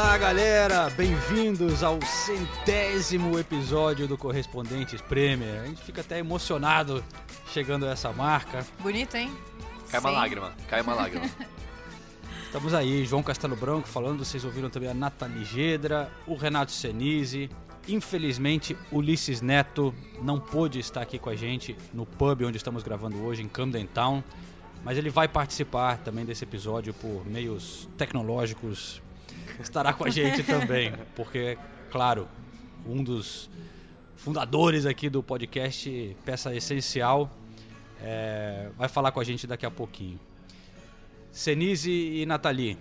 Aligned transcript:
Olá, 0.00 0.16
galera! 0.16 0.88
Bem-vindos 0.90 1.82
ao 1.82 2.00
centésimo 2.00 3.36
episódio 3.36 4.06
do 4.06 4.16
Correspondentes 4.16 5.00
Premier. 5.00 5.60
A 5.60 5.66
gente 5.66 5.82
fica 5.82 6.02
até 6.02 6.20
emocionado 6.20 7.04
chegando 7.48 7.84
a 7.84 7.90
essa 7.90 8.12
marca. 8.12 8.64
Bonito, 8.78 9.16
hein? 9.16 9.36
Cai 9.90 9.98
uma 9.98 10.10
Sim. 10.10 10.14
lágrima, 10.14 10.52
cai 10.68 10.82
uma 10.82 10.94
lágrima. 10.94 11.28
Estamos 12.46 12.74
aí, 12.74 13.04
João 13.04 13.24
Castelo 13.24 13.56
Branco 13.56 13.88
falando, 13.88 14.24
vocês 14.24 14.44
ouviram 14.44 14.70
também 14.70 14.88
a 14.88 14.94
Nathalie 14.94 15.44
Gedra, 15.44 16.12
o 16.28 16.36
Renato 16.36 16.70
Senise. 16.70 17.50
Infelizmente, 17.88 18.76
Ulisses 18.92 19.40
Neto 19.40 19.92
não 20.22 20.38
pôde 20.38 20.78
estar 20.78 21.02
aqui 21.02 21.18
com 21.18 21.28
a 21.28 21.34
gente 21.34 21.76
no 21.92 22.06
pub 22.06 22.42
onde 22.44 22.56
estamos 22.56 22.84
gravando 22.84 23.20
hoje, 23.24 23.42
em 23.42 23.48
Camden 23.48 23.88
Town, 23.88 24.22
mas 24.84 24.96
ele 24.96 25.10
vai 25.10 25.26
participar 25.26 25.98
também 25.98 26.24
desse 26.24 26.44
episódio 26.44 26.94
por 26.94 27.26
meios 27.26 27.88
tecnológicos. 27.96 29.02
Estará 29.60 29.92
com 29.92 30.04
a 30.04 30.10
gente 30.10 30.42
também, 30.42 30.92
porque, 31.16 31.58
claro, 31.90 32.28
um 32.86 33.02
dos 33.02 33.50
fundadores 34.16 34.86
aqui 34.86 35.08
do 35.08 35.22
podcast 35.22 36.16
Peça 36.24 36.54
Essencial 36.54 37.30
é, 38.00 38.70
vai 38.76 38.88
falar 38.88 39.12
com 39.12 39.20
a 39.20 39.24
gente 39.24 39.46
daqui 39.46 39.66
a 39.66 39.70
pouquinho. 39.70 40.18
Senise 41.30 41.90
e 41.90 42.26
Nathalie, 42.26 42.78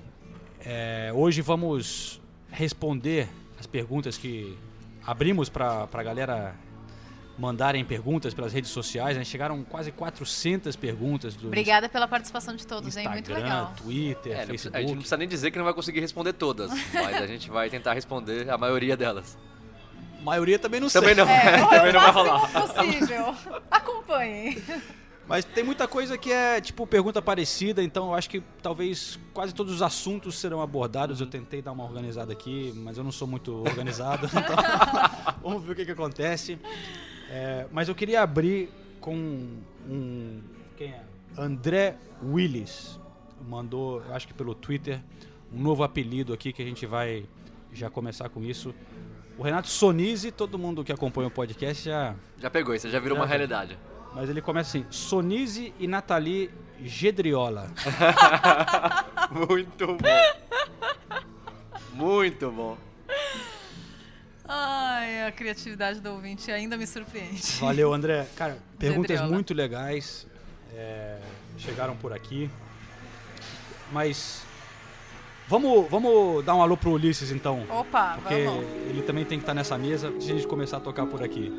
é, 0.65 1.11
hoje 1.13 1.41
vamos 1.41 2.21
responder 2.51 3.27
as 3.59 3.67
perguntas 3.67 4.17
que 4.17 4.57
abrimos 5.05 5.49
para 5.49 5.87
a 5.91 6.03
galera 6.03 6.55
mandarem 7.37 7.83
perguntas 7.85 8.33
pelas 8.33 8.51
redes 8.53 8.71
sociais. 8.71 9.15
Né? 9.17 9.23
Chegaram 9.23 9.63
quase 9.63 9.91
400 9.91 10.75
perguntas 10.75 11.35
do 11.35 11.47
Obrigada 11.47 11.87
pela 11.87 12.07
participação 12.07 12.55
de 12.55 12.65
todos, 12.65 12.97
hein? 12.97 13.03
Instagram, 13.05 13.13
Muito 13.13 13.33
legal. 13.33 13.73
Twitter, 13.77 14.39
É, 14.39 14.45
Facebook. 14.45 14.75
a 14.77 14.79
gente 14.81 14.89
não 14.89 14.97
precisa 14.97 15.17
nem 15.17 15.27
dizer 15.27 15.51
que 15.51 15.57
não 15.57 15.65
vai 15.65 15.73
conseguir 15.73 15.99
responder 15.99 16.33
todas, 16.33 16.71
mas 16.93 17.15
a 17.21 17.27
gente 17.27 17.49
vai 17.49 17.69
tentar 17.69 17.93
responder 17.93 18.49
a 18.49 18.57
maioria 18.57 18.97
delas. 18.97 19.37
A 20.19 20.23
maioria 20.23 20.57
também 20.59 20.79
não 20.79 20.89
Também 20.89 21.13
sei. 21.15 21.23
não, 21.23 21.31
É, 21.31 21.57
também 21.69 21.93
não 21.93 22.01
vai 22.01 22.11
rolar. 22.11 22.49
possível. 22.51 23.35
Acompanhem. 23.69 24.61
Mas 25.27 25.43
tem 25.43 25.61
muita 25.61 25.87
coisa 25.89 26.17
que 26.17 26.31
é 26.31 26.61
tipo 26.61 26.87
pergunta 26.87 27.21
parecida, 27.21 27.83
então 27.83 28.07
eu 28.07 28.15
acho 28.15 28.29
que 28.29 28.41
talvez 28.63 29.19
quase 29.33 29.53
todos 29.53 29.73
os 29.73 29.81
assuntos 29.81 30.35
serão 30.39 30.61
abordados. 30.61 31.19
Eu 31.19 31.27
tentei 31.27 31.61
dar 31.61 31.73
uma 31.73 31.83
organizada 31.83 32.31
aqui, 32.31 32.71
mas 32.77 32.97
eu 32.97 33.03
não 33.03 33.11
sou 33.11 33.27
muito 33.27 33.53
organizado, 33.61 34.25
então 34.25 34.55
vamos 35.43 35.63
ver 35.65 35.73
o 35.73 35.75
que, 35.75 35.85
que 35.85 35.91
acontece. 35.91 36.57
É, 37.29 37.65
mas 37.71 37.89
eu 37.89 37.95
queria 37.95 38.21
abrir 38.21 38.69
com 39.01 39.15
um. 39.87 40.41
Quem 40.77 40.89
é? 40.89 41.01
André 41.37 41.95
Willis. 42.23 42.99
Mandou, 43.47 44.01
acho 44.11 44.27
que 44.27 44.33
pelo 44.33 44.55
Twitter, 44.55 44.99
um 45.53 45.61
novo 45.61 45.83
apelido 45.83 46.33
aqui 46.33 46.51
que 46.51 46.61
a 46.61 46.65
gente 46.65 46.85
vai 46.85 47.25
já 47.71 47.89
começar 47.89 48.29
com 48.29 48.43
isso. 48.43 48.73
O 49.37 49.43
Renato 49.43 49.67
Sonise, 49.67 50.31
todo 50.31 50.57
mundo 50.57 50.83
que 50.83 50.91
acompanha 50.91 51.27
o 51.27 51.31
podcast 51.31 51.85
já 51.85 52.15
Já 52.39 52.49
pegou, 52.49 52.73
isso 52.73 52.89
já 52.89 52.99
virou 52.99 53.15
Já 53.15 53.21
uma 53.21 53.27
vi. 53.27 53.29
realidade. 53.31 53.77
mas 54.15 54.27
ele 54.29 54.41
começa 54.41 54.69
assim: 54.77 54.85
Sonise 54.89 55.71
e 55.79 55.87
Nathalie 55.87 56.49
Gedriola. 56.83 57.71
Muito 59.31 59.87
bom. 59.87 59.97
Muito 61.93 62.51
bom. 62.51 62.77
Ai, 64.47 65.27
a 65.27 65.31
criatividade 65.31 65.99
do 65.99 66.11
ouvinte 66.11 66.51
ainda 66.51 66.77
me 66.77 66.87
surpreende. 66.87 67.41
Valeu, 67.59 67.93
André. 67.93 68.27
Cara, 68.35 68.57
perguntas 68.79 69.21
muito 69.21 69.53
legais 69.53 70.25
é, 70.73 71.17
chegaram 71.57 71.95
por 71.95 72.13
aqui. 72.13 72.49
Mas 73.91 74.43
vamos, 75.47 75.89
vamos 75.89 76.43
dar 76.45 76.55
um 76.55 76.61
alô 76.61 76.77
pro 76.77 76.91
Ulisses 76.91 77.31
então. 77.31 77.65
Opa, 77.69 78.17
Porque 78.21 78.43
vamos. 78.45 78.65
ele 78.89 79.01
também 79.01 79.25
tem 79.25 79.37
que 79.37 79.43
estar 79.43 79.53
nessa 79.53 79.77
mesa 79.77 80.09
antes 80.09 80.25
de 80.25 80.33
a 80.33 80.35
gente 80.35 80.47
começar 80.47 80.77
a 80.77 80.81
tocar 80.81 81.05
por 81.05 81.23
aqui. 81.23 81.51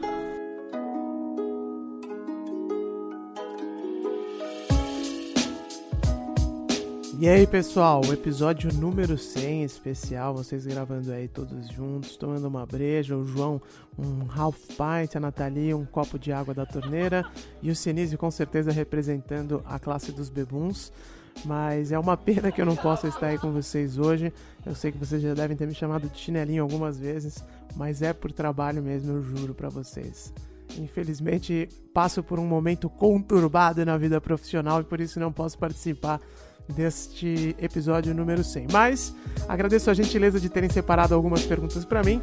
E 7.21 7.29
aí 7.29 7.49
pessoal, 7.49 8.01
episódio 8.13 8.73
número 8.73 9.19
100 9.19 9.65
especial, 9.65 10.37
vocês 10.37 10.65
gravando 10.65 11.11
aí 11.11 11.27
todos 11.27 11.67
juntos, 11.67 12.17
tomando 12.17 12.47
uma 12.47 12.65
breja, 12.65 13.17
o 13.17 13.27
João 13.27 13.61
um 13.99 14.25
half 14.31 14.57
pint, 14.69 15.17
a 15.17 15.21
Nathalie 15.21 15.75
um 15.75 15.85
copo 15.85 16.17
de 16.17 16.31
água 16.31 16.55
da 16.55 16.65
torneira 16.65 17.29
e 17.61 17.73
o 17.73 17.75
Sinise 17.75 18.17
com 18.17 18.31
certeza 18.31 18.71
representando 18.71 19.65
a 19.67 19.81
classe 19.81 20.13
dos 20.13 20.29
bebuns. 20.29 20.93
Mas 21.45 21.91
é 21.91 21.99
uma 21.99 22.17
pena 22.17 22.53
que 22.53 22.63
eu 22.63 22.67
não 22.67 22.77
possa 22.77 23.09
estar 23.09 23.27
aí 23.27 23.39
com 23.39 23.51
vocês 23.51 23.99
hoje. 23.99 24.33
Eu 24.65 24.77
sei 24.77 24.93
que 24.93 24.99
vocês 24.99 25.21
já 25.21 25.35
devem 25.35 25.57
ter 25.57 25.67
me 25.67 25.75
chamado 25.75 26.09
de 26.09 26.17
chinelinho 26.17 26.63
algumas 26.63 27.01
vezes, 27.01 27.45
mas 27.75 28.01
é 28.01 28.13
por 28.13 28.31
trabalho 28.31 28.81
mesmo, 28.81 29.15
eu 29.15 29.23
juro 29.25 29.55
pra 29.55 29.69
vocês. 29.69 30.33
Infelizmente, 30.79 31.69
passo 31.93 32.23
por 32.23 32.39
um 32.39 32.47
momento 32.47 32.89
conturbado 32.89 33.85
na 33.85 33.97
vida 33.97 34.21
profissional 34.21 34.83
e 34.83 34.85
por 34.85 35.01
isso 35.01 35.19
não 35.19 35.33
posso 35.33 35.59
participar 35.59 36.21
deste 36.69 37.57
episódio 37.59 38.15
número 38.15 38.45
100. 38.45 38.67
Mas 38.73 39.15
agradeço 39.49 39.91
a 39.91 39.95
gentileza 39.95 40.39
de 40.41 40.49
terem 40.49 40.69
separado 40.71 41.15
algumas 41.15 41.43
perguntas 41.45 41.85
para 41.85 42.03
mim. 42.03 42.21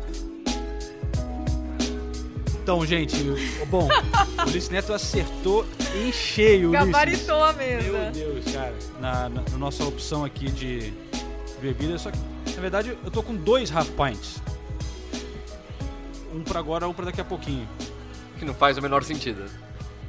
Então, 2.61 2.84
gente, 2.85 3.16
o- 3.61 3.66
bom, 3.67 3.88
o 3.88 4.50
Ulisses 4.50 4.69
Neto 4.69 4.91
acertou 4.91 5.66
em 5.95 6.11
cheio. 6.11 6.72
Gabaritou 6.72 7.44
a 7.44 7.53
Meu 7.53 7.67
mesa. 7.67 8.11
Deus, 8.11 8.45
cara. 8.51 8.73
Na, 9.00 9.29
na, 9.29 9.41
na 9.51 9.57
nossa 9.57 9.84
opção 9.84 10.25
aqui 10.25 10.50
de 10.51 10.91
bebida, 11.61 11.97
só 12.00 12.09
que, 12.09 12.17
na 12.55 12.61
verdade, 12.61 12.97
eu 13.03 13.11
tô 13.11 13.22
com 13.22 13.35
dois 13.35 13.72
half 13.75 13.88
pints. 13.91 14.41
Um 16.34 16.41
pra 16.44 16.59
agora, 16.59 16.88
um 16.88 16.94
pra 16.94 17.05
daqui 17.05 17.22
a 17.22 17.25
pouquinho. 17.25 17.67
Que 18.39 18.45
não 18.45 18.53
faz 18.53 18.78
o 18.78 18.81
menor 18.81 19.03
sentido. 19.03 19.45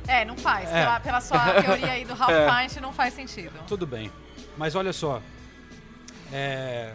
É, 0.08 0.24
não 0.24 0.36
faz. 0.36 0.68
É. 0.70 0.72
Pela, 0.84 1.00
pela 1.00 1.20
sua 1.20 1.38
teoria 1.62 1.90
aí 1.92 2.04
do 2.06 2.12
half 2.14 2.30
É. 2.32 2.48
pint, 2.68 2.80
não 2.80 2.92
faz 2.92 3.12
sentido. 3.12 3.52
Tudo 3.68 3.86
bem. 3.86 4.10
Mas 4.56 4.74
olha 4.74 4.92
só. 4.92 5.20
é, 6.32 6.92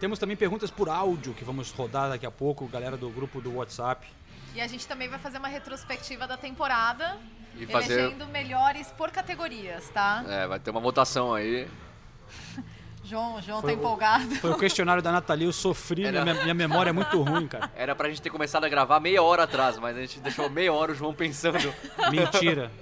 temos 0.00 0.18
também 0.18 0.36
perguntas 0.36 0.70
por 0.70 0.88
áudio 0.88 1.34
que 1.34 1.44
vamos 1.44 1.70
rodar 1.70 2.08
daqui 2.10 2.26
a 2.26 2.30
pouco, 2.30 2.66
galera 2.66 2.96
do 2.96 3.08
grupo 3.10 3.40
do 3.40 3.54
WhatsApp. 3.56 4.06
E 4.54 4.60
a 4.60 4.66
gente 4.66 4.86
também 4.86 5.08
vai 5.08 5.18
fazer 5.18 5.38
uma 5.38 5.48
retrospectiva 5.48 6.26
da 6.26 6.36
temporada, 6.36 7.18
E 7.56 7.66
fazer. 7.66 8.00
elegendo 8.00 8.26
melhores 8.28 8.90
por 8.92 9.10
categorias, 9.10 9.88
tá? 9.90 10.24
É, 10.26 10.46
vai 10.46 10.58
ter 10.58 10.70
uma 10.70 10.80
votação 10.80 11.34
aí. 11.34 11.68
João, 13.04 13.40
João 13.40 13.60
Foi 13.60 13.70
tá 13.72 13.76
o- 13.76 13.80
empolgado. 13.80 14.34
Foi 14.36 14.50
o 14.50 14.58
questionário 14.58 15.00
da 15.00 15.12
Nathalie, 15.12 15.44
eu 15.46 15.52
sofri, 15.52 16.04
Era- 16.06 16.22
minha, 16.24 16.34
minha 16.42 16.54
memória 16.54 16.90
é 16.90 16.92
muito 16.92 17.22
ruim, 17.22 17.46
cara. 17.46 17.70
Era 17.76 17.94
pra 17.94 18.08
gente 18.08 18.20
ter 18.20 18.30
começado 18.30 18.64
a 18.64 18.68
gravar 18.68 18.98
meia 18.98 19.22
hora 19.22 19.44
atrás, 19.44 19.78
mas 19.78 19.96
a 19.96 20.00
gente 20.00 20.18
deixou 20.18 20.50
meia 20.50 20.72
hora 20.72 20.90
o 20.90 20.94
João 20.94 21.14
pensando. 21.14 21.72
Mentira. 22.10 22.72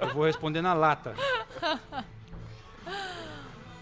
Eu 0.00 0.12
vou 0.14 0.24
responder 0.24 0.60
na 0.60 0.74
lata. 0.74 1.14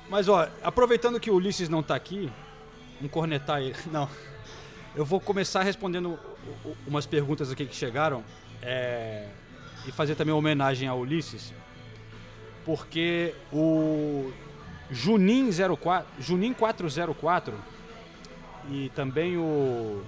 Mas 0.09 0.29
ó, 0.29 0.49
aproveitando 0.63 1.19
que 1.19 1.31
o 1.31 1.35
Ulisses 1.35 1.69
não 1.69 1.83
tá 1.83 1.95
aqui, 1.95 2.31
vamos 2.99 3.13
cornetar 3.13 3.61
ele. 3.61 3.75
Não. 3.91 4.09
Eu 4.95 5.05
vou 5.05 5.21
começar 5.21 5.63
respondendo 5.63 6.19
umas 6.87 7.05
perguntas 7.05 7.51
aqui 7.51 7.67
que 7.67 7.75
chegaram 7.77 8.25
é, 8.63 9.29
e 9.87 9.93
fazer 9.93 10.15
também 10.15 10.33
uma 10.33 10.39
homenagem 10.39 10.89
ao 10.89 10.99
Ulisses. 11.01 11.53
Porque 12.65 13.35
o 13.53 14.33
Junin 14.91 15.51
04, 15.77 16.07
Junin 16.19 16.55
404 16.55 17.55
e 18.71 18.89
também 18.95 19.37
o 19.37 20.03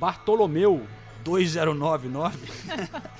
Bartolomeu 0.00 0.86
2099 1.22 2.38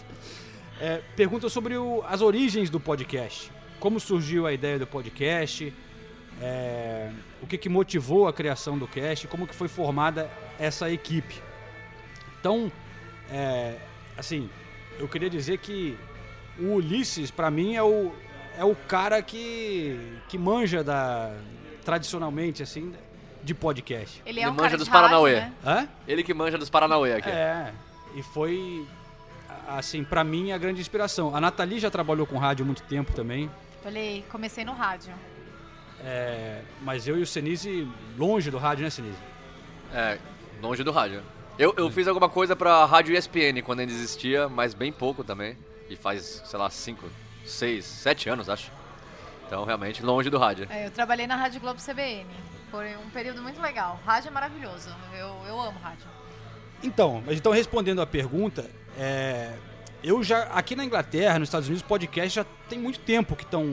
é, 0.81 1.03
perguntam 1.15 1.51
sobre 1.51 1.77
o- 1.77 2.03
as 2.09 2.23
origens 2.23 2.71
do 2.71 2.81
podcast. 2.81 3.53
Como 3.79 4.01
surgiu 4.01 4.47
a 4.47 4.53
ideia 4.53 4.79
do 4.79 4.87
podcast, 4.87 5.73
é, 6.41 7.11
o 7.43 7.47
que, 7.47 7.57
que 7.57 7.69
motivou 7.69 8.27
a 8.29 8.33
criação 8.33 8.79
do 8.79 8.87
cast, 8.87 9.27
como 9.29 9.47
que 9.47 9.55
foi 9.55 9.69
formada 9.69 10.31
essa 10.59 10.91
equipe. 10.91 11.41
Então, 12.41 12.71
é, 13.31 13.77
assim, 14.17 14.49
eu 14.99 15.09
queria 15.09 15.31
dizer 15.31 15.59
que 15.59 15.97
o 16.59 16.75
Ulisses, 16.75 17.31
para 17.31 17.51
mim, 17.51 17.75
é 17.75 17.83
o, 17.83 18.13
é 18.59 18.65
o 18.65 18.75
cara 18.75 19.21
que, 19.23 20.19
que 20.29 20.39
manja 20.39 20.85
da 20.85 21.35
tradicionalmente, 21.85 22.63
assim, 22.63 22.95
de 23.43 23.55
podcast. 23.55 24.23
Ele 24.25 24.41
Ele 24.41 24.41
é 24.41 24.49
um 24.49 24.53
manja 24.53 24.63
cara 24.63 24.79
dos 24.79 24.89
rádio, 24.89 25.03
Paranauê. 25.03 25.35
né? 25.41 25.53
Hã? 25.65 25.89
Ele 26.09 26.23
que 26.23 26.33
manja 26.33 26.57
dos 26.57 26.71
Paranauê 26.71 27.15
aqui. 27.15 27.29
É, 27.29 27.73
e 28.15 28.23
foi, 28.23 28.87
assim, 29.69 30.03
pra 30.03 30.25
mim, 30.25 30.53
a 30.53 30.57
grande 30.59 30.81
inspiração. 30.81 31.35
A 31.37 31.41
Nathalie 31.41 31.79
já 31.79 31.91
trabalhou 31.91 32.27
com 32.27 32.39
rádio 32.39 32.63
há 32.63 32.67
muito 32.67 32.83
tempo 32.85 33.13
também, 33.13 33.51
Falei, 33.83 34.25
comecei 34.31 34.65
no 34.65 34.73
rádio. 34.73 35.13
É, 36.05 36.61
mas 36.83 37.09
eu 37.09 37.19
e 37.19 37.23
o 37.23 37.27
Senise, 37.27 37.89
longe 38.19 38.51
do 38.51 38.59
rádio, 38.59 38.85
né, 38.85 38.91
Senise? 38.91 39.19
É, 39.93 40.19
longe 40.61 40.85
do 40.85 40.93
rádio. 40.93 41.23
Eu, 41.59 41.73
eu 41.77 41.91
fiz 41.91 42.07
alguma 42.07 42.29
coisa 42.29 42.55
pra 42.55 42.85
Rádio 42.85 43.17
ESPN 43.17 43.63
quando 43.65 43.81
ainda 43.81 43.93
existia, 43.93 44.49
mas 44.49 44.75
bem 44.75 44.93
pouco 44.93 45.23
também. 45.23 45.57
E 45.89 45.97
faz, 45.97 46.43
sei 46.45 46.59
lá, 46.59 46.69
5, 46.69 47.09
6, 47.47 47.85
7 47.85 48.29
anos, 48.29 48.49
acho. 48.49 48.71
Então, 49.47 49.65
realmente, 49.65 50.03
longe 50.03 50.29
do 50.29 50.39
rádio. 50.39 50.67
É, 50.69 50.87
eu 50.87 50.91
trabalhei 50.91 51.27
na 51.27 51.37
Rádio 51.37 51.61
Globo 51.61 51.81
CBN. 51.81 52.27
Foi 52.71 52.97
um 52.97 53.09
período 53.11 53.41
muito 53.41 53.61
legal. 53.63 54.01
Rádio 54.05 54.29
é 54.29 54.31
maravilhoso. 54.33 54.91
Eu, 55.13 55.29
eu 55.47 55.61
amo 55.61 55.79
rádio. 55.79 56.07
Então, 56.83 57.23
mas 57.25 57.39
então 57.39 57.53
respondendo 57.53 58.03
a 58.03 58.07
pergunta, 58.07 58.69
é, 58.99 59.55
eu 60.03 60.23
já 60.23 60.43
aqui 60.45 60.75
na 60.75 60.85
Inglaterra, 60.85 61.39
nos 61.39 61.49
Estados 61.49 61.69
Unidos, 61.69 61.87
podcast 61.87 62.35
já 62.35 62.45
tem 62.69 62.79
muito 62.79 62.99
tempo 63.01 63.37
que 63.37 63.45
estão 63.45 63.65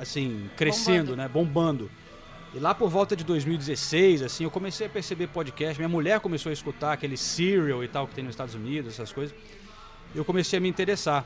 assim 0.00 0.48
crescendo, 0.56 1.10
Bombando. 1.12 1.16
né, 1.16 1.28
bombando. 1.28 1.90
E 2.54 2.58
lá 2.58 2.74
por 2.74 2.88
volta 2.90 3.14
de 3.14 3.22
2016, 3.22 4.22
assim, 4.22 4.42
eu 4.44 4.50
comecei 4.50 4.86
a 4.86 4.90
perceber 4.90 5.28
podcast. 5.28 5.78
Minha 5.78 5.88
mulher 5.88 6.18
começou 6.18 6.50
a 6.50 6.52
escutar 6.52 6.92
aquele 6.92 7.16
Serial 7.16 7.84
e 7.84 7.88
tal 7.88 8.08
que 8.08 8.14
tem 8.14 8.24
nos 8.24 8.32
Estados 8.32 8.54
Unidos, 8.56 8.94
essas 8.94 9.12
coisas. 9.12 9.34
Eu 10.14 10.24
comecei 10.24 10.58
a 10.58 10.60
me 10.60 10.68
interessar. 10.68 11.24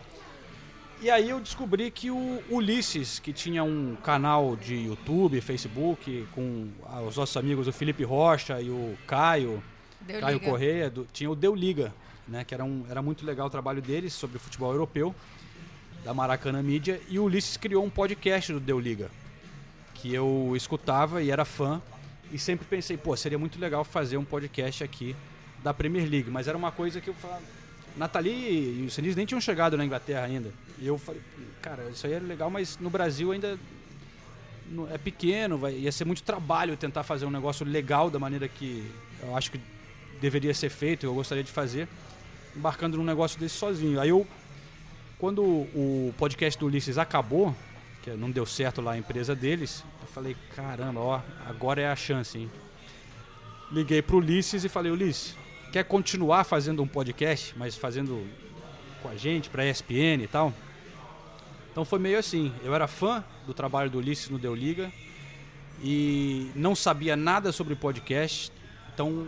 E 1.01 1.11
aí 1.11 1.29
eu 1.31 1.41
descobri 1.41 1.91
que 1.91 2.11
o 2.11 2.43
Ulisses, 2.51 3.19
que 3.19 3.33
tinha 3.33 3.65
um 3.65 3.97
canal 4.03 4.55
de 4.57 4.75
YouTube, 4.75 5.41
Facebook, 5.41 6.27
com 6.35 6.69
os 7.07 7.17
nossos 7.17 7.37
amigos 7.37 7.67
o 7.69 7.73
Felipe 7.73 8.05
Rocha 8.05 8.61
e 8.61 8.69
o 8.71 8.95
Caio, 9.07 9.63
Deu 10.03 10.21
Caio 10.21 10.39
liga. 10.39 10.51
Correia, 10.51 10.91
do- 10.91 11.07
tinha 11.13 11.31
o 11.31 11.35
Deu 11.35 11.55
Liga, 11.55 11.93
né? 12.29 12.45
Que 12.45 12.55
era, 12.55 12.65
um, 12.65 12.85
era 12.89 13.01
muito 13.03 13.25
legal 13.25 13.47
o 13.47 13.51
trabalho 13.51 13.81
deles 13.83 14.13
sobre 14.13 14.39
futebol 14.39 14.71
europeu, 14.73 15.15
da 16.05 16.13
Maracanã 16.13 16.63
Mídia. 16.63 17.01
E 17.09 17.19
o 17.19 17.25
Ulisses 17.25 17.57
criou 17.57 17.85
um 17.85 17.91
podcast 17.91 18.53
do 18.53 18.61
Deu 18.61 18.79
Liga, 18.79 19.11
que 19.95 20.13
eu 20.13 20.53
escutava 20.55 21.23
e 21.23 21.31
era 21.31 21.45
fã. 21.45 21.81
E 22.31 22.39
sempre 22.39 22.67
pensei, 22.67 22.97
pô, 22.97 23.17
seria 23.17 23.39
muito 23.39 23.59
legal 23.59 23.85
fazer 23.85 24.17
um 24.17 24.25
podcast 24.25 24.85
aqui 24.85 25.17
da 25.63 25.73
Premier 25.73 26.09
League. 26.09 26.31
Mas 26.31 26.47
era 26.47 26.57
uma 26.57 26.71
coisa 26.71 27.01
que 27.01 27.09
eu 27.09 27.15
falava. 27.15 27.43
Nathalie 27.97 28.81
e 28.81 28.87
o 28.87 28.91
Sinise 28.91 29.17
nem 29.17 29.25
tinham 29.25 29.41
chegado 29.41 29.77
na 29.77 29.85
Inglaterra 29.85 30.25
ainda. 30.25 30.53
E 30.79 30.87
eu 30.87 30.99
falei, 30.99 31.23
cara, 31.63 31.89
isso 31.91 32.07
aí 32.07 32.13
era 32.13 32.25
legal, 32.25 32.51
mas 32.51 32.77
no 32.79 32.91
Brasil 32.91 33.31
ainda 33.33 33.59
é 34.91 34.99
pequeno, 34.99 35.59
vai, 35.59 35.75
ia 35.75 35.93
ser 35.93 36.05
muito 36.05 36.23
trabalho 36.23 36.77
tentar 36.77 37.05
fazer 37.05 37.25
um 37.27 37.31
negócio 37.31 37.65
legal 37.65 38.11
da 38.11 38.19
maneira 38.19 38.49
que 38.49 38.91
eu 39.23 39.37
acho 39.37 39.53
que 39.53 39.61
deveria 40.21 40.53
ser 40.55 40.71
feito, 40.71 41.07
eu 41.07 41.15
gostaria 41.15 41.45
de 41.45 41.53
fazer, 41.53 41.87
embarcando 42.57 42.97
num 42.97 43.05
negócio 43.05 43.39
desse 43.39 43.55
sozinho. 43.55 44.01
Aí 44.01 44.09
eu, 44.09 44.27
quando 45.25 45.43
o 45.43 46.13
podcast 46.19 46.61
do 46.61 46.67
Ulisses 46.67 46.99
acabou, 46.99 47.57
que 48.03 48.11
não 48.11 48.31
deu 48.31 48.45
certo 48.45 48.83
lá 48.83 48.93
a 48.93 48.99
empresa 48.99 49.35
deles, 49.35 49.83
eu 50.03 50.07
falei, 50.09 50.37
caramba, 50.55 51.01
ó, 51.01 51.21
agora 51.47 51.81
é 51.81 51.89
a 51.89 51.97
chance, 51.97 52.37
hein? 52.37 52.51
Liguei 53.73 54.03
pro 54.03 54.19
Ulisses 54.19 54.65
e 54.65 54.69
falei, 54.69 54.93
Ulisses, 54.93 55.35
quer 55.73 55.83
continuar 55.83 56.45
fazendo 56.45 56.83
um 56.83 56.87
podcast, 56.87 57.55
mas 57.57 57.75
fazendo 57.75 58.23
com 59.01 59.09
a 59.09 59.17
gente, 59.17 59.49
pra 59.49 59.65
ESPN 59.65 60.23
e 60.23 60.29
tal? 60.31 60.53
Então 61.73 61.87
foi 61.87 61.99
meio 61.99 62.19
assim, 62.19 62.53
eu 62.63 62.75
era 62.75 62.87
fã 62.87 63.25
do 63.47 63.55
trabalho 63.55 63.89
do 63.89 63.97
Ulisses 63.97 64.29
no 64.29 64.39
Deu 64.39 64.55
Liga 64.55 64.93
e 65.83 66.51
não 66.55 66.75
sabia 66.75 67.17
nada 67.17 67.51
sobre 67.51 67.75
podcast, 67.75 68.53
então 68.93 69.27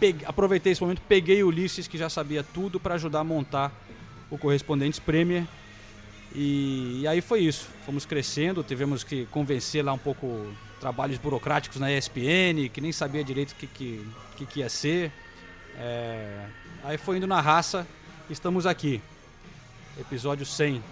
pegue- 0.00 0.24
aproveitei 0.24 0.72
esse 0.72 0.82
momento, 0.82 1.00
peguei 1.08 1.44
o 1.44 1.46
Ulisses 1.46 1.86
que 1.86 1.96
já 1.96 2.10
sabia 2.10 2.42
tudo 2.42 2.80
para 2.80 2.96
ajudar 2.96 3.20
a 3.20 3.24
montar 3.24 3.85
o 4.30 4.36
Correspondentes 4.38 4.98
Premier 4.98 5.44
e, 6.34 7.00
e 7.02 7.08
aí 7.08 7.20
foi 7.20 7.40
isso, 7.40 7.68
fomos 7.84 8.04
crescendo, 8.04 8.62
tivemos 8.62 9.02
que 9.04 9.26
convencer 9.26 9.84
lá 9.84 9.92
um 9.92 9.98
pouco 9.98 10.52
trabalhos 10.80 11.16
burocráticos 11.18 11.80
na 11.80 11.90
ESPN, 11.92 12.68
que 12.72 12.80
nem 12.80 12.92
sabia 12.92 13.24
direito 13.24 13.52
o 13.52 13.54
que, 13.54 13.66
que, 13.66 14.06
que, 14.36 14.46
que 14.46 14.60
ia 14.60 14.68
ser, 14.68 15.10
É, 15.78 16.46
aí 16.84 16.96
foi 16.98 17.16
indo 17.18 17.26
na 17.26 17.40
raça, 17.40 17.86
estamos 18.30 18.66
aqui, 18.66 19.00
episódio 19.98 20.44
100. 20.46 20.82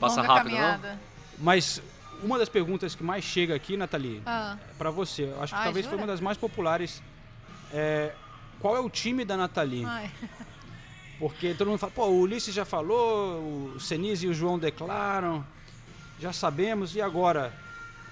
Passa 0.00 0.20
Longa 0.22 0.34
rápido, 0.34 0.52
não? 0.52 0.58
caminhada. 0.58 1.00
Mas 1.38 1.82
uma 2.22 2.38
das 2.38 2.48
perguntas 2.48 2.94
que 2.94 3.02
mais 3.02 3.24
chega 3.24 3.54
aqui, 3.54 3.76
Nathalie, 3.76 4.22
Ah, 4.26 4.56
é 4.70 4.72
pra 4.78 4.90
você. 4.90 5.24
Eu 5.24 5.42
acho 5.42 5.52
que 5.52 5.58
Ai, 5.58 5.64
talvez 5.64 5.84
foi 5.86 5.92
jura? 5.92 6.02
uma 6.02 6.06
das 6.06 6.20
mais 6.20 6.36
populares. 6.38 7.02
É, 7.72 8.12
qual 8.60 8.76
é 8.76 8.80
o 8.80 8.88
time 8.90 9.24
da 9.24 9.36
Nathalie? 9.36 9.84
ai. 9.84 10.10
Porque 11.22 11.54
todo 11.54 11.68
mundo 11.68 11.78
fala, 11.78 11.92
pô, 11.92 12.06
o 12.06 12.18
Ulisses 12.22 12.52
já 12.52 12.64
falou, 12.64 13.74
o 13.76 13.78
Senise 13.78 14.26
e 14.26 14.28
o 14.28 14.34
João 14.34 14.58
declaram, 14.58 15.46
já 16.18 16.32
sabemos, 16.32 16.96
e 16.96 17.00
agora? 17.00 17.54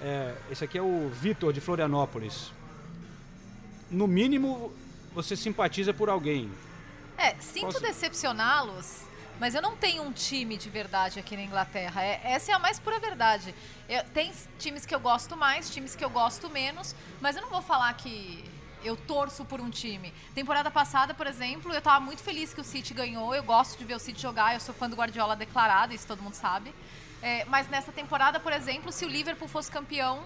É, 0.01 0.33
esse 0.49 0.63
aqui 0.63 0.79
é 0.79 0.83
o 0.83 1.09
Vitor 1.09 1.53
de 1.53 1.61
Florianópolis. 1.61 2.53
No 3.91 4.07
mínimo, 4.07 4.73
você 5.13 5.35
simpatiza 5.35 5.93
por 5.93 6.09
alguém. 6.09 6.49
É, 7.19 7.35
sinto 7.41 7.67
Posso- 7.67 7.81
decepcioná-los, 7.81 9.01
mas 9.41 9.57
eu 9.57 9.61
não 9.61 9.75
tenho 9.77 10.05
um 10.05 10.13
time 10.13 10.57
de 10.57 10.71
verdade 10.71 11.19
aqui 11.19 11.37
na 11.37 11.43
Inglaterra. 11.43 12.05
É- 12.05 12.21
essa 12.23 12.53
é 12.53 12.55
a 12.55 12.61
mais 12.61 12.79
pura 12.79 13.01
verdade. 13.01 13.53
Eu- 13.89 14.05
tem 14.15 14.31
times 14.57 14.87
que 14.87 14.95
eu 14.95 15.01
gosto 15.01 15.37
mais, 15.37 15.69
times 15.69 15.97
que 15.97 16.05
eu 16.05 16.11
gosto 16.11 16.49
menos, 16.49 16.95
mas 17.21 17.35
eu 17.35 17.43
não 17.43 17.51
vou 17.51 17.61
falar 17.61 17.93
que 17.95 18.45
eu 18.85 18.97
torço 18.97 19.45
por 19.45 19.61
um 19.61 19.71
time. 19.71 20.13
Temporada 20.35 20.71
passada, 20.71 21.15
por 21.15 21.27
exemplo, 21.27 21.73
eu 21.73 21.81
tava 21.83 22.01
muito 22.01 22.23
feliz 22.23 22.53
que 22.55 22.61
o 22.61 22.65
City 22.65 22.95
ganhou. 22.95 23.35
Eu 23.35 23.43
gosto 23.43 23.79
de 23.79 23.85
ver 23.85 23.95
o 23.95 23.99
City 23.99 24.21
jogar, 24.21 24.55
eu 24.55 24.61
sou 24.61 24.75
fã 24.75 24.89
do 24.89 24.97
Guardiola 24.97 25.37
declarado, 25.37 25.95
isso 25.95 26.07
todo 26.07 26.23
mundo 26.23 26.35
sabe. 26.35 26.75
É, 27.23 27.45
mas 27.47 27.69
nessa 27.69 27.93
temporada, 27.93 28.41
por 28.41 28.53
exemplo, 28.53 28.91
se 28.91 29.05
o 29.05 29.09
Liverpool 29.09 29.49
fosse 29.49 29.71
campeão, 29.71 30.25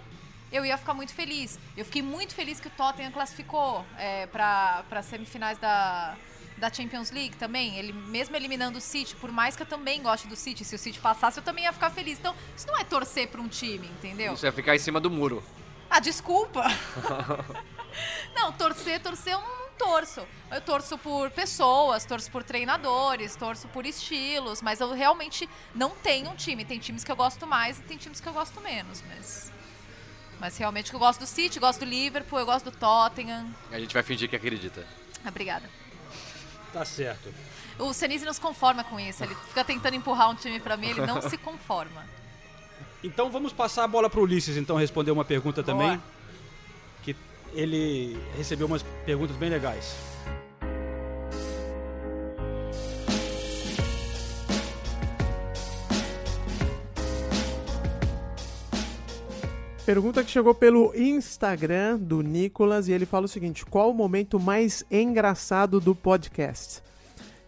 eu 0.53 0.65
ia 0.65 0.79
ficar 0.79 0.95
muito 0.95 1.12
feliz. 1.12 1.59
Eu 1.77 1.85
fiquei 1.85 2.03
muito 2.03 2.35
feliz 2.35 2.61
que 2.61 2.69
o 2.69 2.71
Tottenham 2.71 3.11
classificou 3.11 3.85
é, 3.99 4.27
para 4.27 4.85
as 4.91 5.06
semifinais 5.06 5.59
da, 5.59 6.15
da 6.56 6.73
Champions 6.73 7.11
League 7.11 7.37
também. 7.37 7.77
Ele 7.77 7.93
mesmo 7.93 8.37
eliminando 8.37 8.79
o 8.79 8.81
City, 8.81 9.17
por 9.17 9.33
mais 9.33 9.56
que 9.56 9.62
eu 9.62 9.67
também 9.67 10.01
goste 10.01 10.29
do 10.29 10.37
City, 10.37 10.65
se 10.65 10.75
o 10.75 10.79
City 10.79 11.01
passasse, 11.01 11.39
eu 11.39 11.45
também 11.45 11.65
ia 11.65 11.73
ficar 11.73 11.91
feliz. 11.91 12.19
Então, 12.19 12.35
isso 12.56 12.67
não 12.69 12.79
é 12.79 12.85
torcer 12.85 13.29
para 13.29 13.41
um 13.41 13.49
time, 13.49 13.89
entendeu? 13.89 14.35
Isso 14.35 14.47
é 14.47 14.53
ficar 14.53 14.77
em 14.77 14.79
cima 14.79 15.01
do 15.01 15.11
muro. 15.11 15.43
Ah, 15.91 16.01
desculpa. 16.01 16.65
não, 18.35 18.52
torcer, 18.52 19.00
torcer 19.00 19.32
eu 19.32 19.41
não 19.41 19.65
torço. 19.79 20.27
Eu 20.51 20.60
torço 20.60 20.96
por 20.98 21.31
pessoas, 21.31 22.05
torço 22.05 22.31
por 22.31 22.43
treinadores, 22.43 23.36
torço 23.36 23.69
por 23.69 23.86
estilos, 23.86 24.63
mas 24.63 24.81
eu 24.81 24.93
realmente 24.93 25.48
não 25.74 25.91
tenho 25.91 26.31
um 26.31 26.36
time. 26.36 26.65
Tem 26.65 26.79
times 26.79 27.05
que 27.05 27.10
eu 27.10 27.17
gosto 27.17 27.46
mais 27.46 27.79
e 27.79 27.82
tem 27.82 27.96
times 27.96 28.20
que 28.20 28.29
eu 28.29 28.32
gosto 28.32 28.60
menos, 28.60 29.03
mas 29.08 29.53
mas 30.41 30.58
realmente 30.58 30.93
eu 30.93 30.98
gosto 30.98 31.20
do 31.20 31.27
City, 31.27 31.58
gosto 31.58 31.81
do 31.81 31.86
Liverpool, 31.86 32.39
eu 32.39 32.44
gosto 32.44 32.70
do 32.70 32.77
Tottenham. 32.77 33.46
A 33.70 33.79
gente 33.79 33.94
vai 33.94 34.03
fingir 34.03 34.29
que 34.29 34.36
acredita. 34.36 34.86
Obrigada. 35.27 35.70
Tá 36.72 36.84
certo. 36.84 37.32
O 37.79 37.93
Senise 37.93 38.24
não 38.24 38.32
se 38.32 38.41
conforma 38.41 38.84
com 38.84 39.01
isso, 39.01 39.24
ele 39.24 39.34
fica 39.48 39.65
tentando 39.65 39.96
empurrar 39.96 40.31
um 40.31 40.34
time 40.34 40.60
pra 40.60 40.77
mim, 40.77 40.89
ele 40.91 41.06
não 41.06 41.22
se 41.22 41.39
conforma. 41.39 42.05
Então 43.03 43.31
vamos 43.31 43.53
passar 43.53 43.84
a 43.84 43.89
bola 43.89 44.08
pro 44.08 44.22
Ulisses, 44.22 44.56
então, 44.56 44.77
responder 44.77 45.10
uma 45.10 45.24
pergunta 45.24 45.63
também. 45.63 45.89
Boa. 45.89 45.98
Que 45.98 46.14
ele 47.55 48.19
recebeu 48.37 48.67
umas 48.67 48.82
perguntas 49.05 49.37
bem 49.37 49.51
legais. 49.51 49.94
Pergunta 59.87 60.25
que 60.25 60.31
chegou 60.31 60.55
pelo 60.55 60.94
Instagram 60.96 61.99
do 61.99 62.23
Nicolas 62.23 62.89
e 62.89 62.93
ele 62.93 63.05
fala 63.05 63.27
o 63.27 63.29
seguinte: 63.29 63.67
qual 63.67 63.91
o 63.91 63.94
momento 63.94 64.41
mais 64.41 64.82
engraçado 64.91 65.79
do 65.79 65.94
podcast? 65.94 66.82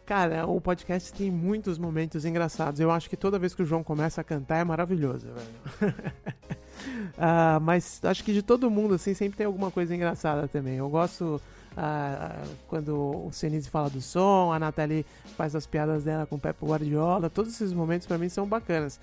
Cara, 0.04 0.46
o 0.46 0.60
podcast 0.60 1.12
tem 1.14 1.30
muitos 1.30 1.78
momentos 1.78 2.26
engraçados. 2.26 2.78
Eu 2.78 2.90
acho 2.90 3.08
que 3.08 3.16
toda 3.16 3.38
vez 3.38 3.54
que 3.54 3.62
o 3.62 3.64
João 3.64 3.82
começa 3.82 4.20
a 4.20 4.25
cantar 4.25 4.58
é 4.58 4.64
maravilhoso, 4.64 5.26
velho. 5.32 5.94
Ah, 7.18 7.59
mas 7.61 8.00
acho 8.04 8.23
que 8.25 8.33
de 8.33 8.42
todo 8.42 8.71
mundo, 8.71 8.95
assim, 8.95 9.14
sempre 9.14 9.37
tem 9.37 9.47
alguma 9.47 9.71
coisa 9.71 9.95
engraçada 9.95 10.49
também. 10.49 10.76
Eu 10.76 10.88
gosto 10.88 11.40
ah, 11.76 12.42
quando 12.68 13.26
o 13.26 13.30
Senise 13.33 13.68
fala 13.68 13.90
do 13.90 14.00
som, 14.00 14.52
a 14.52 14.59
Nathalie 14.59 15.04
faz 15.37 15.54
as 15.54 15.66
piadas 15.66 16.04
dela 16.04 16.26
com 16.26 16.37
o 16.37 16.40
Pepe 16.40 16.64
Guardiola. 16.64 17.28
Todos 17.28 17.52
esses 17.52 17.73
momentos 17.73 18.06
pra 18.06 18.18
mim 18.18 18.28
são 18.28 18.47
bacanas. 18.47 18.99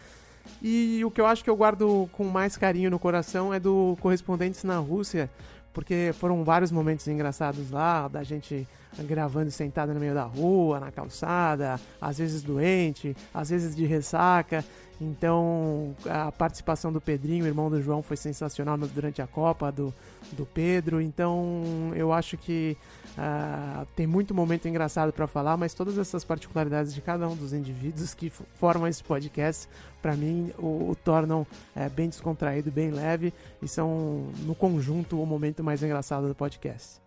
E 0.62 1.04
o 1.06 1.12
que 1.12 1.22
eu 1.22 1.26
acho 1.26 1.44
que 1.44 1.50
eu 1.50 1.56
guardo 1.56 2.10
com 2.12 2.26
mais 2.26 2.58
carinho 2.58 2.90
no 2.90 3.00
coração 3.00 3.54
é 3.54 3.60
do 3.60 3.98
Correspondentes 4.02 4.64
na 4.64 4.78
Rússia, 4.78 5.30
porque 5.74 6.14
foram 6.20 6.44
vários 6.44 6.72
momentos 6.72 7.08
engraçados 7.08 7.72
lá, 7.72 8.08
da 8.08 8.24
gente 8.24 8.68
gravando 9.00 9.52
sentado 9.52 9.94
no 9.94 10.00
meio 10.00 10.14
da 10.14 10.24
rua, 10.24 10.80
na 10.80 10.92
calçada, 10.92 11.80
às 12.00 12.18
vezes 12.18 12.44
doente, 12.44 13.16
às 13.34 13.50
vezes 13.50 13.76
de 13.76 13.86
ressaca. 13.86 14.64
Então, 15.02 15.96
a 16.08 16.32
participação 16.32 16.92
do 16.92 17.02
Pedrinho, 17.02 17.46
irmão 17.46 17.70
do 17.70 17.82
João, 17.82 18.02
foi 18.02 18.16
sensacional 18.16 18.78
durante 18.78 19.22
a 19.22 19.28
Copa, 19.28 19.72
do, 19.72 19.94
do 20.32 20.46
Pedro. 20.46 21.02
Então, 21.02 21.92
eu 21.96 22.14
acho 22.14 22.38
que 22.38 22.78
ah, 23.18 23.86
tem 23.96 24.08
muito 24.08 24.34
momento 24.34 24.68
engraçado 24.68 25.12
para 25.12 25.28
falar, 25.28 25.58
mas 25.58 25.74
todas 25.74 25.98
essas 25.98 26.24
particularidades 26.24 26.94
de 26.94 27.02
cada 27.02 27.28
um 27.28 27.36
dos 27.36 27.54
indivíduos 27.54 28.14
que 28.14 28.30
formam 28.30 28.88
esse 28.88 29.04
podcast, 29.04 29.68
para 30.02 30.16
mim, 30.16 30.52
o, 30.58 30.92
o 30.92 30.98
tornam 31.04 31.46
eh, 31.76 31.90
bem 31.90 32.10
descontraído, 32.10 32.72
bem 32.72 32.92
leve 32.92 33.34
e 33.62 33.68
são, 33.68 34.28
no 34.40 34.56
conjunto, 34.56 35.22
o 35.22 35.26
momento 35.26 35.64
mais 35.64 35.82
engraçado 35.84 36.28
do 36.28 36.36
podcast. 36.36 37.02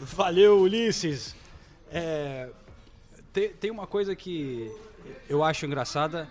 Valeu, 0.00 0.60
Ulisses. 0.60 1.34
É, 1.90 2.48
tem, 3.32 3.50
tem 3.50 3.70
uma 3.70 3.86
coisa 3.86 4.14
que 4.14 4.70
eu 5.28 5.42
acho 5.42 5.66
engraçada, 5.66 6.28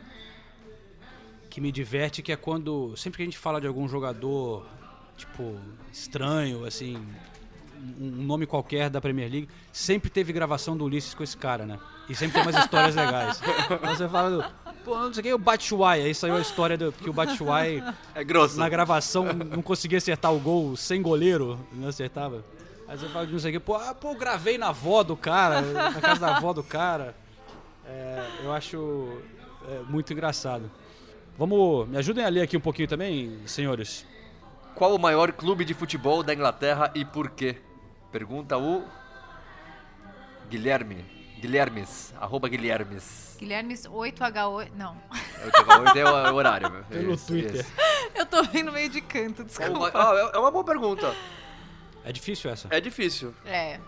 que 1.50 1.60
me 1.60 1.72
diverte, 1.72 2.22
que 2.22 2.32
é 2.32 2.36
quando 2.36 2.96
sempre 2.96 3.18
que 3.18 3.24
a 3.24 3.26
gente 3.26 3.38
fala 3.38 3.60
de 3.60 3.68
algum 3.68 3.88
jogador, 3.88 4.66
tipo, 5.18 5.58
estranho, 5.92 6.66
assim, 6.66 6.98
um 8.00 8.24
nome 8.24 8.46
qualquer 8.46 8.90
da 8.90 9.02
Premier 9.02 9.30
League, 9.30 9.50
sempre 9.74 10.10
teve 10.10 10.32
gravação 10.32 10.78
do 10.78 10.86
Ulisses 10.86 11.14
com 11.14 11.24
esse 11.24 11.36
cara, 11.36 11.66
né? 11.66 11.80
E 12.08 12.16
sempre 12.16 12.34
tem 12.34 12.42
umas 12.42 12.64
histórias 12.64 12.96
legais. 12.96 13.42
Então 13.72 13.96
você 13.96 14.08
fala 14.08 14.30
do, 14.30 14.74
pô, 14.84 14.98
não 14.98 15.14
sei 15.14 15.22
o 15.22 15.24
que, 15.24 15.34
o 15.34 15.38
Batshuayi, 15.38 16.04
aí 16.04 16.16
saiu 16.16 16.36
a 16.36 16.42
história 16.42 16.78
do, 16.78 16.92
que 16.92 17.10
o 17.10 17.14
Batshuayi 17.14 17.84
É 18.14 18.24
grosso. 18.24 18.58
na 18.58 18.70
gravação 18.70 19.26
não 19.34 19.62
conseguia 19.62 19.98
acertar 19.98 20.34
o 20.34 20.40
gol 20.40 20.76
sem 20.76 21.02
goleiro, 21.02 21.60
não 21.74 21.88
acertava. 21.90 22.44
Aí 22.92 22.98
você 22.98 23.08
fala 23.08 23.26
de 23.26 23.32
não 23.32 23.40
sei 23.40 23.52
o 23.52 23.54
que, 23.54 23.60
pô, 23.62 23.76
ah, 23.76 23.96
pô, 23.96 24.10
eu 24.12 24.16
gravei 24.16 24.58
na 24.58 24.68
avó 24.68 25.02
do 25.02 25.16
cara, 25.16 25.62
na 25.62 26.02
casa 26.02 26.20
da 26.20 26.36
avó 26.36 26.52
do 26.52 26.62
cara. 26.62 27.16
É, 27.86 28.28
eu 28.44 28.52
acho 28.52 29.22
é, 29.70 29.80
muito 29.88 30.12
engraçado. 30.12 30.70
Vamos, 31.38 31.88
me 31.88 31.98
ajudem 31.98 32.26
a 32.26 32.28
ler 32.28 32.42
aqui 32.42 32.58
um 32.58 32.62
pouquinho 32.62 32.90
também, 32.90 33.40
senhores. 33.46 34.06
Qual 34.76 34.94
o 34.94 35.00
maior 35.00 35.32
clube 35.32 35.64
de 35.64 35.74
futebol 35.74 36.22
da 36.22 36.34
Inglaterra 36.34 36.92
e 36.94 37.06
por 37.06 37.30
quê? 37.30 37.56
Pergunta 38.12 38.58
o 38.58 38.84
Guilherme. 40.50 41.06
Guilhermes. 41.40 42.14
Arroba 42.20 42.50
Guilhermes. 42.50 43.38
Guilhermes 43.40 43.84
8H8. 43.88 44.72
Não. 44.76 44.98
Hoje 45.42 46.00
é 46.00 46.30
o 46.30 46.36
horário. 46.36 46.70
meu. 46.70 46.84
Pelo 46.84 47.14
Isso, 47.14 47.28
Twitter. 47.28 47.62
isso. 47.62 47.72
Eu 48.14 48.26
tô 48.26 48.44
vendo 48.44 48.70
meio 48.74 48.90
de 48.90 49.00
canto, 49.00 49.46
desculpa. 49.46 49.80
ma- 49.80 49.92
Ah, 49.94 50.14
é- 50.34 50.36
é 50.36 50.40
uma 50.40 50.52
boa 50.52 50.64
pergunta. 50.66 51.16
É 52.03 52.12
difícil 52.12 52.50
essa. 52.51 52.67
É 52.72 52.79
difícil. 52.79 53.34
É. 53.46 53.79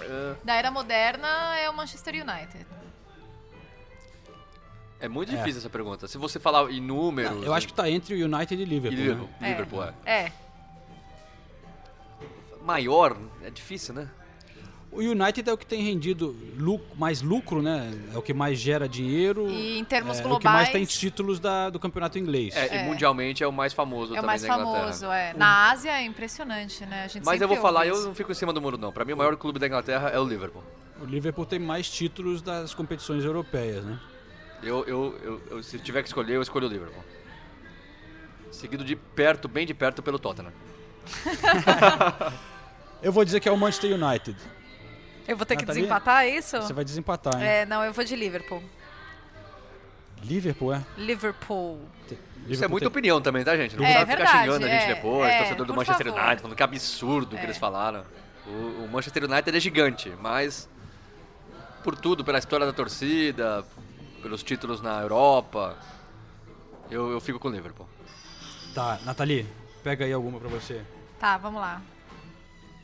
É, 0.00 0.34
Da 0.44 0.54
era 0.54 0.70
moderna 0.70 1.56
é 1.58 1.68
o 1.70 1.74
Manchester 1.74 2.14
United. 2.14 2.66
é 5.00 5.08
muito 5.08 5.32
É. 5.32 5.36
difícil 5.36 5.60
essa 5.60 5.70
pergunta. 5.70 6.06
Se 6.08 6.18
você 6.18 6.38
falar 6.40 6.70
em 6.70 6.80
números. 6.80 7.44
Eu 7.44 7.54
acho 7.54 7.66
que 7.68 7.72
tá 7.72 7.88
entre 7.88 8.14
o 8.20 8.24
United 8.26 8.54
e 8.60 8.62
e 8.62 8.64
Liverpool. 8.68 8.98
Liverpool. 8.98 9.28
Né? 9.40 9.48
Liverpool, 9.50 9.84
é. 9.84 9.94
É. 10.04 10.32
Maior, 12.62 13.16
é 13.42 13.50
difícil, 13.50 13.94
né? 13.94 14.10
O 14.90 15.00
United 15.00 15.48
é 15.48 15.52
o 15.52 15.56
que 15.58 15.66
tem 15.66 15.82
rendido 15.82 16.34
lu- 16.56 16.80
mais 16.96 17.20
lucro, 17.20 17.60
né? 17.60 17.92
É 18.12 18.16
o 18.18 18.22
que 18.22 18.32
mais 18.32 18.58
gera 18.58 18.88
dinheiro. 18.88 19.48
E 19.50 19.78
em 19.78 19.84
termos 19.84 20.18
é, 20.18 20.22
globais. 20.22 20.36
o 20.38 20.40
que 20.40 20.48
mais 20.48 20.68
tem 20.70 20.84
títulos 20.86 21.38
da- 21.38 21.68
do 21.68 21.78
campeonato 21.78 22.18
inglês. 22.18 22.56
É, 22.56 22.78
É. 22.78 22.82
E 22.82 22.84
mundialmente 22.88 23.44
é 23.44 23.46
o 23.46 23.52
mais 23.52 23.72
famoso 23.74 24.14
É 24.14 24.18
o 24.18 24.22
também 24.22 24.26
mais 24.26 24.42
da 24.42 24.48
Inglaterra. 24.48 24.80
famoso, 24.80 25.06
é. 25.12 25.34
Na 25.34 25.70
Ásia 25.70 25.90
é 25.92 26.04
impressionante, 26.04 26.86
né? 26.86 27.04
A 27.04 27.06
gente 27.08 27.24
Mas 27.24 27.40
eu 27.40 27.46
vou 27.46 27.58
falar, 27.58 27.80
ouve 27.80 27.90
eu 27.90 27.94
isso. 27.96 28.06
não 28.08 28.14
fico 28.14 28.32
em 28.32 28.34
cima 28.34 28.52
do 28.52 28.62
muro, 28.62 28.78
não. 28.78 28.90
Pra 28.90 29.04
mim, 29.04 29.12
o 29.12 29.16
maior 29.16 29.36
clube 29.36 29.58
da 29.58 29.66
Inglaterra 29.66 30.08
é 30.08 30.18
o 30.18 30.24
Liverpool. 30.24 30.64
O 31.02 31.04
Liverpool 31.04 31.44
tem 31.44 31.58
mais 31.58 31.88
títulos 31.90 32.40
das 32.40 32.72
competições 32.74 33.24
europeias, 33.24 33.84
né? 33.84 34.00
Eu, 34.62 34.84
eu, 34.86 35.18
eu, 35.22 35.42
eu- 35.50 35.62
se 35.62 35.78
tiver 35.78 36.02
que 36.02 36.08
escolher, 36.08 36.34
eu 36.34 36.42
escolho 36.42 36.66
o 36.66 36.70
Liverpool. 36.70 37.04
Seguido 38.50 38.82
de 38.82 38.96
perto, 38.96 39.46
bem 39.46 39.66
de 39.66 39.74
perto, 39.74 40.02
pelo 40.02 40.18
Tottenham. 40.18 40.52
Eu 43.00 43.12
vou 43.12 43.24
dizer 43.24 43.38
que 43.38 43.48
é 43.48 43.52
o 43.52 43.56
Manchester 43.56 43.92
United. 43.94 44.36
Eu 45.28 45.36
vou 45.36 45.44
ter 45.46 45.56
que 45.56 45.64
desempatar 45.64 46.24
é 46.24 46.30
isso? 46.30 46.56
Você 46.62 46.72
vai 46.72 46.84
desempatar, 46.84 47.34
hein? 47.40 47.46
É, 47.46 47.66
não, 47.66 47.84
eu 47.84 47.92
vou 47.92 48.04
de 48.04 48.16
Liverpool. 48.16 48.62
Liverpool, 50.22 50.72
é? 50.74 50.84
Liverpool. 50.96 51.78
Isso 52.06 52.14
é 52.14 52.48
Liverpool 52.48 52.70
muita 52.70 52.84
tem- 52.86 52.88
opinião 52.88 53.20
também, 53.20 53.44
tá, 53.44 53.56
gente? 53.56 53.76
Não 53.76 53.84
É, 53.84 54.04
precisa 54.04 54.16
ficar 54.16 54.40
xingando 54.40 54.64
a 54.64 54.68
gente 54.68 54.82
é, 54.84 54.94
depois, 54.94 55.30
é, 55.30 55.38
torcedor 55.38 55.66
do 55.66 55.74
Manchester 55.74 56.06
favor. 56.06 56.20
United, 56.20 56.42
falando 56.42 56.56
que 56.56 56.62
absurdo 56.62 57.32
o 57.34 57.38
que 57.38 57.42
É. 57.44 57.44
eles 57.44 57.58
falaram. 57.58 58.04
O, 58.46 58.84
o 58.84 58.88
Manchester 58.90 59.24
United 59.24 59.56
é 59.56 59.60
gigante, 59.60 60.10
mas 60.20 60.68
por 61.84 61.94
tudo, 61.94 62.24
pela 62.24 62.38
história 62.38 62.64
da 62.66 62.72
torcida, 62.72 63.64
pelos 64.22 64.42
títulos 64.42 64.80
na 64.80 65.00
Europa, 65.02 65.76
eu, 66.90 67.10
eu 67.12 67.20
fico 67.20 67.38
com 67.38 67.48
o 67.48 67.50
Liverpool. 67.52 67.86
Tá, 68.74 68.98
Nathalie, 69.04 69.46
pega 69.84 70.04
aí 70.04 70.12
alguma 70.12 70.40
pra 70.40 70.48
você. 70.48 70.82
Tá, 71.20 71.36
vamos 71.36 71.60
lá. 71.60 71.80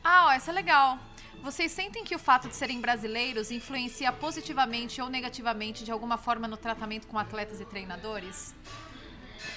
Ah, 0.03 0.27
ó, 0.27 0.31
essa 0.31 0.51
é 0.51 0.53
legal. 0.53 0.99
Vocês 1.43 1.71
sentem 1.71 2.03
que 2.03 2.15
o 2.15 2.19
fato 2.19 2.47
de 2.47 2.55
serem 2.55 2.81
brasileiros 2.81 3.51
influencia 3.51 4.11
positivamente 4.11 5.01
ou 5.01 5.09
negativamente 5.09 5.83
de 5.83 5.91
alguma 5.91 6.17
forma 6.17 6.47
no 6.47 6.57
tratamento 6.57 7.07
com 7.07 7.17
atletas 7.19 7.61
e 7.61 7.65
treinadores? 7.65 8.55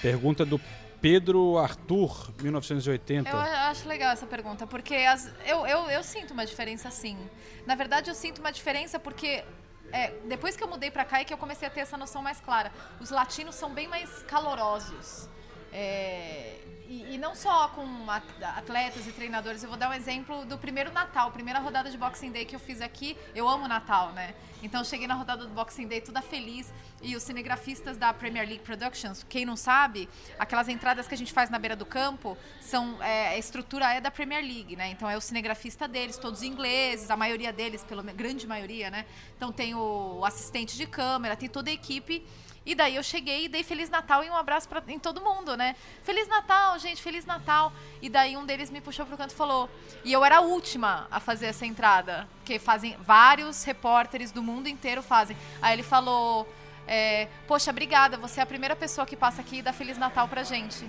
Pergunta 0.01 0.45
do 0.45 0.61
Pedro 1.01 1.57
Arthur, 1.57 2.31
1980. 2.41 3.29
Eu 3.29 3.37
acho 3.37 3.87
legal 3.87 4.11
essa 4.11 4.27
pergunta, 4.27 4.67
porque 4.67 4.93
as- 4.95 5.31
eu, 5.45 5.65
eu, 5.65 5.89
eu 5.89 6.03
sinto 6.03 6.31
uma 6.31 6.45
diferença 6.45 6.91
sim. 6.91 7.17
Na 7.65 7.73
verdade, 7.73 8.09
eu 8.11 8.15
sinto 8.15 8.39
uma 8.39 8.51
diferença 8.51 8.99
porque 8.99 9.43
é, 9.91 10.11
depois 10.25 10.55
que 10.55 10.63
eu 10.63 10.67
mudei 10.67 10.91
pra 10.91 11.03
cá 11.05 11.21
é 11.21 11.23
que 11.23 11.33
eu 11.33 11.37
comecei 11.37 11.67
a 11.67 11.71
ter 11.71 11.79
essa 11.79 11.97
noção 11.97 12.21
mais 12.21 12.39
clara. 12.39 12.71
Os 12.99 13.09
latinos 13.09 13.55
são 13.55 13.71
bem 13.73 13.87
mais 13.87 14.21
calorosos. 14.23 15.27
É, 15.71 16.55
e, 16.87 17.13
e 17.13 17.17
não 17.19 17.35
só 17.35 17.67
com 17.69 18.09
at- 18.09 18.43
atletas 18.57 19.05
e 19.05 19.11
treinadores. 19.11 19.61
Eu 19.61 19.69
vou 19.69 19.77
dar 19.77 19.89
um 19.89 19.93
exemplo 19.93 20.43
do 20.45 20.57
primeiro 20.57 20.91
Natal, 20.91 21.31
primeira 21.31 21.59
rodada 21.59 21.91
de 21.91 21.97
Boxing 21.97 22.31
Day 22.31 22.45
que 22.45 22.55
eu 22.55 22.59
fiz 22.59 22.81
aqui. 22.81 23.15
Eu 23.35 23.47
amo 23.47 23.67
Natal, 23.67 24.11
né? 24.11 24.33
Então 24.63 24.81
eu 24.81 24.85
cheguei 24.85 25.07
na 25.07 25.13
rodada 25.13 25.45
do 25.45 25.53
Boxing 25.53 25.87
Day 25.87 26.01
toda 26.01 26.21
feliz. 26.21 26.73
E 27.01 27.15
os 27.15 27.21
cinegrafistas 27.23 27.95
da 27.95 28.11
Premier 28.11 28.45
League 28.45 28.63
Productions, 28.63 29.23
quem 29.29 29.45
não 29.45 29.55
sabe, 29.55 30.09
aquelas 30.37 30.67
entradas 30.67 31.07
que 31.07 31.13
a 31.13 31.17
gente 31.17 31.31
faz 31.31 31.49
na 31.49 31.57
beira 31.59 31.75
do 31.75 31.85
campo 31.85 32.35
são 32.59 33.01
é, 33.01 33.29
a 33.29 33.37
estrutura 33.37 33.93
é 33.93 34.01
da 34.01 34.11
Premier 34.11 34.41
League, 34.43 34.75
né? 34.75 34.89
Então 34.89 35.07
é 35.09 35.15
o 35.15 35.21
cinegrafista 35.21 35.87
deles, 35.87 36.17
todos 36.17 36.41
ingleses, 36.41 37.09
a 37.11 37.15
maioria 37.15 37.53
deles, 37.53 37.83
pelo 37.83 38.01
grande 38.03 38.45
maioria, 38.47 38.89
né? 38.89 39.05
Então 39.37 39.51
tem 39.51 39.75
o 39.75 40.25
assistente 40.25 40.75
de 40.75 40.87
câmera, 40.87 41.35
tem 41.37 41.47
toda 41.47 41.69
a 41.69 41.73
equipe. 41.73 42.25
E 42.69 42.75
daí 42.75 42.97
eu 42.97 43.01
cheguei 43.01 43.45
e 43.45 43.47
dei 43.47 43.63
Feliz 43.63 43.89
Natal 43.89 44.23
e 44.23 44.29
um 44.29 44.35
abraço 44.35 44.69
pra, 44.69 44.83
em 44.87 44.99
todo 44.99 45.19
mundo, 45.21 45.57
né? 45.57 45.75
Feliz 46.03 46.27
Natal, 46.27 46.77
gente, 46.77 47.01
Feliz 47.01 47.25
Natal. 47.25 47.73
E 47.99 48.07
daí 48.07 48.37
um 48.37 48.45
deles 48.45 48.69
me 48.69 48.79
puxou 48.79 49.07
pro 49.07 49.17
canto 49.17 49.31
e 49.31 49.35
falou. 49.35 49.67
E 50.05 50.13
eu 50.13 50.23
era 50.23 50.37
a 50.37 50.41
última 50.41 51.07
a 51.09 51.19
fazer 51.19 51.47
essa 51.47 51.65
entrada. 51.65 52.29
Porque 52.35 52.59
fazem 52.59 52.95
vários 52.99 53.63
repórteres 53.63 54.31
do 54.31 54.43
mundo 54.43 54.69
inteiro 54.69 55.01
fazem. 55.01 55.35
Aí 55.59 55.73
ele 55.73 55.81
falou. 55.81 56.47
é, 56.87 57.27
Poxa, 57.47 57.71
obrigada, 57.71 58.17
você 58.17 58.39
é 58.39 58.43
a 58.43 58.45
primeira 58.45 58.75
pessoa 58.75 59.03
que 59.03 59.17
passa 59.17 59.41
aqui 59.41 59.57
e 59.57 59.61
dá 59.63 59.73
Feliz 59.73 59.97
Natal 59.97 60.27
pra 60.27 60.43
gente. 60.43 60.87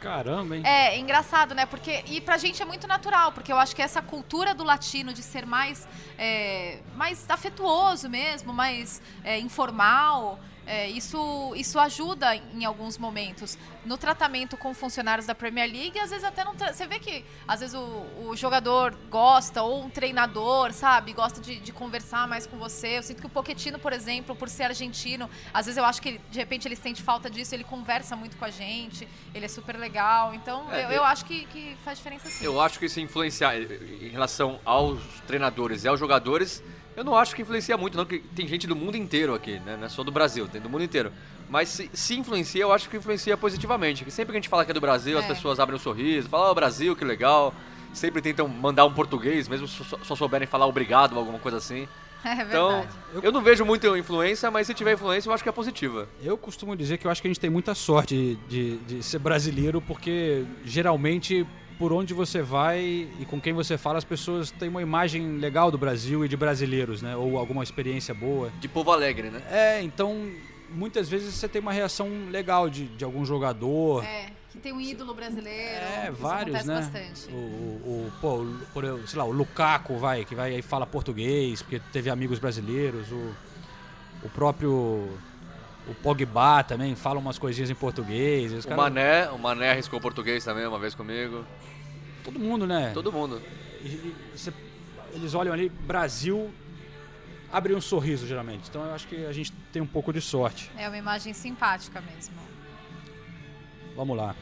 Caramba, 0.00 0.56
hein? 0.56 0.66
É, 0.66 0.98
engraçado, 0.98 1.54
né? 1.54 1.64
Porque, 1.64 2.02
e 2.06 2.20
pra 2.20 2.36
gente 2.38 2.60
é 2.60 2.64
muito 2.64 2.88
natural, 2.88 3.30
porque 3.30 3.52
eu 3.52 3.56
acho 3.56 3.74
que 3.76 3.80
essa 3.80 4.02
cultura 4.02 4.52
do 4.52 4.64
latino 4.64 5.14
de 5.14 5.22
ser 5.22 5.46
mais, 5.46 5.86
é, 6.18 6.80
mais 6.96 7.24
afetuoso 7.30 8.10
mesmo, 8.10 8.52
mais 8.52 9.00
é, 9.22 9.38
informal, 9.38 10.40
é, 10.66 10.88
isso, 10.88 11.52
isso 11.56 11.78
ajuda 11.78 12.34
em 12.36 12.64
alguns 12.64 12.96
momentos. 12.98 13.58
No 13.84 13.98
tratamento 13.98 14.56
com 14.56 14.72
funcionários 14.72 15.26
da 15.26 15.34
Premier 15.34 15.70
League, 15.70 15.98
às 15.98 16.10
vezes 16.10 16.24
até 16.24 16.42
não. 16.44 16.54
Você 16.54 16.86
vê 16.86 16.98
que 16.98 17.24
às 17.46 17.60
vezes 17.60 17.74
o, 17.74 18.06
o 18.28 18.36
jogador 18.36 18.94
gosta, 19.10 19.62
ou 19.62 19.84
um 19.84 19.90
treinador, 19.90 20.72
sabe, 20.72 21.12
gosta 21.12 21.40
de, 21.40 21.60
de 21.60 21.72
conversar 21.72 22.26
mais 22.26 22.46
com 22.46 22.56
você. 22.56 22.98
Eu 22.98 23.02
sinto 23.02 23.20
que 23.20 23.26
o 23.26 23.30
Pochettino, 23.30 23.78
por 23.78 23.92
exemplo, 23.92 24.34
por 24.34 24.48
ser 24.48 24.64
argentino, 24.64 25.28
às 25.52 25.66
vezes 25.66 25.76
eu 25.76 25.84
acho 25.84 26.00
que 26.00 26.08
ele- 26.10 26.20
de 26.30 26.38
repente 26.38 26.66
ele 26.66 26.76
sente 26.76 27.02
falta 27.02 27.28
disso, 27.28 27.54
ele 27.54 27.64
conversa 27.64 28.16
muito 28.16 28.36
com 28.36 28.44
a 28.44 28.50
gente, 28.50 29.06
ele 29.34 29.44
é 29.44 29.48
super 29.48 29.76
legal. 29.76 30.34
Então 30.34 30.70
É, 30.72 30.84
eu, 30.86 30.90
eu- 30.92 31.04
acho 31.04 31.24
que, 31.26 31.44
que 31.46 31.76
faz 31.84 31.98
diferença 31.98 32.28
sim. 32.30 32.44
Eu 32.44 32.60
acho 32.60 32.78
que 32.78 32.86
isso 32.86 32.98
influencia 33.00 33.54
em 33.54 34.08
relação 34.08 34.58
aos 34.64 35.00
treinadores 35.26 35.84
e 35.84 35.88
aos 35.88 36.00
jogadores. 36.00 36.62
Eu 36.96 37.02
não 37.04 37.16
acho 37.16 37.34
que 37.34 37.42
influencia 37.42 37.76
muito, 37.76 37.96
não, 37.96 38.04
que 38.04 38.18
tem 38.20 38.46
gente 38.46 38.66
do 38.66 38.76
mundo 38.76 38.96
inteiro 38.96 39.34
aqui, 39.34 39.58
né? 39.60 39.76
Não 39.76 39.86
é 39.86 39.88
só 39.88 40.02
do 40.04 40.12
Brasil, 40.12 40.46
tem 40.48 40.60
do 40.60 40.68
mundo 40.70 40.84
inteiro. 40.84 41.12
Mas 41.50 41.68
se, 41.68 41.90
se 41.92 42.16
influencia, 42.16 42.62
eu 42.62 42.72
acho 42.72 42.88
que 42.88 42.96
influencia 42.96 43.36
positivamente. 43.36 44.04
Que 44.04 44.10
sempre 44.10 44.32
que 44.32 44.38
a 44.38 44.40
gente 44.40 44.48
fala 44.48 44.64
que 44.64 44.70
é 44.70 44.74
do 44.74 44.80
Brasil, 44.80 45.18
as 45.18 45.24
É. 45.24 45.28
pessoas 45.28 45.58
abrem 45.60 45.76
um 45.76 45.80
sorriso, 45.82 46.28
falam, 46.28 46.50
ó, 46.50 46.54
Brasil, 46.54 46.94
que 46.96 47.04
legal. 47.04 47.52
Sempre 47.92 48.20
tentam 48.22 48.48
mandar 48.48 48.84
um 48.86 48.92
português, 48.92 49.48
mesmo 49.48 49.68
se 49.68 49.84
só, 49.84 49.98
só 50.02 50.16
souberem 50.16 50.46
falar 50.48 50.66
obrigado 50.66 51.12
ou 51.12 51.18
alguma 51.18 51.38
coisa 51.38 51.58
assim. 51.58 51.86
É 52.24 52.40
Então, 52.42 52.86
eu 53.22 53.30
não 53.30 53.42
vejo 53.42 53.66
muita 53.66 53.86
influência, 53.98 54.50
mas 54.50 54.66
se 54.66 54.72
tiver 54.72 54.94
influência, 54.94 55.28
eu 55.28 55.34
acho 55.34 55.42
que 55.42 55.48
é 55.48 55.52
positiva. 55.52 56.08
Eu 56.22 56.38
costumo 56.38 56.74
dizer 56.74 56.96
que 56.96 57.06
eu 57.06 57.10
acho 57.10 57.20
que 57.20 57.28
a 57.28 57.30
gente 57.30 57.38
tem 57.38 57.50
muita 57.50 57.74
sorte 57.74 58.38
de, 58.48 58.78
de 58.78 59.02
ser 59.02 59.18
brasileiro, 59.18 59.78
porque 59.82 60.42
geralmente 60.64 61.46
por 61.78 61.92
onde 61.92 62.14
você 62.14 62.40
vai 62.42 62.80
e 62.80 63.26
com 63.28 63.40
quem 63.40 63.52
você 63.52 63.76
fala, 63.76 63.98
as 63.98 64.04
pessoas 64.04 64.50
têm 64.50 64.68
uma 64.68 64.82
imagem 64.82 65.38
legal 65.38 65.70
do 65.70 65.78
Brasil 65.78 66.24
e 66.24 66.28
de 66.28 66.36
brasileiros, 66.36 67.02
né? 67.02 67.16
Ou 67.16 67.36
alguma 67.38 67.62
experiência 67.62 68.14
boa. 68.14 68.50
De 68.60 68.68
povo 68.68 68.90
alegre, 68.92 69.30
né? 69.30 69.42
É, 69.50 69.82
então 69.82 70.30
muitas 70.70 71.08
vezes 71.08 71.34
você 71.34 71.48
tem 71.48 71.60
uma 71.60 71.72
reação 71.72 72.08
legal 72.30 72.68
de, 72.70 72.86
de 72.86 73.04
algum 73.04 73.24
jogador. 73.24 74.04
É, 74.04 74.30
que 74.50 74.58
tem 74.58 74.72
um 74.72 74.80
ídolo 74.80 75.14
brasileiro. 75.14 75.84
É, 75.84 76.10
isso 76.12 76.20
vários, 76.22 76.64
né? 76.64 76.74
bastante. 76.76 77.28
O, 77.30 77.36
o, 77.36 78.06
o- 78.08 78.12
pô, 78.20 78.36
o- 78.42 78.58
por, 78.72 78.84
eu- 78.84 79.06
sei 79.06 79.18
lá, 79.18 79.24
o 79.24 79.32
Lukaku, 79.32 79.98
vai, 79.98 80.24
que 80.24 80.34
vai 80.34 80.54
aí 80.54 80.62
fala 80.62 80.86
português, 80.86 81.60
porque 81.62 81.80
teve 81.92 82.08
amigos 82.10 82.38
brasileiros. 82.38 83.10
O, 83.10 83.34
o 84.24 84.28
próprio. 84.30 85.08
O 85.86 85.94
Pogba 85.94 86.62
também 86.64 86.94
fala 86.96 87.18
umas 87.18 87.38
coisinhas 87.38 87.68
em 87.70 87.74
português. 87.74 88.52
Os 88.52 88.64
O 88.64 88.68
caras- 88.68 88.84
Mané, 88.84 89.28
o 89.30 89.38
Mané 89.38 89.70
arriscou 89.72 90.00
português 90.00 90.44
também 90.44 90.66
uma 90.66 90.78
vez 90.78 90.94
comigo. 90.94 91.44
Todo 92.22 92.38
mundo, 92.38 92.66
né? 92.66 92.90
Todo 92.94 93.12
mundo. 93.12 93.40
E- 93.82 93.86
e 93.88 94.14
você- 94.34 94.52
eles 95.12 95.34
olham 95.34 95.52
ali, 95.52 95.68
Brasil, 95.68 96.50
abre 97.52 97.74
um 97.74 97.80
sorriso 97.82 98.26
geralmente. 98.26 98.68
Então 98.70 98.82
eu 98.82 98.94
acho 98.94 99.06
que 99.06 99.26
a 99.26 99.32
gente 99.32 99.52
tem 99.72 99.82
um 99.82 99.86
pouco 99.86 100.10
de 100.10 100.22
sorte. 100.22 100.70
É 100.78 100.88
uma 100.88 100.96
imagem 100.96 101.34
simpática 101.34 102.00
mesmo. 102.00 102.34
Vamos 103.94 104.16
lá. 104.16 104.34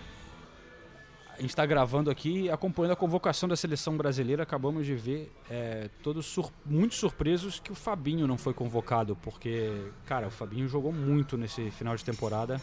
A 1.42 1.44
gente 1.44 1.50
está 1.50 1.66
gravando 1.66 2.08
aqui, 2.08 2.48
acompanhando 2.48 2.92
a 2.92 2.96
convocação 2.96 3.48
da 3.48 3.56
seleção 3.56 3.96
brasileira. 3.96 4.44
Acabamos 4.44 4.86
de 4.86 4.94
ver 4.94 5.28
é, 5.50 5.90
todos 6.00 6.24
sur- 6.24 6.52
muito 6.64 6.94
surpresos 6.94 7.58
que 7.58 7.72
o 7.72 7.74
Fabinho 7.74 8.28
não 8.28 8.38
foi 8.38 8.54
convocado, 8.54 9.16
porque, 9.16 9.90
cara, 10.06 10.28
o 10.28 10.30
Fabinho 10.30 10.68
jogou 10.68 10.92
muito 10.92 11.36
nesse 11.36 11.68
final 11.72 11.96
de 11.96 12.04
temporada. 12.04 12.60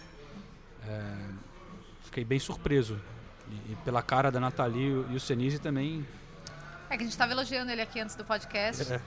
É, 0.88 1.14
fiquei 2.06 2.24
bem 2.24 2.40
surpreso. 2.40 2.98
E, 3.50 3.74
e 3.74 3.76
pela 3.84 4.02
cara 4.02 4.32
da 4.32 4.40
Nathalie 4.40 4.86
e 4.88 4.94
o- 4.94 5.02
o 5.14 5.20
Senise 5.20 5.60
também. 5.60 6.08
É 6.90 6.96
que 6.96 7.02
a 7.02 7.06
gente 7.06 7.10
estava 7.10 7.34
elogiando 7.34 7.70
ele 7.74 7.82
aqui 7.82 8.00
antes 8.00 8.16
do 8.16 8.24
podcast. 8.24 8.94
É. 8.94 9.02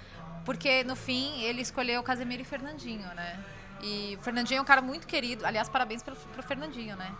Porque 0.44 0.84
no 0.84 0.94
fim 0.94 1.40
ele 1.44 1.62
escolheu 1.62 2.02
Casemiro 2.02 2.42
e 2.42 2.44
Fernandinho, 2.44 3.06
né? 3.14 3.42
E 3.82 4.18
o 4.20 4.22
Fernandinho 4.22 4.58
é 4.58 4.60
um 4.60 4.66
cara 4.66 4.82
muito 4.82 5.06
querido. 5.06 5.46
Aliás, 5.46 5.70
parabéns 5.70 6.02
pelo, 6.02 6.16
pro 6.16 6.42
Fernandinho, 6.42 6.94
né? 6.94 7.10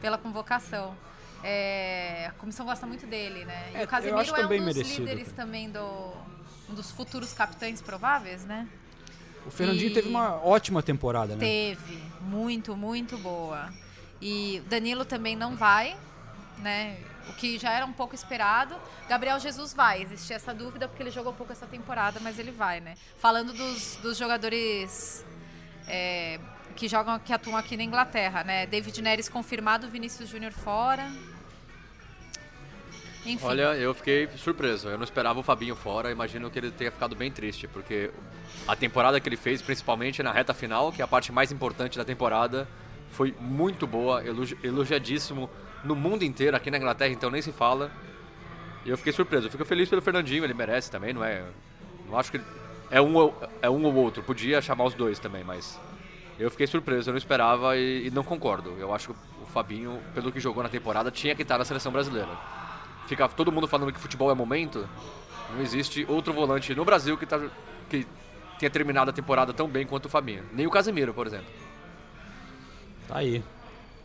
Pela 0.00 0.16
convocação. 0.16 0.96
É, 1.42 2.26
a 2.28 2.32
comissão 2.32 2.66
gosta 2.66 2.86
muito 2.86 3.06
dele, 3.06 3.44
né? 3.44 3.70
É, 3.74 3.82
e 3.82 3.84
o 3.84 3.88
Casemiro 3.88 4.18
é 4.18 4.44
um 4.44 4.48
dos 4.48 4.60
merecido, 4.60 5.00
líderes 5.00 5.32
também 5.32 5.70
do. 5.70 6.12
Um 6.68 6.74
dos 6.74 6.90
futuros 6.90 7.32
capitães 7.32 7.80
prováveis, 7.80 8.44
né? 8.44 8.68
O 9.46 9.50
Fernandinho 9.50 9.90
E- 9.90 9.94
teve 9.94 10.08
uma 10.08 10.34
ótima 10.44 10.82
temporada, 10.82 11.34
né? 11.34 11.40
Teve. 11.40 12.02
Muito, 12.20 12.76
muito 12.76 13.16
boa. 13.16 13.72
E 14.20 14.62
o 14.64 14.68
Danilo 14.68 15.04
também 15.04 15.34
não 15.36 15.56
vai, 15.56 15.96
né? 16.58 16.98
O 17.28 17.32
que 17.34 17.58
já 17.58 17.72
era 17.72 17.86
um 17.86 17.92
pouco 17.92 18.14
esperado. 18.14 18.74
Gabriel 19.08 19.38
Jesus 19.38 19.72
vai. 19.72 20.02
Existia 20.02 20.36
essa 20.36 20.52
dúvida 20.52 20.88
porque 20.88 21.02
ele 21.02 21.10
jogou 21.10 21.32
pouco 21.32 21.52
essa 21.52 21.66
temporada, 21.66 22.20
mas 22.20 22.38
ele 22.38 22.50
vai, 22.50 22.80
né? 22.80 22.94
Falando 23.18 23.52
dos, 23.52 23.96
dos 23.96 24.18
jogadores 24.18 25.24
é, 25.86 26.38
que 26.78 26.86
jogam, 26.86 27.18
que 27.18 27.32
atuam 27.32 27.56
aqui 27.56 27.76
na 27.76 27.82
Inglaterra, 27.82 28.44
né? 28.44 28.64
David 28.64 29.02
Neres 29.02 29.28
confirmado, 29.28 29.88
Vinícius 29.88 30.28
Júnior 30.28 30.52
fora. 30.52 31.10
Enfim. 33.26 33.44
Olha, 33.44 33.74
eu 33.74 33.92
fiquei 33.92 34.28
surpreso. 34.36 34.88
Eu 34.88 34.96
não 34.96 35.02
esperava 35.02 35.40
o 35.40 35.42
Fabinho 35.42 35.74
fora. 35.74 36.12
Imagino 36.12 36.48
que 36.48 36.56
ele 36.56 36.70
tenha 36.70 36.92
ficado 36.92 37.16
bem 37.16 37.32
triste, 37.32 37.66
porque 37.66 38.12
a 38.66 38.76
temporada 38.76 39.18
que 39.18 39.28
ele 39.28 39.36
fez, 39.36 39.60
principalmente 39.60 40.22
na 40.22 40.30
reta 40.30 40.54
final, 40.54 40.92
que 40.92 41.02
é 41.02 41.04
a 41.04 41.08
parte 41.08 41.32
mais 41.32 41.50
importante 41.50 41.98
da 41.98 42.04
temporada, 42.04 42.68
foi 43.10 43.34
muito 43.40 43.84
boa, 43.84 44.24
elogi- 44.24 44.56
elogiadíssimo 44.62 45.50
no 45.82 45.96
mundo 45.96 46.22
inteiro, 46.22 46.56
aqui 46.56 46.70
na 46.70 46.76
Inglaterra, 46.78 47.10
então 47.12 47.28
nem 47.28 47.42
se 47.42 47.50
fala. 47.50 47.90
E 48.86 48.88
eu 48.88 48.96
fiquei 48.96 49.12
surpreso. 49.12 49.48
Eu 49.48 49.50
fico 49.50 49.64
feliz 49.64 49.88
pelo 49.88 50.00
Fernandinho, 50.00 50.44
ele 50.44 50.54
merece 50.54 50.92
também, 50.92 51.12
não 51.12 51.24
é? 51.24 51.42
Não 52.08 52.16
acho 52.16 52.30
que 52.30 52.40
é 52.88 53.00
um 53.00 53.32
é 53.60 53.68
um 53.68 53.84
ou 53.84 53.94
outro. 53.96 54.22
Podia 54.22 54.62
chamar 54.62 54.84
os 54.84 54.94
dois 54.94 55.18
também, 55.18 55.42
mas 55.42 55.78
eu 56.38 56.50
fiquei 56.50 56.66
surpreso. 56.66 57.10
Eu 57.10 57.12
não 57.12 57.18
esperava 57.18 57.76
e, 57.76 58.06
e 58.06 58.10
não 58.10 58.22
concordo. 58.22 58.76
Eu 58.78 58.94
acho 58.94 59.08
que 59.08 59.18
o 59.42 59.46
Fabinho, 59.46 60.00
pelo 60.14 60.30
que 60.30 60.40
jogou 60.40 60.62
na 60.62 60.68
temporada, 60.68 61.10
tinha 61.10 61.34
que 61.34 61.42
estar 61.42 61.58
na 61.58 61.64
seleção 61.64 61.90
brasileira. 61.90 62.28
Fica 63.06 63.28
todo 63.28 63.50
mundo 63.50 63.66
falando 63.66 63.92
que 63.92 63.98
futebol 63.98 64.30
é 64.30 64.34
momento. 64.34 64.88
Não 65.54 65.62
existe 65.62 66.04
outro 66.08 66.32
volante 66.32 66.74
no 66.74 66.84
Brasil 66.84 67.16
que, 67.16 67.26
tá, 67.26 67.40
que 67.88 68.06
tenha 68.58 68.70
terminado 68.70 69.10
a 69.10 69.14
temporada 69.14 69.52
tão 69.52 69.66
bem 69.66 69.86
quanto 69.86 70.06
o 70.06 70.08
Fabinho. 70.08 70.44
Nem 70.52 70.66
o 70.66 70.70
Casemiro, 70.70 71.14
por 71.14 71.26
exemplo. 71.26 71.46
Tá 73.08 73.18
aí. 73.18 73.42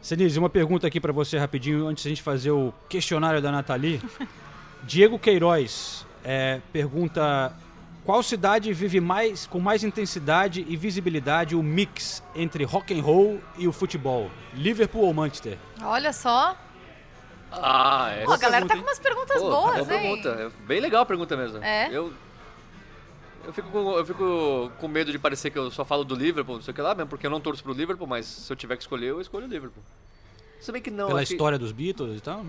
Senise, 0.02 0.39
uma 0.39 0.50
pergunta 0.50 0.88
aqui 0.88 1.00
pra 1.00 1.13
você 1.13 1.38
rapidinho, 1.38 1.88
antes 1.88 2.04
da 2.04 2.10
gente 2.10 2.22
fazer 2.22 2.52
o 2.52 2.74
questionário 2.89 3.41
da 3.41 3.52
Nathalie. 3.52 4.02
Diego 4.84 5.17
Queiroz 5.17 6.06
é, 6.24 6.62
pergunta 6.72 7.54
qual 8.06 8.22
cidade 8.22 8.74
vive 8.74 9.00
mais 9.00 9.48
com 9.48 9.60
mais 9.60 9.84
intensidade 9.84 10.66
e 10.68 10.76
visibilidade 10.76 11.56
o 11.56 11.63
mix 11.63 12.22
entre 12.36 12.63
rock 12.63 12.98
and 12.98 13.02
roll 13.02 13.39
e 13.58 13.68
o 13.68 13.72
futebol? 13.72 14.30
Liverpool 14.54 15.06
ou 15.06 15.13
Manchester? 15.13 15.58
Olha 15.82 16.12
só. 16.12 16.58
Ah, 17.52 18.10
é. 18.12 18.26
Pô, 18.26 18.32
a 18.34 18.38
galera 18.38 18.66
tá 18.66 18.76
com 18.76 18.82
umas 18.82 19.00
perguntas 19.00 19.39
Pô, 19.39 19.50
boas, 19.50 19.63
boa 19.63 19.80
hein? 19.80 19.86
pergunta. 19.86 20.30
É 20.30 20.50
bem 20.66 20.80
legal 20.82 21.04
a 21.04 21.06
pergunta 21.06 21.38
mesmo. 21.38 21.63
É? 21.63 21.88
Eu, 21.92 22.12
eu, 23.46 23.54
fico 23.54 23.70
com, 23.70 23.92
eu 23.92 24.06
fico 24.06 24.72
com 24.80 24.88
medo 24.88 25.12
de 25.12 25.20
parecer 25.20 25.52
que 25.52 25.58
eu 25.60 25.70
só 25.70 25.86
falo 25.86 26.04
do 26.04 26.16
Liverpool, 26.16 26.56
não 26.56 26.63
sei 26.63 26.72
o 26.72 26.76
que 26.76 26.82
lá, 26.82 26.96
mesmo 26.96 27.10
porque 27.10 27.28
eu 27.28 27.32
não 27.32 27.39
torço 27.39 27.63
pro 27.63 27.72
Liverpool, 27.74 28.08
mas 28.08 28.26
se 28.26 28.52
eu 28.52 28.56
tiver 28.56 28.76
que 28.76 28.82
escolher, 28.82 29.10
eu 29.10 29.22
escolho 29.22 29.46
o 29.46 29.50
Liverpool. 29.50 29.84
Se 30.60 30.72
bem 30.72 30.82
que 30.82 30.89
não. 30.89 31.08
Pela 31.08 31.20
acho 31.20 31.28
que- 31.28 31.34
história 31.36 31.60
dos 31.60 31.72
Beatles 31.72 32.18
e 32.18 32.22
tal? 32.22 32.46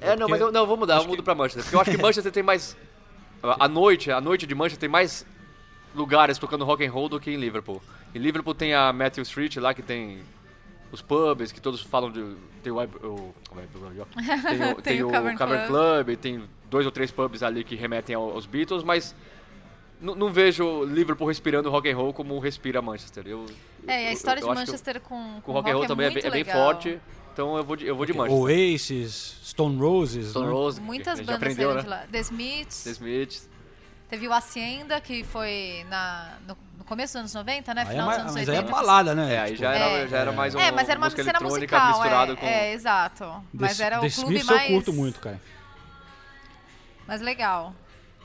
É, 0.00 0.14
não, 0.14 0.28
mas 0.28 0.40
eu, 0.40 0.52
não, 0.52 0.60
eu 0.60 0.66
vou 0.66 0.76
mudar, 0.76 0.98
eu 0.98 1.08
mudo 1.08 1.22
pra 1.22 1.34
Manchester. 1.34 1.64
Porque 1.64 1.74
eu 1.76 1.80
acho 1.80 1.90
que 1.90 1.96
Manchester 2.02 2.30
tem 2.32 2.42
mais. 2.42 2.76
A 3.58 3.68
noite, 3.68 4.10
a 4.10 4.20
noite 4.20 4.46
de 4.46 4.54
Manchester 4.54 4.80
tem 4.80 4.88
mais 4.88 5.26
lugares 5.94 6.38
tocando 6.38 6.64
rock 6.64 6.84
and 6.84 6.90
roll 6.90 7.08
do 7.08 7.18
que 7.20 7.30
em 7.30 7.36
Liverpool. 7.36 7.82
Em 8.14 8.18
Liverpool 8.18 8.54
tem 8.54 8.74
a 8.74 8.92
Matthew 8.92 9.22
Street 9.22 9.56
lá 9.56 9.72
que 9.74 9.82
tem 9.82 10.20
os 10.92 11.02
pubs 11.02 11.52
que 11.52 11.60
todos 11.60 11.82
falam 11.82 12.10
de. 12.10 12.36
Tem 12.62 12.72
o. 12.72 12.78
o 12.80 13.34
como 13.48 13.60
é, 13.60 13.64
tem 13.66 13.82
o, 13.82 14.74
tem 14.74 14.82
Tem 14.82 15.02
o 15.02 15.08
o 15.08 15.10
Cavern 15.10 15.36
Cavern 15.36 15.66
Club, 15.66 16.16
tem 16.16 16.44
dois 16.70 16.86
ou 16.86 16.92
três 16.92 17.10
pubs 17.10 17.42
ali 17.42 17.64
que 17.64 17.74
remetem 17.74 18.14
ao- 18.14 18.30
aos 18.32 18.46
Beatles, 18.46 18.82
mas. 18.82 19.14
Não, 19.98 20.14
não 20.14 20.30
vejo 20.30 20.84
Liverpool 20.84 21.26
respirando 21.26 21.70
rock 21.70 21.90
and 21.90 21.96
roll 21.96 22.12
como 22.12 22.38
respira 22.38 22.82
Manchester. 22.82 23.24
Eu, 23.26 23.46
É, 23.86 24.08
a 24.08 24.12
história 24.12 24.40
eu 24.40 24.48
de 24.48 24.54
Manchester 24.54 25.00
com, 25.00 25.40
Com 25.42 25.52
rock 25.52 25.70
and 25.70 25.74
roll 25.74 25.86
também 25.86 26.06
é 26.08 26.10
bem, 26.10 26.22
é 26.22 26.30
bem 26.30 26.44
forte, 26.44 27.00
então 27.36 27.54
eu 27.54 27.62
vou 27.62 27.76
de, 27.76 27.86
eu 27.86 27.94
vou 27.94 28.06
de 28.06 28.14
Manchester. 28.14 28.40
Oasis, 28.42 29.36
Stone 29.44 29.78
Roses. 29.78 30.30
Stone 30.30 30.46
né? 30.46 30.52
Rose, 30.52 30.80
Muitas 30.80 31.18
bandas 31.20 31.34
aprendeu, 31.36 31.68
saíram 31.68 31.74
né? 31.74 31.82
de 31.82 31.88
lá. 31.88 32.04
The 32.10 32.18
Smiths, 32.20 32.84
The 32.84 32.90
Smiths. 32.92 33.48
teve 34.08 34.26
o 34.26 34.32
Hacienda, 34.32 34.98
que 35.02 35.22
foi 35.22 35.84
na, 35.90 36.38
no, 36.48 36.56
no 36.78 36.84
começo 36.84 37.12
dos 37.12 37.20
anos 37.20 37.34
90, 37.34 37.74
né? 37.74 37.82
É 37.82 37.84
Final 37.84 38.06
mais- 38.06 38.16
dos 38.22 38.22
anos 38.22 38.34
mas 38.40 38.48
80. 38.48 38.62
aí 38.64 38.68
é 38.68 38.72
balada, 38.72 39.14
né? 39.14 39.34
É, 39.34 39.38
aí 39.40 39.50
Tipo, 39.50 39.60
já 39.62 39.72
era, 39.74 39.84
É. 39.84 40.08
já 40.08 40.16
era 40.18 40.32
mais 40.32 40.54
um 40.54 40.58
É, 40.58 40.72
mas 40.72 40.88
era 40.88 40.98
uma 40.98 41.06
música 41.06 41.22
cena 41.24 41.38
eletrônica 41.38 41.78
musical, 41.78 42.00
misturado 42.00 42.32
é, 42.32 42.36
com... 42.36 42.46
é, 42.46 42.72
exato. 42.72 43.44
Mas 43.52 43.76
The- 43.76 43.84
era 43.84 43.98
o 43.98 44.00
The 44.00 44.10
clube 44.10 44.34
Smiths 44.36 44.46
mais... 44.46 44.62
eu 44.70 44.76
curto 44.76 44.92
muito, 44.94 45.20
cara. 45.20 45.40
Mas 47.06 47.20
legal. 47.20 47.74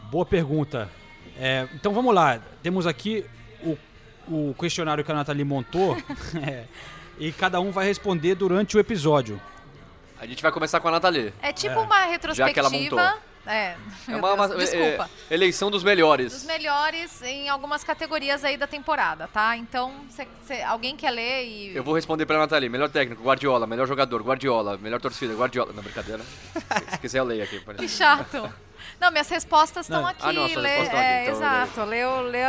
Boa 0.09 0.25
pergunta. 0.25 0.89
É, 1.37 1.67
então 1.73 1.93
vamos 1.93 2.15
lá. 2.15 2.39
Temos 2.63 2.87
aqui 2.87 3.25
o, 3.61 3.77
o 4.27 4.55
questionário 4.57 5.03
que 5.03 5.11
a 5.11 5.15
Nathalie 5.15 5.43
montou. 5.43 5.97
é, 7.21 7.25
e 7.25 7.31
cada 7.31 7.59
um 7.59 7.71
vai 7.71 7.85
responder 7.85 8.35
durante 8.35 8.75
o 8.75 8.79
episódio. 8.79 9.39
A 10.19 10.25
gente 10.25 10.41
vai 10.43 10.51
começar 10.51 10.79
com 10.79 10.87
a 10.87 10.91
Nathalie. 10.91 11.33
É 11.41 11.51
tipo 11.51 11.79
uma 11.79 12.07
Já 12.33 12.51
que 12.51 12.59
ela 12.59 12.69
montou. 12.69 12.97
retrospectiva... 12.99 13.31
É, 13.43 13.75
É 14.07 14.15
uma, 14.15 14.33
uma- 14.33 14.47
desculpa. 14.49 15.09
é- 15.29 15.33
eleição 15.33 15.71
dos 15.71 15.83
melhores. 15.83 16.31
Dos 16.31 16.43
melhores 16.43 17.23
em 17.23 17.49
algumas 17.49 17.83
categorias 17.83 18.43
aí 18.45 18.55
da 18.55 18.67
temporada, 18.67 19.27
tá? 19.27 19.57
Então, 19.57 19.91
cê- 20.11 20.27
cê- 20.45 20.61
alguém 20.61 20.95
quer 20.95 21.09
ler 21.09 21.45
e... 21.45 21.75
Eu 21.75 21.83
vou 21.83 21.95
responder 21.95 22.27
pra 22.27 22.37
Nathalie. 22.37 22.69
Melhor 22.69 22.87
técnico, 22.89 23.23
Guardiola. 23.23 23.65
Melhor 23.65 23.87
jogador, 23.87 24.21
Guardiola. 24.21 24.77
Melhor 24.77 25.01
torcida, 25.01 25.33
Guardiola. 25.33 25.73
Não, 25.73 25.81
brincadeira. 25.81 26.21
Se 26.91 26.99
quiser 26.99 27.17
eu 27.17 27.23
leio 27.23 27.43
aqui. 27.43 27.59
Que 27.79 27.87
chato. 27.87 28.47
Não, 28.99 29.09
minhas 29.09 29.27
respostas 29.29 29.87
estão 29.87 30.05
aqui. 30.05 30.21
Ah, 30.21 30.31
não, 30.31 30.43
lê- 30.43 30.49
respostas 30.49 30.83
estão 30.83 30.99
é, 30.99 31.21
aqui, 31.21 31.29
então 31.31 31.35
exato. 31.41 31.83
Lê, 31.85 32.05
o- 32.05 32.21
lê 32.21 32.39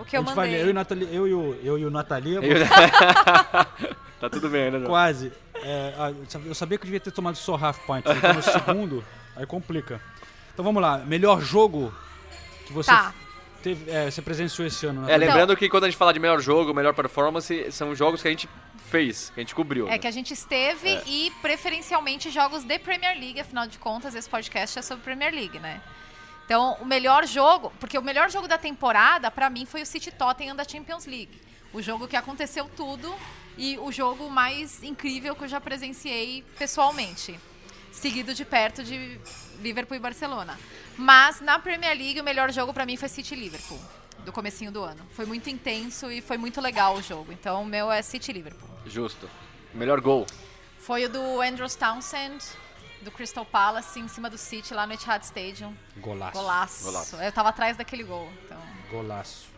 o 0.00 0.04
que 0.04 0.16
eu 0.16 0.24
gente 0.24 0.34
vai, 0.34 0.46
mandei. 0.48 0.62
eu, 0.62 0.66
e 0.66 0.70
o 0.70 0.74
Nathalie, 0.74 1.08
eu, 1.12 1.28
e 1.28 1.34
o, 1.34 1.60
eu 1.62 1.78
e 1.78 1.84
o 1.84 1.90
Nathalie, 1.92 2.38
tá 4.20 4.28
tudo 4.30 4.48
bem, 4.48 4.70
né, 4.70 4.78
João? 4.78 4.90
quase. 4.90 5.32
É, 5.54 5.94
ah, 5.98 6.12
eu 6.46 6.54
sabia- 6.54 6.78
que 6.78 6.82
eu 6.84 6.86
devia 6.86 7.00
ter 7.00 7.10
tomado 7.10 7.36
só 7.36 7.54
half 7.56 7.78
pint. 7.86 8.04
Eu 8.06 8.20
tô 8.20 8.32
no 8.32 8.42
segundo, 8.42 9.04
aí 9.36 9.46
complica. 9.46 10.00
Então 10.52 10.64
vamos 10.64 10.80
lá. 10.82 10.98
Melhor 10.98 11.40
jogo 11.40 11.92
que 12.66 12.72
você, 12.72 12.90
Tá. 12.90 13.12
teve, 13.62 13.90
é, 13.90 14.10
você 14.10 14.22
presenciou 14.22 14.66
esse 14.66 14.86
ano. 14.86 15.00
É, 15.00 15.02
Nathalie? 15.02 15.26
lembrando 15.26 15.56
que 15.56 15.68
quando 15.68 15.84
a 15.84 15.88
gente 15.88 15.96
fala 15.98 16.12
de 16.12 16.20
melhor 16.20 16.40
jogo, 16.40 16.72
melhor 16.74 16.94
performance, 16.94 17.70
são 17.72 17.94
jogos 17.94 18.22
que 18.22 18.28
a 18.28 18.30
gente 18.30 18.48
fez, 18.90 19.30
que 19.34 19.40
a 19.40 19.42
gente 19.42 19.54
cobriu. 19.54 19.86
É 19.86 19.90
né? 19.92 19.98
que 19.98 20.06
a 20.06 20.10
gente 20.10 20.32
esteve 20.34 20.88
É. 20.88 21.02
e 21.06 21.30
preferencialmente 21.42 22.30
jogos 22.30 22.64
de 22.64 22.78
Premier 22.78 23.18
League, 23.18 23.40
afinal 23.40 23.66
de 23.66 23.78
contas, 23.78 24.14
esse 24.14 24.28
podcast 24.28 24.78
é 24.78 24.82
sobre 24.82 25.04
Premier 25.04 25.32
League, 25.32 25.58
né? 25.58 25.80
Então, 26.46 26.76
o 26.80 26.84
melhor 26.84 27.26
jogo, 27.26 27.72
porque 27.78 27.96
o 27.96 28.02
melhor 28.02 28.28
jogo 28.28 28.48
da 28.48 28.58
temporada, 28.58 29.30
pra 29.30 29.48
mim, 29.48 29.64
foi 29.66 29.82
o 29.82 29.86
City 29.86 30.10
Tottenham 30.10 30.56
da 30.56 30.64
Champions 30.64 31.06
League. 31.06 31.40
O 31.72 31.80
jogo 31.80 32.08
que 32.08 32.16
aconteceu 32.16 32.68
tudo 32.76 33.14
e 33.60 33.78
o 33.78 33.92
jogo 33.92 34.30
mais 34.30 34.82
incrível 34.82 35.36
que 35.36 35.44
eu 35.44 35.48
já 35.48 35.60
presenciei 35.60 36.42
pessoalmente. 36.58 37.38
Seguido 37.92 38.32
de 38.32 38.42
perto 38.42 38.82
de 38.82 39.20
Liverpool 39.60 39.98
e 39.98 40.00
Barcelona. 40.00 40.58
Mas 40.96 41.42
na 41.42 41.58
Premier 41.58 41.94
League, 41.94 42.18
o 42.18 42.24
melhor 42.24 42.50
jogo 42.50 42.72
pra 42.72 42.86
mim 42.86 42.96
foi 42.96 43.08
City 43.10 43.34
e 43.34 43.38
Liverpool. 43.38 43.78
do 44.24 44.32
comecinho 44.32 44.70
do 44.70 44.82
ano. 44.82 45.06
Foi 45.12 45.24
muito 45.26 45.48
intenso 45.48 46.10
e 46.10 46.20
foi 46.20 46.36
muito 46.36 46.60
legal 46.60 46.96
o 46.96 47.02
jogo. 47.02 47.32
Então 47.32 47.62
o 47.62 47.66
meu 47.66 47.90
é 47.90 48.02
City 48.02 48.32
Liverpool. 48.32 48.68
Justo. 48.86 49.28
Melhor 49.74 50.00
gol. 50.00 50.26
Foi 50.78 51.04
o 51.04 51.08
do 51.08 51.40
Andrews 51.40 51.74
Townsend, 51.74 52.42
do 53.02 53.10
Crystal 53.10 53.44
Palace, 53.44 53.98
em 53.98 54.08
cima 54.08 54.28
do 54.28 54.36
City, 54.38 54.74
lá 54.74 54.86
no 54.86 54.92
Etihad 54.92 55.22
Stadium. 55.22 55.74
Golaço. 55.98 56.32
Golaço. 56.32 56.84
Golaço. 56.84 57.16
Eu 57.16 57.32
tava 57.32 57.48
atrás 57.50 57.76
daquele 57.76 58.04
gol. 58.04 58.30
Então... 58.44 58.60
Golaço. 58.90 59.48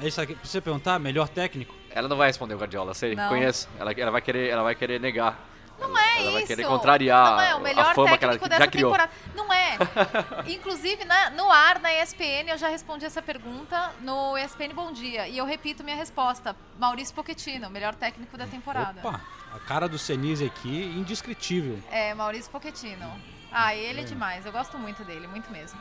É 0.00 0.08
isso 0.08 0.20
aqui. 0.20 0.34
Pra 0.34 0.44
você 0.44 0.60
perguntar, 0.60 0.98
melhor 0.98 1.28
técnico? 1.28 1.79
Ela 1.90 2.08
não 2.08 2.16
vai 2.16 2.28
responder 2.28 2.54
o 2.54 2.58
Guardiola, 2.58 2.94
sei, 2.94 3.14
Não. 3.14 3.28
conheço. 3.28 3.68
Ela, 3.78 3.92
ela 3.92 4.10
vai 4.10 4.20
querer, 4.22 4.48
ela 4.48 4.62
vai 4.62 4.74
querer 4.74 5.00
negar. 5.00 5.38
Não 5.78 5.96
é 5.98 6.20
ela 6.20 6.32
vai 6.32 6.40
isso. 6.42 6.46
querer 6.48 6.66
contrariar 6.66 7.30
Não 7.36 7.40
é 7.40 7.54
o 7.54 7.60
melhor 7.60 7.86
a 7.86 7.94
fama 7.94 8.18
que 8.18 8.24
ela 8.24 8.34
técnico 8.34 8.44
já 8.54 8.58
dessa 8.58 8.70
criou. 8.70 8.90
temporada. 8.92 9.12
Não 9.34 9.50
é. 9.50 9.78
Inclusive, 10.46 11.04
na- 11.06 11.30
no 11.30 11.50
ar, 11.50 11.80
na 11.80 11.90
ESPN, 11.94 12.50
eu 12.50 12.58
já 12.58 12.68
respondi 12.68 13.06
essa 13.06 13.22
pergunta 13.22 13.90
no 14.00 14.36
ESPN 14.36 14.74
Bom 14.74 14.92
Dia. 14.92 15.26
E 15.26 15.38
eu 15.38 15.46
repito 15.46 15.82
minha 15.82 15.96
resposta. 15.96 16.54
Maurício 16.78 17.14
Pochettino, 17.14 17.70
melhor 17.70 17.94
técnico 17.94 18.36
da 18.36 18.46
temporada. 18.46 19.00
Opa, 19.02 19.20
a 19.54 19.58
cara 19.60 19.88
do 19.88 19.98
Senise 19.98 20.44
aqui, 20.44 20.84
indescritível. 20.96 21.78
É, 21.90 22.12
Maurício 22.12 22.50
Pochettino. 22.50 23.10
Ah, 23.50 23.74
ele 23.74 24.02
é 24.02 24.04
demais. 24.04 24.44
Eu 24.44 24.52
gosto 24.52 24.76
muito 24.78 25.02
dele, 25.02 25.26
muito 25.26 25.50
mesmo. 25.50 25.78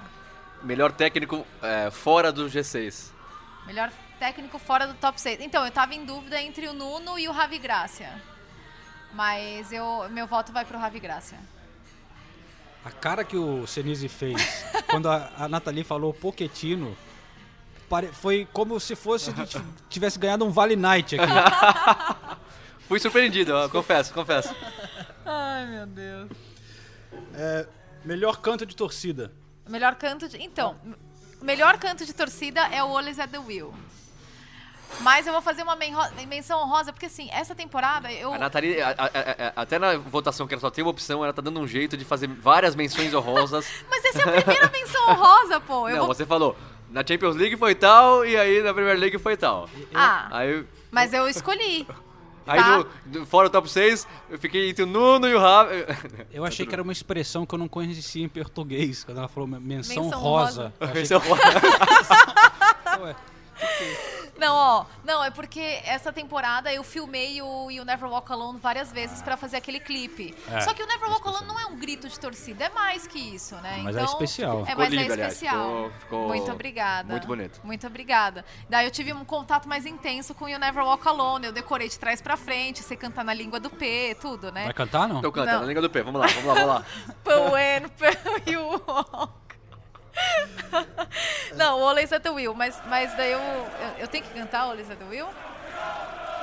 Melhor 0.63 0.91
técnico 0.93 1.45
é, 1.61 1.91
fora 1.91 2.31
do 2.31 2.45
G6. 2.45 3.11
Melhor 3.67 3.91
técnico 4.19 4.59
fora 4.59 4.85
do 4.85 4.93
top 4.95 5.19
6. 5.19 5.39
Então, 5.39 5.65
eu 5.65 5.71
tava 5.71 5.95
em 5.95 6.05
dúvida 6.05 6.39
entre 6.41 6.67
o 6.67 6.73
Nuno 6.73 7.17
e 7.17 7.27
o 7.27 7.31
Ravi 7.31 7.57
Gracia. 7.57 8.21
Mas 9.13 9.71
eu, 9.71 10.07
meu 10.09 10.27
voto 10.27 10.51
vai 10.51 10.65
pro 10.65 10.77
Ravi 10.77 10.99
Gracia. 10.99 11.39
A 12.83 12.91
cara 12.91 13.23
que 13.23 13.37
o 13.37 13.65
Senise 13.65 14.07
fez 14.07 14.65
quando 14.91 15.09
a, 15.09 15.31
a 15.37 15.47
Nathalie 15.47 15.83
falou 15.83 16.13
Poquetino 16.13 16.95
foi 18.13 18.47
como 18.53 18.79
se 18.79 18.95
fosse 18.95 19.33
tivesse 19.89 20.19
ganhado 20.19 20.45
um 20.45 20.51
Vale 20.51 20.75
Night 20.75 21.19
aqui. 21.19 21.33
Fui 22.87 22.99
surpreendido, 22.99 23.53
ó, 23.53 23.67
confesso, 23.67 24.13
confesso. 24.13 24.55
Ai, 25.25 25.65
meu 25.65 25.85
Deus. 25.87 26.29
É, 27.33 27.67
melhor 28.05 28.37
canto 28.37 28.65
de 28.65 28.75
torcida. 28.75 29.31
Melhor 29.67 29.95
canto 29.95 30.27
de. 30.27 30.37
Então, 30.41 30.75
o 31.41 31.45
melhor 31.45 31.77
canto 31.77 32.05
de 32.05 32.13
torcida 32.13 32.61
é 32.67 32.83
o 32.83 32.87
Always 32.87 33.19
at 33.19 33.29
the 33.29 33.39
Wheel. 33.39 33.73
Mas 35.01 35.25
eu 35.27 35.33
vou 35.33 35.41
fazer 35.41 35.63
uma 35.63 35.75
men- 35.75 35.93
menção 36.27 36.59
honrosa, 36.61 36.91
porque 36.91 37.05
assim, 37.05 37.29
essa 37.31 37.55
temporada 37.55 38.11
eu. 38.11 38.33
A 38.33 38.37
Nathalie, 38.37 38.81
a- 38.81 38.89
a- 38.89 38.93
a- 39.05 39.47
a- 39.57 39.61
até 39.61 39.79
na 39.79 39.97
votação 39.97 40.45
que 40.47 40.53
ela 40.53 40.59
só 40.61 40.69
tem 40.69 40.83
uma 40.83 40.91
opção, 40.91 41.23
ela 41.23 41.31
tá 41.33 41.41
dando 41.41 41.59
um 41.59 41.67
jeito 41.67 41.95
de 41.95 42.03
fazer 42.03 42.27
várias 42.27 42.75
menções 42.75 43.13
honrosas. 43.13 43.65
Mas 43.89 44.03
essa 44.05 44.19
é 44.21 44.39
a 44.39 44.41
primeira 44.41 44.69
menção 44.69 45.09
honrosa, 45.11 45.59
pô. 45.61 45.87
Eu 45.87 45.97
Não, 45.97 46.05
vou- 46.05 46.13
você 46.15 46.25
falou, 46.25 46.57
na 46.89 47.05
Champions 47.05 47.35
League 47.35 47.55
foi 47.55 47.75
tal, 47.75 48.25
e 48.25 48.35
aí 48.35 48.61
na 48.63 48.73
Premier 48.73 48.97
League 48.97 49.17
foi 49.19 49.37
tal. 49.37 49.69
Ah, 49.93 50.27
Aí, 50.35 50.65
mas 50.91 51.13
eu 51.13 51.27
escolhi. 51.29 51.87
aí 52.47 52.59
Tá. 52.59 52.83
do- 53.05 53.25
fora 53.27 53.47
do 53.47 53.51
top 53.51 53.69
6, 53.69 54.07
eu 54.29 54.39
fiquei 54.39 54.69
entre 54.71 54.83
o 54.83 54.87
Nuno 54.87 55.27
e 55.27 55.35
o 55.35 55.39
Rafa. 55.39 55.71
Eu 56.33 56.43
achei 56.43 56.65
que 56.65 56.73
era 56.73 56.81
uma 56.81 56.91
expressão 56.91 57.45
que 57.45 57.53
eu 57.53 57.59
não 57.59 57.67
conhecia 57.67 58.25
em 58.25 58.27
português, 58.27 59.03
quando 59.03 59.19
ela 59.19 59.27
falou 59.27 59.47
menção, 59.47 60.03
Menção 60.03 60.19
rosa. 60.19 60.73
Eu 60.79 60.87
achei 60.87 61.01
Esse 61.03 61.13
é 61.13 61.17
o- 61.17 61.21
que- 61.21 61.29
Ué, 63.01 63.15
Não, 64.39 64.55
ó, 64.55 64.85
não, 65.03 65.23
é 65.23 65.29
porque 65.29 65.59
essa 65.83 66.11
temporada 66.13 66.73
eu 66.73 66.83
filmei 66.83 67.41
o 67.41 67.69
You 67.69 67.83
Never 67.85 68.09
Walk 68.09 68.31
Alone 68.31 68.57
várias 68.59 68.91
vezes 68.91 69.21
pra 69.21 69.35
fazer 69.37 69.57
aquele 69.57 69.79
clipe. 69.79 70.33
É, 70.51 70.61
Só 70.61 70.73
que 70.73 70.81
o 70.81 70.87
Never 70.87 71.09
Walk 71.09 71.25
é 71.27 71.29
Alone 71.29 71.47
não 71.47 71.59
é 71.59 71.65
um 71.65 71.75
grito 71.77 72.07
de 72.07 72.19
torcida, 72.19 72.65
é 72.65 72.69
mais 72.69 73.05
que 73.05 73.19
isso, 73.19 73.55
né? 73.57 73.79
Mas 73.83 73.95
é 73.95 74.01
então, 74.01 74.13
especial. 74.13 74.61
É, 74.61 74.65
Ficou 74.65 74.83
mas 74.85 74.93
lindo, 74.93 75.09
é 75.09 75.13
aliás, 75.13 75.33
especial. 75.33 75.65
ficou- 75.67 75.91
ficou 75.99 76.27
muito 76.27 76.51
obrigada. 76.51 77.11
muito 77.11 77.27
bonito. 77.27 77.59
Muito 77.63 77.85
obrigada. 77.87 78.45
Daí 78.69 78.85
eu 78.85 78.91
tive 78.91 79.11
um 79.13 79.25
contato 79.25 79.67
mais 79.67 79.85
intenso 79.85 80.33
com 80.33 80.45
o 80.45 80.49
You 80.49 80.57
Never 80.59 80.83
Walk 80.83 81.07
Alone. 81.07 81.47
Eu 81.47 81.51
decorei 81.51 81.89
de 81.89 81.99
trás 81.99 82.21
pra 82.21 82.37
frente, 82.37 82.81
sei 82.81 82.95
cantar 82.97 83.23
na 83.25 83.33
língua 83.33 83.59
do 83.59 83.69
P, 83.69 84.15
tudo, 84.21 84.51
né? 84.51 84.63
Vai 84.65 84.73
cantar, 84.73 85.07
não? 85.07 85.19
Então 85.19 85.31
canta, 85.31 85.53
Não. 85.53 85.61
na 85.61 85.67
língua 85.67 85.81
do 85.81 85.89
P, 85.89 86.01
vamos 86.01 86.21
lá, 86.21 86.27
vamos 86.27 86.45
lá, 86.45 86.53
vamos 86.53 86.67
lá. 86.67 86.85
But 87.23 87.51
when 87.51 88.53
you 88.53 88.81
walk. 88.87 89.48
Não, 91.55 91.79
o 91.79 91.87
Always 91.87 92.11
at 92.13 92.21
the 92.21 92.29
Wheel, 92.29 92.53
mas, 92.53 92.79
mas 92.87 93.13
daí 93.15 93.31
eu, 93.31 93.39
eu, 93.39 93.89
eu 93.99 94.07
tenho 94.07 94.23
que 94.23 94.33
cantar 94.33 94.65
o 94.67 94.69
Always 94.71 94.89
at 94.89 94.97
the 94.97 95.05
Wheel? 95.05 95.29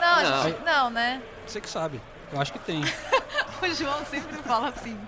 Não, 0.01 0.23
Não. 0.23 0.43
gente- 0.43 0.63
não, 0.65 0.91
né? 0.91 1.23
Você 1.47 1.61
que 1.61 1.69
sabe. 1.69 2.01
Eu 2.33 2.41
acho 2.41 2.53
que 2.53 2.59
tem. 2.61 2.83
O 3.63 3.75
João 3.75 4.05
sempre 4.05 4.37
fala 4.43 4.69
assim. 4.69 5.01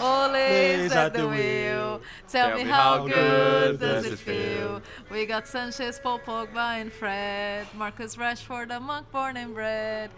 Always 0.00 0.92
at 0.92 1.12
the 1.14 1.26
wheel. 1.28 2.00
Tell 2.28 2.56
me 2.56 2.64
how 2.64 3.06
good 3.06 3.78
does 3.78 4.04
it 4.06 4.18
feel? 4.18 4.82
We 5.10 5.26
got 5.26 5.46
Sanchez, 5.46 5.98
Paul 5.98 6.18
Pogba 6.20 6.80
and 6.80 6.90
Fred. 6.90 7.66
Marcus 7.74 8.16
Rashford, 8.16 8.70
a 8.74 8.80
monk 8.80 9.06
born 9.12 9.36
and 9.36 9.54
bred. 9.54 10.10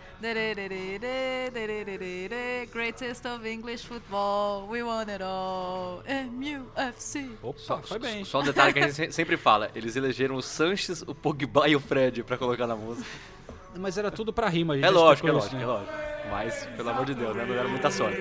Greatest 2.73 3.27
of 3.27 3.47
English 3.47 3.83
football. 3.85 4.67
We 4.69 4.83
won 4.83 5.09
it 5.09 5.23
all. 5.23 6.03
MUFC. 6.07 7.31
Opa, 7.43 7.59
Só, 7.59 7.79
foi 7.83 7.99
bem. 7.99 8.25
só 8.25 8.41
um 8.41 8.45
detalhe 8.45 8.73
que 8.73 8.79
a 8.79 8.83
gente 8.83 8.95
se- 8.95 9.13
sempre 9.13 9.37
fala, 9.37 9.71
eles 9.75 9.97
elegeram 9.97 10.35
o 10.37 10.43
Sanches, 10.43 11.03
o 11.03 11.15
Pogba 11.15 11.69
e 11.69 11.77
o 11.77 11.81
Fred 11.81 12.23
pra 12.23 12.37
colocar 12.37 12.67
na 12.67 12.77
música. 12.77 13.07
Mas 13.79 13.99
era 13.99 14.11
tudo 14.11 14.33
pra 14.33 14.49
rima. 14.49 14.75
a 14.75 14.77
gente 14.77 14.87
É 14.87 14.91
lógico, 14.91 15.29
é 15.29 15.31
explicou 15.31 15.39
lógico, 15.41 15.57
isso, 15.57 15.57
é 15.57 15.67
né? 15.67 15.67
lógico. 15.67 16.16
Mas, 16.31 16.69
pelo 16.77 16.91
amor 16.91 17.07
de 17.07 17.15
Deus, 17.15 17.37
né, 17.37 17.45
não 17.45 17.55
era 17.55 17.69
muita 17.69 17.91
sorte. 17.91 18.19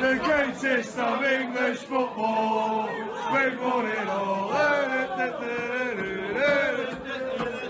The 0.00 0.18
greatest 0.18 0.98
of 0.98 1.24
English 1.24 1.78
football. 1.84 2.88
We've 3.32 3.60
won 3.60 3.86
it 3.86 4.08
all. 4.08 4.50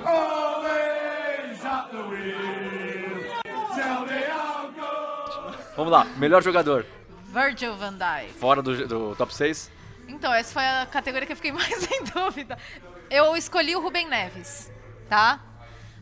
Always 0.04 1.64
at 1.64 1.90
the 1.92 2.02
wheel. 2.08 2.41
Vamos 5.76 5.92
lá, 5.92 6.04
melhor 6.16 6.42
jogador, 6.42 6.84
Virgil 7.24 7.74
van 7.76 7.94
Dijk. 7.94 8.32
fora 8.34 8.60
do, 8.62 8.86
do 8.86 9.16
top 9.16 9.34
6. 9.34 9.70
Então, 10.08 10.32
essa 10.34 10.52
foi 10.52 10.62
a 10.66 10.86
categoria 10.86 11.26
que 11.26 11.32
eu 11.32 11.36
fiquei 11.36 11.52
mais 11.52 11.90
em 11.90 12.04
dúvida. 12.04 12.58
Eu 13.10 13.34
escolhi 13.36 13.74
o 13.74 13.80
Rubem 13.80 14.06
Neves, 14.08 14.70
tá? 15.08 15.40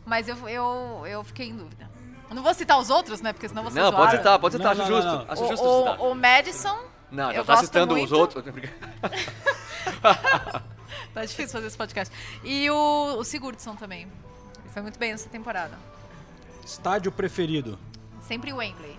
Mas 0.04 0.28
eu, 0.28 0.36
eu, 0.48 1.04
eu 1.06 1.22
fiquei 1.24 1.48
em 1.48 1.56
dúvida. 1.56 1.88
Eu 2.28 2.34
não 2.34 2.42
vou 2.42 2.54
citar 2.54 2.78
os 2.78 2.90
outros, 2.90 3.20
né? 3.20 3.32
Porque 3.32 3.48
senão 3.48 3.62
você 3.64 3.78
Não, 3.80 3.92
pode 3.92 4.16
citar, 4.16 4.38
pode 4.38 4.56
citar, 4.56 4.74
Não, 4.74 4.82
acho 4.84 4.90
não, 4.92 4.96
justo. 4.98 5.10
não, 5.12 5.24
não. 5.24 5.32
Acho 5.32 5.44
O, 5.44 5.48
justo 5.48 5.66
citar. 5.78 6.00
o, 6.00 6.10
o 6.10 6.14
Madison. 6.14 6.78
Não, 7.10 7.30
já 7.32 7.38
eu 7.38 7.44
tá 7.44 7.52
gosto 7.54 7.66
citando 7.66 7.94
muito. 7.94 8.06
os 8.06 8.12
outros. 8.12 8.44
Tá 11.12 11.24
difícil 11.24 11.48
fazer 11.50 11.66
esse 11.66 11.76
podcast. 11.76 12.14
E 12.44 12.70
o, 12.70 13.16
o 13.18 13.24
Sigurdsson 13.24 13.74
também. 13.74 14.02
Ele 14.02 14.68
foi 14.72 14.82
muito 14.82 14.96
bem 14.98 15.10
nessa 15.10 15.28
temporada. 15.28 15.76
Estádio 16.64 17.10
preferido. 17.10 17.76
Sempre 18.20 18.52
o 18.52 18.56
Wembley. 18.58 18.96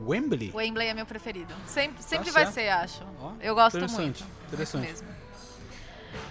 Wembley? 0.00 0.50
Wembley 0.54 0.88
é 0.88 0.94
meu 0.94 1.06
preferido. 1.06 1.52
Sempre, 1.66 2.02
sempre 2.02 2.26
Tá 2.26 2.32
vai 2.32 2.46
ser, 2.52 2.68
acho. 2.68 3.02
Ó, 3.20 3.32
eu 3.40 3.54
gosto 3.54 3.76
interessante, 3.76 4.22
muito. 4.22 4.26
interessante. 4.48 4.86
Muito 4.86 5.04
mesmo. 5.04 5.29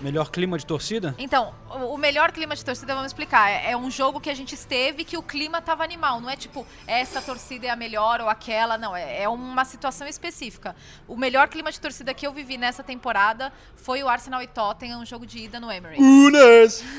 Melhor 0.02 0.30
clima 0.30 0.58
de 0.58 0.66
torcida? 0.66 1.16
Então, 1.18 1.54
o 1.70 1.98
melhor 1.98 2.32
clima 2.32 2.56
de 2.56 2.66
torcida, 2.66 2.94
vamos 2.94 3.08
explicar. 3.08 3.50
É 3.50 3.70
é 3.70 3.78
um 3.78 3.92
jogo 3.92 4.20
que 4.20 4.30
a 4.30 4.34
gente 4.34 4.56
esteve 4.56 5.04
que 5.04 5.16
o 5.16 5.22
clima 5.22 5.62
tava 5.62 5.84
animal. 5.84 6.20
Não 6.20 6.30
é 6.30 6.36
tipo, 6.36 6.66
essa 6.88 7.22
torcida 7.22 7.68
é 7.68 7.70
a 7.70 7.76
melhor 7.76 8.20
ou 8.20 8.28
aquela. 8.28 8.78
Não, 8.78 8.96
é, 8.96 9.24
é 9.24 9.30
uma 9.30 9.64
situação 9.64 10.08
específica. 10.08 10.76
O 11.08 11.16
melhor 11.16 11.48
clima 11.48 11.72
de 11.72 11.80
torcida 11.80 12.14
que 12.14 12.26
eu 12.26 12.34
vivi 12.34 12.58
nessa 12.58 12.82
temporada 12.82 13.54
foi 13.76 14.02
o 14.02 14.10
Arsenal 14.10 14.42
e 14.42 14.48
Tottenham, 14.48 15.02
um 15.02 15.06
jogo 15.06 15.26
de 15.26 15.40
ida 15.40 15.60
no 15.60 15.72
Emirates. 15.72 16.04
Unas! 16.04 16.84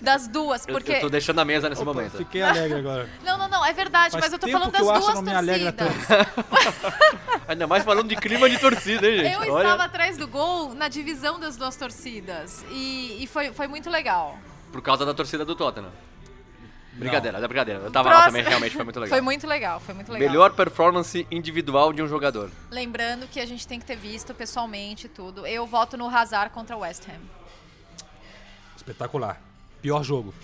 Das 0.00 0.28
duas, 0.28 0.66
Eu, 0.66 0.74
porque... 0.74 0.92
eu 0.92 1.00
tô 1.00 1.08
deixando 1.08 1.40
a 1.40 1.44
mesa 1.44 1.68
nesse 1.68 1.82
Opa, 1.82 1.92
momento. 1.92 2.16
Fiquei 2.16 2.42
alegre 2.42 2.78
agora. 2.78 3.08
Não, 3.24 3.36
não, 3.36 3.48
não, 3.48 3.64
é 3.64 3.72
verdade, 3.72 4.12
Faz 4.12 4.24
mas 4.24 4.32
eu 4.32 4.38
tô 4.38 4.48
falando 4.48 4.70
das 4.70 4.80
duas 4.80 5.04
torcidas. 5.04 5.34
Ainda 7.48 7.66
mais 7.66 7.84
falando 7.84 8.08
de 8.08 8.16
clima 8.16 8.48
de 8.48 8.58
torcida, 8.58 9.08
hein, 9.08 9.18
gente? 9.18 9.32
Eu 9.32 9.52
Olha, 9.52 9.64
estava 9.64 9.84
atrás 9.84 10.16
do 10.16 10.28
gol 10.28 10.74
na 10.74 10.88
divisão 10.88 11.37
das 11.38 11.56
duas 11.56 11.76
torcidas. 11.76 12.64
E, 12.70 13.22
e 13.22 13.26
foi, 13.26 13.52
foi 13.52 13.66
muito 13.68 13.88
legal. 13.90 14.38
por 14.72 14.82
causa 14.82 15.04
da 15.06 15.14
torcida 15.14 15.44
do 15.44 15.54
Tottenham. 15.56 15.90
Brincadeira, 16.94 17.38
é 17.38 17.46
brincadeira. 17.46 17.80
Eu 17.80 17.90
tava 17.92 18.08
lá 18.08 18.14
Próximo- 18.22 18.32
também, 18.38 18.48
realmente 18.48 18.74
foi 18.74 18.84
muito 18.84 18.98
legal. 19.00 19.08
Foi 19.16 19.20
muito 19.20 19.46
legal, 19.46 19.80
foi 19.80 19.94
muito 19.94 20.12
legal. 20.12 20.28
Melhor 20.28 20.52
performance 20.52 21.24
individual 21.30 21.92
de 21.92 22.02
um 22.02 22.08
jogador. 22.08 22.50
Lembrando 22.70 23.28
que 23.28 23.38
a 23.38 23.46
gente 23.46 23.68
tem 23.68 23.78
que 23.78 23.86
ter 23.86 23.94
visto 23.96 24.34
pessoalmente 24.34 25.06
e 25.06 25.08
tudo. 25.08 25.46
Eu 25.46 25.64
voto 25.64 25.96
no 25.96 26.08
Hazard 26.08 26.52
contra 26.52 26.76
o 26.76 26.80
West 26.80 27.04
Ham. 27.08 27.20
Espetacular. 28.76 29.40
Pior 29.80 30.02
jogo. 30.02 30.34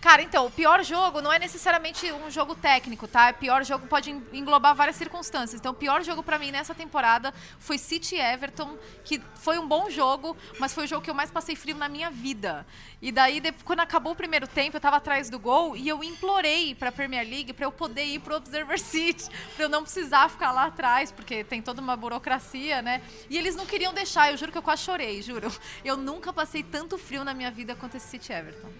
Cara, 0.00 0.22
então, 0.22 0.46
o 0.46 0.50
pior 0.50 0.82
jogo 0.82 1.20
não 1.20 1.30
é 1.30 1.38
necessariamente 1.38 2.10
um 2.10 2.30
jogo 2.30 2.54
técnico, 2.54 3.06
tá? 3.06 3.30
O 3.30 3.34
pior 3.34 3.62
jogo 3.66 3.86
pode 3.86 4.10
en- 4.10 4.22
englobar 4.32 4.74
várias 4.74 4.96
circunstâncias. 4.96 5.60
Então, 5.60 5.72
o 5.72 5.74
pior 5.74 6.02
jogo 6.02 6.22
pra 6.22 6.38
mim 6.38 6.50
nessa 6.50 6.74
temporada 6.74 7.34
foi 7.58 7.76
City 7.76 8.16
Everton, 8.16 8.78
que 9.04 9.20
foi 9.34 9.58
um 9.58 9.68
bom 9.68 9.90
jogo, 9.90 10.34
mas 10.58 10.72
foi 10.72 10.84
o 10.84 10.86
jogo 10.86 11.02
que 11.04 11.10
eu 11.10 11.14
mais 11.14 11.30
passei 11.30 11.54
frio 11.54 11.76
na 11.76 11.86
minha 11.86 12.10
vida. 12.10 12.66
E 13.02 13.12
daí, 13.12 13.42
quando 13.62 13.80
acabou 13.80 14.12
o 14.14 14.16
primeiro 14.16 14.46
tempo, 14.46 14.74
eu 14.74 14.80
tava 14.80 14.96
atrás 14.96 15.28
do 15.28 15.38
gol 15.38 15.76
e 15.76 15.86
eu 15.86 16.02
implorei 16.02 16.74
pra 16.74 16.90
Premier 16.90 17.28
League 17.28 17.52
pra 17.52 17.66
eu 17.66 17.72
poder 17.72 18.04
ir 18.06 18.20
pro 18.20 18.36
Observer 18.36 18.80
City, 18.80 19.28
pra 19.54 19.66
eu 19.66 19.68
não 19.68 19.82
precisar 19.82 20.30
ficar 20.30 20.50
lá 20.50 20.64
atrás, 20.64 21.12
porque 21.12 21.44
tem 21.44 21.60
toda 21.60 21.78
uma 21.82 21.94
burocracia, 21.94 22.80
né? 22.80 23.02
E 23.28 23.36
eles 23.36 23.54
não 23.54 23.66
queriam 23.66 23.92
deixar, 23.92 24.30
eu 24.30 24.38
juro 24.38 24.50
que 24.50 24.56
eu 24.56 24.62
quase 24.62 24.82
chorei, 24.82 25.20
juro. 25.20 25.52
Eu 25.84 25.98
nunca 25.98 26.32
passei 26.32 26.62
tanto 26.62 26.96
frio 26.96 27.22
na 27.22 27.34
minha 27.34 27.50
vida 27.50 27.74
quanto 27.74 27.98
esse 27.98 28.08
City 28.08 28.32
Everton. 28.32 28.70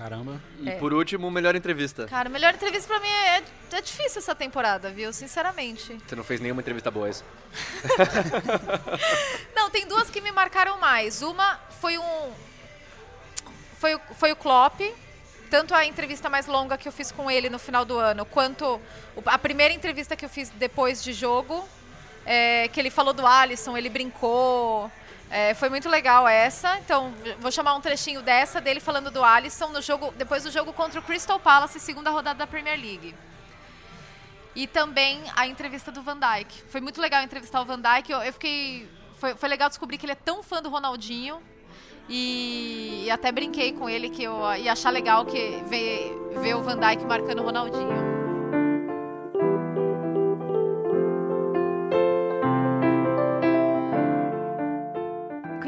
Caramba. 0.00 0.40
E 0.60 0.68
É. 0.70 0.76
por 0.76 0.92
último, 0.92 1.28
melhor 1.30 1.56
entrevista. 1.56 2.06
Cara, 2.06 2.28
melhor 2.28 2.54
entrevista 2.54 2.86
pra 2.86 3.00
mim 3.00 3.08
é, 3.08 3.42
é 3.72 3.80
difícil 3.80 4.18
essa 4.20 4.34
temporada, 4.34 4.90
viu? 4.90 5.12
Sinceramente. 5.12 5.98
Você 6.06 6.14
não 6.14 6.22
fez 6.22 6.40
nenhuma 6.40 6.60
entrevista 6.60 6.90
boa, 6.90 7.08
é 7.08 7.10
isso? 7.10 7.24
Não, 9.54 9.70
tem 9.70 9.86
duas 9.86 10.10
que 10.10 10.20
me 10.20 10.32
marcaram 10.32 10.78
mais. 10.78 11.22
Uma 11.22 11.58
foi 11.80 11.98
um. 11.98 12.30
Foi, 13.78 13.94
o- 13.94 14.00
foi 14.14 14.32
o 14.32 14.36
Klopp. 14.36 14.80
Tanto 15.50 15.74
a 15.74 15.84
entrevista 15.84 16.28
mais 16.28 16.46
longa 16.46 16.76
que 16.76 16.86
eu 16.86 16.92
fiz 16.92 17.10
com 17.10 17.30
ele 17.30 17.48
no 17.48 17.58
final 17.58 17.84
do 17.84 17.96
ano, 17.98 18.26
quanto 18.26 18.78
a 19.24 19.38
primeira 19.38 19.72
entrevista 19.72 20.14
que 20.14 20.24
eu 20.24 20.28
fiz 20.28 20.50
depois 20.50 21.02
de 21.02 21.14
jogo, 21.14 21.66
é, 22.26 22.68
que 22.68 22.78
ele 22.78 22.90
falou 22.90 23.14
do 23.14 23.26
Alisson, 23.26 23.76
ele 23.76 23.88
brincou. 23.88 24.90
É, 25.30 25.52
foi 25.54 25.68
muito 25.68 25.88
legal 25.88 26.26
essa. 26.26 26.78
Então, 26.78 27.12
vou 27.38 27.52
chamar 27.52 27.74
um 27.74 27.80
trechinho 27.80 28.22
dessa 28.22 28.60
dele 28.60 28.80
falando 28.80 29.10
do 29.10 29.22
Alisson 29.22 29.68
no 29.68 29.82
jogo, 29.82 30.12
depois 30.16 30.42
do 30.42 30.50
jogo 30.50 30.72
contra 30.72 31.00
o 31.00 31.02
Crystal 31.02 31.38
Palace, 31.38 31.78
segunda 31.78 32.10
rodada 32.10 32.38
da 32.38 32.46
Premier 32.46 32.80
League. 32.80 33.14
E 34.56 34.66
também 34.66 35.22
a 35.36 35.46
entrevista 35.46 35.92
do 35.92 36.02
Van 36.02 36.18
Dijk. 36.18 36.64
Foi 36.68 36.80
muito 36.80 37.00
legal 37.00 37.22
entrevistar 37.22 37.60
o 37.60 37.64
Van 37.64 37.80
Dijk. 37.80 38.10
Eu, 38.10 38.22
eu 38.22 38.32
fiquei. 38.32 38.88
Foi, 39.18 39.34
foi 39.34 39.48
legal 39.48 39.68
descobrir 39.68 39.98
que 39.98 40.06
ele 40.06 40.12
é 40.12 40.16
tão 40.16 40.42
fã 40.42 40.62
do 40.62 40.68
Ronaldinho. 40.68 41.40
E, 42.08 43.04
e 43.04 43.10
até 43.10 43.30
brinquei 43.30 43.72
com 43.72 43.88
ele 43.88 44.08
que 44.08 44.24
eu 44.24 44.40
ia 44.56 44.72
achar 44.72 44.90
legal 44.90 45.26
que 45.26 45.62
ver, 45.68 46.40
ver 46.40 46.54
o 46.54 46.62
Van 46.62 46.78
Dijk 46.78 47.04
marcando 47.04 47.40
o 47.40 47.44
Ronaldinho. 47.44 48.17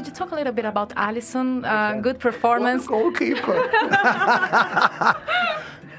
Could 0.01 0.07
you 0.07 0.15
talk 0.15 0.33
a 0.33 0.35
little 0.35 0.55
bit 0.55 0.65
about 0.65 0.95
Allison? 0.97 1.63
Uh, 1.63 2.01
good 2.01 2.19
performance. 2.19 2.87
goalkeeper. 2.87 3.71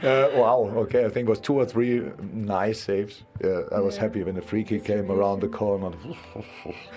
Uh, 0.04 0.32
wow. 0.34 0.68
Okay, 0.78 1.06
I 1.06 1.10
think 1.10 1.28
it 1.28 1.30
was 1.30 1.40
two 1.40 1.54
or 1.54 1.64
three 1.64 2.02
nice 2.34 2.80
saves. 2.80 3.22
Uh, 3.44 3.66
I 3.72 3.80
was 3.80 3.98
happy 3.98 4.24
when 4.24 4.34
the 4.34 4.42
free 4.42 4.64
kick 4.64 4.84
came 4.84 5.12
around 5.12 5.42
the 5.42 5.48
corner. 5.48 5.92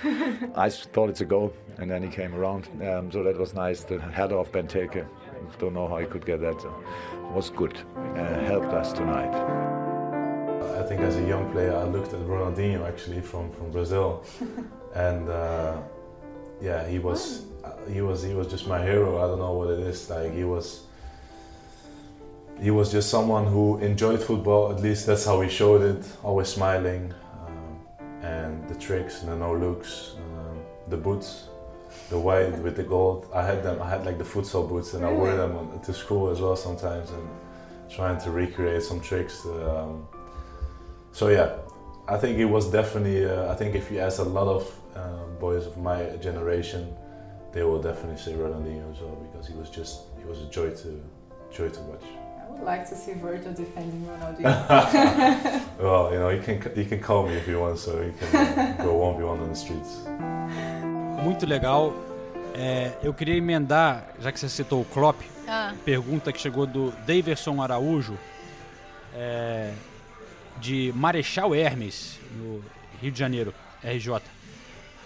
I 0.57 0.71
thought 0.71 1.11
it's 1.11 1.21
a 1.21 1.27
goal, 1.27 1.53
and 1.77 1.91
then 1.91 2.03
he 2.03 2.09
came 2.09 2.35
around. 2.35 2.67
Um, 2.83 3.13
so 3.13 3.23
that 3.23 3.37
was 3.37 3.53
nice. 3.53 3.85
The 3.85 3.99
header 3.99 4.39
of 4.39 4.51
Benteke. 4.53 5.07
Don't 5.59 5.75
know 5.75 5.87
how 5.87 5.99
he 5.99 6.07
could 6.07 6.25
get 6.25 6.41
that. 6.41 6.63
So 6.63 6.73
was 7.35 7.51
good. 7.51 7.77
Uh, 8.17 8.41
helped 8.47 8.73
us 8.73 8.95
tonight. 8.95 9.35
I 10.81 10.83
think 10.89 11.03
as 11.03 11.17
a 11.17 11.27
young 11.29 11.53
player, 11.53 11.77
I 11.77 11.85
looked 11.85 12.15
at 12.15 12.21
Ronaldinho 12.21 12.89
actually 12.89 13.21
from, 13.21 13.51
from 13.51 13.71
Brazil, 13.71 14.25
and 14.95 15.29
uh, 15.29 15.77
yeah, 16.61 16.87
he 16.87 16.99
was 16.99 17.45
uh, 17.65 17.73
he 17.91 18.01
was 18.01 18.23
he 18.23 18.35
was 18.35 18.49
just 18.49 18.67
my 18.67 18.83
hero. 18.83 19.19
I 19.23 19.29
don't 19.29 19.39
know 19.39 19.53
what 19.53 19.71
it 19.71 19.81
is. 19.81 20.09
Like 20.11 20.33
he 20.35 20.45
was 20.45 20.85
he 22.61 22.71
was 22.71 22.91
just 22.93 23.11
someone 23.11 23.47
who 23.47 23.79
enjoyed 23.79 24.23
football. 24.23 24.73
At 24.73 24.81
least 24.81 25.07
that's 25.07 25.25
how 25.25 25.41
he 25.41 25.49
showed 25.49 25.83
it. 25.83 26.05
Always 26.23 26.49
smiling, 26.49 27.13
um, 27.47 27.79
and 28.23 28.69
the 28.69 28.75
tricks 28.77 29.23
and 29.23 29.33
the 29.33 29.37
no 29.37 29.55
looks, 29.55 30.15
um, 30.17 30.59
the 30.89 30.97
boots, 30.97 31.49
the 32.11 32.19
white 32.19 32.57
with 32.59 32.77
the 32.77 32.85
gold. 32.85 33.29
I 33.35 33.43
had 33.45 33.63
them. 33.63 33.83
I 33.83 33.89
had 33.89 34.07
like 34.07 34.19
the 34.19 34.25
futsal 34.25 34.69
boots, 34.69 34.95
and 34.95 35.05
I 35.05 35.13
wore 35.13 35.35
them 35.35 35.57
on- 35.57 35.81
to 35.81 35.93
school 35.93 36.31
as 36.31 36.41
well 36.41 36.57
sometimes, 36.57 37.11
and 37.11 37.29
trying 37.89 38.21
to 38.21 38.31
recreate 38.31 38.83
some 38.83 39.01
tricks. 39.01 39.45
Um, 39.45 40.07
so 41.13 41.29
yeah, 41.29 41.57
I 42.09 42.17
think 42.17 42.39
it 42.39 42.47
was 42.47 42.71
definitely. 42.71 43.27
Uh, 43.27 43.53
I 43.53 43.55
think 43.57 43.75
if 43.75 43.91
you 43.91 43.99
ask 43.99 44.19
a 44.19 44.23
lot 44.23 44.49
of 44.49 44.71
uh, 44.97 45.27
boys 45.41 45.67
of 45.67 45.77
my 45.77 46.17
generation, 46.21 46.95
they 47.53 47.63
will 47.63 47.81
definitely 47.83 48.17
say 48.17 48.33
Ronaldinho 48.33 48.91
as 48.93 49.01
well 49.01 49.17
because 49.31 49.47
he 49.47 49.55
was 49.55 49.71
just 49.71 50.03
he 50.19 50.25
was 50.25 50.41
a 50.41 50.47
joy 50.51 50.71
to 50.71 51.01
joy 51.51 51.69
to 51.69 51.81
watch. 51.83 52.05
I 52.47 52.51
would 52.51 52.63
like 52.65 52.89
to 52.89 52.95
see 52.97 53.15
Virgil 53.15 53.53
defending 53.53 54.07
Ronaldinho. 54.07 54.51
Well, 55.81 56.13
you 56.13 56.19
know, 56.19 56.31
you 56.31 56.41
can 56.43 56.57
you 56.77 56.85
can 56.85 57.01
call 57.01 57.27
me 57.27 57.35
if 57.37 57.47
you 57.49 57.59
want, 57.61 57.79
so 57.79 58.01
you 58.01 58.13
can 58.19 58.77
go 58.79 58.95
one 58.97 59.17
v 59.19 59.25
one 59.25 59.41
on 59.41 59.49
the 59.49 59.57
streets. 59.57 60.03
Muito 61.23 61.47
legal. 61.47 61.93
É, 62.57 62.93
eu 63.03 63.13
queria 63.13 63.37
emendar, 63.37 64.11
já 64.21 64.31
que 64.31 64.39
você 64.39 64.49
citou 64.49 64.83
o 64.83 64.85
Klopp, 64.85 65.21
Ah. 65.49 65.75
pergunta 65.85 66.33
que 66.33 66.39
chegou 66.41 66.67
do 66.67 66.93
Daverson 67.05 67.61
Araújo, 67.61 68.17
é, 69.13 69.73
de 70.61 70.93
Marechal 70.95 71.53
Hermes, 71.55 72.19
no 72.37 72.63
Rio 73.03 73.11
de 73.11 73.19
Janeiro, 73.19 73.53
RJ. 73.83 74.23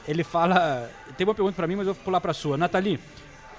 Ele 0.09 0.25
fala. 0.25 0.90
Tem 1.16 1.27
uma 1.27 1.35
pergunta 1.35 1.55
pra 1.55 1.66
mim, 1.66 1.77
mas 1.77 1.87
eu 1.87 1.94
vou 1.94 2.03
pular 2.03 2.21
pra 2.21 2.33
sua. 2.33 2.57
Nathalie, 2.57 2.99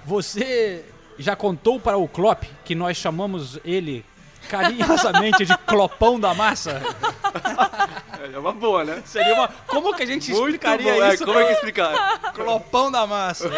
você 0.04 0.84
já 1.18 1.36
contou 1.36 1.80
para 1.80 1.96
o 1.96 2.08
Klopp 2.08 2.44
que 2.66 2.74
nós 2.74 2.98
chamamos 2.98 3.60
ele 3.64 4.04
carinhosamente 4.50 5.46
de 5.46 5.56
Clopão 5.60 6.20
da 6.20 6.34
Massa? 6.34 6.82
É 8.34 8.38
uma 8.40 8.52
boa, 8.52 8.84
né? 8.84 9.04
Seria 9.06 9.34
uma. 9.34 9.48
Como 9.68 9.94
que 9.94 10.04
a 10.04 10.06
gente 10.06 10.32
Muito 10.32 10.44
explicaria 10.44 10.94
bom. 10.94 11.04
É, 11.04 11.14
isso? 11.14 11.26
como 11.26 11.40
é 11.40 11.46
que 11.46 11.54
explicar? 11.54 12.32
Clopão 12.34 12.92
da 12.92 13.06
Massa. 13.06 13.52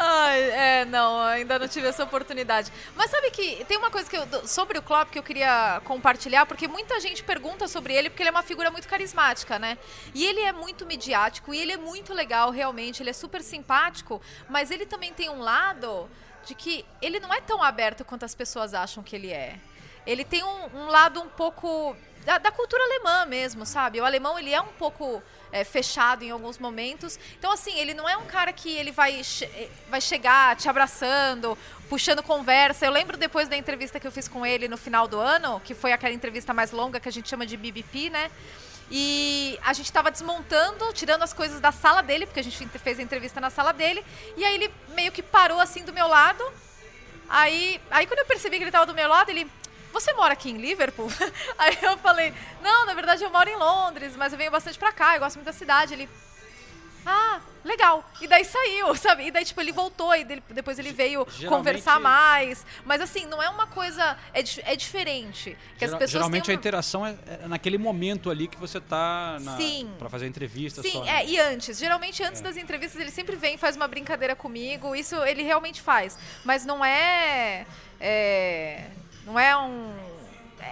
Ai, 0.00 0.40
é, 0.50 0.84
não, 0.84 1.18
ainda 1.20 1.58
não 1.58 1.66
tive 1.66 1.88
essa 1.88 2.04
oportunidade. 2.04 2.72
Mas 2.94 3.10
sabe 3.10 3.32
que 3.32 3.64
tem 3.64 3.76
uma 3.76 3.90
coisa 3.90 4.08
que 4.08 4.16
eu, 4.16 4.46
sobre 4.46 4.78
o 4.78 4.82
Klopp 4.82 5.10
que 5.10 5.18
eu 5.18 5.22
queria 5.24 5.82
compartilhar, 5.84 6.46
porque 6.46 6.68
muita 6.68 7.00
gente 7.00 7.24
pergunta 7.24 7.66
sobre 7.66 7.94
ele, 7.94 8.08
porque 8.08 8.22
ele 8.22 8.28
é 8.28 8.32
uma 8.32 8.44
figura 8.44 8.70
muito 8.70 8.86
carismática, 8.86 9.58
né? 9.58 9.76
E 10.14 10.24
ele 10.24 10.40
é 10.40 10.52
muito 10.52 10.86
midiático, 10.86 11.52
e 11.52 11.58
ele 11.58 11.72
é 11.72 11.76
muito 11.76 12.14
legal, 12.14 12.50
realmente, 12.50 13.02
ele 13.02 13.10
é 13.10 13.12
super 13.12 13.42
simpático, 13.42 14.22
mas 14.48 14.70
ele 14.70 14.86
também 14.86 15.12
tem 15.12 15.28
um 15.28 15.40
lado 15.40 16.08
de 16.46 16.54
que 16.54 16.84
ele 17.02 17.18
não 17.18 17.34
é 17.34 17.40
tão 17.40 17.60
aberto 17.60 18.04
quanto 18.04 18.24
as 18.24 18.36
pessoas 18.36 18.74
acham 18.74 19.02
que 19.02 19.16
ele 19.16 19.32
é. 19.32 19.56
Ele 20.06 20.24
tem 20.24 20.44
um, 20.44 20.76
um 20.76 20.86
lado 20.86 21.20
um 21.20 21.28
pouco 21.28 21.96
da, 22.28 22.36
da 22.36 22.50
cultura 22.52 22.82
alemã 22.84 23.24
mesmo, 23.24 23.64
sabe? 23.64 24.02
O 24.02 24.04
alemão 24.04 24.38
ele 24.38 24.52
é 24.52 24.60
um 24.60 24.66
pouco 24.82 25.22
é, 25.50 25.64
fechado 25.64 26.22
em 26.22 26.30
alguns 26.30 26.58
momentos. 26.58 27.18
Então 27.38 27.50
assim, 27.50 27.74
ele 27.78 27.94
não 27.94 28.06
é 28.06 28.18
um 28.18 28.26
cara 28.26 28.52
que 28.52 28.70
ele 28.76 28.92
vai 28.92 29.24
che- 29.24 29.46
eh, 29.46 29.70
vai 29.88 29.98
chegar 29.98 30.54
te 30.54 30.68
abraçando, 30.68 31.56
puxando 31.88 32.22
conversa. 32.22 32.84
Eu 32.84 32.92
lembro 32.92 33.16
depois 33.16 33.48
da 33.48 33.56
entrevista 33.56 33.98
que 33.98 34.06
eu 34.06 34.12
fiz 34.12 34.28
com 34.28 34.44
ele 34.44 34.68
no 34.68 34.76
final 34.76 35.08
do 35.08 35.18
ano, 35.18 35.58
que 35.64 35.74
foi 35.74 35.90
aquela 35.90 36.12
entrevista 36.12 36.52
mais 36.52 36.70
longa 36.70 37.00
que 37.00 37.08
a 37.08 37.12
gente 37.12 37.30
chama 37.30 37.46
de 37.46 37.56
BBP, 37.56 38.10
né? 38.10 38.30
E 38.90 39.58
a 39.64 39.72
gente 39.72 39.90
tava 39.90 40.10
desmontando, 40.10 40.92
tirando 40.92 41.22
as 41.22 41.32
coisas 41.32 41.60
da 41.60 41.72
sala 41.72 42.02
dele, 42.02 42.26
porque 42.26 42.40
a 42.40 42.44
gente 42.44 42.56
fez 42.78 42.98
a 42.98 43.02
entrevista 43.02 43.40
na 43.40 43.48
sala 43.48 43.72
dele. 43.72 44.04
E 44.36 44.44
aí 44.44 44.54
ele 44.54 44.70
meio 44.94 45.10
que 45.12 45.22
parou 45.22 45.60
assim 45.60 45.82
do 45.82 45.94
meu 45.94 46.06
lado. 46.08 46.44
Aí, 47.28 47.80
aí 47.90 48.06
quando 48.06 48.18
eu 48.20 48.26
percebi 48.26 48.58
que 48.58 48.64
ele 48.64 48.70
tava 48.70 48.84
do 48.86 48.94
meu 48.94 49.08
lado, 49.08 49.30
ele. 49.30 49.50
Você 49.92 50.12
mora 50.12 50.32
aqui 50.32 50.50
em 50.50 50.56
Liverpool? 50.58 51.10
Aí 51.58 51.76
eu 51.82 51.96
falei, 51.98 52.32
não, 52.62 52.86
na 52.86 52.94
verdade 52.94 53.22
eu 53.24 53.30
moro 53.30 53.48
em 53.48 53.56
Londres, 53.56 54.14
mas 54.16 54.32
eu 54.32 54.38
venho 54.38 54.50
bastante 54.50 54.78
pra 54.78 54.92
cá, 54.92 55.14
eu 55.16 55.20
gosto 55.20 55.36
muito 55.36 55.46
da 55.46 55.52
cidade. 55.52 55.94
Ele. 55.94 56.08
Ah, 57.06 57.40
legal. 57.64 58.04
E 58.20 58.26
daí 58.28 58.44
saiu, 58.44 58.94
sabe? 58.98 59.26
E 59.26 59.30
daí, 59.30 59.42
tipo, 59.44 59.58
ele 59.62 59.72
voltou 59.72 60.14
e 60.14 60.24
depois 60.24 60.78
ele 60.78 60.92
veio 60.92 61.26
Geralmente- 61.30 61.48
conversar 61.48 61.98
mais. 61.98 62.66
Mas 62.84 63.00
assim, 63.00 63.24
não 63.24 63.42
é 63.42 63.48
uma 63.48 63.66
coisa. 63.66 64.16
É, 64.34 64.40
é 64.72 64.76
diferente. 64.76 65.56
Que 65.78 65.84
as 65.84 65.90
Geral- 65.90 65.98
pessoas 66.00 66.10
geralmente 66.10 66.44
têm 66.44 66.52
a 66.52 66.56
uma- 66.56 66.60
interação 66.60 67.06
é, 67.06 67.16
é 67.44 67.48
naquele 67.48 67.78
momento 67.78 68.30
ali 68.30 68.46
que 68.46 68.58
você 68.58 68.78
tá 68.80 69.38
na, 69.40 69.56
Sim. 69.56 69.90
pra 69.98 70.10
fazer 70.10 70.26
a 70.26 70.28
entrevista 70.28 70.82
Sim, 70.82 70.90
só. 70.92 71.04
né? 71.04 71.22
é, 71.22 71.26
e 71.26 71.38
antes. 71.40 71.78
Geralmente, 71.78 72.22
antes 72.22 72.42
das 72.42 72.58
entrevistas, 72.58 73.00
ele 73.00 73.10
sempre 73.10 73.36
vem 73.36 73.54
e 73.54 73.58
faz 73.58 73.74
uma 73.74 73.88
brincadeira 73.88 74.36
comigo. 74.36 74.94
Isso 74.94 75.16
ele 75.24 75.42
realmente 75.42 75.80
faz. 75.80 76.18
Mas 76.44 76.66
não 76.66 76.84
é. 76.84 77.64
é 77.98 78.84
não 79.28 79.38
é 79.38 79.56
um. 79.56 79.94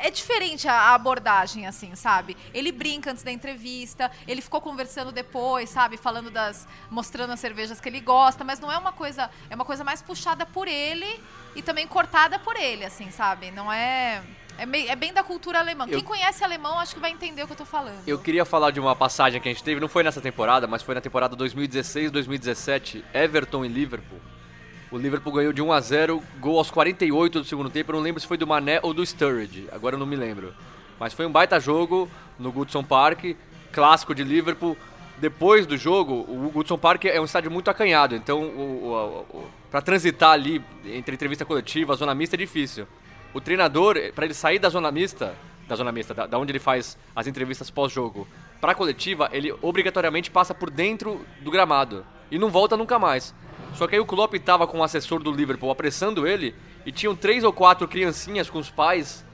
É 0.03 0.11
diferente 0.11 0.67
a 0.69 0.95
abordagem, 0.95 1.65
assim, 1.67 1.95
sabe? 1.95 2.37
Ele 2.53 2.73
brinca 2.73 3.13
antes 3.13 3.23
da 3.23 3.31
entrevista, 3.31 4.11
ele 4.27 4.43
ficou 4.43 4.61
conversando 4.61 5.13
depois, 5.13 5.71
sabe? 5.71 5.97
Falando 5.97 6.29
das. 6.31 6.67
mostrando 6.91 7.33
as 7.33 7.39
cervejas 7.41 7.81
que 7.81 7.89
ele 7.89 8.01
gosta, 8.01 8.43
mas 8.43 8.59
não 8.59 8.71
é 8.71 8.77
uma 8.77 8.93
coisa. 8.93 9.31
É 9.49 9.55
uma 9.55 9.65
coisa 9.65 9.85
mais 9.85 10.03
puxada 10.03 10.45
por 10.45 10.67
ele 10.67 11.21
e 11.55 11.63
também 11.63 11.87
cortada 11.87 12.39
por 12.39 12.57
ele, 12.57 12.85
assim, 12.85 13.11
sabe? 13.11 13.51
Não 13.53 13.73
é. 13.73 14.23
É, 14.59 14.65
mei- 14.67 14.89
é 14.89 14.97
bem 14.97 15.13
da 15.13 15.23
cultura 15.23 15.59
alemã. 15.61 15.85
Eu- 15.85 15.99
Quem 15.99 16.05
conhece 16.05 16.43
alemão, 16.43 16.79
acho 16.79 16.95
que 16.95 17.01
vai 17.01 17.11
entender 17.11 17.43
o 17.43 17.47
que 17.47 17.53
eu 17.53 17.57
tô 17.59 17.65
falando. 17.67 18.03
Eu 18.07 18.19
queria 18.19 18.45
falar 18.45 18.71
de 18.73 18.81
uma 18.81 18.97
passagem 18.97 19.39
que 19.41 19.49
a 19.49 19.53
gente 19.53 19.63
teve, 19.63 19.81
não 19.81 19.89
foi 19.89 20.03
nessa 20.03 20.21
temporada, 20.21 20.67
mas 20.67 20.83
foi 20.83 20.95
na 20.95 21.01
temporada 21.01 21.37
2016-2017, 21.37 23.05
Everton 23.15 23.65
e 23.65 23.69
Liverpool. 23.69 24.21
O 24.91 24.97
Liverpool 24.99 25.33
ganhou 25.33 25.53
de 25.53 25.61
1 25.61 25.73
a 25.73 25.81
0 25.81 26.23
gol 26.39 26.59
aos 26.59 26.71
48 26.71 27.41
do 27.41 27.45
segundo 27.45 27.69
tempo. 27.69 27.91
Eu 27.91 27.97
não 27.97 28.03
lembro 28.03 28.21
se 28.21 28.27
foi 28.27 28.37
do 28.37 28.47
Mané 28.47 28.79
ou 28.83 28.95
do 28.95 29.05
Sturridge, 29.05 29.69
agora 29.73 29.97
eu 29.97 29.99
não 29.99 30.07
me 30.07 30.15
lembro. 30.15 30.55
Mas 30.99 31.13
foi 31.13 31.27
um 31.27 31.33
baita 31.33 31.59
jogo 31.59 32.09
no 32.39 32.53
Goodson 32.53 32.85
Park, 32.85 33.37
clássico 33.73 34.15
de 34.15 34.23
Liverpool. 34.23 34.77
Depois 35.19 35.67
do 35.67 35.77
jogo, 35.77 36.25
o 36.29 36.51
Goodson 36.53 36.79
Park 36.79 37.07
é 37.07 37.21
um 37.21 37.25
estádio 37.25 37.51
muito 37.51 37.71
acanhado, 37.71 38.15
então 38.15 39.25
para 39.71 39.81
transitar 39.81 40.33
ali 40.33 40.63
entre 40.85 41.15
entrevista 41.15 41.45
coletiva, 41.45 41.97
zona 41.97 42.15
mista 42.15 42.37
é 42.37 42.39
difícil. 42.39 42.87
O 43.35 43.41
treinador, 43.41 43.97
para 44.15 44.25
ele 44.25 44.35
sair 44.35 44.59
da 44.59 44.69
zona 44.69 44.93
mista, 44.93 45.35
da 45.67 45.75
zona 45.75 45.91
mista, 45.91 46.15
da, 46.15 46.27
da 46.27 46.39
onde 46.39 46.53
ele 46.53 46.59
faz 46.59 46.97
as 47.15 47.27
entrevistas 47.27 47.71
pós-jogo, 47.71 48.29
para 48.61 48.73
a 48.73 48.75
coletiva, 48.75 49.29
ele 49.33 49.53
obrigatoriamente 49.63 50.31
passa 50.31 50.55
por 50.55 50.71
dentro 50.71 51.21
do 51.41 51.51
gramado 51.51 52.05
e 52.31 52.39
não 52.39 52.51
volta 52.51 52.77
nunca 52.77 52.99
mais. 52.99 53.35
Só 53.77 53.87
que 53.87 53.95
aí 53.95 54.01
o 54.01 54.07
Klopp 54.07 54.35
estava 54.35 54.67
com 54.67 54.79
o 54.79 54.83
assessor 54.83 55.23
do 55.23 55.31
Liverpool 55.31 55.71
apressando 55.71 56.27
ele 56.27 56.55
e 56.85 56.91
tinham 56.91 57.15
três 57.15 57.45
ou 57.45 57.53
quatro 57.53 57.87
criancinhas 57.87 58.49
com 58.49 58.59
os 58.59 58.71
pais 58.71 59.25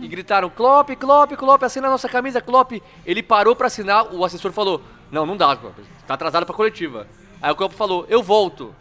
e 0.00 0.08
gritaram: 0.08 0.50
Klopp, 0.50 0.90
Klopp, 0.96 1.32
Klopp, 1.32 1.62
assina 1.62 1.88
a 1.88 1.90
nossa 1.90 2.08
camisa, 2.08 2.40
Klopp. 2.40 2.72
Ele 3.04 3.22
parou 3.22 3.54
para 3.54 3.66
assinar, 3.66 4.12
o 4.12 4.24
assessor 4.24 4.52
falou: 4.52 4.82
Não, 5.10 5.26
não 5.26 5.36
dá, 5.36 5.54
Klopp, 5.56 5.78
tá 6.06 6.14
atrasado 6.14 6.46
pra 6.46 6.54
coletiva. 6.54 7.06
Aí 7.40 7.52
o 7.52 7.56
Klopp 7.56 7.74
falou: 7.74 8.06
Eu 8.08 8.22
volto. 8.22 8.74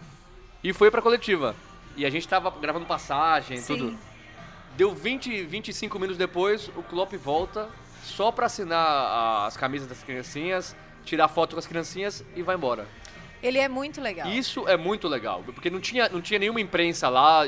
E 0.63 0.71
foi 0.73 0.91
pra 0.91 1.01
coletiva. 1.01 1.55
E 1.97 2.05
a 2.05 2.09
gente 2.09 2.27
tava 2.27 2.51
gravando 2.51 2.85
passagem, 2.85 3.57
Sim. 3.57 3.75
tudo. 3.75 3.97
Deu 4.77 4.93
20, 4.93 5.43
25 5.43 5.99
minutos 5.99 6.17
depois, 6.17 6.69
o 6.77 6.83
Klopp 6.83 7.13
volta 7.15 7.67
só 8.03 8.31
pra 8.31 8.45
assinar 8.45 9.45
as 9.45 9.57
camisas 9.57 9.87
das 9.87 10.01
criancinhas, 10.01 10.75
tirar 11.03 11.27
foto 11.27 11.53
com 11.55 11.59
as 11.59 11.67
criancinhas 11.67 12.23
e 12.35 12.41
vai 12.41 12.55
embora. 12.55 12.87
Ele 13.41 13.57
é 13.59 13.67
muito 13.67 13.99
legal. 14.01 14.27
Isso 14.27 14.67
é 14.67 14.77
muito 14.77 15.07
legal, 15.07 15.43
porque 15.45 15.69
não 15.69 15.79
tinha, 15.79 16.07
não 16.09 16.21
tinha 16.21 16.39
nenhuma 16.39 16.61
imprensa 16.61 17.09
lá. 17.09 17.43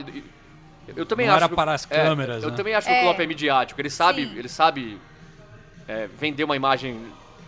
Eu 0.96 1.06
também 1.06 1.28
Não 1.28 1.34
acho 1.36 1.44
era 1.44 1.50
que- 1.50 1.56
para 1.56 1.74
as 1.74 1.86
é, 1.90 2.04
câmeras, 2.04 2.44
Eu 2.44 2.52
né? 2.52 2.58
também 2.58 2.74
acho 2.76 2.88
que 2.88 2.94
É. 2.94 3.00
o 3.00 3.04
Klopp 3.04 3.20
é 3.20 3.26
midiático. 3.28 3.80
Ele 3.80 3.90
sabe, 3.90 4.26
Sim. 4.28 4.38
ele 4.38 4.50
sabe 4.50 5.00
é, 5.88 6.08
vender 6.08 6.44
uma 6.44 6.56
imagem 6.56 7.00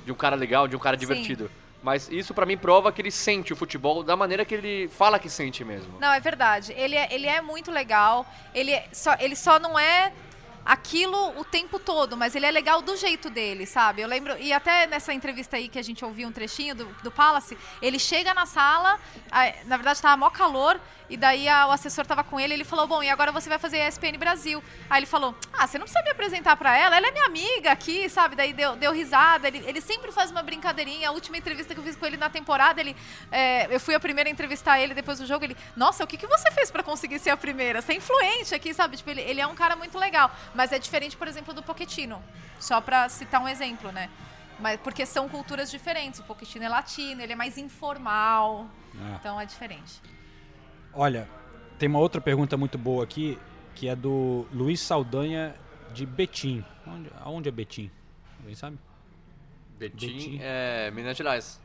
de 0.06 0.12
um 0.12 0.16
cara 0.16 0.36
legal, 0.36 0.68
de 0.68 0.76
um 0.76 0.80
cara 0.80 0.96
Sim. 0.98 1.02
divertido. 1.02 1.50
Mas 1.82 2.10
isso 2.12 2.34
pra 2.34 2.46
mim 2.46 2.58
prova 2.58 2.92
que 2.92 3.02
ele 3.02 3.12
sente 3.12 3.54
o 3.54 3.56
futebol 3.56 4.02
da 4.04 4.16
maneira 4.16 4.44
que 4.44 4.56
ele 4.56 4.88
fala 4.90 5.20
que 5.20 5.30
sente 5.30 5.64
mesmo. 5.64 6.00
Não, 6.00 6.12
é 6.12 6.20
verdade. 6.20 6.74
Ele 6.76 6.96
é, 6.96 7.08
ele 7.14 7.28
é 7.28 7.42
muito 7.42 7.70
legal. 7.72 8.26
Ele, 8.54 8.72
é 8.72 8.88
só, 8.92 9.16
ele 9.20 9.36
só 9.36 9.60
não 9.60 9.78
é 9.78 10.12
aquilo 10.66 11.40
o 11.40 11.44
tempo 11.46 11.78
todo, 11.78 12.18
mas 12.18 12.36
ele 12.36 12.46
é 12.46 12.52
legal 12.52 12.82
do 12.82 12.96
jeito 12.98 13.30
dele, 13.30 13.66
sabe? 13.66 14.02
Eu 14.02 14.08
lembro, 14.08 14.36
e 14.40 14.52
até 14.52 14.88
nessa 14.88 15.14
entrevista 15.14 15.58
aí 15.58 15.68
que 15.70 15.78
a 15.78 15.84
gente 15.84 16.04
ouviu 16.04 16.28
um 16.28 16.32
trechinho 16.32 16.74
do, 16.74 16.86
do 17.04 17.12
Palace, 17.12 17.58
ele 17.82 18.00
chega 18.00 18.34
na 18.34 18.46
sala, 18.48 19.00
a- 19.32 19.54
na 19.66 19.78
verdade 19.78 20.02
tava 20.02 20.18
mó 20.18 20.30
calor, 20.30 20.80
e 21.08 21.16
daí 21.16 21.48
a- 21.48 21.68
o 21.68 21.72
assessor 21.72 22.04
tava 22.04 22.24
com 22.24 22.40
ele, 22.40 22.56
ele 22.56 22.64
falou, 22.64 22.88
bom, 22.88 23.04
e 23.04 23.10
agora 23.12 23.32
você 23.32 23.48
vai 23.48 23.60
fazer 23.60 23.78
ESPN 23.78 24.18
Brasil. 24.18 24.64
Aí 24.90 25.00
ele 25.00 25.06
falou, 25.06 25.36
ah, 25.54 25.68
você 25.68 25.78
não 25.78 25.86
precisa 25.86 26.04
me 26.04 26.10
apresentar 26.10 26.56
pra 26.58 26.76
ela, 26.76 26.98
ela 26.98 27.08
é 27.08 27.12
minha 27.12 27.26
amiga 27.26 27.72
aqui, 27.72 28.10
sabe? 28.10 28.36
Daí 28.36 28.52
deu, 28.54 28.76
deu 28.76 28.92
risada, 28.92 29.48
ele, 29.48 29.64
ele 29.68 29.82
sempre 29.82 30.12
faz 30.12 30.32
uma 30.32 30.42
brincadeirinha, 30.42 31.10
a 31.10 31.12
última 31.12 31.38
entrevista 31.38 31.76
que 31.76 31.80
eu 31.80 31.84
fiz 31.84 31.96
com 31.96 32.08
ele 32.08 32.18
na 32.18 32.28
temporada, 32.30 32.82
ele, 32.82 32.96
é, 33.32 33.68
eu 33.70 33.80
fui 33.80 33.94
a 33.94 34.00
primeira 34.00 34.28
a 34.30 34.32
entrevistar 34.32 34.80
ele 34.80 34.96
depois 34.96 35.20
do 35.20 35.28
jogo, 35.28 35.46
ele, 35.46 35.56
nossa, 35.76 36.04
o 36.04 36.08
que, 36.08 36.18
que 36.18 36.26
você 36.26 36.50
fez 36.52 36.72
pra 36.72 36.82
conseguir 36.82 37.20
ser 37.20 37.30
a 37.30 37.38
primeira? 37.38 37.84
Você 37.84 37.92
é 37.92 37.96
influente 37.98 38.56
aqui, 38.56 38.74
sabe? 38.74 38.98
Tipo, 38.98 39.12
ele, 39.12 39.22
ele 39.22 39.40
é 39.40 39.46
um 39.46 39.54
cara 39.54 39.76
muito 39.76 40.00
legal, 40.00 40.32
mas 40.56 40.72
é 40.72 40.80
diferente, 40.80 41.16
por 41.18 41.28
exemplo, 41.28 41.54
do 41.54 41.62
Pochettino, 41.62 42.22
só 42.60 42.80
pra 42.82 43.08
citar 43.10 43.42
um 43.42 43.48
exemplo, 43.48 43.92
né? 43.92 44.10
Mas, 44.60 44.80
porque 44.80 45.06
são 45.06 45.28
culturas 45.28 45.70
diferentes, 45.70 46.20
o 46.20 46.24
Pochettino 46.24 46.64
é 46.66 46.70
latino, 46.70 47.22
ele 47.22 47.34
é 47.34 47.36
mais 47.36 47.58
informal, 47.58 48.68
É. 48.96 49.16
então 49.16 49.40
é 49.40 49.46
diferente. 49.46 50.02
Olha, 50.94 51.28
tem 51.78 51.90
uma 51.90 52.00
outra 52.00 52.22
pergunta 52.22 52.56
muito 52.56 52.78
boa 52.78 53.04
aqui, 53.04 53.38
que 53.76 53.90
é 53.90 53.96
do 53.96 54.48
Luiz 54.54 54.80
Saldanha 54.80 55.54
de 55.94 56.06
Betim. 56.06 56.64
Onde, 56.88 57.12
aonde 57.20 57.50
é 57.50 57.52
Betim? 57.52 57.92
Alguém 58.40 58.56
sabe? 58.56 58.78
Betim, 59.78 60.08
Betim. 60.08 60.40
é 60.42 60.90
Minas 60.92 61.18
Gerais. 61.18 61.60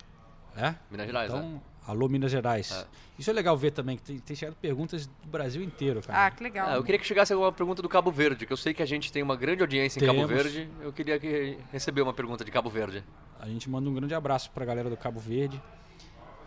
É? 0.56 0.74
Minas 0.90 1.06
Gerais, 1.06 1.32
Então, 1.32 1.62
alô 1.86 2.08
Minas 2.08 2.30
Gerais. 2.30 2.70
É. 2.70 2.86
Isso 3.18 3.28
é 3.28 3.32
legal 3.32 3.56
ver 3.56 3.70
também, 3.72 3.96
que 3.96 4.02
tem, 4.02 4.18
tem 4.18 4.34
chegado 4.34 4.54
perguntas 4.56 5.06
do 5.06 5.28
Brasil 5.28 5.62
inteiro, 5.62 6.00
cara. 6.00 6.26
Ah, 6.26 6.30
que 6.30 6.42
legal. 6.42 6.68
Ah, 6.70 6.74
eu 6.76 6.82
queria 6.82 6.98
que 6.98 7.06
chegasse 7.06 7.32
alguma 7.32 7.52
pergunta 7.52 7.82
do 7.82 7.88
Cabo 7.88 8.10
Verde, 8.10 8.46
que 8.46 8.52
eu 8.52 8.56
sei 8.56 8.72
que 8.72 8.82
a 8.82 8.86
gente 8.86 9.12
tem 9.12 9.22
uma 9.22 9.36
grande 9.36 9.62
audiência 9.62 9.98
em 9.98 10.06
Cabo 10.06 10.26
Temos. 10.26 10.42
Verde. 10.42 10.70
Eu 10.80 10.92
queria 10.92 11.18
que 11.18 11.58
receber 11.70 12.00
uma 12.00 12.14
pergunta 12.14 12.44
de 12.44 12.50
Cabo 12.50 12.70
Verde. 12.70 13.04
A 13.38 13.46
gente 13.46 13.68
manda 13.68 13.88
um 13.90 13.94
grande 13.94 14.14
abraço 14.14 14.50
pra 14.50 14.64
galera 14.64 14.88
do 14.88 14.96
Cabo 14.96 15.20
Verde. 15.20 15.60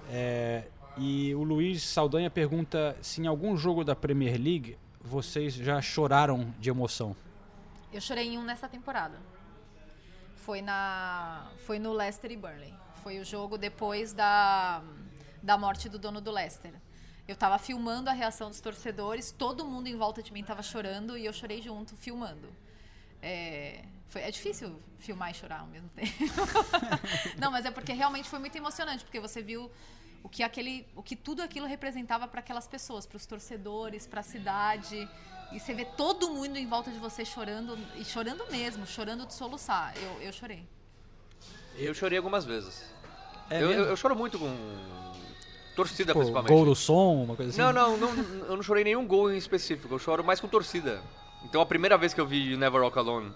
É, 0.10 0.63
e 0.98 1.34
o 1.36 1.43
Luiz 1.43 1.84
Saldanha 1.84 2.30
pergunta 2.30 2.98
se 3.02 3.22
em 3.22 3.28
algum 3.28 3.56
jogo 3.58 3.84
da 3.84 3.96
Premier 3.96 4.39
League 4.39 4.78
vocês 5.02 5.54
já 5.54 5.82
choraram 5.82 6.54
de 6.60 6.69
emoção. 6.69 7.15
Eu 7.91 8.02
chorei 8.02 8.30
em 8.30 8.38
um 8.38 8.43
nessa 8.43 8.67
temporada. 8.67 9.19
Foi 10.36 10.62
na 10.62 11.52
foi 11.65 11.78
no 11.78 11.93
Leicester 11.93 12.32
e 12.32 12.38
Burnley. 12.38 12.74
Foi 13.04 13.19
o 13.19 13.26
jogo 13.26 13.58
depois 13.58 14.13
da 14.13 14.82
da 15.43 15.58
morte 15.58 15.89
do 15.89 15.99
dono 15.99 16.21
do 16.21 16.32
Leicester. 16.32 16.73
Eu 17.27 17.36
tava 17.36 17.58
filmando 17.60 18.10
a 18.10 18.13
reação 18.13 18.49
dos 18.49 18.62
torcedores, 18.62 19.32
todo 19.32 19.65
mundo 19.65 19.88
em 19.88 19.95
volta 19.95 20.23
de 20.23 20.32
mim 20.32 20.43
tava 20.43 20.63
chorando 20.63 21.17
e 21.17 21.25
eu 21.25 21.34
chorei 21.34 21.62
junto, 21.62 21.95
filmando. 21.97 22.49
É, 23.21 23.84
foi, 24.08 24.21
é 24.21 24.32
difícil 24.32 24.82
filmar 24.99 25.32
e 25.32 25.34
chorar 25.34 25.60
ao 25.60 25.67
mesmo 25.67 25.89
tempo. 25.95 26.12
Não, 27.38 27.51
mas 27.51 27.65
é 27.65 27.71
porque 27.71 27.93
realmente 27.93 28.29
foi 28.29 28.39
muito 28.39 28.56
emocionante, 28.56 29.03
porque 29.03 29.19
você 29.19 29.41
viu 29.41 29.69
o 30.23 30.29
que 30.29 30.43
aquele, 30.43 30.88
o 30.95 31.03
que 31.03 31.15
tudo 31.15 31.41
aquilo 31.41 31.65
representava 31.65 32.27
para 32.27 32.39
aquelas 32.39 32.67
pessoas, 32.67 33.06
para 33.06 33.17
os 33.17 33.25
torcedores, 33.25 34.08
para 34.08 34.21
a 34.21 34.23
cidade. 34.23 35.10
E 35.51 35.60
você 35.60 35.73
vê 35.73 35.86
todo 35.86 36.29
mundo 36.29 36.58
em 36.58 36.67
volta 36.67 36.89
de 36.89 36.99
você 36.99 37.23
chorando 37.23 37.77
e 37.95 38.06
chorando 38.06 38.45
mesmo, 38.49 38.86
chorando 38.88 39.25
de 39.25 39.34
soluçar. 39.34 39.93
Eu, 39.97 40.21
eu 40.21 40.34
chorei. 40.34 40.67
Eu 41.75 41.93
chorei 41.93 42.17
algumas 42.17 42.45
vezes. 42.45 42.86
É 43.49 43.62
eu, 43.62 43.71
eu, 43.71 43.86
eu 43.86 43.97
choro 43.97 44.15
muito 44.15 44.39
com 44.39 44.47
torcida, 45.75 46.13
Pô, 46.13 46.19
principalmente. 46.19 46.51
gol 46.51 46.65
do 46.65 46.75
som, 46.75 47.23
uma 47.23 47.36
coisa 47.36 47.51
assim? 47.51 47.62
Não, 47.62 47.71
não, 47.73 47.97
não, 47.97 48.09
eu 48.49 48.55
não 48.55 48.63
chorei 48.63 48.83
nenhum 48.83 49.05
gol 49.05 49.31
em 49.31 49.38
específico. 49.38 49.93
Eu 49.93 49.99
choro 49.99 50.23
mais 50.23 50.39
com 50.39 50.47
torcida. 50.47 51.01
Então 51.45 51.59
a 51.62 51.65
primeira 51.65 51.97
vez 51.97 52.13
que 52.13 52.21
eu 52.21 52.25
vi 52.25 52.55
Never 52.55 52.81
Walk 52.81 52.97
Alone 52.97 53.31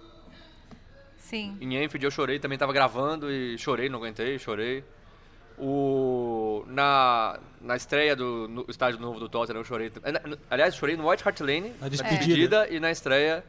Sim. 1.17 1.57
em 1.59 1.83
Enfield 1.83 2.05
eu 2.05 2.11
chorei, 2.11 2.39
também 2.39 2.57
tava 2.57 2.71
gravando 2.71 3.29
e 3.31 3.57
chorei, 3.57 3.89
não 3.89 3.99
aguentei, 3.99 4.37
chorei. 4.39 4.83
O, 5.59 6.63
na, 6.67 7.39
na 7.59 7.75
estreia 7.75 8.15
do 8.15 8.47
no 8.47 8.65
estádio 8.69 8.99
novo 8.99 9.19
do 9.19 9.27
Tottenham 9.27 9.59
eu 9.61 9.65
chorei. 9.65 9.91
na- 10.03 10.37
Aliás, 10.51 10.75
chorei 10.75 10.95
no 10.95 11.09
White 11.09 11.23
Hart 11.27 11.39
Lane, 11.41 11.69
Na 11.71 11.75
na 11.81 11.89
despedida. 11.89 12.17
despedida 12.25 12.67
e 12.69 12.79
na 12.79 12.91
estreia. 12.91 13.43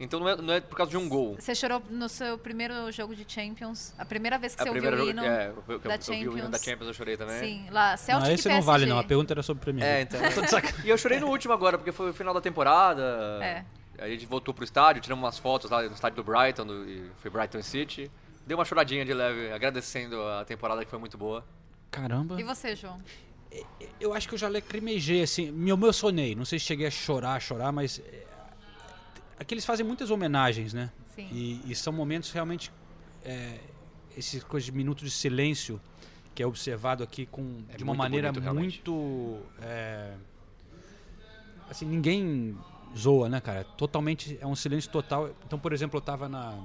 Então 0.00 0.20
não 0.20 0.28
é, 0.28 0.36
não 0.36 0.54
é 0.54 0.60
por 0.60 0.76
causa 0.76 0.90
de 0.90 0.96
um 0.96 1.08
gol. 1.08 1.36
Você 1.40 1.54
chorou 1.54 1.82
no 1.90 2.08
seu 2.08 2.38
primeiro 2.38 2.90
jogo 2.92 3.16
de 3.16 3.24
Champions? 3.26 3.92
A 3.98 4.04
primeira 4.04 4.38
vez 4.38 4.54
que 4.54 4.62
A 4.62 4.64
você 4.64 4.70
ouviu 4.70 4.92
o 4.92 4.96
jogo, 4.96 5.10
hino 5.10 5.24
é, 5.24 5.48
eu, 5.48 5.64
eu, 5.68 5.78
da 5.80 5.94
eu 5.94 5.98
vi 6.00 6.28
o 6.28 6.38
hino 6.38 6.48
da 6.48 6.58
Champions? 6.58 6.62
Champions, 6.62 6.86
eu 6.88 6.94
chorei 6.94 7.16
também. 7.16 7.40
Sim, 7.40 7.70
lá, 7.70 7.96
Celtic 7.96 8.26
não, 8.26 8.34
esse 8.34 8.48
não 8.48 8.54
PSG. 8.54 8.66
vale 8.66 8.86
não, 8.86 8.98
a 8.98 9.04
pergunta 9.04 9.32
era 9.32 9.42
sobre 9.42 9.64
Premier 9.64 9.84
É, 9.84 9.94
League. 9.96 10.08
então. 10.14 10.60
e 10.84 10.88
eu 10.88 10.96
chorei 10.96 11.18
no 11.18 11.26
último 11.26 11.52
agora, 11.52 11.76
porque 11.76 11.90
foi 11.90 12.10
o 12.10 12.14
final 12.14 12.32
da 12.32 12.40
temporada. 12.40 13.02
É. 13.42 13.64
Aí 13.98 14.10
a 14.12 14.14
gente 14.14 14.26
voltou 14.26 14.54
pro 14.54 14.62
estádio, 14.62 15.02
tiramos 15.02 15.24
umas 15.24 15.36
fotos 15.36 15.68
lá 15.68 15.82
no 15.82 15.92
estádio 15.92 16.22
do 16.22 16.24
Brighton, 16.24 16.64
do, 16.64 16.88
e 16.88 17.10
foi 17.20 17.30
Brighton 17.30 17.60
City. 17.62 18.08
Dei 18.46 18.54
uma 18.54 18.64
choradinha 18.64 19.04
de 19.04 19.12
leve, 19.12 19.52
agradecendo 19.52 20.22
a 20.22 20.44
temporada 20.44 20.84
que 20.84 20.90
foi 20.90 21.00
muito 21.00 21.18
boa. 21.18 21.44
Caramba. 21.90 22.40
E 22.40 22.44
você, 22.44 22.76
João? 22.76 23.00
Eu 23.98 24.14
acho 24.14 24.28
que 24.28 24.34
eu 24.34 24.38
já 24.38 24.48
lacrimejei, 24.48 25.22
assim, 25.22 25.50
me 25.50 25.70
emocionei. 25.70 26.36
Não 26.36 26.44
sei 26.44 26.58
se 26.60 26.66
cheguei 26.66 26.86
a 26.86 26.90
chorar, 26.90 27.40
chorar, 27.40 27.72
mas... 27.72 28.00
Aqui 29.38 29.54
eles 29.54 29.64
fazem 29.64 29.86
muitas 29.86 30.10
homenagens, 30.10 30.74
né? 30.74 30.90
Sim. 31.14 31.28
E, 31.32 31.62
e 31.70 31.74
são 31.74 31.92
momentos 31.92 32.30
realmente... 32.32 32.72
É, 33.24 33.58
esses 34.16 34.42
coisas 34.42 34.64
de 34.64 34.72
minuto 34.72 35.04
de 35.04 35.10
silêncio 35.10 35.80
que 36.34 36.42
é 36.42 36.46
observado 36.46 37.04
aqui 37.04 37.24
com, 37.24 37.62
É 37.68 37.76
de 37.76 37.84
uma 37.84 37.94
maneira 37.94 38.32
bonito, 38.32 38.92
muito... 38.92 39.42
é, 39.60 40.14
assim, 41.70 41.86
ninguém 41.86 42.58
zoa, 42.96 43.28
né, 43.28 43.40
cara? 43.40 43.62
Totalmente... 43.62 44.36
É 44.40 44.46
um 44.46 44.56
silêncio 44.56 44.90
total. 44.90 45.30
Então, 45.46 45.58
por 45.58 45.72
exemplo, 45.72 45.98
eu 45.98 46.00
tava 46.00 46.28
na... 46.28 46.58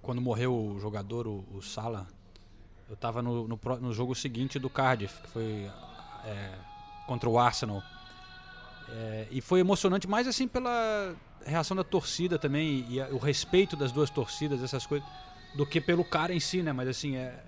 Quando 0.00 0.22
morreu 0.22 0.54
o 0.54 0.78
jogador, 0.80 1.26
o, 1.26 1.44
o 1.52 1.60
Sala, 1.60 2.06
eu 2.88 2.96
tava 2.96 3.20
no, 3.20 3.46
no, 3.46 3.60
no 3.80 3.92
jogo 3.92 4.14
seguinte 4.14 4.58
do 4.58 4.70
Cardiff, 4.70 5.20
que 5.20 5.28
foi 5.28 5.70
é, 6.24 6.54
contra 7.06 7.28
o 7.28 7.38
Arsenal. 7.38 7.82
É, 8.88 9.26
e 9.30 9.40
foi 9.40 9.60
emocionante, 9.60 10.08
mais 10.08 10.28
assim 10.28 10.46
pela 10.46 11.14
reação 11.46 11.76
da 11.76 11.84
torcida 11.84 12.38
também 12.38 12.84
e 12.88 13.00
a- 13.00 13.08
o 13.08 13.18
respeito 13.18 13.76
das 13.76 13.92
duas 13.92 14.10
torcidas, 14.10 14.62
essas 14.62 14.86
coisas, 14.86 15.06
do 15.54 15.64
que 15.66 15.80
pelo 15.80 16.04
cara 16.04 16.32
em 16.34 16.40
si, 16.40 16.62
né? 16.62 16.72
Mas 16.72 16.88
assim, 16.88 17.16
é, 17.16 17.42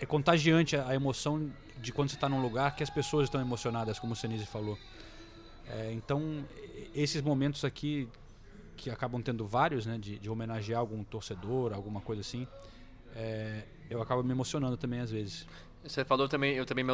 é 0.00 0.06
contagiante 0.06 0.76
a, 0.76 0.88
a 0.88 0.94
emoção 0.94 1.50
de 1.78 1.92
quando 1.92 2.08
você 2.10 2.14
está 2.16 2.28
num 2.28 2.40
lugar 2.40 2.74
que 2.74 2.82
as 2.82 2.90
pessoas 2.90 3.24
estão 3.24 3.40
emocionadas, 3.40 3.98
como 3.98 4.12
o 4.12 4.16
Senise 4.16 4.46
falou. 4.46 4.78
É, 5.68 5.92
então, 5.92 6.44
esses 6.94 7.20
momentos 7.22 7.64
aqui, 7.64 8.08
que 8.76 8.90
acabam 8.90 9.20
tendo 9.22 9.46
vários, 9.46 9.86
né? 9.86 9.98
De, 9.98 10.18
de 10.18 10.30
homenagear 10.30 10.80
algum 10.80 11.02
torcedor, 11.04 11.72
alguma 11.72 12.00
coisa 12.00 12.20
assim, 12.20 12.46
é, 13.14 13.64
eu 13.90 14.00
acabo 14.00 14.22
me 14.22 14.30
emocionando 14.32 14.76
também 14.76 15.00
às 15.00 15.10
vezes. 15.10 15.46
Você 15.84 16.02
falou 16.02 16.26
também, 16.26 16.54
eu 16.54 16.64
também 16.64 16.82
me 16.82 16.92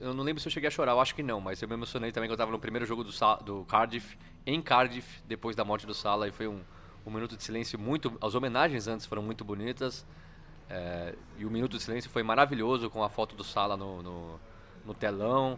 eu 0.00 0.12
não 0.12 0.24
lembro 0.24 0.40
se 0.40 0.48
eu 0.48 0.52
cheguei 0.52 0.66
a 0.66 0.70
chorar, 0.70 0.92
eu 0.92 1.00
acho 1.00 1.14
que 1.14 1.22
não, 1.22 1.40
mas 1.40 1.62
eu 1.62 1.68
me 1.68 1.74
emocionei 1.74 2.10
também 2.10 2.28
quando 2.28 2.32
eu 2.32 2.38
tava 2.38 2.50
no 2.50 2.58
primeiro 2.58 2.84
jogo 2.84 3.04
do, 3.04 3.12
do 3.44 3.64
Cardiff, 3.66 4.18
em 4.44 4.60
Cardiff, 4.60 5.22
depois 5.28 5.54
da 5.54 5.64
morte 5.64 5.86
do 5.86 5.94
Sala, 5.94 6.26
e 6.26 6.32
foi 6.32 6.48
um, 6.48 6.60
um 7.06 7.10
minuto 7.12 7.36
de 7.36 7.42
silêncio 7.44 7.78
muito, 7.78 8.18
as 8.20 8.34
homenagens 8.34 8.88
antes 8.88 9.06
foram 9.06 9.22
muito 9.22 9.44
bonitas, 9.44 10.04
é, 10.68 11.14
e 11.38 11.46
o 11.46 11.50
minuto 11.50 11.76
de 11.76 11.82
silêncio 11.84 12.10
foi 12.10 12.24
maravilhoso 12.24 12.90
com 12.90 13.04
a 13.04 13.08
foto 13.08 13.36
do 13.36 13.44
Sala 13.44 13.76
no, 13.76 14.02
no, 14.02 14.40
no 14.84 14.92
telão, 14.92 15.56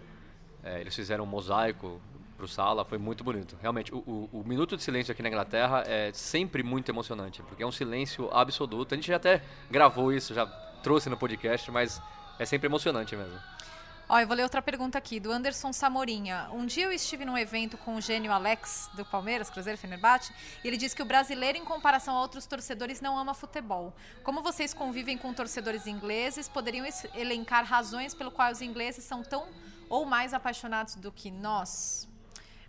é, 0.63 0.79
eles 0.83 0.95
fizeram 0.95 1.25
um 1.25 1.27
mosaico 1.27 2.03
pro 2.37 2.47
Sala, 2.47 2.85
foi 2.85 2.99
muito 2.99 3.25
bonito. 3.25 3.57
Realmente, 3.63 3.95
o, 3.95 3.99
o, 3.99 4.41
o 4.41 4.45
minuto 4.45 4.77
de 4.77 4.83
silêncio 4.83 5.11
aqui 5.11 5.23
na 5.23 5.29
Inglaterra 5.29 5.85
é 5.87 6.13
sempre 6.13 6.63
muito 6.63 6.91
emocionante, 6.91 7.43
porque 7.45 7.63
é 7.63 7.67
um 7.67 7.73
silêncio 7.73 8.29
absoluto. 8.31 8.93
A 8.93 8.97
gente 8.97 9.07
já 9.07 9.17
até 9.17 9.43
gravou 9.71 10.13
isso, 10.13 10.35
já 10.35 10.45
trouxe 10.83 11.09
no 11.09 11.17
podcast, 11.17 11.71
mas 11.71 12.03
é 12.39 12.45
sempre 12.47 12.67
emocionante 12.67 13.15
mesmo. 13.17 13.39
Ó, 14.07 14.19
eu 14.21 14.27
vou 14.27 14.37
ler 14.37 14.43
outra 14.43 14.61
pergunta 14.61 14.99
aqui, 14.99 15.19
do 15.19 15.33
Anderson 15.33 15.73
Samorinha. 15.73 16.49
Um 16.53 16.67
dia 16.67 16.85
eu 16.85 16.93
estive 16.93 17.25
num 17.25 17.39
evento 17.39 17.79
com 17.79 17.97
o 17.97 18.01
gênio 18.03 18.31
Alex, 18.33 18.91
do 18.93 19.03
Palmeiras, 19.03 19.49
Cruzeiro 19.49 19.79
Fenerbahçe, 19.79 20.31
e 20.63 20.69
ele 20.69 20.77
disse 20.77 20.95
que 20.95 21.01
o 21.01 21.07
brasileiro, 21.07 21.57
em 21.57 21.65
comparação 21.65 22.15
a 22.15 22.21
outros 22.21 22.45
torcedores, 22.45 23.01
não 23.01 23.17
ama 23.17 23.33
futebol. 23.33 23.95
Como 24.23 24.43
vocês 24.43 24.75
convivem 24.75 25.17
com 25.17 25.33
torcedores 25.33 25.87
ingleses, 25.87 26.51
poderiam 26.51 26.87
elencar 27.15 27.65
razões 27.65 28.15
pelo 28.15 28.31
qual 28.31 28.53
os 28.53 28.61
ingleses 28.61 29.05
são 29.05 29.23
tão 29.23 29.49
ou 29.89 30.05
mais 30.05 30.35
apaixonados 30.35 30.97
do 30.97 31.11
que 31.11 31.31
nós? 31.31 32.07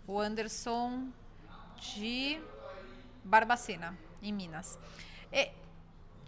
O 0.06 0.18
Anderson 0.18 1.08
de 1.78 2.40
Barbacena, 3.22 3.96
em 4.22 4.32
Minas. 4.32 4.78
E- 5.30 5.50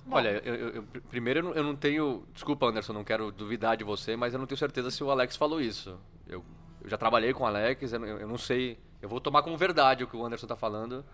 Bom, 0.09 0.17
Olha, 0.17 0.41
eu, 0.45 0.55
eu- 0.55 0.69
eu- 0.77 0.83
primeiro 1.11 1.53
eu 1.55 1.63
não, 1.63 1.77
tenho. 1.77 2.25
Desculpa, 2.33 2.67
Anderson, 2.67 2.93
não 2.95 3.05
quero 3.05 3.31
duvidar 3.31 3.77
de 3.77 3.85
você, 3.85 4.17
mas 4.17 4.33
eu 4.33 4.39
não 4.39 4.47
tenho 4.47 4.59
certeza 4.59 4.91
se 4.91 5.05
o 5.05 5.11
Alex 5.11 5.37
falou 5.37 5.61
isso. 5.61 5.99
Eu, 6.27 6.43
já 6.87 6.97
trabalhei 6.97 7.33
com 7.35 7.45
o 7.45 7.47
Alex, 7.47 7.93
eu, 7.93 8.01
não- 8.01 8.39
sei. 8.39 8.79
Eu 9.03 9.09
vou 9.09 9.21
tomar 9.21 9.43
como 9.43 9.57
verdade 9.57 10.03
o 10.03 10.07
que 10.09 10.17
o 10.17 10.25
Anderson 10.25 10.47
tá 10.47 10.57
falando, 10.57 11.05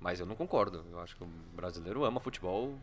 mas 0.00 0.18
eu 0.20 0.26
não 0.26 0.34
concordo. 0.34 0.84
Eu 0.90 0.98
acho 1.00 1.16
que 1.16 1.22
o 1.22 1.28
brasileiro 1.54 2.04
ama 2.04 2.18
futebol. 2.20 2.74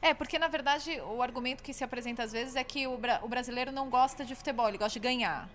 É, 0.00 0.12
porque 0.12 0.38
na 0.38 0.48
verdade 0.48 1.00
o 1.00 1.22
argumento 1.22 1.62
que 1.62 1.72
se 1.72 1.82
apresenta 1.84 2.22
às 2.22 2.32
vezes 2.32 2.54
é 2.56 2.64
que 2.64 2.86
o, 2.86 2.96
bra- 2.98 3.20
o 3.22 3.28
brasileiro 3.28 3.70
não 3.72 3.88
gosta 3.88 4.24
de 4.24 4.34
futebol, 4.34 4.68
ele 4.68 4.78
gosta 4.78 4.98
de 4.98 5.02
ganhar. 5.02 5.48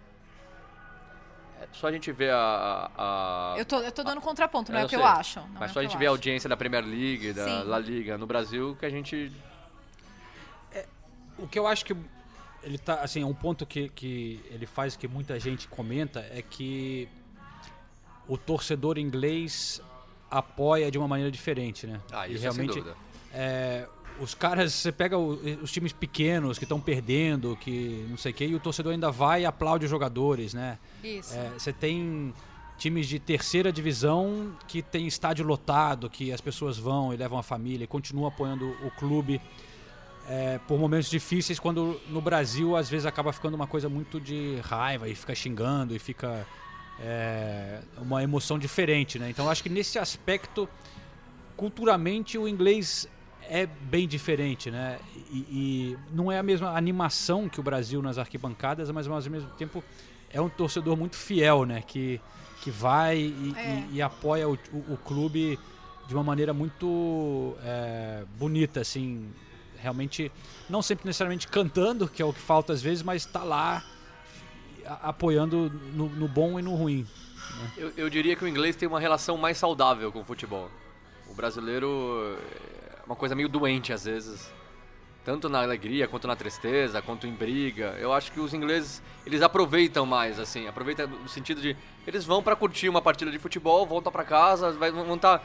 É 1.61 1.67
só 1.73 1.87
a 1.87 1.91
gente 1.91 2.11
ver 2.11 2.31
a. 2.31 2.37
a- 2.37 3.53
a- 3.53 3.57
Eu 3.57 3.65
tô, 3.65 3.77
eu 3.79 3.91
tô 3.91 4.03
dando 4.03 4.21
contraponto, 4.21 4.71
não 4.71 4.79
é 4.79 4.83
eu 4.83 4.85
o 4.85 4.89
que 4.89 4.95
eu 4.95 4.99
sei, 4.99 5.07
acho. 5.09 5.39
não 5.39 5.45
é 5.47 5.59
Mas 5.61 5.71
o 5.71 5.73
só 5.73 5.79
a 5.79 5.83
gente 5.83 5.93
eu 5.93 5.99
ver 5.99 6.05
a 6.05 6.09
acho. 6.09 6.15
audiência 6.17 6.49
da 6.49 6.55
Premier 6.57 6.85
League, 6.85 7.33
da 7.33 7.43
Sim. 7.43 7.63
La 7.63 7.79
Liga 7.79 8.17
no 8.17 8.25
Brasil, 8.27 8.75
que 8.79 8.85
a 8.85 8.89
gente. 8.89 9.31
O 11.37 11.47
que 11.47 11.57
eu 11.59 11.67
acho 11.67 11.85
que 11.85 11.95
ele 12.63 12.77
tá, 12.79 12.95
assim, 12.95 13.23
um 13.23 13.33
ponto 13.33 13.65
que, 13.65 13.89
que 13.89 14.43
ele 14.49 14.65
faz 14.65 14.95
que 14.95 15.07
muita 15.07 15.39
gente 15.39 15.67
comenta 15.67 16.19
é 16.31 16.41
que 16.41 17.07
o 18.27 18.37
torcedor 18.37 18.97
inglês 18.97 19.79
apoia 20.29 20.89
de 20.89 20.97
uma 20.97 21.07
maneira 21.07 21.31
diferente, 21.31 21.85
né? 21.85 22.01
Ah, 22.11 22.27
E 22.27 22.33
isso 22.33 22.45
é 22.47 22.51
sem 22.51 22.57
realmente 22.65 22.79
dúvida. 22.81 22.97
é, 23.31 23.87
os 24.19 24.33
caras, 24.33 24.73
você 24.73 24.91
pega 24.91 25.17
o- 25.17 25.39
os 25.61 25.71
times 25.71 25.93
pequenos 25.93 26.57
que 26.57 26.65
estão 26.65 26.79
perdendo, 26.79 27.57
que 27.59 28.05
não 28.09 28.17
sei 28.17 28.31
o 28.31 28.35
que, 28.35 28.45
e 28.45 28.55
o 28.55 28.59
torcedor 28.59 28.91
ainda 28.93 29.11
vai 29.11 29.41
e 29.41 29.45
aplaude 29.45 29.85
os 29.85 29.91
jogadores, 29.91 30.53
né? 30.53 30.77
Isso. 31.03 31.33
É, 31.35 31.51
Você 31.57 31.71
tem 31.73 32.33
times 32.77 33.07
de 33.07 33.17
terceira 33.19 33.71
divisão 33.71 34.55
que 34.67 34.81
tem 34.81 35.07
estádio 35.07 35.45
lotado, 35.45 36.09
que 36.09 36.31
as 36.31 36.39
pessoas 36.41 36.77
vão 36.77 37.13
e 37.13 37.17
levam 37.17 37.37
a 37.39 37.43
família 37.43 37.83
e 37.85 37.87
continuam 37.87 38.27
apoiando 38.27 38.69
o 38.83 38.91
clube 38.91 39.41
é, 40.29 40.59
por 40.67 40.77
momentos 40.77 41.09
difíceis, 41.09 41.57
quando 41.57 41.99
no 42.09 42.19
Brasil 42.21 42.75
às 42.75 42.89
vezes 42.89 43.05
acaba 43.05 43.31
ficando 43.31 43.55
uma 43.55 43.65
coisa 43.65 43.87
muito 43.87 44.19
de 44.19 44.57
raiva 44.61 45.07
e 45.07 45.15
fica 45.15 45.33
xingando 45.33 45.95
e 45.95 45.99
fica 45.99 46.45
é, 46.99 47.79
uma 47.97 48.21
emoção 48.21 48.59
diferente, 48.59 49.17
né? 49.17 49.29
Então 49.29 49.49
acho 49.49 49.63
que 49.63 49.69
nesse 49.69 49.97
aspecto, 49.97 50.67
culturalmente 51.55 52.37
o 52.37 52.47
inglês 52.47 53.07
é 53.49 53.65
bem 53.65 54.07
diferente, 54.07 54.69
né? 54.71 54.99
E, 55.31 55.37
e 55.37 55.97
não 56.11 56.31
é 56.31 56.37
a 56.39 56.43
mesma 56.43 56.75
animação 56.77 57.47
que 57.49 57.59
o 57.59 57.63
Brasil 57.63 58.01
nas 58.01 58.17
arquibancadas, 58.17 58.89
mas 58.91 59.07
ao 59.07 59.13
mesmo 59.29 59.49
tempo 59.51 59.83
é 60.29 60.41
um 60.41 60.49
torcedor 60.49 60.95
muito 60.97 61.15
fiel, 61.15 61.65
né? 61.65 61.81
Que, 61.85 62.19
que 62.61 62.69
vai 62.71 63.17
e, 63.17 63.53
É. 63.57 63.69
e- 63.91 63.95
e 63.95 64.01
apoia 64.01 64.47
o, 64.47 64.53
o- 64.73 64.93
o 64.93 64.97
clube 64.97 65.57
de 66.07 66.13
uma 66.13 66.23
maneira 66.23 66.53
muito 66.53 67.55
é, 67.63 68.23
bonita, 68.37 68.81
assim. 68.81 69.29
Realmente, 69.79 70.31
não 70.69 70.81
sempre 70.81 71.05
necessariamente 71.05 71.47
cantando, 71.47 72.07
que 72.07 72.21
é 72.21 72.25
o 72.25 72.33
que 72.33 72.39
falta 72.39 72.73
às 72.73 72.81
vezes, 72.81 73.03
mas 73.03 73.25
está 73.25 73.43
lá 73.43 73.83
a- 74.85 75.09
apoiando 75.09 75.69
no, 75.93 76.09
no 76.09 76.27
bom 76.27 76.59
e 76.59 76.63
no 76.63 76.73
ruim. 76.75 77.05
né? 77.59 77.71
Eu, 77.77 77.93
eu 77.95 78.09
diria 78.09 78.35
que 78.35 78.43
o 78.43 78.47
inglês 78.47 78.75
tem 78.75 78.87
uma 78.87 78.99
relação 78.99 79.37
mais 79.37 79.57
saudável 79.57 80.11
com 80.11 80.19
o 80.21 80.23
futebol. 80.23 80.69
O 81.29 81.33
brasileiro 81.35 82.37
uma 83.07 83.15
coisa 83.15 83.33
meio 83.33 83.49
doente 83.49 83.91
às 83.91 84.05
vezes. 84.05 84.53
Tanto 85.25 85.49
na 85.49 85.61
alegria, 85.61 86.07
quanto 86.07 86.25
na 86.25 86.37
tristeza, 86.37 87.01
quanto 87.01 87.27
em 87.27 87.33
briga. 87.33 87.97
Eu 87.99 88.13
acho 88.13 88.31
que 88.31 88.39
os 88.39 88.53
ingleses, 88.53 89.01
eles 89.25 89.41
aproveitam 89.41 90.05
mais, 90.05 90.39
assim. 90.39 90.67
Aproveitam 90.67 91.05
no 91.07 91.27
sentido 91.27 91.59
de... 91.59 91.75
Eles 92.05 92.23
vão 92.23 92.41
pra 92.41 92.55
curtir 92.55 92.87
uma 92.87 93.01
partida 93.01 93.29
de 93.29 93.37
futebol, 93.37 93.85
voltam 93.85 94.09
pra 94.11 94.23
casa, 94.23 94.71
vão 94.71 95.15
estar 95.15 95.43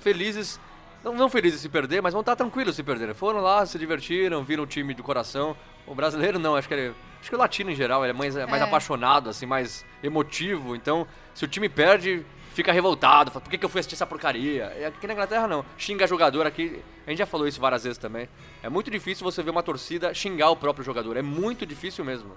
felizes... 0.00 0.58
Não, 1.04 1.14
não 1.14 1.30
felizes 1.30 1.60
se 1.60 1.68
perder, 1.68 2.02
mas 2.02 2.12
vão 2.12 2.20
estar 2.20 2.34
tranquilos 2.34 2.74
se 2.74 2.82
perderem. 2.82 3.14
Foram 3.14 3.40
lá, 3.40 3.64
se 3.64 3.78
divertiram, 3.78 4.42
viram 4.42 4.64
o 4.64 4.66
time 4.66 4.92
do 4.94 5.02
coração. 5.02 5.56
O 5.86 5.94
brasileiro 5.94 6.38
não, 6.38 6.56
acho 6.56 6.66
que 6.66 6.74
ele... 6.74 6.94
Acho 7.20 7.30
que 7.30 7.36
o 7.36 7.38
latino 7.38 7.70
em 7.70 7.74
geral 7.74 8.02
ele 8.04 8.10
é 8.10 8.14
mais, 8.14 8.34
é 8.34 8.46
mais 8.46 8.62
É. 8.62 8.64
apaixonado, 8.64 9.30
assim, 9.30 9.46
mais 9.46 9.86
emotivo. 10.02 10.74
Então, 10.74 11.06
se 11.34 11.44
o 11.44 11.48
time 11.48 11.68
perde, 11.68 12.26
fica 12.60 12.72
revoltado. 12.72 13.30
Fala, 13.30 13.40
por 13.40 13.50
que, 13.50 13.56
que 13.56 13.64
eu 13.64 13.68
fui 13.68 13.80
assistir 13.80 13.94
essa 13.94 14.06
porcaria? 14.06 14.72
E 14.78 14.84
aqui 14.84 15.06
na 15.06 15.14
Inglaterra 15.14 15.48
não. 15.48 15.64
Xinga 15.78 16.06
jogador 16.06 16.46
aqui. 16.46 16.82
A 17.06 17.10
gente 17.10 17.18
já 17.18 17.26
falou 17.26 17.48
isso 17.48 17.60
várias 17.60 17.84
vezes 17.84 17.98
também. 17.98 18.28
É 18.62 18.68
muito 18.68 18.90
difícil 18.90 19.24
você 19.24 19.42
ver 19.42 19.50
uma 19.50 19.62
torcida 19.62 20.12
xingar 20.12 20.50
o 20.50 20.56
próprio 20.56 20.84
jogador. 20.84 21.16
É 21.16 21.22
muito 21.22 21.64
difícil 21.64 22.04
mesmo. 22.04 22.32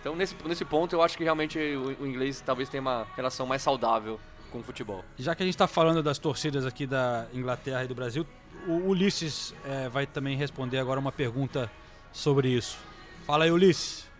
Então, 0.00 0.14
nesse, 0.14 0.36
nesse 0.44 0.64
ponto, 0.64 0.94
eu 0.94 1.02
acho 1.02 1.16
que 1.16 1.24
realmente 1.24 1.58
o, 1.58 2.02
o 2.02 2.06
inglês 2.06 2.42
talvez 2.44 2.68
tenha 2.68 2.80
uma 2.80 3.06
relação 3.16 3.46
mais 3.46 3.62
saudável 3.62 4.20
com 4.50 4.58
o 4.58 4.62
futebol. 4.62 5.02
Já 5.18 5.34
que 5.34 5.42
a 5.42 5.46
gente 5.46 5.54
está 5.54 5.66
falando 5.66 6.02
das 6.02 6.18
torcidas 6.18 6.66
aqui 6.66 6.86
da 6.86 7.26
Inglaterra 7.32 7.84
e 7.84 7.88
do 7.88 7.94
Brasil, 7.94 8.26
o 8.66 8.88
Ulisses 8.88 9.54
eh, 9.64 9.88
vai 9.88 10.06
também 10.06 10.36
responder 10.36 10.78
agora 10.78 11.00
uma 11.00 11.12
pergunta 11.12 11.70
sobre 12.12 12.48
isso. 12.48 12.78
Fala 13.24 13.44
aí, 13.44 13.50
Ulisses. 13.50 14.11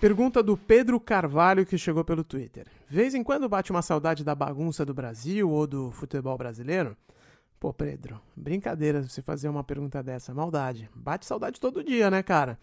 Pergunta 0.00 0.42
do 0.42 0.58
Pedro 0.58 1.00
Carvalho 1.00 1.64
que 1.64 1.78
chegou 1.78 2.04
pelo 2.04 2.22
Twitter. 2.22 2.66
Vez 2.86 3.14
em 3.14 3.22
quando 3.22 3.48
bate 3.48 3.70
uma 3.70 3.80
saudade 3.80 4.22
da 4.22 4.34
bagunça 4.34 4.84
do 4.84 4.92
Brasil 4.92 5.48
ou 5.48 5.66
do 5.66 5.90
futebol 5.90 6.36
brasileiro? 6.36 6.94
Pô, 7.58 7.72
Pedro, 7.72 8.20
brincadeira 8.36 9.02
você 9.02 9.22
fazer 9.22 9.48
uma 9.48 9.64
pergunta 9.64 10.02
dessa, 10.02 10.34
maldade. 10.34 10.90
Bate 10.94 11.24
saudade 11.24 11.58
todo 11.58 11.82
dia, 11.82 12.10
né, 12.10 12.22
cara? 12.22 12.58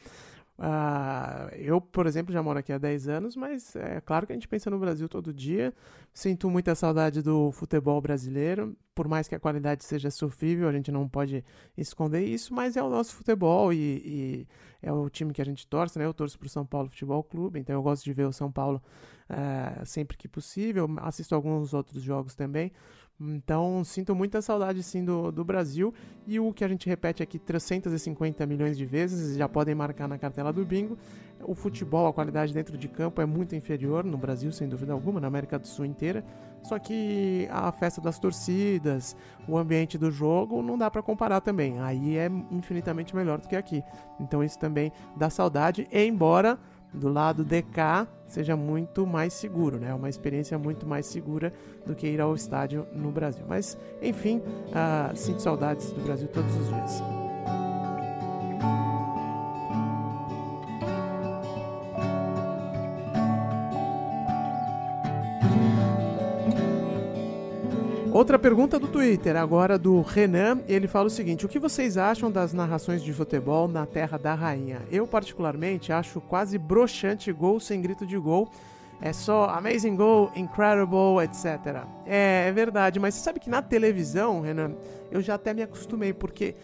Ah, 0.57 1.49
eu, 1.53 1.81
por 1.81 2.05
exemplo, 2.05 2.31
já 2.31 2.41
moro 2.43 2.59
aqui 2.59 2.71
há 2.71 2.77
10 2.77 3.07
anos, 3.07 3.35
mas 3.35 3.75
é 3.75 3.99
claro 4.01 4.27
que 4.27 4.33
a 4.33 4.35
gente 4.35 4.47
pensa 4.47 4.69
no 4.69 4.77
Brasil 4.77 5.09
todo 5.09 5.33
dia. 5.33 5.73
Sinto 6.13 6.49
muita 6.49 6.75
saudade 6.75 7.21
do 7.21 7.51
futebol 7.51 7.99
brasileiro, 7.99 8.75
por 8.93 9.07
mais 9.07 9.27
que 9.27 9.33
a 9.33 9.39
qualidade 9.39 9.83
seja 9.83 10.11
sofrível, 10.11 10.69
a 10.69 10.71
gente 10.71 10.91
não 10.91 11.09
pode 11.09 11.43
esconder 11.75 12.23
isso, 12.23 12.53
mas 12.53 12.77
é 12.77 12.83
o 12.83 12.89
nosso 12.89 13.15
futebol 13.15 13.73
e, 13.73 13.77
e 13.77 14.47
é 14.81 14.91
o 14.91 15.09
time 15.09 15.33
que 15.33 15.41
a 15.41 15.45
gente 15.45 15.65
torce, 15.65 15.97
né? 15.97 16.05
Eu 16.05 16.13
torço 16.13 16.37
pro 16.37 16.47
São 16.47 16.65
Paulo 16.65 16.89
Futebol 16.89 17.23
Clube, 17.23 17.59
então 17.59 17.75
eu 17.75 17.81
gosto 17.81 18.03
de 18.03 18.13
ver 18.13 18.27
o 18.27 18.33
São 18.33 18.51
Paulo 18.51 18.81
eh, 19.29 19.81
sempre 19.85 20.17
que 20.17 20.27
possível. 20.27 20.87
Assisto 20.97 21.33
alguns 21.33 21.73
outros 21.73 22.03
jogos 22.03 22.35
também. 22.35 22.71
Então, 23.19 23.83
sinto 23.83 24.15
muita 24.15 24.41
saudade, 24.41 24.81
sim, 24.83 25.03
do, 25.03 25.31
do 25.31 25.45
Brasil. 25.45 25.93
E 26.25 26.39
o 26.39 26.51
que 26.51 26.63
a 26.63 26.67
gente 26.67 26.87
repete 26.89 27.21
aqui 27.21 27.37
350 27.37 28.45
milhões 28.45 28.77
de 28.77 28.85
vezes, 28.85 29.37
já 29.37 29.47
podem 29.47 29.75
marcar 29.75 30.07
na 30.07 30.17
cartela 30.17 30.51
do 30.51 30.65
bingo. 30.65 30.97
O 31.43 31.53
futebol, 31.53 32.07
a 32.07 32.13
qualidade 32.13 32.53
dentro 32.53 32.77
de 32.77 32.87
campo 32.87 33.21
é 33.21 33.25
muito 33.25 33.55
inferior 33.55 34.03
no 34.03 34.17
Brasil, 34.17 34.51
sem 34.51 34.67
dúvida 34.67 34.93
alguma, 34.93 35.19
na 35.19 35.27
América 35.27 35.59
do 35.59 35.67
Sul 35.67 35.85
inteira. 35.85 36.23
Só 36.63 36.79
que 36.79 37.47
a 37.51 37.71
festa 37.71 37.99
das 37.99 38.17
torcidas, 38.17 39.15
o 39.47 39.57
ambiente 39.57 39.97
do 39.97 40.09
jogo, 40.09 40.61
não 40.61 40.77
dá 40.77 40.89
para 40.89 41.03
comparar 41.03 41.41
também. 41.41 41.79
Aí 41.79 42.17
é 42.17 42.29
infinitamente 42.49 43.15
melhor 43.15 43.39
do 43.39 43.47
que 43.47 43.55
aqui. 43.55 43.83
Então 44.19 44.43
isso 44.43 44.57
também 44.57 44.91
dá 45.15 45.29
saudade, 45.29 45.87
embora 45.91 46.57
do 46.93 47.09
lado 47.09 47.43
de 47.43 47.61
cá 47.61 48.07
seja 48.27 48.55
muito 48.55 49.05
mais 49.05 49.33
seguro, 49.33 49.77
né? 49.77 49.93
Uma 49.93 50.09
experiência 50.09 50.57
muito 50.57 50.85
mais 50.85 51.05
segura 51.05 51.53
do 51.85 51.95
que 51.95 52.07
ir 52.07 52.19
ao 52.19 52.33
estádio 52.33 52.87
no 52.93 53.11
Brasil. 53.11 53.45
Mas, 53.47 53.77
enfim, 54.01 54.41
ah, 54.73 55.11
sinto 55.15 55.41
saudades 55.41 55.91
do 55.91 56.01
Brasil 56.01 56.27
todos 56.27 56.55
os 56.55 56.67
dias. 56.67 57.22
Outra 68.13 68.37
pergunta 68.37 68.77
do 68.77 68.87
Twitter, 68.87 69.35
agora 69.35 69.75
do 69.75 69.99
Renan. 70.01 70.61
Ele 70.67 70.87
fala 70.87 71.07
o 71.07 71.09
seguinte: 71.09 71.47
O 71.47 71.49
que 71.49 71.57
vocês 71.57 71.97
acham 71.97 72.31
das 72.31 72.53
narrações 72.53 73.01
de 73.01 73.11
futebol 73.11 73.67
na 73.67 73.87
Terra 73.87 74.19
da 74.19 74.35
Rainha? 74.35 74.83
Eu, 74.91 75.07
particularmente, 75.07 75.91
acho 75.91 76.21
quase 76.21 76.59
broxante 76.59 77.31
gol 77.31 77.59
sem 77.59 77.81
grito 77.81 78.05
de 78.05 78.15
gol. 78.15 78.51
É 79.01 79.11
só 79.11 79.45
amazing 79.45 79.95
goal, 79.95 80.31
incredible, 80.35 81.23
etc. 81.23 81.87
É, 82.05 82.45
é 82.49 82.51
verdade, 82.51 82.99
mas 82.99 83.15
você 83.15 83.21
sabe 83.21 83.39
que 83.39 83.49
na 83.49 83.63
televisão, 83.63 84.41
Renan, 84.41 84.75
eu 85.09 85.19
já 85.19 85.33
até 85.33 85.51
me 85.51 85.63
acostumei, 85.63 86.13
porque 86.13 86.55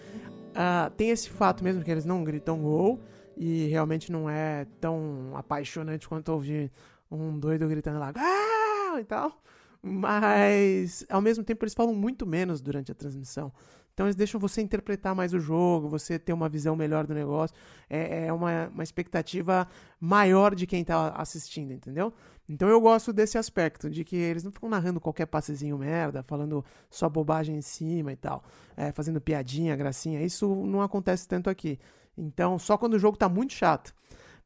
uh, 0.52 0.92
tem 0.92 1.10
esse 1.10 1.32
fato 1.32 1.64
mesmo 1.64 1.84
que 1.84 1.90
eles 1.90 2.06
não 2.06 2.24
gritam 2.24 2.60
gol 2.60 3.00
e 3.36 3.66
realmente 3.70 4.12
não 4.12 4.30
é 4.30 4.68
tão 4.80 5.32
apaixonante 5.34 6.08
quanto 6.08 6.32
ouvir 6.32 6.72
um 7.10 7.40
doido 7.40 7.68
gritando 7.68 7.98
lá, 7.98 8.14
ah! 8.16 9.00
e 9.00 9.04
tal. 9.04 9.42
Mas, 9.82 11.06
ao 11.10 11.22
mesmo 11.22 11.44
tempo, 11.44 11.64
eles 11.64 11.74
falam 11.74 11.96
muito 11.96 12.26
menos 12.26 12.60
durante 12.62 12.92
a 12.92 12.96
transmissão. 12.96 13.52
Então, 13.94 14.06
eles 14.06 14.16
deixam 14.16 14.40
você 14.40 14.62
interpretar 14.62 15.14
mais 15.14 15.34
o 15.34 15.40
jogo, 15.40 15.90
você 15.90 16.18
ter 16.18 16.32
uma 16.32 16.48
visão 16.48 16.76
melhor 16.76 17.06
do 17.06 17.14
negócio. 17.14 17.56
É, 17.90 18.28
é 18.28 18.34
uma, 18.34 18.68
uma 18.70 18.84
expectativa 18.84 19.68
maior 20.00 20.56
de 20.56 20.66
quem 20.66 20.82
está 20.82 21.10
assistindo, 21.10 21.74
entendeu? 21.74 22.14
Então, 22.48 22.68
eu 22.70 22.80
gosto 22.80 23.12
desse 23.12 23.38
aspecto, 23.38 23.90
de 23.90 24.04
que 24.04 24.16
eles 24.16 24.44
não 24.44 24.52
ficam 24.52 24.70
narrando 24.70 25.00
qualquer 25.00 25.26
passezinho 25.26 25.78
merda, 25.78 26.24
falando 26.24 26.64
só 26.90 27.10
bobagem 27.10 27.58
em 27.58 27.62
cima 27.62 28.12
e 28.12 28.16
tal, 28.16 28.44
é, 28.76 28.92
fazendo 28.92 29.20
piadinha, 29.20 29.76
gracinha. 29.76 30.22
Isso 30.22 30.48
não 30.66 30.82
acontece 30.82 31.28
tanto 31.28 31.50
aqui. 31.50 31.78
Então, 32.18 32.58
só 32.58 32.78
quando 32.78 32.94
o 32.94 33.00
jogo 33.00 33.16
está 33.16 33.30
muito 33.30 33.54
chato 33.54 33.94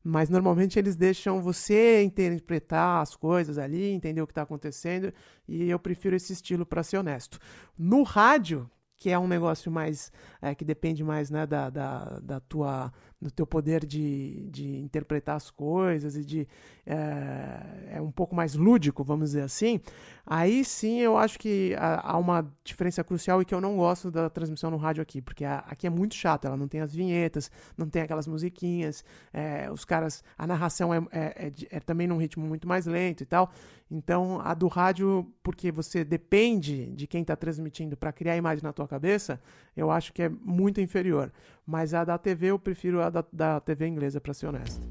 mas 0.03 0.29
normalmente 0.29 0.77
eles 0.77 0.95
deixam 0.95 1.41
você 1.41 2.03
interpretar 2.03 3.01
as 3.01 3.15
coisas 3.15 3.57
ali, 3.57 3.91
entender 3.91 4.21
o 4.21 4.27
que 4.27 4.31
está 4.31 4.41
acontecendo, 4.41 5.13
e 5.47 5.69
eu 5.69 5.79
prefiro 5.79 6.15
esse 6.15 6.33
estilo 6.33 6.65
para 6.65 6.83
ser 6.83 6.97
honesto. 6.97 7.39
No 7.77 8.03
rádio, 8.03 8.69
que 8.97 9.09
é 9.09 9.17
um 9.17 9.27
negócio 9.27 9.71
mais 9.71 10.11
é, 10.41 10.53
que 10.53 10.65
depende 10.65 11.03
mais 11.03 11.29
né, 11.29 11.45
da, 11.45 11.69
da, 11.69 12.19
da 12.21 12.39
tua 12.39 12.91
do 13.23 13.31
teu 13.31 13.47
poder 13.47 13.85
de, 13.85 14.49
de 14.49 14.77
interpretar 14.77 15.37
as 15.37 15.49
coisas 15.49 16.15
e 16.15 16.25
de 16.25 16.47
é, 16.85 17.95
é, 17.95 18.01
um 18.01 18.11
pouco 18.11 18.35
mais 18.35 18.53
lúdico, 18.53 19.03
vamos 19.03 19.29
dizer 19.29 19.43
assim, 19.43 19.79
aí 20.25 20.65
sim 20.65 20.99
eu 20.99 21.17
acho 21.17 21.39
que 21.39 21.73
há 21.77 22.17
uma 22.17 22.45
diferença 22.63 23.03
crucial 23.03 23.41
e 23.41 23.45
que 23.45 23.55
eu 23.55 23.61
não 23.61 23.77
gosto 23.77 24.11
da 24.11 24.29
transmissão 24.29 24.69
no 24.69 24.77
rádio 24.77 25.01
aqui, 25.01 25.21
porque 25.21 25.45
a, 25.45 25.59
aqui 25.59 25.87
é 25.87 25.89
muito 25.89 26.15
chato, 26.15 26.45
ela 26.45 26.57
não 26.57 26.67
tem 26.67 26.81
as 26.81 26.93
vinhetas, 26.93 27.49
não 27.77 27.87
tem 27.87 28.01
aquelas 28.01 28.27
musiquinhas, 28.27 29.03
é, 29.31 29.71
os 29.71 29.85
caras, 29.85 30.23
a 30.37 30.45
narração 30.45 30.93
é, 30.93 30.97
é, 31.11 31.47
é, 31.47 31.53
é 31.69 31.79
também 31.79 32.05
num 32.05 32.17
ritmo 32.17 32.45
muito 32.45 32.67
mais 32.67 32.85
lento 32.85 33.21
e 33.21 33.25
tal, 33.25 33.49
então 33.89 34.41
a 34.41 34.53
do 34.53 34.67
rádio, 34.67 35.25
porque 35.41 35.71
você 35.71 36.03
depende 36.03 36.87
de 36.87 37.07
quem 37.07 37.21
está 37.21 37.35
transmitindo 37.35 37.95
para 37.95 38.11
criar 38.11 38.33
a 38.33 38.37
imagem 38.37 38.63
na 38.63 38.73
tua 38.73 38.87
cabeça, 38.87 39.39
eu 39.77 39.89
acho 39.89 40.11
que 40.11 40.23
é 40.23 40.29
muito 40.29 40.81
inferior. 40.81 41.31
Mas 41.65 41.93
a 41.93 42.03
da 42.03 42.17
TV 42.17 42.47
eu 42.47 42.59
prefiro 42.59 43.01
a 43.01 43.09
da, 43.09 43.23
da 43.31 43.59
TV 43.59 43.87
inglesa, 43.87 44.19
para 44.19 44.33
ser 44.33 44.47
honesto. 44.47 44.81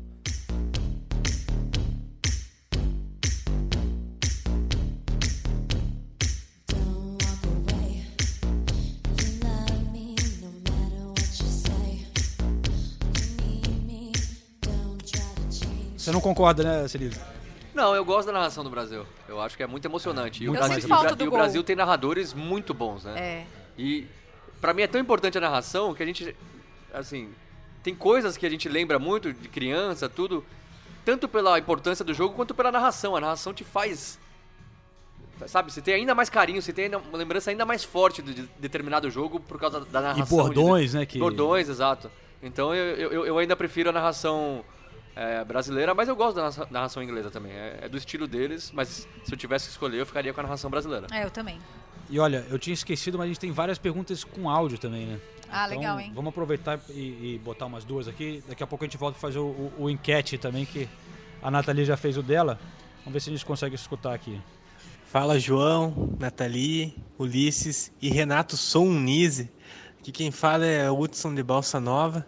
Você 15.96 16.10
não 16.10 16.20
concorda, 16.20 16.62
né, 16.64 16.88
Celise? 16.88 17.20
Não, 17.74 17.94
eu 17.94 18.04
gosto 18.04 18.26
da 18.26 18.32
narração 18.32 18.64
do 18.64 18.70
Brasil. 18.70 19.06
Eu 19.28 19.40
acho 19.40 19.56
que 19.56 19.62
é 19.62 19.66
muito 19.66 19.84
emocionante. 19.86 20.42
E, 20.42 20.48
o 20.48 20.52
Brasil, 20.52 20.78
e 20.78 20.84
o 20.84 20.88
falta 20.88 21.06
Bra- 21.08 21.14
do 21.14 21.24
e 21.24 21.28
o 21.28 21.30
gol. 21.30 21.38
Brasil 21.38 21.62
tem 21.62 21.76
narradores 21.76 22.34
muito 22.34 22.74
bons, 22.74 23.04
né? 23.04 23.14
É. 23.18 23.46
E 23.78 24.06
pra 24.60 24.74
mim 24.74 24.82
é 24.82 24.86
tão 24.86 25.00
importante 25.00 25.38
a 25.38 25.40
narração 25.40 25.94
que 25.94 26.02
a 26.02 26.06
gente, 26.06 26.36
assim, 26.92 27.30
tem 27.82 27.94
coisas 27.94 28.36
que 28.36 28.46
a 28.46 28.50
gente 28.50 28.68
lembra 28.68 28.98
muito 28.98 29.32
de 29.32 29.48
criança, 29.48 30.08
tudo, 30.08 30.44
tanto 31.04 31.26
pela 31.28 31.58
importância 31.58 32.04
do 32.04 32.14
jogo 32.14 32.34
quanto 32.34 32.54
pela 32.54 32.70
narração. 32.70 33.16
A 33.16 33.20
narração 33.20 33.52
te 33.52 33.64
faz, 33.64 34.18
sabe, 35.46 35.72
você 35.72 35.80
tem 35.82 35.94
ainda 35.94 36.14
mais 36.14 36.30
carinho, 36.30 36.62
você 36.62 36.72
tem 36.72 36.84
ainda 36.86 36.98
uma 36.98 37.18
lembrança 37.18 37.50
ainda 37.50 37.64
mais 37.64 37.82
forte 37.82 38.22
de 38.22 38.32
de 38.34 38.42
determinado 38.58 39.10
jogo 39.10 39.40
por 39.40 39.58
causa 39.58 39.80
da 39.80 40.00
narração. 40.00 40.24
de- 40.24 40.30
bordões, 40.54 40.94
né, 40.94 41.04
que- 41.06 41.18
Bordões, 41.18 41.68
exato. 41.68 42.10
Então 42.42 42.74
eu, 42.74 43.10
eu, 43.12 43.26
eu 43.26 43.38
ainda 43.38 43.54
prefiro 43.56 43.90
a 43.90 43.92
narração 43.92 44.64
é, 45.14 45.44
brasileira, 45.44 45.94
mas 45.94 46.08
eu 46.08 46.16
gosto 46.16 46.36
da 46.36 46.44
narra- 46.50 46.68
narração 46.70 47.02
inglesa 47.02 47.30
também. 47.30 47.52
É, 47.52 47.80
é 47.82 47.88
do 47.88 47.96
estilo 47.98 48.26
deles, 48.26 48.70
mas 48.72 49.06
se 49.24 49.32
eu 49.32 49.36
tivesse 49.36 49.66
que 49.66 49.72
escolher, 49.72 49.98
eu 50.00 50.06
ficaria 50.06 50.32
com 50.32 50.40
a 50.40 50.42
narração 50.44 50.70
brasileira. 50.70 51.06
É, 51.12 51.24
eu 51.24 51.30
também. 51.30 51.58
E 52.12 52.18
olha, 52.18 52.44
eu 52.50 52.58
tinha 52.58 52.74
esquecido, 52.74 53.16
mas 53.16 53.24
a 53.24 53.28
gente 53.28 53.40
tem 53.40 53.50
várias 53.50 53.78
perguntas 53.78 54.22
com 54.22 54.50
áudio 54.50 54.76
também, 54.76 55.06
né? 55.06 55.18
Ah, 55.50 55.64
legal, 55.64 55.98
hein? 55.98 56.12
Vamos 56.14 56.28
aproveitar 56.28 56.78
e, 56.90 57.00
e 57.36 57.40
botar 57.42 57.64
umas 57.64 57.86
duas 57.86 58.06
aqui. 58.06 58.44
Daqui 58.46 58.62
a 58.62 58.66
pouco 58.66 58.84
a 58.84 58.86
gente 58.86 58.98
volta 58.98 59.16
a 59.16 59.20
fazer 59.20 59.38
o, 59.38 59.46
o, 59.46 59.72
o 59.84 59.90
enquete 59.90 60.36
também, 60.36 60.66
que 60.66 60.86
a 61.42 61.50
Nathalie 61.50 61.86
já 61.86 61.96
fez 61.96 62.18
o 62.18 62.22
dela. 62.22 62.60
Vamos 62.98 63.14
ver 63.14 63.20
se 63.20 63.30
a 63.30 63.32
gente 63.32 63.46
consegue 63.46 63.74
escutar 63.74 64.12
aqui. 64.12 64.38
Fala 65.06 65.40
João, 65.40 66.14
Nathalie, 66.20 66.94
Ulisses 67.18 67.90
e 68.02 68.10
Renato 68.10 68.58
Sounize. 68.58 69.50
Aqui 69.98 70.12
quem 70.12 70.30
fala 70.30 70.66
é 70.66 70.90
o 70.90 71.00
Hudson 71.00 71.34
de 71.34 71.42
Balsa 71.42 71.80
Nova. 71.80 72.26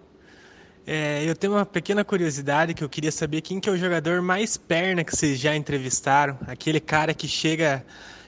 É, 0.87 1.23
eu 1.29 1.37
tenho 1.37 1.53
uma 1.53 1.67
pequena 1.67 2.03
curiosidade 2.03 2.73
que 2.73 2.83
eu 2.83 2.89
queria 2.89 3.13
saber 3.13 3.43
quem 3.43 3.61
que 3.61 3.69
é 3.69 3.73
o 3.73 3.77
jogador 3.77 4.23
mais 4.23 4.57
perna 4.57 5.05
que 5.05 5.15
vocês 5.15 5.39
já 5.39 5.55
entrevistaram. 5.55 6.39
Aquele 6.47 6.81
cara 6.81 7.13
que 7.13 7.29
chega 7.29 7.85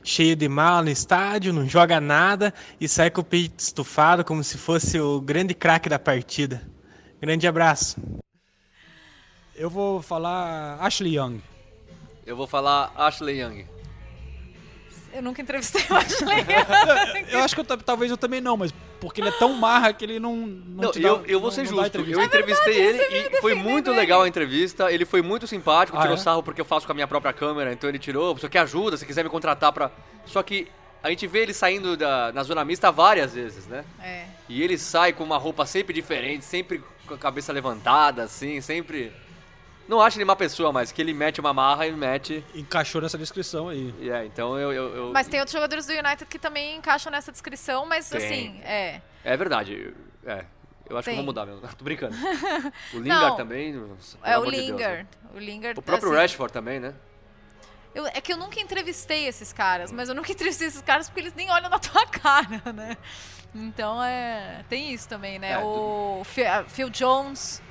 cheio 0.06 0.36
de 0.36 0.48
mala 0.48 0.82
no 0.82 0.90
estádio, 0.90 1.52
não 1.52 1.68
joga 1.68 2.00
nada 2.00 2.54
e 2.80 2.88
sai 2.88 3.10
com 3.10 3.20
o 3.20 3.24
peito 3.24 3.58
estufado 3.58 4.24
como 4.24 4.42
se 4.42 4.56
fosse 4.56 5.00
o 5.00 5.20
grande 5.20 5.52
craque 5.52 5.88
da 5.88 5.98
partida. 5.98 6.62
Grande 7.20 7.46
abraço. 7.46 7.96
Eu 9.54 9.68
vou 9.68 10.00
falar 10.00 10.78
Ashley 10.80 11.16
Young. 11.16 11.42
Eu 12.24 12.36
vou 12.36 12.46
falar 12.46 12.92
Ashley 12.96 13.40
Young. 13.40 13.75
Eu 15.16 15.22
nunca 15.22 15.40
entrevistei 15.40 15.82
o 15.90 15.94
Ashley. 15.96 16.44
Eu 17.32 17.40
acho 17.42 17.54
que 17.54 17.60
eu 17.60 17.64
ta- 17.64 17.76
talvez 17.78 18.10
eu 18.10 18.16
também 18.18 18.40
não, 18.40 18.56
mas 18.56 18.72
porque 19.00 19.20
ele 19.20 19.28
é 19.28 19.32
tão 19.32 19.54
marra 19.54 19.92
que 19.92 20.04
ele 20.04 20.20
não. 20.20 20.36
Não, 20.36 20.84
Não, 20.84 20.90
te 20.92 21.00
dá- 21.00 21.08
eu, 21.08 21.24
eu 21.26 21.40
vou 21.40 21.48
não- 21.48 21.54
ser 21.54 21.62
não 21.70 21.82
justo. 21.82 21.98
Eu 22.00 22.22
entrevistei 22.22 22.74
ele 22.76 23.02
e 23.36 23.40
foi 23.40 23.54
muito 23.54 23.90
legal 23.90 24.22
a 24.22 24.28
entrevista. 24.28 24.92
Ele 24.92 25.04
foi 25.04 25.22
muito 25.22 25.46
simpático, 25.46 25.96
Ah, 25.96 26.02
tirou 26.02 26.14
é? 26.16 26.18
sarro 26.18 26.42
porque 26.42 26.60
eu 26.60 26.64
faço 26.64 26.84
com 26.86 26.92
a 26.92 26.94
minha 26.94 27.06
própria 27.08 27.32
câmera, 27.32 27.72
então 27.72 27.88
ele 27.88 27.98
tirou. 27.98 28.36
Só 28.38 28.48
que 28.48 28.58
ajuda, 28.58 28.96
se 28.96 29.06
quiser 29.06 29.24
me 29.24 29.30
contratar 29.30 29.72
pra. 29.72 29.90
Só 30.26 30.42
que 30.42 30.68
a 31.02 31.08
gente 31.10 31.26
vê 31.26 31.40
ele 31.40 31.54
saindo 31.54 31.96
da, 31.96 32.32
na 32.32 32.42
zona 32.42 32.64
mista 32.64 32.90
várias 32.92 33.32
vezes, 33.34 33.66
né? 33.66 33.84
É. 34.02 34.24
E 34.48 34.62
ele 34.62 34.76
sai 34.76 35.12
com 35.12 35.24
uma 35.24 35.38
roupa 35.38 35.64
sempre 35.66 35.94
diferente, 35.94 36.44
sempre 36.44 36.82
com 37.06 37.14
a 37.14 37.18
cabeça 37.18 37.52
levantada, 37.52 38.24
assim, 38.24 38.60
sempre. 38.60 39.12
Não 39.88 40.00
acho 40.00 40.16
ele 40.16 40.24
uma 40.24 40.34
pessoa, 40.36 40.72
mas 40.72 40.90
que 40.90 41.00
ele 41.00 41.14
mete 41.14 41.40
uma 41.40 41.52
marra 41.54 41.86
e 41.86 41.92
mete. 41.92 42.44
Encaixou 42.54 43.00
nessa 43.00 43.16
descrição 43.16 43.68
aí. 43.68 43.94
É, 44.10 44.24
então 44.24 44.58
eu. 44.58 44.72
eu, 44.72 44.96
eu- 44.96 45.12
Mas 45.12 45.28
tem 45.28 45.38
outros 45.38 45.52
jogadores 45.52 45.86
do 45.86 45.92
United 45.92 46.26
que 46.26 46.38
também 46.38 46.76
encaixam 46.76 47.10
nessa 47.12 47.30
descrição, 47.30 47.86
mas 47.86 48.08
Tem. 48.08 48.24
assim, 48.24 48.60
é. 48.64 49.00
É 49.24 49.36
verdade. 49.36 49.94
É. 50.24 50.44
Eu 50.88 50.96
acho 50.96 51.04
que 51.06 51.10
eu 51.10 51.16
vou 51.16 51.24
mudar 51.24 51.46
mesmo. 51.46 51.60
Tô 51.76 51.84
brincando. 51.84 52.16
O 52.94 52.98
Lingard 52.98 53.26
Não. 53.30 53.36
também. 53.36 53.72
nossa, 53.72 54.16
É 54.22 54.36
o 54.38 54.42
amor 54.42 54.50
de 54.52 54.56
Deus, 54.56 54.68
né? 54.68 54.74
Lingard. 54.76 55.08
O 55.34 55.38
Lingard. 55.38 55.78
O 55.78 55.82
próprio 55.82 56.10
assim, 56.10 56.20
Rashford 56.20 56.52
também, 56.52 56.80
né? 56.80 56.94
eu- 57.94 58.06
é 58.06 58.20
que 58.20 58.32
eu 58.32 58.36
nunca 58.36 58.60
entrevistei 58.60 59.26
esses 59.26 59.52
caras, 59.52 59.90
mas 59.90 60.08
eu 60.08 60.14
nunca 60.14 60.30
entrevistei 60.32 60.66
esses 60.68 60.82
caras 60.82 61.08
porque 61.08 61.20
eles 61.20 61.34
nem 61.34 61.50
olham 61.50 61.70
na 61.70 61.78
tua 61.78 62.06
cara, 62.06 62.72
né? 62.72 62.96
Então 63.54 64.02
é. 64.02 64.64
Tem 64.68 64.92
isso 64.92 65.08
também, 65.08 65.38
né? 65.38 65.52
É, 65.52 65.58
o 65.58 66.22
a 66.50 66.64
Phil 66.64 66.90
Jones. 66.90 67.62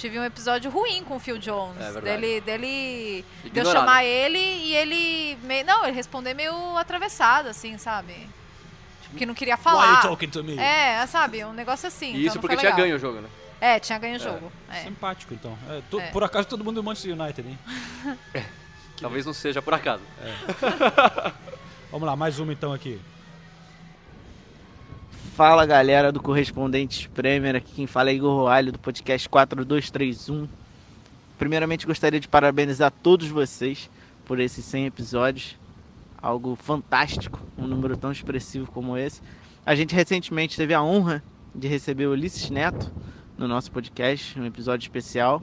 Tive 0.00 0.18
um 0.18 0.24
episódio 0.24 0.70
ruim 0.70 1.04
com 1.04 1.16
o 1.16 1.20
Phil 1.20 1.36
Jones. 1.36 1.76
É 1.78 1.92
verdade. 1.92 2.00
dele, 2.20 2.40
dele. 2.40 3.24
De 3.44 3.60
eu 3.60 3.66
chamar 3.66 4.02
ele 4.02 4.38
e 4.38 4.74
ele. 4.74 5.36
meio- 5.42 5.66
não, 5.66 5.84
ele 5.84 5.94
responder 5.94 6.32
meio 6.32 6.76
atravessado, 6.78 7.48
assim, 7.48 7.76
sabe? 7.76 8.14
Tipo, 9.02 9.16
que 9.18 9.26
não 9.26 9.34
queria 9.34 9.58
falar. 9.58 9.86
Why 9.90 9.96
you 9.96 10.02
talking 10.02 10.28
to 10.30 10.42
me? 10.42 10.58
É, 10.58 11.06
sabe? 11.06 11.44
Um 11.44 11.52
negócio 11.52 11.86
assim. 11.86 12.06
E 12.06 12.10
então 12.12 12.20
isso 12.22 12.34
não 12.36 12.40
porque 12.40 12.56
tinha 12.56 12.70
legal. 12.70 12.86
ganho 12.86 12.96
o 12.96 12.98
jogo, 12.98 13.20
né? 13.20 13.28
É, 13.60 13.78
tinha 13.78 13.98
ganho 13.98 14.16
o 14.16 14.18
jogo. 14.18 14.50
É. 14.72 14.84
Simpático, 14.84 15.34
então. 15.34 15.58
É, 15.68 15.82
to- 15.90 16.00
É. 16.00 16.06
Por 16.06 16.24
acaso 16.24 16.48
todo 16.48 16.64
mundo 16.64 16.76
do 16.76 16.82
Manchester 16.82 17.12
United, 17.20 17.46
hein? 17.46 17.58
Talvez 18.98 19.26
não 19.26 19.34
seja 19.34 19.60
por 19.60 19.74
acaso. 19.74 20.02
Vamos 21.92 22.06
lá, 22.06 22.16
mais 22.16 22.38
uma 22.38 22.52
então 22.54 22.72
aqui. 22.72 22.98
Fala 25.40 25.64
galera 25.64 26.12
do 26.12 26.20
Correspondentes 26.20 27.06
Premier, 27.06 27.56
aqui 27.56 27.72
quem 27.76 27.86
fala 27.86 28.10
é 28.10 28.12
Igor 28.12 28.40
Roalho 28.40 28.70
do 28.70 28.78
podcast 28.78 29.26
4231. 29.26 30.46
Primeiramente 31.38 31.86
gostaria 31.86 32.20
de 32.20 32.28
parabenizar 32.28 32.92
todos 33.02 33.26
vocês 33.26 33.88
por 34.26 34.38
esses 34.38 34.62
100 34.66 34.84
episódios, 34.84 35.56
algo 36.20 36.54
fantástico, 36.56 37.40
um 37.56 37.66
número 37.66 37.96
tão 37.96 38.12
expressivo 38.12 38.70
como 38.70 38.98
esse. 38.98 39.22
A 39.64 39.74
gente 39.74 39.94
recentemente 39.94 40.58
teve 40.58 40.74
a 40.74 40.82
honra 40.82 41.24
de 41.54 41.66
receber 41.66 42.06
o 42.06 42.10
Ulisses 42.10 42.50
Neto 42.50 42.92
no 43.38 43.48
nosso 43.48 43.72
podcast, 43.72 44.38
um 44.38 44.44
episódio 44.44 44.84
especial, 44.84 45.42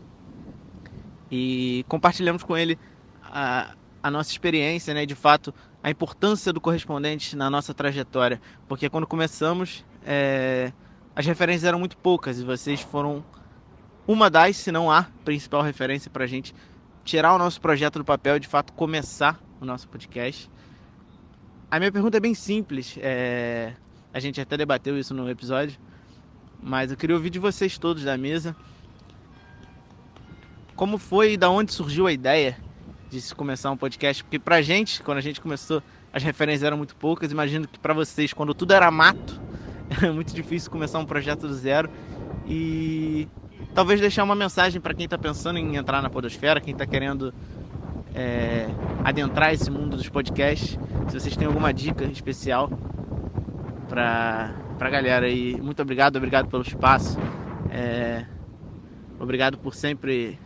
e 1.31 1.83
compartilhamos 1.87 2.43
com 2.43 2.55
ele 2.55 2.77
a, 3.23 3.73
a 4.03 4.11
nossa 4.11 4.29
experiência, 4.29 4.93
né? 4.93 5.07
De 5.07 5.15
fato, 5.15 5.51
a 5.87 5.89
importância 5.89 6.51
do 6.51 6.59
correspondente 6.59 7.35
na 7.35 7.49
nossa 7.49 7.73
trajetória, 7.73 8.41
porque 8.67 8.89
quando 8.89 9.07
começamos, 9.07 9.85
é, 10.05 10.71
as 11.15 11.25
referências 11.25 11.63
eram 11.63 11.79
muito 11.79 11.97
poucas 11.97 12.39
e 12.39 12.43
vocês 12.43 12.81
foram 12.81 13.23
uma 14.07 14.29
das, 14.29 14.57
se 14.57 14.71
não 14.71 14.91
a 14.91 15.07
principal 15.25 15.61
referência 15.61 16.09
para 16.09 16.23
a 16.23 16.27
gente 16.27 16.53
tirar 17.03 17.33
o 17.33 17.37
nosso 17.37 17.59
projeto 17.59 17.99
do 17.99 18.05
papel 18.05 18.37
e 18.37 18.39
de 18.39 18.47
fato 18.47 18.73
começar 18.73 19.39
o 19.59 19.65
nosso 19.65 19.87
podcast. 19.87 20.49
A 21.69 21.79
minha 21.79 21.91
pergunta 21.91 22.17
é 22.17 22.19
bem 22.19 22.33
simples, 22.33 22.97
é, 22.99 23.73
a 24.13 24.19
gente 24.19 24.39
até 24.39 24.55
debateu 24.55 24.97
isso 24.97 25.13
no 25.13 25.29
episódio, 25.29 25.77
mas 26.61 26.91
eu 26.91 26.97
queria 26.97 27.15
ouvir 27.15 27.29
de 27.29 27.39
vocês 27.39 27.77
todos 27.77 28.03
da 28.03 28.17
mesa 28.17 28.55
como 30.77 30.99
foi 30.99 31.33
e 31.33 31.37
da 31.37 31.49
onde 31.49 31.73
surgiu 31.73 32.05
a 32.05 32.11
ideia 32.13 32.55
de 33.09 33.19
se 33.19 33.33
começar 33.33 33.71
um 33.71 33.75
podcast? 33.75 34.23
Porque 34.23 34.37
pra 34.37 34.61
gente, 34.61 35.01
quando 35.01 35.17
a 35.17 35.21
gente 35.21 35.41
começou, 35.41 35.81
as 36.13 36.21
referências 36.21 36.63
eram 36.63 36.77
muito 36.77 36.95
poucas. 36.95 37.31
Imagino 37.31 37.67
que 37.67 37.79
para 37.79 37.95
vocês, 37.95 38.31
quando 38.31 38.53
tudo 38.53 38.73
era 38.73 38.91
mato, 38.91 39.41
é 39.89 40.09
muito 40.11 40.33
difícil 40.33 40.69
começar 40.71 40.99
um 40.99 41.05
projeto 41.05 41.47
do 41.47 41.53
zero. 41.53 41.89
E 42.45 43.27
talvez 43.73 43.99
deixar 43.99 44.23
uma 44.23 44.35
mensagem 44.35 44.79
para 44.79 44.93
quem 44.93 45.05
está 45.05 45.17
pensando 45.17 45.59
em 45.59 45.75
entrar 45.75 46.01
na 46.01 46.09
podosfera, 46.09 46.59
quem 46.59 46.73
está 46.73 46.85
querendo 46.85 47.33
é, 48.13 48.67
adentrar 49.03 49.53
esse 49.53 49.69
mundo 49.69 49.97
dos 49.97 50.09
podcasts. 50.09 50.77
Se 51.09 51.19
vocês 51.19 51.35
têm 51.35 51.47
alguma 51.47 51.73
dica 51.73 52.05
especial 52.05 52.69
para 53.87 54.53
a 54.79 54.89
galera 54.89 55.25
aí. 55.25 55.59
Muito 55.61 55.81
obrigado, 55.81 56.17
obrigado 56.17 56.47
pelo 56.49 56.63
espaço. 56.63 57.17
É, 57.69 58.25
obrigado 59.19 59.57
por 59.57 59.73
sempre 59.73 60.39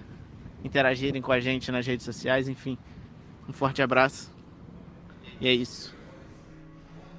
interagirem 0.63 1.21
com 1.21 1.31
a 1.31 1.39
gente 1.39 1.71
nas 1.71 1.85
redes 1.85 2.05
sociais, 2.05 2.47
enfim. 2.47 2.77
Um 3.47 3.53
forte 3.53 3.81
abraço. 3.81 4.31
E 5.39 5.47
é 5.47 5.53
isso. 5.53 5.95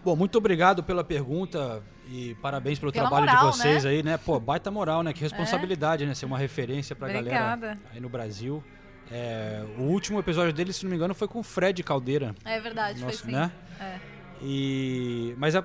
Bom, 0.04 0.16
muito 0.16 0.36
obrigado 0.38 0.82
pela 0.82 1.04
pergunta 1.04 1.82
e 2.14 2.34
parabéns 2.42 2.78
pelo 2.78 2.92
Pela 2.92 3.08
trabalho 3.08 3.26
moral, 3.30 3.50
de 3.50 3.56
vocês 3.56 3.84
né? 3.84 3.90
aí, 3.90 4.02
né? 4.02 4.18
Pô, 4.18 4.38
baita 4.38 4.70
moral, 4.70 5.02
né? 5.02 5.12
Que 5.14 5.20
responsabilidade, 5.22 6.04
né? 6.04 6.14
Ser 6.14 6.26
uma 6.26 6.36
referência 6.36 6.94
pra 6.94 7.08
galera 7.08 7.54
Obrigada. 7.54 7.78
aí 7.90 8.00
no 8.00 8.08
Brasil. 8.10 8.62
É, 9.10 9.64
o 9.78 9.82
último 9.82 10.18
episódio 10.18 10.52
dele, 10.52 10.72
se 10.72 10.84
não 10.84 10.90
me 10.90 10.96
engano, 10.96 11.14
foi 11.14 11.26
com 11.26 11.38
o 11.40 11.42
Fred 11.42 11.82
Caldeira. 11.82 12.34
É 12.44 12.60
verdade, 12.60 13.00
Nossa, 13.00 13.18
foi 13.18 13.30
sim. 13.30 13.36
né? 13.36 13.50
É. 13.80 13.98
E, 14.42 15.34
mas 15.38 15.56
a, 15.56 15.64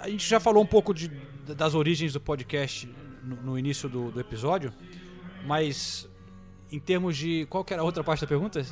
a 0.00 0.08
gente 0.08 0.26
já 0.28 0.40
falou 0.40 0.62
um 0.62 0.66
pouco 0.66 0.92
de- 0.92 1.08
das 1.56 1.74
origens 1.74 2.12
do 2.12 2.20
podcast 2.20 2.88
no, 3.22 3.36
no 3.36 3.58
início 3.58 3.88
do, 3.88 4.10
do 4.10 4.18
episódio, 4.20 4.72
mas 5.46 6.08
em 6.72 6.80
termos 6.80 7.16
de. 7.16 7.46
Qual 7.46 7.64
que 7.64 7.72
era 7.72 7.82
a 7.82 7.84
outra 7.84 8.02
parte 8.02 8.20
da 8.22 8.26
pergunta? 8.26 8.64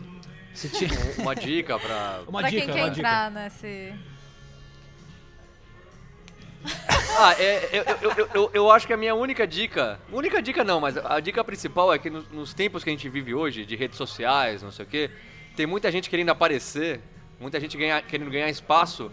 Se 0.55 0.69
tinha... 0.71 0.91
Uma 1.19 1.35
dica 1.35 1.79
pra. 1.79 2.23
Uma 2.27 2.41
pra 2.41 2.51
dica, 2.51 2.65
quem 2.67 2.75
quer 2.75 2.83
uma 2.85 2.91
dica. 2.91 3.01
entrar 3.09 3.31
nesse. 3.31 3.95
Ah, 7.19 7.35
é, 7.39 7.69
eu, 7.73 7.83
eu, 7.83 8.11
eu, 8.17 8.29
eu, 8.35 8.51
eu 8.55 8.71
acho 8.71 8.87
que 8.87 8.93
a 8.93 8.97
minha 8.97 9.15
única 9.15 9.47
dica. 9.47 10.01
Única 10.11 10.41
dica 10.41 10.65
não, 10.65 10.81
mas 10.81 10.97
a 10.97 11.21
dica 11.21 11.45
principal 11.45 11.93
é 11.93 11.99
que 11.99 12.09
nos, 12.09 12.29
nos 12.31 12.55
tempos 12.55 12.83
que 12.83 12.91
a 12.91 12.93
gente 12.93 13.09
vive 13.09 13.35
hoje, 13.35 13.67
de 13.67 13.77
redes 13.77 13.99
sociais, 13.99 14.63
não 14.63 14.73
sei 14.73 14.85
o 14.85 14.89
quê, 14.89 15.11
tem 15.55 15.67
muita 15.67 15.91
gente 15.93 16.09
querendo 16.09 16.31
aparecer, 16.31 17.01
muita 17.39 17.61
gente 17.61 17.77
ganhar, 17.77 18.01
querendo 18.03 18.31
ganhar 18.31 18.49
espaço, 18.49 19.11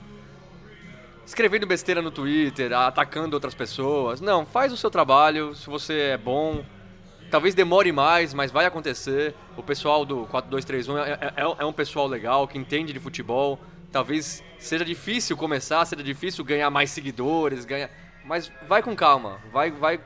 escrevendo 1.26 1.68
besteira 1.68 2.02
no 2.02 2.10
Twitter, 2.10 2.74
atacando 2.74 3.36
outras 3.36 3.54
pessoas. 3.54 4.22
Não, 4.22 4.45
faz 4.45 4.72
o 4.72 4.78
seu 4.78 4.89
trabalho, 4.89 5.54
se 5.54 5.70
você 5.70 5.93
é 6.14 6.18
bom. 6.18 6.64
Talvez 7.30 7.54
demore 7.54 7.91
mais, 7.91 8.34
mas 8.34 8.52
vai 8.52 8.66
acontecer. 8.66 9.36
O 9.56 9.62
pessoal 9.62 10.04
do 10.04 10.26
4231 10.28 10.97
é, 10.97 11.12
é, 11.12 11.56
é 11.60 11.66
um 11.66 11.74
pessoal 11.74 12.08
legal, 12.08 12.47
que 12.47 12.58
entende 12.58 12.91
de 12.91 13.00
futebol. 13.00 13.60
Talvez 13.92 14.44
seja 14.60 14.86
difícil 14.86 15.36
começar, 15.36 15.86
seja 15.86 16.04
difícil 16.04 16.44
ganhar 16.44 16.70
mais 16.70 16.92
seguidores, 16.92 17.66
ganhar... 17.66 17.90
mas 18.24 18.52
vai 18.68 18.84
com 18.84 18.96
calma, 18.96 19.40
vai, 19.52 19.72
vai 19.72 20.00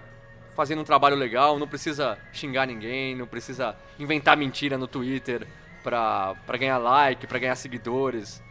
fazendo 0.56 0.82
um 0.82 0.86
trabalho 0.86 1.16
legal, 1.16 1.58
não 1.60 1.68
precisa 1.68 2.18
xingar 2.32 2.66
ninguém, 2.66 3.16
não 3.16 3.28
precisa 3.28 3.76
inventar 4.00 4.38
mentira 4.38 4.78
no 4.78 4.88
Twitter 4.88 5.46
pra, 5.84 6.36
pra 6.46 6.58
ganhar 6.58 6.78
like, 6.78 7.28
pra 7.28 7.40
ganhar 7.40 7.56
seguidores. 7.56 8.42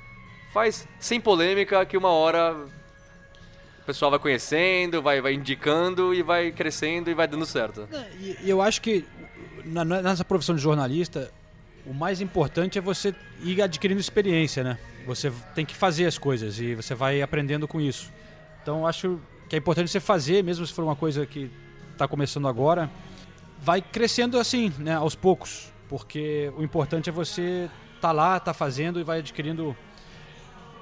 Faz 0.52 0.86
sem 1.00 1.18
polêmica 1.20 1.84
que 1.86 1.96
uma 1.96 2.10
hora 2.10 2.54
o 2.54 3.84
pessoal 3.86 4.10
vai 4.10 4.20
conhecendo, 4.20 5.00
vai, 5.00 5.20
vai 5.20 5.32
indicando 5.34 6.12
e 6.12 6.22
vai 6.22 6.52
crescendo 6.52 7.10
e 7.10 7.14
vai 7.14 7.26
dando 7.26 7.46
certo. 7.46 7.88
E, 8.20 8.36
e 8.42 8.50
eu 8.50 8.60
acho 8.60 8.82
que 8.82 9.04
na- 9.64 9.84
nessa 9.84 10.24
profissão 10.24 10.54
de 10.54 10.60
jornalista, 10.60 11.30
o 11.86 11.94
mais 11.94 12.20
importante 12.20 12.78
é 12.78 12.82
você 12.82 13.14
ir 13.42 13.62
adquirindo 13.62 14.00
experiência, 14.00 14.62
né? 14.62 14.78
Você 15.06 15.32
tem 15.54 15.64
que 15.64 15.74
fazer 15.74 16.06
as 16.06 16.18
coisas 16.18 16.58
e 16.58 16.74
você 16.74 16.94
vai 16.94 17.22
aprendendo 17.22 17.66
com 17.66 17.80
isso. 17.80 18.12
Então 18.62 18.86
acho 18.86 19.20
que 19.48 19.56
é 19.56 19.58
importante 19.58 19.90
você 19.90 20.00
fazer, 20.00 20.42
mesmo 20.42 20.66
se 20.66 20.72
for 20.72 20.84
uma 20.84 20.96
coisa 20.96 21.26
que 21.26 21.50
está 21.92 22.06
começando 22.08 22.48
agora, 22.48 22.90
vai 23.60 23.80
crescendo 23.80 24.38
assim, 24.38 24.72
né, 24.78 24.94
aos 24.94 25.14
poucos, 25.14 25.72
porque 25.88 26.52
o 26.56 26.62
importante 26.62 27.08
é 27.08 27.12
você 27.12 27.68
tá 28.00 28.12
lá, 28.12 28.40
tá 28.40 28.52
fazendo 28.52 28.98
e 28.98 29.04
vai 29.04 29.18
adquirindo 29.18 29.76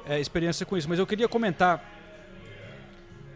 é, 0.06 0.20
experiência 0.20 0.64
com 0.64 0.76
isso. 0.76 0.88
Mas 0.88 0.98
eu 0.98 1.06
queria 1.06 1.28
comentar 1.28 1.82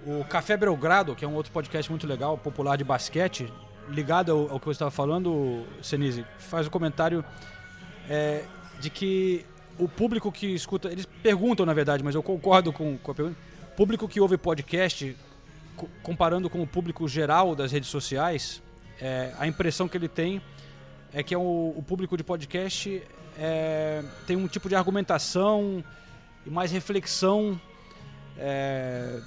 o 0.07 0.25
Café 0.25 0.57
Belgrado, 0.57 1.15
que 1.15 1.25
é 1.25 1.29
um 1.29 1.35
outro 1.35 1.53
podcast 1.53 1.91
muito 1.91 2.07
legal, 2.07 2.37
popular 2.39 2.77
de 2.77 2.85
basquete, 2.85 3.53
ligado 3.89 4.33
ao, 4.33 4.53
ao 4.53 4.61
que 4.61 4.67
você 4.67 4.73
estava 4.73 4.91
falando, 4.91 5.65
Senise, 5.83 6.25
faz 6.39 6.67
o 6.67 6.71
comentário 6.71 7.25
é, 8.09 8.45
de 8.81 8.91
que 8.91 9.45
o 9.79 9.89
público 9.89 10.31
que 10.31 10.47
escuta, 10.55 10.89
eles 10.91 11.07
perguntam 11.23 11.65
na 11.67 11.73
verdade, 11.75 12.03
mas 12.03 12.15
eu 12.15 12.23
concordo 12.23 12.73
com, 12.73 12.97
com 12.99 13.11
a 13.11 13.15
pergunta, 13.15 13.37
o 13.73 13.77
público 13.77 14.07
que 14.09 14.21
ouve 14.21 14.37
podcast, 14.37 15.17
co- 15.77 15.89
comparando 16.03 16.49
com 16.49 16.63
o 16.63 16.67
público 16.67 17.07
geral 17.09 17.55
das 17.55 17.73
redes 17.73 17.89
sociais, 17.89 18.63
é, 19.01 19.33
a 19.39 19.47
impressão 19.47 19.89
que 19.89 19.97
ele 19.97 20.09
tem 20.09 20.41
é 21.13 21.23
que 21.23 21.35
é 21.35 21.39
o, 21.39 21.75
o 21.77 21.83
público 21.87 22.17
de 22.17 22.23
podcast 22.25 23.03
é, 23.39 24.03
tem 24.27 24.37
um 24.37 24.47
tipo 24.47 24.69
de 24.69 24.77
argumentação 24.77 25.83
e 26.47 26.51
mais 26.51 26.71
reflexão 26.71 27.61
é, 28.39 29.21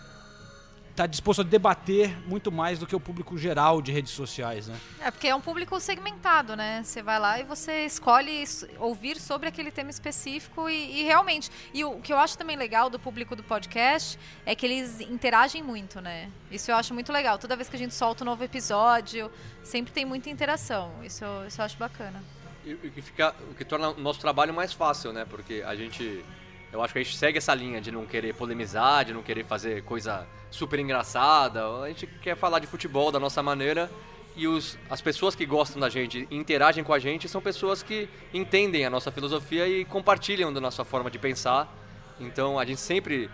tá 0.97 1.05
disposto 1.05 1.41
a 1.41 1.43
debater 1.43 2.17
muito 2.27 2.51
mais 2.51 2.79
do 2.79 2.87
que 2.87 2.95
o 2.95 2.99
público 2.99 3.37
geral 3.37 3.81
de 3.83 3.91
redes 3.91 4.11
sociais, 4.11 4.67
né? 4.67 4.75
É, 4.99 5.11
porque 5.11 5.27
é 5.27 5.35
um 5.35 5.39
público 5.39 5.79
segmentado, 5.79 6.55
né? 6.55 6.81
Você 6.83 7.03
vai 7.03 7.19
lá 7.19 7.39
e 7.39 7.43
você 7.43 7.85
escolhe 7.85 8.43
ouvir 8.79 9.19
sobre 9.19 9.47
aquele 9.47 9.69
tema 9.69 9.91
específico 9.91 10.67
e, 10.67 11.01
e 11.01 11.03
realmente. 11.03 11.51
E 11.71 11.85
o 11.85 12.01
que 12.01 12.11
eu 12.11 12.17
acho 12.17 12.35
também 12.35 12.57
legal 12.57 12.89
do 12.89 12.97
público 12.99 13.35
do 13.35 13.43
podcast 13.43 14.17
é 14.43 14.55
que 14.55 14.65
eles 14.65 14.99
interagem 15.01 15.61
muito, 15.61 16.01
né? 16.01 16.31
Isso 16.49 16.71
eu 16.71 16.75
acho 16.75 16.95
muito 16.95 17.13
legal. 17.13 17.37
Toda 17.37 17.55
vez 17.55 17.69
que 17.69 17.75
a 17.75 17.79
gente 17.79 17.93
solta 17.93 18.23
um 18.23 18.25
novo 18.25 18.43
episódio, 18.43 19.31
sempre 19.63 19.93
tem 19.93 20.03
muita 20.03 20.31
interação. 20.31 20.91
Isso, 21.03 21.23
eu- 21.23 21.45
isso 21.47 21.61
eu 21.61 21.65
acho 21.65 21.77
bacana. 21.77 22.23
E 22.65 22.73
o 22.73 22.77
que, 22.91 23.01
fica, 23.03 23.35
o 23.51 23.53
que 23.53 23.63
torna 23.63 23.89
o 23.91 23.99
nosso 24.01 24.19
trabalho 24.19 24.51
mais 24.53 24.73
fácil, 24.73 25.13
né? 25.13 25.25
Porque 25.29 25.63
a 25.65 25.75
gente. 25.75 26.25
Eu 26.71 26.83
acho 26.83 26.93
que 26.93 26.99
a 26.99 27.03
gente 27.03 27.15
segue 27.15 27.37
essa 27.37 27.53
linha 27.53 27.79
de 27.79 27.91
não 27.91 28.05
querer 28.05 28.33
polemizar, 28.33 29.05
de 29.05 29.13
não 29.13 29.23
querer 29.23 29.45
fazer 29.45 29.83
coisa 29.83 30.27
super 30.51 30.79
engraçada. 30.79 31.65
A 31.81 31.87
gente 31.87 32.05
quer 32.05 32.35
falar 32.35 32.59
de 32.59 32.67
futebol 32.67 33.11
da 33.11 33.19
nossa 33.19 33.41
maneira. 33.41 33.89
E 34.35 34.47
os, 34.47 34.77
as 34.89 35.01
pessoas 35.01 35.33
que 35.33 35.45
gostam 35.45 35.79
da 35.79 35.89
gente 35.89 36.27
interagem 36.29 36.83
com 36.83 36.93
a 36.93 36.99
gente 36.99 37.27
são 37.27 37.41
pessoas 37.41 37.81
que 37.81 38.07
entendem 38.33 38.85
a 38.85 38.89
nossa 38.89 39.11
filosofia 39.11 39.67
e 39.67 39.83
compartilham 39.83 40.53
da 40.53 40.61
nossa 40.61 40.85
forma 40.85 41.09
de 41.09 41.17
pensar. 41.17 41.73
Então 42.19 42.59
a 42.59 42.65
gente 42.65 42.79
sempre 42.79 43.29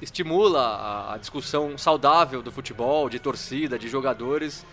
estimula 0.00 0.60
a, 0.60 1.14
a 1.14 1.18
discussão 1.18 1.76
saudável 1.76 2.40
do 2.42 2.52
futebol, 2.52 3.10
de 3.10 3.18
torcida, 3.18 3.78
de 3.78 3.88
jogadores. 3.88 4.64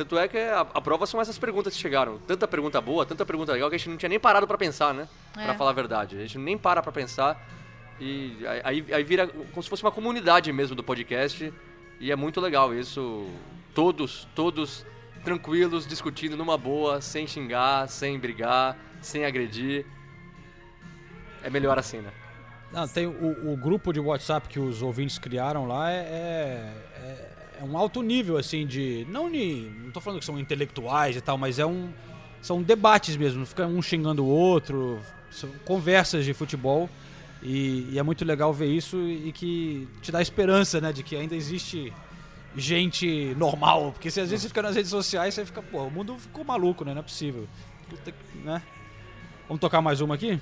Tanto 0.00 0.18
é 0.18 0.26
que 0.26 0.38
a, 0.38 0.60
a 0.60 0.80
prova 0.80 1.04
são 1.04 1.20
essas 1.20 1.38
perguntas 1.38 1.74
que 1.74 1.78
chegaram. 1.78 2.16
Tanta 2.26 2.48
pergunta 2.48 2.80
boa, 2.80 3.04
tanta 3.04 3.26
pergunta 3.26 3.52
legal 3.52 3.68
que 3.68 3.76
a 3.76 3.78
gente 3.78 3.90
não 3.90 3.98
tinha 3.98 4.08
nem 4.08 4.18
parado 4.18 4.46
pra 4.46 4.56
pensar, 4.56 4.94
né? 4.94 5.06
É. 5.36 5.44
Pra 5.44 5.54
falar 5.54 5.70
a 5.70 5.74
verdade. 5.74 6.16
A 6.16 6.20
gente 6.20 6.38
nem 6.38 6.56
para 6.56 6.80
pra 6.82 6.90
pensar. 6.90 7.38
E 8.00 8.34
aí, 8.64 8.82
aí 8.90 9.04
vira 9.04 9.26
como 9.26 9.62
se 9.62 9.68
fosse 9.68 9.82
uma 9.82 9.90
comunidade 9.92 10.50
mesmo 10.54 10.74
do 10.74 10.82
podcast. 10.82 11.52
E 12.00 12.10
é 12.10 12.16
muito 12.16 12.40
legal 12.40 12.74
isso. 12.74 13.28
Todos, 13.74 14.26
todos 14.34 14.86
tranquilos, 15.22 15.86
discutindo 15.86 16.34
numa 16.34 16.56
boa, 16.56 17.02
sem 17.02 17.26
xingar, 17.26 17.86
sem 17.86 18.18
brigar, 18.18 18.78
sem 19.02 19.26
agredir. 19.26 19.84
É 21.42 21.50
melhor 21.50 21.78
assim, 21.78 21.98
né? 21.98 22.10
Não, 22.72 22.88
tem 22.88 23.06
o, 23.06 23.52
o 23.52 23.54
grupo 23.54 23.92
de 23.92 24.00
WhatsApp 24.00 24.48
que 24.48 24.58
os 24.58 24.80
ouvintes 24.80 25.18
criaram 25.18 25.66
lá 25.66 25.92
é, 25.92 25.96
é, 25.96 26.74
é 27.02 27.29
um 27.64 27.76
alto 27.76 28.02
nível, 28.02 28.36
assim, 28.36 28.66
de. 28.66 29.06
Não, 29.08 29.30
de, 29.30 29.70
não 29.84 29.90
tô 29.90 30.00
falando 30.00 30.20
que 30.20 30.26
são 30.26 30.38
intelectuais 30.38 31.16
e 31.16 31.20
tal, 31.20 31.36
mas 31.36 31.58
é 31.58 31.66
um. 31.66 31.90
São 32.42 32.62
debates 32.62 33.16
mesmo, 33.16 33.44
fica 33.44 33.66
um 33.66 33.82
xingando 33.82 34.24
o 34.24 34.28
outro, 34.28 34.98
são 35.30 35.50
conversas 35.64 36.24
de 36.24 36.32
futebol. 36.32 36.88
E, 37.42 37.88
e 37.90 37.98
é 37.98 38.02
muito 38.02 38.24
legal 38.24 38.52
ver 38.52 38.66
isso 38.66 38.98
e 38.98 39.32
que 39.32 39.88
te 40.02 40.12
dá 40.12 40.20
esperança, 40.20 40.80
né, 40.80 40.92
de 40.92 41.02
que 41.02 41.16
ainda 41.16 41.34
existe 41.34 41.92
gente 42.56 43.34
normal. 43.36 43.92
Porque 43.92 44.10
se 44.10 44.20
às 44.20 44.30
vezes 44.30 44.42
você 44.42 44.48
fica 44.48 44.62
nas 44.62 44.74
redes 44.74 44.90
sociais, 44.90 45.34
você 45.34 45.44
fica, 45.44 45.62
pô, 45.62 45.84
o 45.84 45.90
mundo 45.90 46.16
ficou 46.18 46.44
maluco, 46.44 46.84
né? 46.84 46.92
Não 46.92 47.00
é 47.00 47.02
possível. 47.02 47.46
Né? 48.44 48.62
Vamos 49.48 49.60
tocar 49.60 49.80
mais 49.80 50.00
uma 50.00 50.14
aqui? 50.14 50.38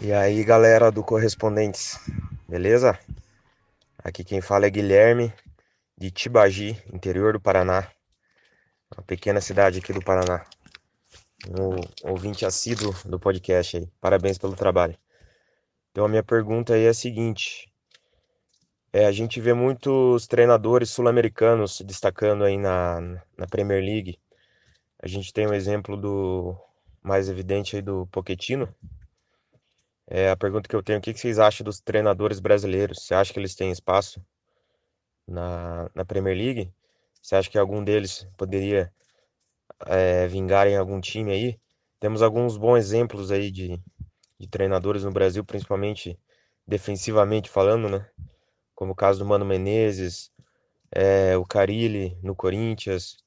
E 0.00 0.12
aí, 0.12 0.44
galera 0.44 0.92
do 0.92 1.02
Correspondentes, 1.02 1.98
beleza? 2.48 2.96
Aqui 4.02 4.22
quem 4.22 4.40
fala 4.40 4.66
é 4.66 4.70
Guilherme, 4.70 5.32
de 5.96 6.10
Tibagi, 6.10 6.80
interior 6.92 7.32
do 7.32 7.40
Paraná, 7.40 7.90
uma 8.96 9.02
pequena 9.02 9.40
cidade 9.40 9.80
aqui 9.80 9.92
do 9.92 10.00
Paraná. 10.00 10.46
Um 11.48 12.10
ouvinte 12.10 12.46
assíduo 12.46 12.94
do 13.04 13.18
podcast 13.18 13.76
aí. 13.76 13.88
Parabéns 14.00 14.38
pelo 14.38 14.54
trabalho. 14.54 14.96
Então, 15.90 16.04
a 16.04 16.08
minha 16.08 16.22
pergunta 16.22 16.74
aí 16.74 16.84
é 16.84 16.88
a 16.88 16.94
seguinte: 16.94 17.72
é, 18.92 19.04
a 19.04 19.12
gente 19.12 19.40
vê 19.40 19.52
muitos 19.52 20.26
treinadores 20.26 20.90
sul-americanos 20.90 21.76
se 21.76 21.84
destacando 21.84 22.44
aí 22.44 22.56
na, 22.56 23.00
na 23.36 23.46
Premier 23.46 23.82
League. 23.82 24.18
A 25.02 25.06
gente 25.06 25.32
tem 25.32 25.46
um 25.46 25.54
exemplo 25.54 25.96
do 25.96 26.56
mais 27.02 27.28
evidente 27.28 27.76
aí 27.76 27.82
do 27.82 28.06
Pochettino. 28.06 28.72
É, 30.10 30.30
a 30.30 30.36
pergunta 30.36 30.66
que 30.66 30.74
eu 30.74 30.82
tenho, 30.82 30.98
o 30.98 31.02
que 31.02 31.12
vocês 31.12 31.38
acham 31.38 31.62
dos 31.62 31.80
treinadores 31.80 32.40
brasileiros? 32.40 33.04
Você 33.04 33.14
acha 33.14 33.30
que 33.32 33.38
eles 33.38 33.54
têm 33.54 33.70
espaço 33.70 34.24
na, 35.26 35.90
na 35.94 36.04
Premier 36.04 36.34
League? 36.34 36.72
Você 37.20 37.36
acha 37.36 37.50
que 37.50 37.58
algum 37.58 37.84
deles 37.84 38.26
poderia 38.34 38.90
é, 39.86 40.26
vingar 40.26 40.66
em 40.66 40.76
algum 40.76 40.98
time 40.98 41.30
aí? 41.30 41.60
Temos 42.00 42.22
alguns 42.22 42.56
bons 42.56 42.78
exemplos 42.78 43.30
aí 43.30 43.50
de, 43.50 43.78
de 44.38 44.48
treinadores 44.48 45.04
no 45.04 45.12
Brasil, 45.12 45.44
principalmente 45.44 46.18
defensivamente 46.66 47.50
falando, 47.50 47.88
né? 47.90 48.08
Como 48.74 48.92
o 48.92 48.96
caso 48.96 49.18
do 49.18 49.26
Mano 49.26 49.44
Menezes, 49.44 50.32
é, 50.90 51.36
o 51.36 51.44
Carilli 51.44 52.16
no 52.22 52.34
Corinthians. 52.34 53.18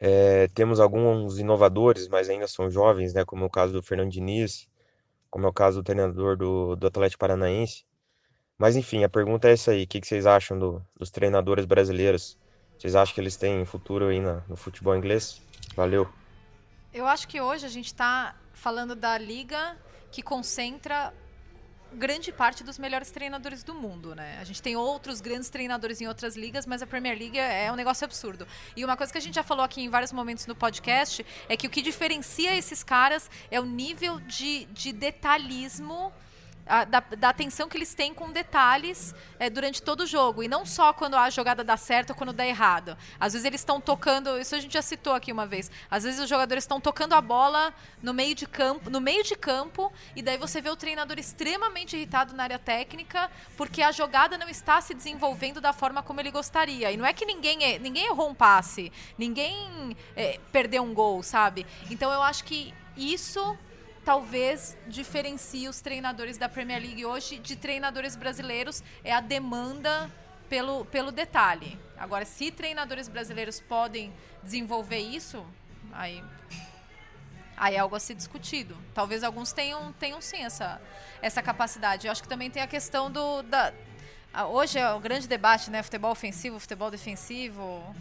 É, 0.00 0.48
temos 0.48 0.80
alguns 0.80 1.38
inovadores, 1.38 2.08
mas 2.08 2.30
ainda 2.30 2.48
são 2.48 2.70
jovens, 2.70 3.12
né? 3.12 3.26
Como 3.26 3.44
o 3.44 3.50
caso 3.50 3.74
do 3.74 3.82
Fernando 3.82 4.10
Diniz, 4.10 4.68
como 5.34 5.46
é 5.46 5.48
o 5.48 5.52
caso 5.52 5.80
do 5.80 5.84
treinador 5.84 6.36
do, 6.36 6.76
do 6.76 6.86
Atlético 6.86 7.18
Paranaense. 7.18 7.84
Mas 8.56 8.76
enfim, 8.76 9.02
a 9.02 9.08
pergunta 9.08 9.48
é 9.48 9.52
essa 9.54 9.72
aí: 9.72 9.82
o 9.82 9.86
que, 9.88 10.00
que 10.00 10.06
vocês 10.06 10.26
acham 10.26 10.56
do, 10.56 10.80
dos 10.96 11.10
treinadores 11.10 11.64
brasileiros? 11.64 12.38
Vocês 12.78 12.94
acham 12.94 13.12
que 13.16 13.20
eles 13.20 13.34
têm 13.34 13.64
futuro 13.64 14.06
aí 14.06 14.20
no 14.20 14.54
futebol 14.54 14.94
inglês? 14.94 15.42
Valeu. 15.74 16.08
Eu 16.92 17.04
acho 17.04 17.26
que 17.26 17.40
hoje 17.40 17.66
a 17.66 17.68
gente 17.68 17.86
está 17.86 18.36
falando 18.52 18.94
da 18.94 19.18
liga 19.18 19.76
que 20.12 20.22
concentra 20.22 21.12
grande 21.94 22.32
parte 22.32 22.62
dos 22.62 22.78
melhores 22.78 23.10
treinadores 23.10 23.62
do 23.62 23.74
mundo, 23.74 24.14
né? 24.14 24.38
A 24.40 24.44
gente 24.44 24.60
tem 24.60 24.76
outros 24.76 25.20
grandes 25.20 25.48
treinadores 25.48 26.00
em 26.00 26.06
outras 26.06 26.36
ligas, 26.36 26.66
mas 26.66 26.82
a 26.82 26.86
Premier 26.86 27.18
League 27.18 27.38
é 27.38 27.70
um 27.72 27.76
negócio 27.76 28.04
absurdo. 28.04 28.46
E 28.76 28.84
uma 28.84 28.96
coisa 28.96 29.12
que 29.12 29.18
a 29.18 29.20
gente 29.20 29.34
já 29.34 29.42
falou 29.42 29.64
aqui 29.64 29.80
em 29.82 29.88
vários 29.88 30.12
momentos 30.12 30.46
no 30.46 30.54
podcast 30.54 31.24
é 31.48 31.56
que 31.56 31.66
o 31.66 31.70
que 31.70 31.80
diferencia 31.80 32.54
esses 32.54 32.82
caras 32.82 33.30
é 33.50 33.60
o 33.60 33.64
nível 33.64 34.20
de, 34.20 34.66
de 34.66 34.92
detalhismo 34.92 36.12
a, 36.66 36.84
da, 36.84 37.00
da, 37.00 37.28
atenção 37.28 37.68
que 37.68 37.76
eles 37.76 37.94
têm 37.94 38.14
com 38.14 38.30
detalhes 38.32 39.14
é, 39.38 39.50
durante 39.50 39.82
todo 39.82 40.00
o 40.00 40.06
jogo. 40.06 40.42
E 40.42 40.48
não 40.48 40.64
só 40.64 40.92
quando 40.92 41.14
a 41.14 41.28
jogada 41.30 41.62
dá 41.62 41.76
certo 41.76 42.10
ou 42.10 42.16
quando 42.16 42.32
dá 42.32 42.46
errado. 42.46 42.96
Às 43.18 43.32
vezes 43.32 43.44
eles 43.44 43.60
estão 43.60 43.80
tocando. 43.80 44.38
Isso 44.38 44.54
a 44.54 44.60
gente 44.60 44.72
já 44.72 44.82
citou 44.82 45.12
aqui 45.12 45.32
uma 45.32 45.46
vez. 45.46 45.70
Às 45.90 46.04
vezes 46.04 46.20
os 46.20 46.28
jogadores 46.28 46.64
estão 46.64 46.80
tocando 46.80 47.14
a 47.14 47.20
bola 47.20 47.72
no 48.02 48.14
meio 48.14 48.34
de 48.34 48.46
campo, 48.46 48.90
no 48.90 49.00
meio 49.00 49.22
de 49.22 49.36
campo, 49.36 49.92
e 50.14 50.22
daí 50.22 50.36
você 50.36 50.60
vê 50.60 50.70
o 50.70 50.76
treinador 50.76 51.18
extremamente 51.18 51.96
irritado 51.96 52.34
na 52.34 52.44
área 52.44 52.58
técnica, 52.58 53.30
porque 53.56 53.82
a 53.82 53.92
jogada 53.92 54.38
não 54.38 54.48
está 54.48 54.80
se 54.80 54.94
desenvolvendo 54.94 55.60
da 55.60 55.72
forma 55.72 56.02
como 56.02 56.20
ele 56.20 56.30
gostaria. 56.30 56.90
E 56.90 56.96
não 56.96 57.06
é 57.06 57.12
que 57.12 57.24
ninguém, 57.24 57.62
é, 57.64 57.78
ninguém 57.78 58.06
errou 58.06 58.28
um 58.28 58.34
passe, 58.34 58.92
ninguém 59.18 59.96
é, 60.16 60.38
perdeu 60.52 60.82
um 60.82 60.94
gol, 60.94 61.22
sabe? 61.22 61.66
Então 61.90 62.12
eu 62.12 62.22
acho 62.22 62.44
que 62.44 62.72
isso 62.96 63.56
talvez 64.04 64.76
diferencie 64.86 65.68
os 65.68 65.80
treinadores 65.80 66.36
da 66.36 66.48
Premier 66.48 66.80
League 66.80 67.04
hoje 67.04 67.38
de 67.38 67.56
treinadores 67.56 68.14
brasileiros 68.14 68.82
é 69.02 69.12
a 69.12 69.20
demanda 69.20 70.10
pelo, 70.48 70.84
pelo 70.84 71.10
detalhe. 71.10 71.78
Agora, 71.96 72.24
se 72.24 72.50
treinadores 72.50 73.08
brasileiros 73.08 73.60
podem 73.60 74.12
desenvolver 74.42 74.98
isso, 74.98 75.44
aí, 75.92 76.22
aí 77.56 77.74
é 77.76 77.78
algo 77.78 77.96
a 77.96 78.00
ser 78.00 78.14
discutido. 78.14 78.76
Talvez 78.92 79.24
alguns 79.24 79.52
tenham, 79.52 79.92
tenham 79.94 80.20
sim 80.20 80.44
essa, 80.44 80.80
essa 81.22 81.42
capacidade. 81.42 82.06
Eu 82.06 82.12
acho 82.12 82.22
que 82.22 82.28
também 82.28 82.50
tem 82.50 82.62
a 82.62 82.66
questão 82.66 83.10
do. 83.10 83.42
Da, 83.42 83.72
hoje 84.50 84.78
é 84.78 84.92
o 84.92 85.00
grande 85.00 85.26
debate, 85.26 85.70
né? 85.70 85.82
Futebol 85.82 86.10
ofensivo, 86.10 86.60
futebol 86.60 86.90
defensivo. 86.90 87.94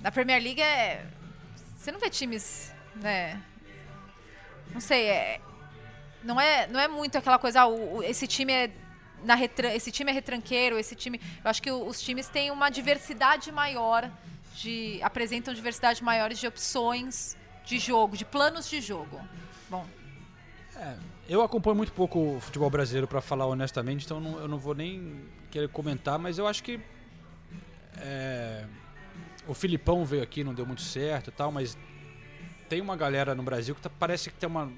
Na 0.00 0.10
Premier 0.10 0.42
League 0.42 0.60
é. 0.60 1.06
Você 1.76 1.92
não 1.92 2.00
vê 2.00 2.10
times, 2.10 2.72
né? 2.96 3.40
Não 4.72 4.80
sei, 4.80 5.06
é, 5.08 5.40
não 6.22 6.40
é, 6.40 6.66
não 6.66 6.80
é 6.80 6.88
muito 6.88 7.16
aquela 7.16 7.38
coisa, 7.38 7.62
ah, 7.62 7.66
o, 7.66 8.02
esse 8.02 8.26
time 8.26 8.52
é 8.52 8.70
na 9.24 9.34
retran, 9.34 9.70
esse 9.72 9.90
time 9.90 10.10
é 10.10 10.14
retranqueiro, 10.14 10.78
esse 10.78 10.94
time, 10.94 11.20
eu 11.42 11.50
acho 11.50 11.62
que 11.62 11.70
os 11.70 12.00
times 12.00 12.28
têm 12.28 12.50
uma 12.50 12.68
diversidade 12.70 13.50
maior 13.50 14.10
de 14.54 15.00
apresentam 15.02 15.52
diversidade 15.54 16.02
maiores 16.02 16.38
de 16.38 16.46
opções 16.46 17.36
de 17.64 17.78
jogo, 17.78 18.16
de 18.16 18.24
planos 18.24 18.68
de 18.68 18.80
jogo. 18.80 19.20
Bom, 19.68 19.84
é, 20.76 20.96
eu 21.28 21.42
acompanho 21.42 21.76
muito 21.76 21.92
pouco 21.92 22.36
o 22.36 22.40
futebol 22.40 22.70
brasileiro 22.70 23.06
para 23.06 23.20
falar 23.20 23.46
honestamente, 23.46 24.04
então 24.04 24.20
não, 24.20 24.38
eu 24.38 24.48
não 24.48 24.58
vou 24.58 24.74
nem 24.74 25.24
querer 25.50 25.68
comentar, 25.68 26.18
mas 26.18 26.38
eu 26.38 26.46
acho 26.46 26.62
que 26.62 26.80
é, 27.98 28.64
o 29.46 29.54
Filipão 29.54 30.04
veio 30.04 30.22
aqui, 30.22 30.44
não 30.44 30.54
deu 30.54 30.66
muito 30.66 30.82
certo 30.82 31.28
e 31.28 31.32
tal, 31.32 31.50
mas 31.50 31.76
tem 32.68 32.80
uma 32.80 32.96
galera 32.96 33.34
no 33.34 33.42
Brasil 33.42 33.74
que 33.74 33.80
tá, 33.80 33.90
parece 33.90 34.30
que 34.30 34.36
tem 34.36 34.48
uma 34.48 34.70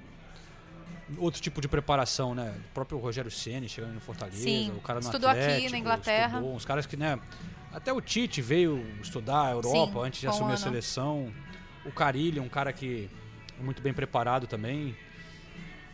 outro 1.16 1.41
tipo 1.41 1.61
de 1.61 1.68
preparação, 1.68 2.34
né? 2.34 2.55
O 2.70 2.74
próprio 2.74 2.99
Rogério 2.99 3.30
Ceni 3.30 3.68
chegando 3.68 3.95
no 3.95 4.01
Fortaleza, 4.01 4.36
Sim, 4.36 4.72
o 4.76 4.80
cara 4.80 5.01
no 5.01 5.07
estudou 5.07 5.30
Atlético, 5.30 5.57
aqui 5.59 5.72
na 5.72 5.78
Inglaterra. 5.78 6.34
Estudou, 6.34 6.55
uns 6.55 6.64
caras 6.64 6.86
que, 6.86 6.97
né? 6.97 7.18
Até 7.72 7.93
o 7.93 8.01
Tite 8.01 8.43
veio 8.43 8.84
estudar 9.01 9.49
a 9.49 9.51
Europa 9.53 10.01
Sim, 10.01 10.07
antes 10.07 10.20
de 10.20 10.26
um 10.26 10.30
assumir 10.30 10.53
a 10.53 10.57
seleção. 10.57 11.32
O 11.84 11.93
Carilli, 11.93 12.41
um 12.41 12.49
cara 12.49 12.72
que 12.72 13.09
é 13.59 13.62
muito 13.62 13.80
bem 13.82 13.95
preparado 13.95 14.47
também. 14.47 14.97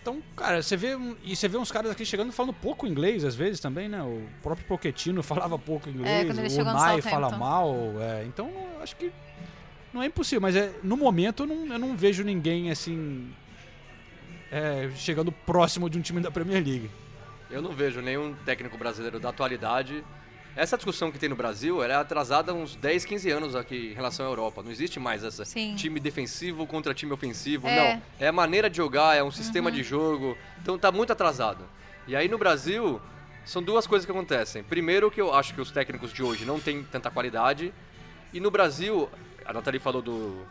Então, 0.00 0.22
cara, 0.36 0.62
você 0.62 0.76
vê 0.76 0.96
e 1.22 1.34
você 1.34 1.48
vê 1.48 1.56
uns 1.56 1.72
caras 1.72 1.90
aqui 1.90 2.04
chegando 2.04 2.30
falando 2.30 2.52
pouco 2.52 2.86
inglês 2.86 3.24
às 3.24 3.34
vezes 3.34 3.58
também, 3.58 3.88
né? 3.88 4.02
O 4.02 4.22
próprio 4.42 4.66
Pochettino 4.66 5.22
falava 5.24 5.58
pouco 5.58 5.88
inglês, 5.88 6.28
ele 6.38 6.60
o 6.60 6.64
Nai 6.64 7.00
fala 7.00 7.30
mal, 7.30 7.74
é, 8.00 8.24
então 8.24 8.52
acho 8.82 8.94
que 8.96 9.10
não 9.94 10.02
é 10.02 10.06
impossível, 10.06 10.40
mas 10.42 10.56
é, 10.56 10.72
no 10.82 10.96
momento 10.96 11.44
eu 11.44 11.46
não, 11.46 11.72
eu 11.72 11.78
não 11.78 11.96
vejo 11.96 12.24
ninguém 12.24 12.70
assim 12.70 13.32
é, 14.50 14.90
chegando 14.96 15.30
próximo 15.30 15.88
de 15.88 15.98
um 15.98 16.02
time 16.02 16.20
da 16.20 16.30
Premier 16.30 16.62
League. 16.64 16.90
Eu 17.50 17.62
não 17.62 17.72
vejo 17.72 18.00
nenhum 18.00 18.34
técnico 18.44 18.76
brasileiro 18.76 19.20
da 19.20 19.28
atualidade. 19.28 20.04
Essa 20.56 20.76
discussão 20.76 21.10
que 21.10 21.18
tem 21.18 21.28
no 21.28 21.34
Brasil 21.36 21.82
ela 21.82 21.94
é 21.94 21.96
atrasada 21.96 22.52
há 22.52 22.54
uns 22.54 22.76
10, 22.76 23.04
15 23.04 23.30
anos 23.30 23.56
aqui 23.56 23.90
em 23.90 23.94
relação 23.94 24.26
à 24.26 24.28
Europa. 24.28 24.62
Não 24.62 24.70
existe 24.70 24.98
mais 25.00 25.22
essa 25.24 25.44
Sim. 25.44 25.74
time 25.76 25.98
defensivo 26.00 26.66
contra 26.66 26.92
time 26.94 27.12
ofensivo. 27.12 27.66
É. 27.68 27.94
Não. 27.94 28.02
É 28.20 28.28
a 28.28 28.32
maneira 28.32 28.68
de 28.70 28.76
jogar, 28.76 29.16
é 29.16 29.22
um 29.22 29.30
sistema 29.32 29.70
Uhum. 29.70 29.76
de 29.76 29.82
jogo. 29.82 30.36
Então 30.62 30.76
tá 30.78 30.90
muito 30.92 31.12
atrasado. 31.12 31.64
E 32.06 32.14
aí 32.14 32.28
no 32.28 32.38
Brasil, 32.38 33.00
são 33.44 33.62
duas 33.62 33.86
coisas 33.86 34.06
que 34.06 34.12
acontecem. 34.12 34.62
Primeiro, 34.62 35.10
que 35.10 35.20
eu 35.20 35.32
acho 35.34 35.54
que 35.54 35.60
os 35.60 35.70
técnicos 35.70 36.12
de 36.12 36.22
hoje 36.22 36.44
não 36.44 36.58
têm 36.60 36.82
tanta 36.84 37.10
qualidade. 37.10 37.72
E 38.32 38.38
no 38.40 38.50
Brasil, 38.50 39.08
a 39.44 39.52
Nathalie 39.52 39.80
falou 39.80 40.00
do, 40.02 40.44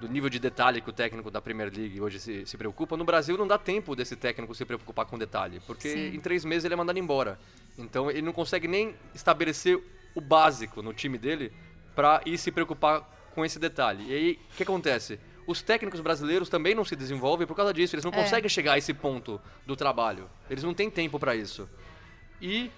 do 0.00 0.08
nível 0.08 0.28
de 0.28 0.38
detalhe 0.38 0.80
que 0.80 0.90
o 0.90 0.92
técnico 0.92 1.30
da 1.30 1.40
Premier 1.40 1.70
League 1.74 2.00
hoje 2.00 2.18
se, 2.18 2.46
se 2.46 2.56
preocupa. 2.56 2.96
No 2.96 3.04
Brasil 3.04 3.36
não 3.38 3.46
dá 3.46 3.58
tempo 3.58 3.94
desse 3.94 4.16
técnico 4.16 4.54
se 4.54 4.64
preocupar 4.64 5.06
com 5.06 5.18
detalhe, 5.18 5.60
porque 5.66 5.88
Sim. 5.90 6.14
em 6.14 6.20
três 6.20 6.44
meses 6.44 6.64
ele 6.64 6.74
é 6.74 6.76
mandado 6.76 6.98
embora. 6.98 7.38
Então 7.78 8.10
ele 8.10 8.22
não 8.22 8.32
consegue 8.32 8.66
nem 8.68 8.94
estabelecer 9.14 9.80
o 10.14 10.20
básico 10.20 10.82
no 10.82 10.92
time 10.92 11.18
dele 11.18 11.52
para 11.94 12.20
ir 12.26 12.38
se 12.38 12.50
preocupar 12.50 13.02
com 13.34 13.44
esse 13.44 13.58
detalhe. 13.58 14.04
E 14.08 14.14
aí, 14.14 14.40
o 14.52 14.56
que 14.56 14.62
acontece? 14.62 15.18
Os 15.46 15.60
técnicos 15.60 16.00
brasileiros 16.00 16.48
também 16.48 16.74
não 16.74 16.84
se 16.84 16.94
desenvolvem 16.96 17.46
por 17.46 17.54
causa 17.56 17.72
disso. 17.74 17.94
Eles 17.94 18.04
não 18.04 18.12
É. 18.12 18.14
conseguem 18.16 18.48
chegar 18.48 18.74
a 18.74 18.78
esse 18.78 18.94
ponto 18.94 19.40
do 19.66 19.76
trabalho. 19.76 20.30
Eles 20.48 20.62
não 20.64 20.72
têm 20.72 20.88
tempo 20.88 21.18
para 21.18 21.34
isso. 21.36 21.68
E 22.40 22.70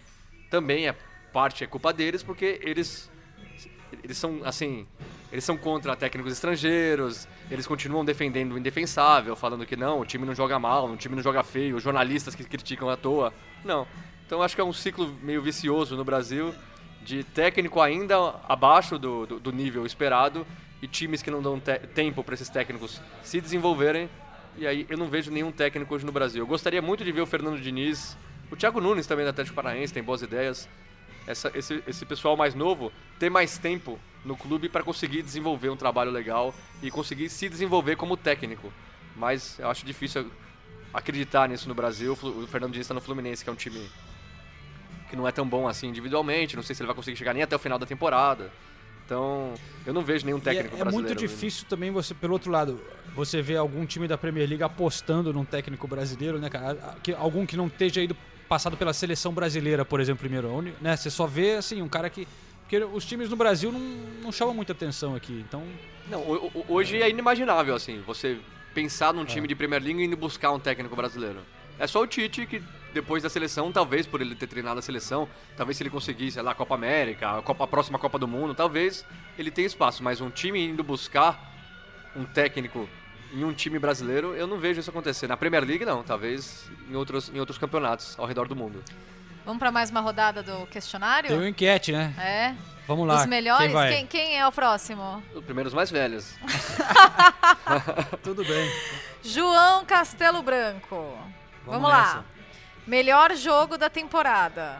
também 0.50 0.88
é 0.88 0.96
parte 1.32 1.62
é 1.62 1.66
culpa 1.66 1.92
deles 1.92 2.22
porque 2.22 2.58
eles 2.62 3.10
eles 4.02 4.16
são 4.16 4.40
assim, 4.44 4.86
eles 5.32 5.44
são 5.44 5.56
contra 5.56 5.94
técnicos 5.96 6.32
estrangeiros, 6.32 7.26
eles 7.50 7.66
continuam 7.66 8.04
defendendo 8.04 8.52
o 8.52 8.58
indefensável, 8.58 9.34
falando 9.36 9.66
que 9.66 9.76
não, 9.76 10.00
o 10.00 10.04
time 10.06 10.24
não 10.24 10.34
joga 10.34 10.58
mal, 10.58 10.86
o 10.88 10.96
time 10.96 11.16
não 11.16 11.22
joga 11.22 11.42
feio, 11.42 11.78
jornalistas 11.80 12.34
que 12.34 12.44
criticam 12.44 12.88
à 12.88 12.96
toa. 12.96 13.32
Não. 13.64 13.86
Então 14.26 14.42
acho 14.42 14.54
que 14.54 14.60
é 14.60 14.64
um 14.64 14.72
ciclo 14.72 15.14
meio 15.22 15.42
vicioso 15.42 15.96
no 15.96 16.04
Brasil 16.04 16.54
de 17.02 17.22
técnico 17.22 17.80
ainda 17.80 18.16
abaixo 18.48 18.98
do, 18.98 19.26
do, 19.26 19.38
do 19.40 19.52
nível 19.52 19.86
esperado 19.86 20.44
e 20.82 20.88
times 20.88 21.22
que 21.22 21.30
não 21.30 21.40
dão 21.40 21.60
te- 21.60 21.78
tempo 21.94 22.24
para 22.24 22.34
esses 22.34 22.48
técnicos 22.48 23.00
se 23.22 23.40
desenvolverem. 23.40 24.08
E 24.58 24.66
aí 24.66 24.86
eu 24.88 24.96
não 24.98 25.08
vejo 25.08 25.30
nenhum 25.30 25.52
técnico 25.52 25.94
hoje 25.94 26.04
no 26.04 26.10
Brasil. 26.12 26.42
Eu 26.42 26.46
gostaria 26.46 26.82
muito 26.82 27.04
de 27.04 27.12
ver 27.12 27.20
o 27.20 27.26
Fernando 27.26 27.60
Diniz, 27.60 28.16
o 28.50 28.56
Thiago 28.56 28.80
Nunes 28.80 29.06
também 29.06 29.24
do 29.24 29.28
Atlético 29.28 29.54
Paranaense, 29.54 29.92
tem 29.92 30.02
boas 30.02 30.22
ideias. 30.22 30.68
Essa- 31.26 31.50
esse, 31.54 31.82
esse 31.86 32.04
pessoal 32.04 32.36
mais 32.36 32.54
novo 32.54 32.92
ter 33.18 33.28
mais 33.30 33.58
tempo 33.58 33.98
no 34.24 34.36
clube 34.36 34.68
para 34.68 34.82
conseguir 34.82 35.22
desenvolver 35.22 35.70
um 35.70 35.76
trabalho 35.76 36.10
legal 36.10 36.54
e 36.82 36.90
conseguir 36.90 37.28
se 37.28 37.48
desenvolver 37.48 37.96
como 37.96 38.16
técnico. 38.16 38.72
Mas 39.14 39.58
eu 39.58 39.68
acho 39.70 39.84
difícil 39.86 40.30
acreditar 40.92 41.48
nisso 41.48 41.68
no 41.68 41.74
Brasil. 41.74 42.12
O 42.12 42.46
Fernando 42.46 42.72
Diniz 42.72 42.84
está 42.84 42.94
no 42.94 43.00
Fluminense, 43.00 43.42
que 43.42 43.50
é 43.50 43.52
um 43.52 43.56
time 43.56 43.88
que 45.08 45.16
não 45.16 45.26
é 45.26 45.32
tão 45.32 45.48
bom 45.48 45.66
assim 45.68 45.88
individualmente. 45.88 46.56
Não 46.56 46.62
sei 46.62 46.74
se 46.74 46.82
ele 46.82 46.86
vai 46.86 46.96
conseguir 46.96 47.16
chegar 47.16 47.32
nem 47.32 47.42
até 47.42 47.54
o 47.56 47.58
final 47.58 47.78
da 47.78 47.86
temporada. 47.86 48.52
Então, 49.04 49.54
eu 49.86 49.94
não 49.94 50.02
vejo 50.02 50.26
nenhum 50.26 50.40
técnico 50.40 50.74
é, 50.74 50.80
é 50.80 50.82
brasileiro. 50.82 51.08
muito 51.08 51.18
difícil 51.18 51.64
também 51.68 51.92
você, 51.92 52.12
pelo 52.12 52.32
outro 52.32 52.50
lado, 52.50 52.80
você 53.14 53.40
vê 53.40 53.56
algum 53.56 53.86
time 53.86 54.08
da 54.08 54.18
Premier 54.18 54.48
League 54.48 54.64
apostando 54.64 55.32
num 55.32 55.44
técnico 55.44 55.86
brasileiro, 55.86 56.38
né, 56.40 56.50
cara? 56.50 56.96
Que, 57.04 57.12
algum 57.14 57.46
que 57.46 57.56
não 57.56 57.68
esteja 57.68 58.02
ido 58.02 58.16
passado 58.48 58.76
pela 58.76 58.92
seleção 58.92 59.32
brasileira, 59.32 59.84
por 59.84 60.00
exemplo, 60.00 60.20
primeiro, 60.20 60.62
né? 60.80 60.96
Você 60.96 61.10
só 61.10 61.26
vê 61.26 61.54
assim 61.56 61.82
um 61.82 61.88
cara 61.88 62.08
que 62.10 62.26
porque 62.62 62.82
os 62.82 63.04
times 63.04 63.28
no 63.30 63.36
Brasil 63.36 63.70
não, 63.70 63.78
não 64.24 64.32
chamam 64.32 64.52
muita 64.52 64.72
atenção 64.72 65.14
aqui, 65.14 65.44
então 65.48 65.62
Não, 66.10 66.20
ho- 66.20 66.50
ho- 66.52 66.64
hoje 66.68 67.00
é 67.00 67.08
inimaginável, 67.08 67.76
assim, 67.76 68.02
você 68.04 68.38
pensar 68.74 69.14
num 69.14 69.22
É. 69.22 69.24
time 69.26 69.46
de 69.46 69.54
Premier 69.54 69.80
League 69.80 70.00
e 70.00 70.04
indo 70.04 70.16
buscar 70.16 70.50
um 70.50 70.58
técnico 70.58 70.96
brasileiro. 70.96 71.38
É 71.78 71.86
só 71.86 72.00
o 72.02 72.06
Tite 72.08 72.44
que, 72.44 72.60
depois 72.92 73.22
da 73.22 73.28
seleção, 73.28 73.70
talvez 73.70 74.04
por 74.04 74.20
ele 74.20 74.34
ter 74.34 74.48
treinado 74.48 74.80
a 74.80 74.82
seleção, 74.82 75.28
talvez 75.56 75.76
se 75.76 75.82
ele 75.84 75.90
conseguisse, 75.90 76.32
sei 76.32 76.42
lá, 76.42 76.50
a 76.52 76.54
Copa 76.56 76.74
América, 76.74 77.38
a, 77.38 77.42
Copa, 77.42 77.62
a 77.64 77.66
próxima 77.68 77.98
Copa 78.00 78.18
do 78.18 78.26
Mundo, 78.26 78.52
talvez 78.54 79.04
ele 79.38 79.50
tenha 79.50 79.66
espaço. 79.66 80.02
Mas 80.02 80.20
um 80.20 80.28
time 80.30 80.58
indo 80.66 80.82
buscar 80.82 81.54
um 82.16 82.24
técnico 82.24 82.88
em 83.36 83.44
um 83.44 83.52
time 83.52 83.78
brasileiro, 83.78 84.34
eu 84.34 84.46
não 84.46 84.58
vejo 84.58 84.80
isso 84.80 84.88
acontecer. 84.88 85.26
Na 85.26 85.36
Premier 85.36 85.62
League, 85.62 85.84
não. 85.84 86.02
Talvez 86.02 86.70
em 86.90 86.96
outros, 86.96 87.28
em 87.28 87.38
outros 87.38 87.58
campeonatos 87.58 88.18
ao 88.18 88.24
redor 88.26 88.48
do 88.48 88.56
mundo. 88.56 88.82
Vamos 89.44 89.60
pra 89.60 89.70
mais 89.70 89.90
uma 89.90 90.00
rodada 90.00 90.42
do 90.42 90.66
questionário? 90.66 91.28
tem 91.28 91.36
uma 91.38 91.48
enquete, 91.48 91.92
né? 91.92 92.14
É. 92.18 92.54
Vamos 92.88 93.06
lá. 93.06 93.20
Os 93.20 93.26
melhores, 93.26 93.72
quem 93.72 93.88
quem, 93.88 94.06
quem 94.06 94.38
é 94.38 94.46
o 94.46 94.52
próximo? 94.52 95.22
Os 95.34 95.44
primeiros 95.44 95.74
mais 95.74 95.90
velhos. 95.90 96.34
Tudo 98.24 98.44
bem. 98.44 98.70
João 99.22 99.84
Castelo 99.84 100.42
Branco. 100.42 101.16
Vamos, 101.64 101.88
lá. 101.88 102.00
nessa. 102.00 102.24
Melhor 102.86 103.34
jogo 103.36 103.76
da 103.76 103.90
temporada. 103.90 104.78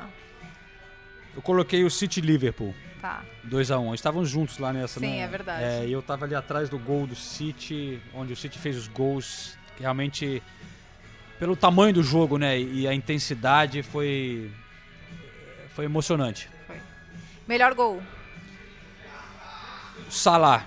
Eu 1.34 1.42
coloquei 1.42 1.84
o 1.84 1.90
City 1.90 2.20
Liverpool. 2.20 2.74
Tá. 3.06 3.22
2x1. 3.48 3.94
Estávamos 3.94 4.28
juntos 4.28 4.58
lá 4.58 4.72
nessa, 4.72 4.98
Sim, 4.98 5.06
né? 5.06 5.18
é 5.20 5.28
verdade. 5.28 5.62
É, 5.62 5.86
e 5.86 5.92
eu 5.92 6.02
tava 6.02 6.24
ali 6.24 6.34
atrás 6.34 6.68
do 6.68 6.76
gol 6.76 7.06
do 7.06 7.14
City, 7.14 8.02
onde 8.12 8.32
o 8.32 8.36
City 8.36 8.58
fez 8.58 8.76
os 8.76 8.88
gols. 8.88 9.56
Realmente, 9.78 10.42
pelo 11.38 11.54
tamanho 11.54 11.94
do 11.94 12.02
jogo, 12.02 12.36
né? 12.36 12.58
E 12.58 12.88
a 12.88 12.92
intensidade 12.92 13.80
foi. 13.84 14.50
Foi 15.68 15.84
emocionante. 15.84 16.50
Melhor 17.46 17.74
gol. 17.74 18.02
Salah. 20.10 20.66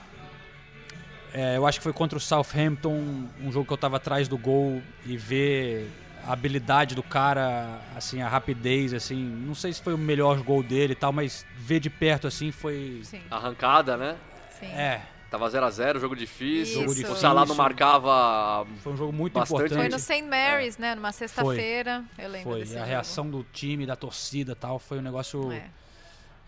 É, 1.33 1.57
eu 1.57 1.67
acho 1.67 1.79
que 1.79 1.83
foi 1.83 1.93
contra 1.93 2.17
o 2.17 2.21
Southampton, 2.21 3.27
um 3.41 3.51
jogo 3.51 3.65
que 3.65 3.73
eu 3.73 3.77
tava 3.77 3.97
atrás 3.97 4.29
do 4.29 4.37
gol 4.37 4.81
e 5.05 5.17
ver 5.17 5.89
a 6.28 6.34
habilidade 6.34 6.95
do 6.95 7.03
cara, 7.03 7.80
assim, 7.95 8.22
a 8.22 8.28
rapidez, 8.28 8.93
assim, 8.93 9.15
não 9.17 9.55
sei 9.55 9.74
se 9.74 9.82
foi 9.82 9.93
o 9.93 9.97
melhor 9.97 10.41
gol 10.43 10.61
dele 10.63 10.93
e 10.93 10.95
tal, 10.95 11.11
mas 11.11 11.45
ver 11.57 11.80
de 11.80 11.89
perto 11.89 12.28
assim 12.28 12.51
foi 12.51 13.01
Arrancada, 13.32 13.97
né? 13.97 14.17
Sim. 14.59 14.67
É. 14.67 15.01
Tava 15.32 15.47
0x0, 15.47 15.99
jogo 15.99 16.15
difícil. 16.15 16.82
Jogo 16.82 16.91
O 16.91 16.95
difícil. 16.95 17.15
Salah 17.15 17.45
não 17.45 17.53
marcava. 17.55 18.65
Foi 18.82 18.93
um 18.93 18.97
jogo 18.97 19.13
muito 19.13 19.34
bastante. 19.34 19.57
importante. 19.65 19.80
Foi 19.80 19.89
no 19.89 19.99
St. 19.99 20.22
Mary's, 20.24 20.78
né? 20.80 20.95
Numa 20.95 21.11
sexta-feira. 21.11 22.03
Eu 22.17 22.30
lembro 22.30 22.49
Foi. 22.51 22.59
desse 22.61 22.74
E 22.74 22.76
a 22.76 22.80
jogo. 22.80 22.89
reação 22.89 23.30
do 23.30 23.43
time, 23.53 23.86
da 23.86 23.95
torcida 23.95 24.53
e 24.53 24.55
tal, 24.55 24.80
foi 24.80 24.97
um 24.97 25.03
negócio 25.03 25.51
É. 25.51 25.70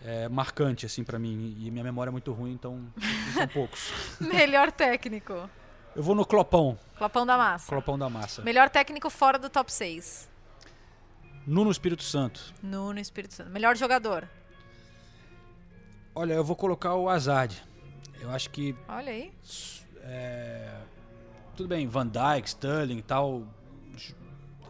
é, 0.04 0.28
marcante, 0.28 0.84
assim, 0.84 1.04
pra 1.04 1.16
mim. 1.16 1.56
E 1.60 1.70
minha 1.70 1.84
memória 1.84 2.10
é 2.10 2.12
muito 2.12 2.32
ruim, 2.32 2.52
então 2.54 2.82
são 3.34 3.46
poucos. 3.46 3.92
Melhor 4.20 4.72
técnico. 4.72 5.48
Eu 5.94 6.02
vou 6.02 6.14
no 6.14 6.24
Clopão. 6.24 6.78
Clopão 6.96 7.26
da 7.26 7.36
Massa. 7.36 7.68
Clopão 7.68 7.98
da 7.98 8.08
Massa. 8.08 8.42
Melhor 8.42 8.70
técnico 8.70 9.10
fora 9.10 9.38
do 9.38 9.50
top 9.50 9.70
6. 9.72 10.28
Nuno 11.46 11.70
Espírito 11.70 12.02
Santo. 12.02 12.54
Nuno 12.62 12.98
Espírito 13.00 13.34
Santo. 13.34 13.50
Melhor 13.50 13.76
jogador. 13.76 14.28
Olha, 16.14 16.34
eu 16.34 16.44
vou 16.44 16.56
colocar 16.56 16.94
o 16.94 17.08
Hazard. 17.08 17.62
Eu 18.20 18.30
acho 18.30 18.50
que 18.50 18.74
Olha 18.88 19.10
aí. 19.10 19.32
é, 20.02 20.76
tudo 21.56 21.68
bem, 21.68 21.86
Van 21.88 22.06
Dijk, 22.06 22.46
Sterling 22.48 22.98
e 22.98 23.02
tal, 23.02 23.42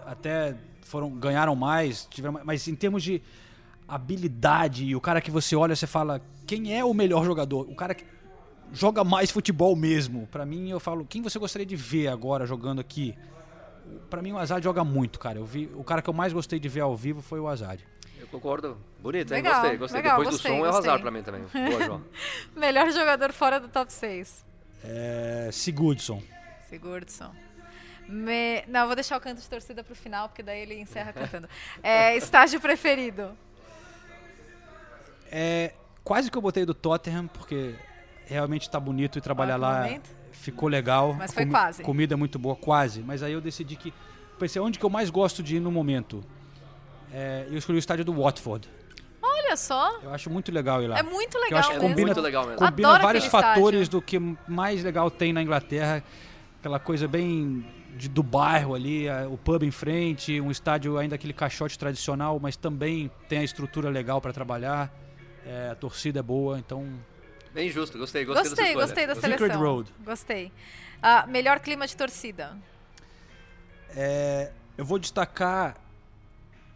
até 0.06 0.56
foram 0.82 1.10
ganharam 1.10 1.54
mais, 1.54 2.06
tiveram, 2.10 2.32
mais- 2.34 2.46
mas 2.46 2.68
em 2.68 2.74
termos 2.74 3.02
de 3.02 3.20
habilidade 3.86 4.84
e 4.84 4.96
o 4.96 5.00
cara 5.00 5.20
que 5.20 5.30
você 5.30 5.54
olha, 5.54 5.76
você 5.76 5.86
fala 5.86 6.22
quem 6.46 6.76
é 6.76 6.82
o 6.84 6.94
melhor 6.94 7.24
jogador, 7.24 7.68
o 7.68 7.74
cara 7.74 7.94
que 7.94 8.04
joga 8.72 9.04
mais 9.04 9.30
futebol 9.30 9.76
mesmo. 9.76 10.26
Pra 10.28 10.44
mim, 10.46 10.70
eu 10.70 10.80
falo 10.80 11.04
quem 11.04 11.22
você 11.22 11.38
gostaria 11.38 11.66
de 11.66 11.76
ver 11.76 12.08
agora 12.08 12.46
jogando 12.46 12.80
aqui. 12.80 13.16
Pra 14.08 14.22
mim, 14.22 14.32
o 14.32 14.38
Hazard 14.38 14.62
joga 14.64 14.84
muito, 14.84 15.18
cara. 15.18 15.38
Eu 15.38 15.44
vi, 15.44 15.70
o 15.74 15.84
cara 15.84 16.00
que 16.02 16.08
eu 16.08 16.14
mais 16.14 16.32
gostei 16.32 16.58
de 16.58 16.68
ver 16.68 16.80
ao 16.80 16.96
vivo 16.96 17.20
foi 17.20 17.40
o 17.40 17.48
Hazard. 17.48 17.86
Eu 18.18 18.26
concordo. 18.28 18.78
Bonito, 19.00 19.32
hein? 19.32 19.42
Legal, 19.42 19.60
Gostei, 19.60 19.76
gostei. 19.78 20.00
legal, 20.00 20.18
Depois 20.18 20.34
gostei, 20.36 20.50
do 20.52 20.56
som 20.58 20.64
é 20.64 20.68
o 20.68 20.72
gostei. 20.72 20.90
Hazard 20.90 21.02
pra 21.02 21.10
mim 21.10 21.22
também. 21.22 21.42
Boa, 21.70 21.84
João. 21.84 22.04
Melhor 22.56 22.90
jogador 22.92 23.32
fora 23.32 23.58
do 23.58 23.68
top 23.68 23.92
6. 23.92 24.44
É, 24.84 25.48
Sigurdsson. 25.52 26.22
Sigurdsson. 26.68 27.32
Me... 28.08 28.62
Não, 28.68 28.80
eu 28.80 28.86
vou 28.86 28.94
deixar 28.94 29.16
o 29.16 29.20
canto 29.20 29.40
de 29.40 29.48
torcida 29.48 29.82
pro 29.84 29.94
final, 29.94 30.28
porque 30.28 30.42
daí 30.42 30.60
ele 30.60 30.74
encerra 30.78 31.12
cantando. 31.12 31.48
É, 31.82 32.16
estágio 32.16 32.60
preferido. 32.60 33.30
É, 35.30 35.72
quase 36.04 36.30
que 36.30 36.36
eu 36.36 36.42
botei 36.42 36.64
do 36.64 36.74
Tottenham, 36.74 37.26
porque 37.26 37.74
realmente 38.32 38.68
tá 38.68 38.80
bonito 38.80 39.18
e 39.18 39.20
trabalhar 39.20 39.54
Ótimo 39.54 39.66
lá 39.70 39.82
momento. 39.84 40.10
ficou 40.32 40.68
legal. 40.68 41.14
Mas 41.14 41.32
foi 41.32 41.46
quase. 41.46 41.82
Comida 41.82 42.14
é 42.14 42.16
muito 42.16 42.38
boa, 42.38 42.56
quase. 42.56 43.02
Mas 43.02 43.22
aí 43.22 43.32
eu 43.32 43.40
decidi 43.40 43.76
que. 43.76 43.92
Pensei, 44.38 44.60
onde 44.60 44.78
que 44.78 44.84
eu 44.84 44.90
mais 44.90 45.08
gosto 45.10 45.42
de 45.42 45.56
ir 45.56 45.60
no 45.60 45.70
momento? 45.70 46.24
É, 47.12 47.46
eu 47.50 47.58
escolhi 47.58 47.76
o 47.76 47.80
estádio 47.80 48.04
do 48.04 48.12
Watford. 48.14 48.68
Olha 49.22 49.56
só. 49.56 50.00
Eu 50.02 50.12
acho 50.12 50.28
muito 50.30 50.50
legal 50.50 50.82
ir 50.82 50.88
lá. 50.88 50.98
É 50.98 51.02
muito 51.02 51.38
Porque 51.38 51.54
eu 51.54 51.58
acho 51.58 51.68
legal 51.68 51.70
que 51.70 51.72
mesmo. 51.74 51.88
combina, 51.88 52.06
muito 52.06 52.20
legal 52.20 52.46
mesmo. 52.46 52.58
combina 52.58 52.88
Adoro 52.88 53.02
vários 53.04 53.24
fatores 53.26 53.82
estádio. 53.82 54.00
do 54.00 54.02
que 54.02 54.18
mais 54.50 54.82
legal 54.82 55.10
tem 55.10 55.32
na 55.32 55.42
Inglaterra. 55.42 56.02
Aquela 56.58 56.78
coisa 56.80 57.06
bem 57.06 57.64
de, 57.96 58.08
do 58.08 58.22
bairro 58.22 58.74
ali, 58.74 59.08
a- 59.08 59.28
o 59.28 59.36
pub 59.36 59.62
em 59.62 59.70
frente, 59.70 60.40
um 60.40 60.50
estádio 60.50 60.96
ainda 60.96 61.14
aquele 61.16 61.32
caixote 61.32 61.78
tradicional, 61.78 62.38
mas 62.40 62.56
também 62.56 63.10
tem 63.28 63.38
a 63.40 63.44
estrutura 63.44 63.90
legal 63.90 64.20
para 64.20 64.32
trabalhar. 64.32 64.90
É, 65.44 65.70
a 65.70 65.74
torcida 65.74 66.20
é 66.20 66.22
boa, 66.22 66.58
então 66.58 66.86
Bem 67.54 67.70
justo, 67.70 67.98
gostei, 67.98 68.24
gostei, 68.24 68.48
Gostei, 68.48 68.74
gostei 68.74 69.06
da 69.06 69.14
Secret 69.14 69.38
seleção. 69.38 69.60
Road. 69.60 69.92
Gostei. 70.04 70.50
Ah, 71.02 71.26
melhor 71.26 71.60
clima 71.60 71.86
de 71.86 71.96
torcida. 71.96 72.56
É, 73.94 74.50
eu 74.76 74.84
vou 74.84 74.98
destacar 74.98 75.76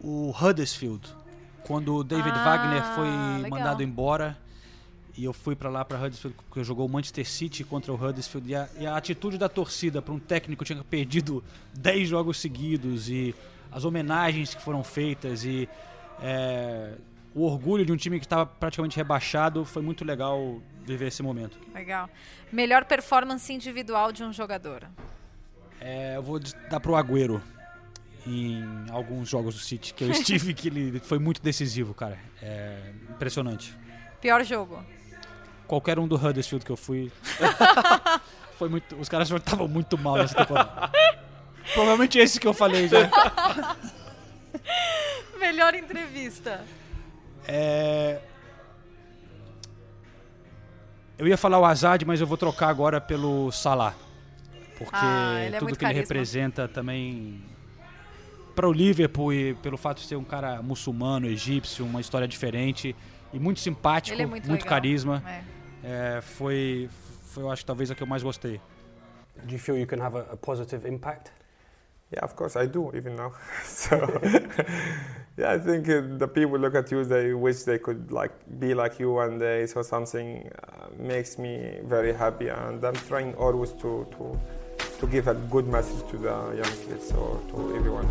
o 0.01 0.35
Huddersfield. 0.39 1.09
Quando 1.65 1.95
o 1.97 2.05
David 2.05 2.31
Ah, 2.35 2.45
Wagner 2.45 2.83
foi 2.95 3.09
legal. 3.43 3.51
mandado 3.59 3.83
embora 3.83 4.39
e 5.17 5.25
eu 5.25 5.33
fui 5.33 5.57
pra 5.57 5.71
lá 5.71 5.85
pra 5.85 5.97
Huddersfield 5.99 6.37
porque 6.37 6.63
jogou 6.63 6.87
o 6.87 6.89
Manchester 6.89 7.27
City 7.27 7.65
contra 7.65 7.91
o 7.93 7.97
Huddersfield 7.97 8.49
e 8.51 8.55
a, 8.55 8.69
e 8.79 8.87
a 8.87 8.97
atitude 8.97 9.39
da 9.39 9.49
torcida 9.49 10.03
para 10.03 10.13
um 10.13 10.19
técnico 10.19 10.63
que 10.65 10.73
tinha 10.73 10.85
perdido 10.85 11.43
10 11.75 12.09
jogos 12.09 12.39
seguidos 12.39 13.09
e 13.09 13.35
as 13.73 13.85
homenagens 13.85 14.55
que 14.55 14.63
foram 14.63 14.85
feitas 14.85 15.45
e 15.45 15.69
é, 16.21 16.93
o 17.37 17.43
orgulho 17.43 17.85
de 17.85 17.93
um 17.93 17.97
time 17.99 18.19
que 18.19 18.25
estava 18.25 18.47
praticamente 18.47 18.97
rebaixado 18.97 19.63
foi 19.63 19.83
muito 19.83 20.07
legal 20.07 20.59
viver 20.87 21.09
esse 21.09 21.23
momento. 21.23 21.59
Legal. 21.75 22.09
Melhor 22.51 22.87
performance 22.87 23.53
individual 23.53 24.11
de 24.11 24.25
um 24.25 24.33
jogador. 24.33 24.89
É, 25.79 26.17
eu 26.17 26.23
vou 26.23 26.41
dar 26.71 26.81
pro 26.81 26.97
Agüero 26.97 27.43
em 28.27 28.65
alguns 28.91 29.29
jogos 29.29 29.55
do 29.55 29.61
City 29.61 29.93
que 29.93 30.05
eu 30.05 30.11
estive 30.13 30.55
que 30.55 30.69
ele 30.69 30.99
foi 30.99 31.19
muito 31.19 31.43
decisivo, 31.43 31.93
cara. 31.93 32.19
É 32.41 32.91
impressionante. 33.11 33.77
Pior 34.19 34.43
jogo. 34.43 34.83
Qualquer 35.67 35.99
um 35.99 36.09
do 36.09 36.17
Huddersfield 36.17 36.65
que 36.65 36.73
eu 36.73 36.77
fui 36.77 37.13
foi 38.57 38.71
muito, 38.71 38.97
os 38.97 39.11
caras 39.11 39.31
estavam 39.31 39.69
muito 39.69 39.99
mal 39.99 40.17
nessa 40.17 40.37
temporada. 40.37 40.91
Provavelmente 41.75 42.19
esse 42.19 42.41
que 42.41 42.47
eu 42.47 42.55
falei 42.55 42.89
já. 42.89 43.11
Melhor 45.39 45.75
entrevista. 45.75 46.65
É, 47.49 48.21
Eu 51.19 51.27
ia 51.27 51.37
falar 51.37 51.59
o 51.59 51.65
Hazard, 51.65 52.05
mas 52.05 52.21
eu 52.21 52.27
vou 52.27 52.37
trocar 52.37 52.69
agora 52.69 53.01
pelo 53.01 53.51
Salah. 53.51 53.95
Porque 54.77 54.95
Ah, 54.95 55.43
ele 55.47 55.57
é 55.57 55.59
tudo 55.59 55.69
que 55.69 55.85
ele 55.85 55.95
carisma. 55.95 56.01
representa 56.03 56.69
também 56.69 57.43
para 58.55 58.69
o 58.69 58.73
Liverpool 58.73 59.33
e 59.33 59.55
pelo 59.55 59.79
fato 59.79 60.01
de 60.01 60.07
ser 60.07 60.17
um 60.17 60.25
cara 60.25 60.61
muçulmano, 60.61 61.27
egípcio, 61.27 61.87
uma 61.87 62.01
história 62.01 62.29
diferente 62.29 62.95
e 63.33 63.39
muito 63.39 63.61
simpático, 63.61 64.15
Ele 64.15 64.23
é 64.23 64.27
muito 64.27 64.47
muito, 64.49 64.67
carisma. 64.67 65.23
É. 65.27 66.17
É, 66.17 66.21
foi, 66.21 66.91
foi, 67.33 67.43
eu 67.45 67.51
acho, 67.51 67.65
talvez 67.65 67.91
a 67.91 67.95
que 67.95 68.03
eu 68.03 68.07
mais 68.07 68.23
gostei. 68.23 68.61
Do 69.45 69.53
you 69.53 69.59
feel 69.59 69.79
you 69.79 69.87
can 69.87 70.03
have 70.03 70.17
a, 70.17 70.33
a 70.33 70.37
positive 70.37 70.87
impact? 70.89 71.31
Yeah, 72.13 72.21
of 72.23 72.37
course 72.37 72.57
I 72.57 72.67
do 72.67 72.93
even 72.95 73.17
now. 73.17 73.33
so 73.65 73.97
yeah, 75.37 75.53
I 75.53 75.59
think 75.59 75.89
uh, 75.89 76.03
the 76.17 76.29
people 76.29 76.59
look 76.59 76.75
at 76.75 76.91
you, 76.93 77.05
they 77.05 77.35
wish 77.35 77.65
they 77.65 77.79
could 77.79 78.13
like 78.13 78.33
be 78.61 78.75
like 78.75 79.01
you, 79.01 79.19
and 79.19 79.41
they 79.41 79.67
saw 79.67 79.83
something 79.83 80.49
uh, 80.69 80.87
makes 80.99 81.39
me 81.39 81.79
very 81.85 82.13
happy, 82.13 82.49
and 82.49 82.85
I'm 82.85 82.95
trying 83.09 83.35
always 83.35 83.73
to 83.83 84.07
to 84.13 84.39
to 85.01 85.07
give 85.07 85.29
a 85.29 85.35
good 85.35 85.67
message 85.67 86.09
to 86.11 86.17
the 86.17 86.37
young 86.57 86.75
kids 86.89 87.13
or 87.13 87.41
to 87.51 87.77
everyone. 87.77 88.09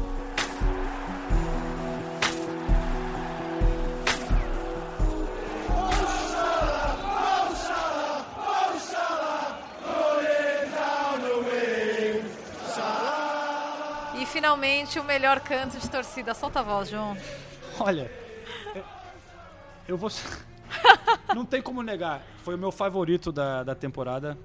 Finalmente 14.45 14.99
o 14.99 15.03
melhor 15.03 15.39
canto 15.39 15.79
de 15.79 15.89
torcida. 15.89 16.35
Solta 16.35 16.59
a 16.59 16.63
voz, 16.63 16.87
João. 16.87 17.17
Olha, 17.79 18.11
eu, 18.75 18.83
eu 19.87 19.97
vou. 19.97 20.11
Não 21.33 21.43
tem 21.43 21.63
como 21.63 21.81
negar. 21.81 22.21
Foi 22.43 22.53
o 22.53 22.57
meu 22.57 22.71
favorito 22.71 23.31
da, 23.31 23.63
da 23.63 23.73
temporada. 23.73 24.37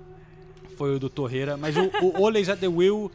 Foi 0.79 0.97
o 0.97 0.99
do 0.99 1.11
Torreira. 1.11 1.59
Mas 1.59 1.77
o, 1.77 1.91
o 2.03 2.17
Always 2.17 2.49
at 2.49 2.59
the 2.59 2.67
Wheel, 2.67 3.13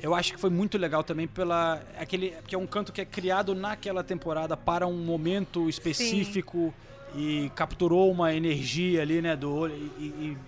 eu 0.00 0.14
acho 0.14 0.32
que 0.32 0.40
foi 0.40 0.48
muito 0.48 0.78
legal 0.78 1.04
também 1.04 1.28
pela. 1.28 1.82
Aquele, 1.98 2.34
que 2.46 2.54
é 2.54 2.58
um 2.58 2.66
canto 2.66 2.94
que 2.94 3.02
é 3.02 3.04
criado 3.04 3.54
naquela 3.54 4.02
temporada 4.02 4.56
para 4.56 4.86
um 4.86 5.04
momento 5.04 5.68
específico 5.68 6.72
e 7.14 7.52
capturou 7.54 8.10
uma 8.10 8.32
energia 8.32 9.02
ali, 9.02 9.20
né? 9.20 9.36
Do, 9.36 9.68
e, 9.68 10.02
e 10.02 10.38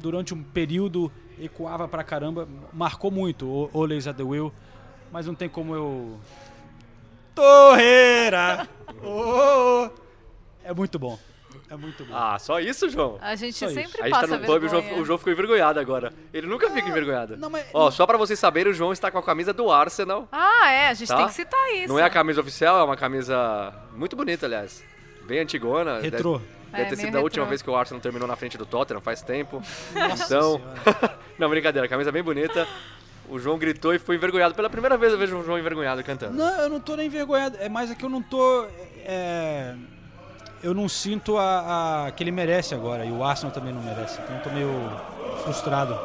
durante 0.00 0.34
um 0.34 0.42
período 0.42 1.12
ecoava 1.40 1.86
pra 1.86 2.02
caramba. 2.02 2.48
Marcou 2.72 3.12
muito 3.12 3.46
o 3.46 3.70
Always 3.72 4.08
at 4.08 4.16
the 4.16 4.24
Wheel. 4.24 4.52
Mas 5.10 5.26
não 5.26 5.34
tem 5.34 5.48
como 5.48 5.74
eu. 5.74 6.18
Torreira! 7.34 8.68
Oh, 9.00 9.86
oh. 9.86 9.90
É 10.64 10.74
muito 10.74 10.98
bom. 10.98 11.16
É 11.70 11.76
muito 11.76 12.04
bom. 12.04 12.14
Ah, 12.16 12.36
só 12.38 12.58
isso, 12.58 12.88
João? 12.88 13.16
A 13.20 13.36
gente 13.36 13.56
Só 13.56 13.68
sempre 13.68 13.82
isso. 13.82 14.00
A 14.00 14.04
gente 14.06 14.10
passa 14.10 14.28
tá 14.28 14.38
no 14.38 14.44
pub, 14.44 14.64
o 14.64 14.68
João, 14.68 15.00
o 15.00 15.04
João 15.04 15.18
ficou 15.18 15.32
envergonhado 15.32 15.78
agora. 15.78 16.12
Ele 16.32 16.46
nunca 16.46 16.68
fica 16.70 16.88
envergonhado. 16.88 17.38
Ó, 17.72 17.90
só 17.90 18.06
pra 18.06 18.16
vocês 18.18 18.38
saberem, 18.38 18.72
o 18.72 18.74
João 18.74 18.92
está 18.92 19.10
com 19.10 19.18
a 19.18 19.22
camisa 19.22 19.52
do 19.52 19.70
Arsenal. 19.70 20.26
Ah, 20.32 20.70
é, 20.70 20.88
a 20.88 20.94
gente 20.94 21.08
tá? 21.08 21.16
tem 21.18 21.26
que 21.26 21.34
citar 21.34 21.70
isso. 21.74 21.88
Não 21.88 21.98
é 21.98 22.02
a 22.02 22.10
camisa 22.10 22.40
oficial, 22.40 22.80
é 22.80 22.82
uma 22.82 22.96
camisa 22.96 23.72
muito 23.94 24.16
bonita, 24.16 24.46
aliás. 24.46 24.82
Bem 25.26 25.40
antigona. 25.40 26.00
Retrô. 26.00 26.38
Deve, 26.38 26.48
deve 26.72 26.82
É, 26.82 26.84
ter 26.86 26.96
sido 26.96 27.18
a 27.18 27.20
última 27.20 27.46
vez 27.46 27.62
que 27.62 27.70
o 27.70 27.76
Arsenal 27.76 28.00
terminou 28.00 28.26
na 28.26 28.34
frente 28.34 28.58
do 28.58 28.66
Tottenham, 28.66 29.00
faz 29.00 29.22
tempo. 29.22 29.62
Nossa 29.94 30.24
então. 30.24 30.60
não, 31.38 31.48
brincadeira, 31.48 31.86
camisa 31.86 32.10
bem 32.10 32.22
bonita. 32.22 32.66
O 33.30 33.38
João 33.38 33.58
gritou 33.58 33.94
e 33.94 33.98
foi 33.98 34.16
envergonhado. 34.16 34.54
Pela 34.54 34.70
primeira 34.70 34.96
vez 34.96 35.12
eu 35.12 35.18
vejo 35.18 35.36
o 35.38 35.44
João 35.44 35.58
envergonhado 35.58 36.02
cantando. 36.02 36.36
Não, 36.36 36.60
eu 36.60 36.68
não 36.68 36.80
tô 36.80 36.96
nem 36.96 37.06
envergonhado. 37.06 37.56
É 37.60 37.68
mais 37.68 37.90
é 37.90 37.94
que 37.94 38.04
eu 38.04 38.08
não 38.08 38.22
tô. 38.22 38.66
é, 39.04 39.74
eu 40.62 40.72
não 40.74 40.88
sinto 40.88 41.36
a, 41.36 42.06
a- 42.06 42.10
que 42.12 42.22
ele 42.22 42.30
merece 42.30 42.74
agora. 42.74 43.04
E 43.04 43.10
o 43.12 43.22
Arsenal 43.22 43.52
também 43.52 43.72
não 43.72 43.82
merece. 43.82 44.18
Então 44.22 44.36
eu 44.36 44.42
tô 44.42 44.50
meio 44.50 44.70
frustrado. 45.44 45.98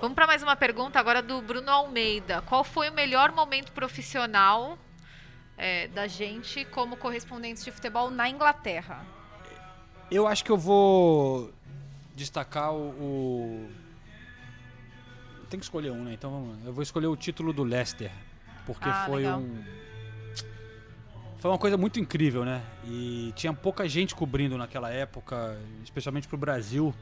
Vamos 0.00 0.16
para 0.16 0.26
mais 0.26 0.42
uma 0.42 0.56
pergunta 0.56 0.98
agora 0.98 1.22
do 1.22 1.40
Bruno 1.40 1.70
Almeida. 1.70 2.42
Qual 2.42 2.64
foi 2.64 2.90
o 2.90 2.92
melhor 2.92 3.30
momento 3.32 3.70
profissional 3.72 4.76
é, 5.56 5.88
da 5.88 6.06
gente 6.06 6.64
como 6.66 6.96
correspondentes 6.96 7.64
de 7.64 7.70
futebol 7.70 8.10
na 8.10 8.28
Inglaterra? 8.28 9.04
Eu 10.10 10.26
acho 10.26 10.44
que 10.44 10.50
eu 10.50 10.58
vou 10.58 11.50
destacar 12.14 12.74
o. 12.74 13.68
Tem 15.48 15.58
que 15.58 15.64
escolher 15.66 15.90
um, 15.90 16.02
né? 16.04 16.12
Então 16.14 16.30
vamos. 16.30 16.66
Eu 16.66 16.72
vou 16.72 16.82
escolher 16.82 17.06
o 17.06 17.16
título 17.16 17.52
do 17.52 17.62
Leicester. 17.62 18.10
Porque 18.66 18.88
Ah, 18.88 19.04
foi 19.06 19.22
legal. 19.22 19.40
um. 19.40 19.62
Foi 21.38 21.50
uma 21.50 21.58
coisa 21.58 21.76
muito 21.76 21.98
incrível, 21.98 22.44
né? 22.44 22.62
E 22.84 23.32
tinha 23.34 23.52
pouca 23.52 23.88
gente 23.88 24.14
cobrindo 24.14 24.56
naquela 24.56 24.90
época, 24.90 25.58
especialmente 25.82 26.28
pro 26.28 26.38
Brasil. 26.38 26.94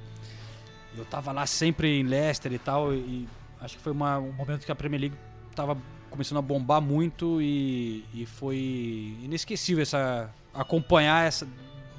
Eu 0.97 1.05
tava 1.05 1.31
lá 1.31 1.47
sempre 1.47 2.01
em 2.01 2.03
Leicester 2.05 2.51
e 2.53 2.59
tal, 2.59 2.95
e 2.95 3.29
acho 3.61 3.77
que 3.77 3.83
foi 3.83 3.93
uma- 3.93 4.19
um 4.19 4.33
momento 4.33 4.65
que 4.65 4.73
a 4.73 4.75
Premier 4.75 5.01
League 5.03 5.17
tava 5.55 5.77
começando 6.11 6.39
a 6.39 6.43
bombar 6.43 6.81
muito 6.81 7.41
e, 7.41 8.05
e 8.13 8.27
foi 8.27 9.17
inesquecível 9.23 9.83
essa 9.83 10.31
acompanhar 10.53 11.27
essa 11.27 11.47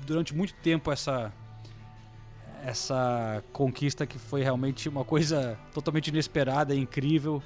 durante 0.05 0.35
muito 0.35 0.53
tempo 0.55 0.91
essa 0.91 1.31
essa 2.63 3.43
conquista 3.51 4.05
que 4.05 4.19
foi 4.19 4.43
realmente 4.43 4.87
uma 4.87 5.03
coisa 5.03 5.57
totalmente 5.73 6.09
inesperada 6.09 6.75
incrível. 6.75 7.41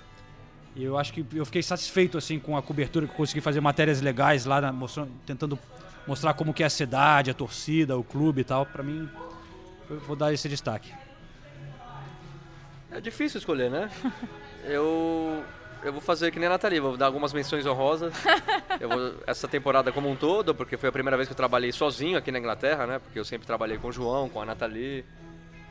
E 0.75 0.83
eu 0.83 0.97
acho 0.97 1.13
que 1.13 1.25
eu 1.33 1.45
fiquei 1.45 1.63
satisfeito 1.63 2.17
assim 2.17 2.37
com 2.37 2.57
a 2.57 2.61
cobertura 2.61 3.05
que 3.05 3.13
eu 3.13 3.17
consegui 3.17 3.39
fazer 3.39 3.61
matérias 3.61 4.01
legais 4.01 4.43
lá 4.45 4.59
na- 4.59 4.73
mostrando, 4.73 5.11
tentando 5.25 5.57
mostrar 6.05 6.33
como 6.33 6.53
que 6.53 6.63
é 6.63 6.65
a 6.65 6.69
cidade, 6.69 7.31
a 7.31 7.33
torcida, 7.33 7.97
o 7.97 8.03
clube 8.03 8.41
e 8.41 8.43
tal. 8.43 8.65
Pra 8.65 8.83
mim, 8.83 9.09
eu 9.89 9.99
vou 10.01 10.17
dar 10.17 10.33
esse 10.33 10.49
destaque. 10.49 10.91
É 12.91 12.99
difícil 12.99 13.37
escolher, 13.37 13.71
né? 13.71 13.89
eu. 14.65 15.43
Eu 15.85 15.91
vou 15.91 16.01
fazer 16.01 16.31
que 16.31 16.39
nem 16.39 16.47
a 16.47 16.49
Nathalie, 16.49 16.79
vou 16.79 16.97
dar 16.97 17.05
algumas 17.05 17.31
menções 17.31 17.63
honrosas. 17.63 18.11
Eu 18.81 18.89
vou, 18.89 19.13
essa 19.27 19.47
temporada 19.47 19.91
como 19.91 20.09
um 20.09 20.15
todo, 20.15 20.55
porque 20.55 20.77
foi 20.77 20.89
a 20.89 20.91
primeira 20.91 21.15
vez 21.15 21.29
que 21.29 21.33
eu 21.33 21.37
trabalhei 21.37 21.71
sozinho 21.71 22.17
aqui 22.17 22.31
na 22.31 22.39
Inglaterra, 22.39 22.85
né? 22.85 22.99
Porque 22.99 23.17
eu 23.17 23.23
sempre 23.23 23.47
trabalhei 23.47 23.77
com 23.77 23.87
o 23.87 23.91
João, 23.91 24.27
com 24.27 24.41
a 24.41 24.45
Nathalie, 24.45 25.05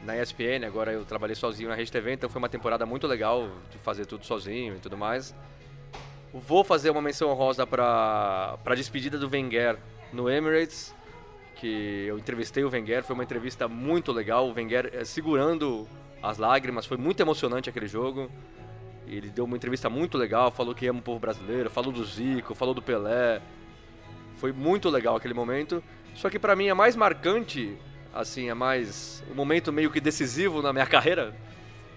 na 0.03 0.17
ESPN, 0.17 0.65
agora 0.67 0.93
eu 0.93 1.05
trabalhei 1.05 1.35
sozinho 1.35 1.69
na 1.69 1.75
Rede 1.75 1.93
TV, 1.93 2.15
então 2.15 2.31
foi 2.31 2.39
uma 2.39 2.49
temporada 2.49 2.87
muito 2.87 3.07
legal 3.07 3.51
de 3.71 3.77
fazer 3.77 4.07
tudo 4.07 4.25
sozinho 4.25 4.77
e 4.77 4.79
tudo 4.79 4.97
mais. 4.97 5.35
Vou 6.33 6.65
fazer 6.65 6.91
uma 6.91 7.03
menção 7.03 7.29
honrosa 7.29 7.67
para 7.67 8.57
a 8.65 8.75
despedida 8.75 9.19
do 9.19 9.29
Wenger 9.29 9.77
no 10.13 10.31
Emirates, 10.31 10.95
que 11.57 12.07
eu 12.07 12.19
entrevistei 12.19 12.65
o 12.65 12.71
Wenger, 12.71 13.03
foi 13.03 13.15
uma 13.15 13.25
entrevista 13.25 13.69
muito 13.69 14.13
legal, 14.13 14.49
o 14.49 14.55
Wenger 14.55 14.91
eh, 14.95 15.05
segurando 15.05 15.87
as 16.23 16.39
lágrimas, 16.39 16.87
foi 16.87 16.97
muito 16.97 17.21
emocionante 17.21 17.69
aquele 17.69 17.87
jogo. 17.87 18.31
Ele 19.07 19.29
deu 19.29 19.45
uma 19.45 19.57
entrevista 19.57 19.91
muito 19.91 20.17
legal, 20.17 20.51
falou 20.51 20.75
que 20.75 20.87
ama 20.87 20.99
o 21.01 21.03
povo 21.03 21.19
brasileiro, 21.21 21.69
falou 21.71 21.93
do 21.93 22.05
Zico, 22.05 22.55
falou 22.55 22.75
do 22.75 22.83
Pelé. 22.83 23.41
Foi 24.37 24.53
muito 24.53 24.89
legal 24.89 25.17
aquele 25.17 25.35
momento. 25.35 25.83
Só 26.15 26.31
que 26.31 26.39
pra 26.39 26.57
mim 26.57 26.69
é 26.69 26.75
mais 26.75 26.97
marcante, 26.97 27.77
assim, 28.13 28.49
é 28.49 28.55
mais 28.55 29.23
um 29.31 29.35
momento 29.35 29.73
meio 29.73 29.91
que 29.91 30.01
decisivo 30.01 30.63
na 30.63 30.73
minha 30.73 30.87
carreira. 30.87 31.35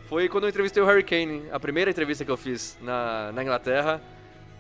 Foi 0.08 0.28
quando 0.30 0.46
eu 0.46 0.50
entrevistei 0.50 0.82
o 0.82 0.86
Harry 0.86 1.04
Kane, 1.04 1.44
a 1.52 1.60
primeira 1.60 1.92
entrevista 1.92 2.24
que 2.24 2.32
eu 2.32 2.38
fiz 2.38 2.78
na, 2.82 3.32
na 3.34 3.44
Inglaterra, 3.44 4.02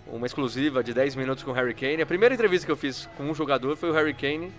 uma 0.06 0.26
exclusiva 0.26 0.84
de 0.84 0.93
10 0.93 1.16
minutos 1.16 1.43
com 1.43 1.52
o 1.52 1.54
Harry 1.54 1.74
Kane. 1.74 2.02
A 2.02 2.06
primeira 2.06 2.34
entrevista 2.36 2.66
que 2.66 2.72
eu 2.72 2.78
fiz 2.78 3.10
com 3.18 3.24
um 3.24 3.34
jogador 3.34 3.76
foi 3.76 3.89
o 3.89 3.93
Harry 3.93 4.14
Kane. 4.14 4.52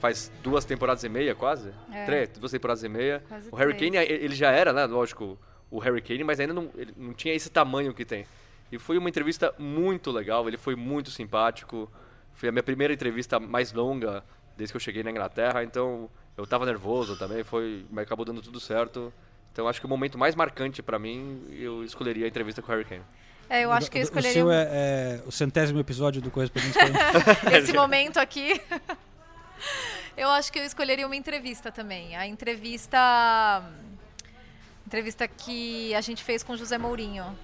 Faz 0.00 0.30
duas 0.42 0.64
temporadas 0.64 1.02
e 1.04 1.08
meia, 1.08 1.34
quase. 1.34 1.72
É. 1.92 2.04
Três, 2.04 2.28
duas 2.30 2.52
temporadas 2.52 2.82
e 2.82 2.88
meia. 2.88 3.22
Quase 3.28 3.48
o 3.50 3.56
Harry 3.56 3.74
três. 3.74 3.92
Kane, 3.92 4.04
ele 4.12 4.34
já 4.34 4.50
era, 4.50 4.72
né, 4.72 4.84
lógico, 4.84 5.38
o 5.76 5.78
Harry 5.80 6.00
Kane, 6.00 6.22
mas 6.22 6.38
ainda 6.38 6.54
não, 6.54 6.70
ele 6.76 6.94
não 6.96 7.12
tinha 7.12 7.34
esse 7.34 7.50
tamanho 7.50 7.92
que 7.92 8.04
tem. 8.04 8.24
E 8.70 8.78
foi 8.78 8.96
uma 8.96 9.08
entrevista 9.08 9.52
muito 9.58 10.10
legal, 10.12 10.46
ele 10.46 10.56
foi 10.56 10.76
muito 10.76 11.10
simpático. 11.10 11.90
Foi 12.32 12.48
a 12.48 12.52
minha 12.52 12.62
primeira 12.62 12.92
entrevista 12.94 13.40
mais 13.40 13.72
longa 13.72 14.22
desde 14.56 14.72
que 14.72 14.76
eu 14.76 14.80
cheguei 14.80 15.02
na 15.02 15.10
Inglaterra, 15.10 15.64
então 15.64 16.08
eu 16.36 16.46
tava 16.46 16.64
nervoso 16.64 17.16
também, 17.16 17.42
foi, 17.42 17.84
mas 17.90 18.04
acabou 18.04 18.24
dando 18.24 18.40
tudo 18.40 18.60
certo. 18.60 19.12
Então 19.52 19.66
acho 19.68 19.80
que 19.80 19.86
o 19.86 19.88
momento 19.88 20.16
mais 20.16 20.34
marcante 20.34 20.80
pra 20.82 20.98
mim, 20.98 21.44
eu 21.50 21.84
escolheria 21.84 22.24
a 22.24 22.28
entrevista 22.28 22.62
com 22.62 22.68
o 22.68 22.70
Harry 22.74 22.84
Kane. 22.84 23.02
É, 23.50 23.62
eu 23.64 23.72
acho 23.72 23.90
que 23.90 23.98
eu 23.98 24.02
O 24.02 24.04
escolheria 24.04 24.32
seu 24.32 24.46
um- 24.46 24.50
é, 24.52 24.62
é 24.64 25.22
o 25.26 25.30
centésimo 25.32 25.78
episódio 25.78 26.22
do 26.22 26.30
Correspondente 26.30 26.76
esse 27.52 27.72
momento 27.72 28.18
aqui. 28.18 28.60
eu 30.16 30.28
acho 30.30 30.52
que 30.52 30.58
eu 30.58 30.64
escolheria 30.64 31.06
uma 31.06 31.16
entrevista 31.16 31.70
também. 31.72 32.16
A 32.16 32.26
entrevista. 32.26 32.98
Entrevista 34.86 35.26
que 35.26 35.94
a 35.94 36.00
gente 36.00 36.22
fez 36.22 36.42
com 36.42 36.52
o 36.52 36.56
José 36.56 36.76
Mourinho. 36.76 37.36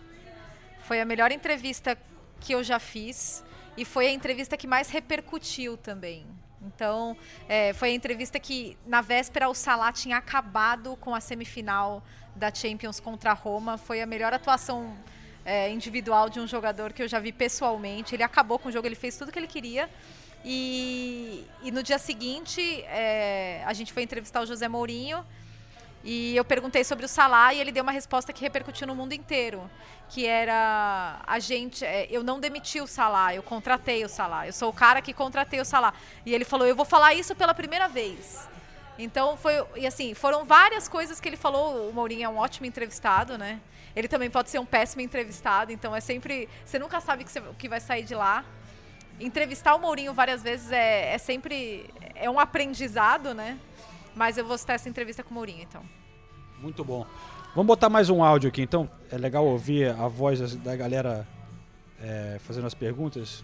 Foi 0.82 1.00
a 1.00 1.04
melhor 1.04 1.32
entrevista 1.32 1.96
que 2.38 2.52
eu 2.52 2.62
já 2.62 2.78
fiz. 2.78 3.42
E 3.76 3.84
foi 3.84 4.06
a 4.08 4.10
entrevista 4.10 4.56
que 4.56 4.66
mais 4.66 4.90
repercutiu 4.90 5.76
também. 5.76 6.26
Então, 6.62 7.16
é, 7.48 7.72
foi 7.72 7.90
a 7.90 7.92
entrevista 7.92 8.38
que, 8.38 8.76
na 8.86 9.00
véspera, 9.00 9.48
o 9.48 9.54
Salah 9.54 9.92
tinha 9.92 10.18
acabado 10.18 10.96
com 10.96 11.14
a 11.14 11.20
semifinal 11.20 12.02
da 12.36 12.52
Champions 12.52 13.00
contra 13.00 13.30
a 13.30 13.34
Roma. 13.34 13.78
Foi 13.78 14.02
a 14.02 14.06
melhor 14.06 14.34
atuação 14.34 14.94
é, 15.44 15.70
individual 15.70 16.28
de 16.28 16.38
um 16.38 16.46
jogador 16.46 16.92
que 16.92 17.02
eu 17.02 17.08
já 17.08 17.18
vi 17.18 17.32
pessoalmente. 17.32 18.14
Ele 18.14 18.22
acabou 18.22 18.58
com 18.58 18.68
o 18.68 18.72
jogo, 18.72 18.86
ele 18.86 18.94
fez 18.94 19.16
tudo 19.16 19.32
que 19.32 19.38
ele 19.38 19.46
queria. 19.46 19.88
E, 20.44 21.46
e 21.62 21.70
no 21.70 21.82
dia 21.82 21.98
seguinte, 21.98 22.60
é, 22.82 23.62
a 23.64 23.72
gente 23.72 23.92
foi 23.92 24.02
entrevistar 24.02 24.42
o 24.42 24.46
José 24.46 24.68
Mourinho. 24.68 25.24
E 26.02 26.34
eu 26.34 26.44
perguntei 26.44 26.82
sobre 26.82 27.04
o 27.04 27.08
Salah 27.08 27.52
e 27.52 27.60
ele 27.60 27.70
deu 27.70 27.82
uma 27.82 27.92
resposta 27.92 28.32
que 28.32 28.40
repercutiu 28.40 28.86
no 28.86 28.94
mundo 28.94 29.12
inteiro, 29.12 29.70
que 30.08 30.26
era 30.26 31.20
a 31.26 31.38
gente, 31.38 31.84
é, 31.84 32.06
eu 32.10 32.24
não 32.24 32.40
demiti 32.40 32.80
o 32.80 32.86
Salah, 32.86 33.34
eu 33.34 33.42
contratei 33.42 34.04
o 34.04 34.08
Salah. 34.08 34.46
Eu 34.46 34.52
sou 34.52 34.70
o 34.70 34.72
cara 34.72 35.02
que 35.02 35.12
contratei 35.12 35.60
o 35.60 35.64
Salah. 35.64 35.92
E 36.24 36.34
ele 36.34 36.44
falou, 36.44 36.66
eu 36.66 36.74
vou 36.74 36.86
falar 36.86 37.12
isso 37.14 37.34
pela 37.34 37.52
primeira 37.52 37.86
vez. 37.86 38.48
Então 38.98 39.36
foi, 39.36 39.64
e 39.76 39.86
assim, 39.86 40.14
foram 40.14 40.44
várias 40.44 40.88
coisas 40.88 41.20
que 41.20 41.28
ele 41.28 41.36
falou. 41.36 41.90
O 41.90 41.92
Mourinho 41.92 42.24
é 42.24 42.28
um 42.28 42.38
ótimo 42.38 42.66
entrevistado, 42.66 43.36
né? 43.36 43.60
Ele 43.94 44.08
também 44.08 44.30
pode 44.30 44.50
ser 44.50 44.58
um 44.58 44.66
péssimo 44.66 45.02
entrevistado, 45.02 45.72
então 45.72 45.94
é 45.94 46.00
sempre, 46.00 46.48
você 46.64 46.78
nunca 46.78 47.00
sabe 47.00 47.26
o 47.50 47.54
que 47.54 47.68
vai 47.68 47.80
sair 47.80 48.04
de 48.04 48.14
lá. 48.14 48.44
entrevistar 49.18 49.74
o 49.74 49.78
Mourinho 49.78 50.14
várias 50.14 50.42
vezes 50.42 50.70
é, 50.70 51.14
é 51.14 51.18
sempre 51.18 51.90
é 52.14 52.30
um 52.30 52.38
aprendizado, 52.38 53.34
né? 53.34 53.58
Mas 54.20 54.36
eu 54.36 54.44
vou 54.44 54.58
citar 54.58 54.76
essa 54.76 54.86
entrevista 54.86 55.22
com 55.22 55.30
o 55.30 55.34
Mourinho, 55.34 55.62
então. 55.62 55.82
Muito 56.60 56.84
bom. 56.84 57.06
Vamos 57.54 57.66
botar 57.66 57.88
mais 57.88 58.10
um 58.10 58.22
áudio 58.22 58.50
aqui, 58.50 58.60
então. 58.60 58.86
É 59.10 59.16
legal 59.16 59.46
ouvir 59.46 59.94
a 59.98 60.06
voz 60.08 60.56
da 60.56 60.76
galera 60.76 61.26
é, 61.98 62.36
fazendo 62.40 62.66
as 62.66 62.74
perguntas. 62.74 63.42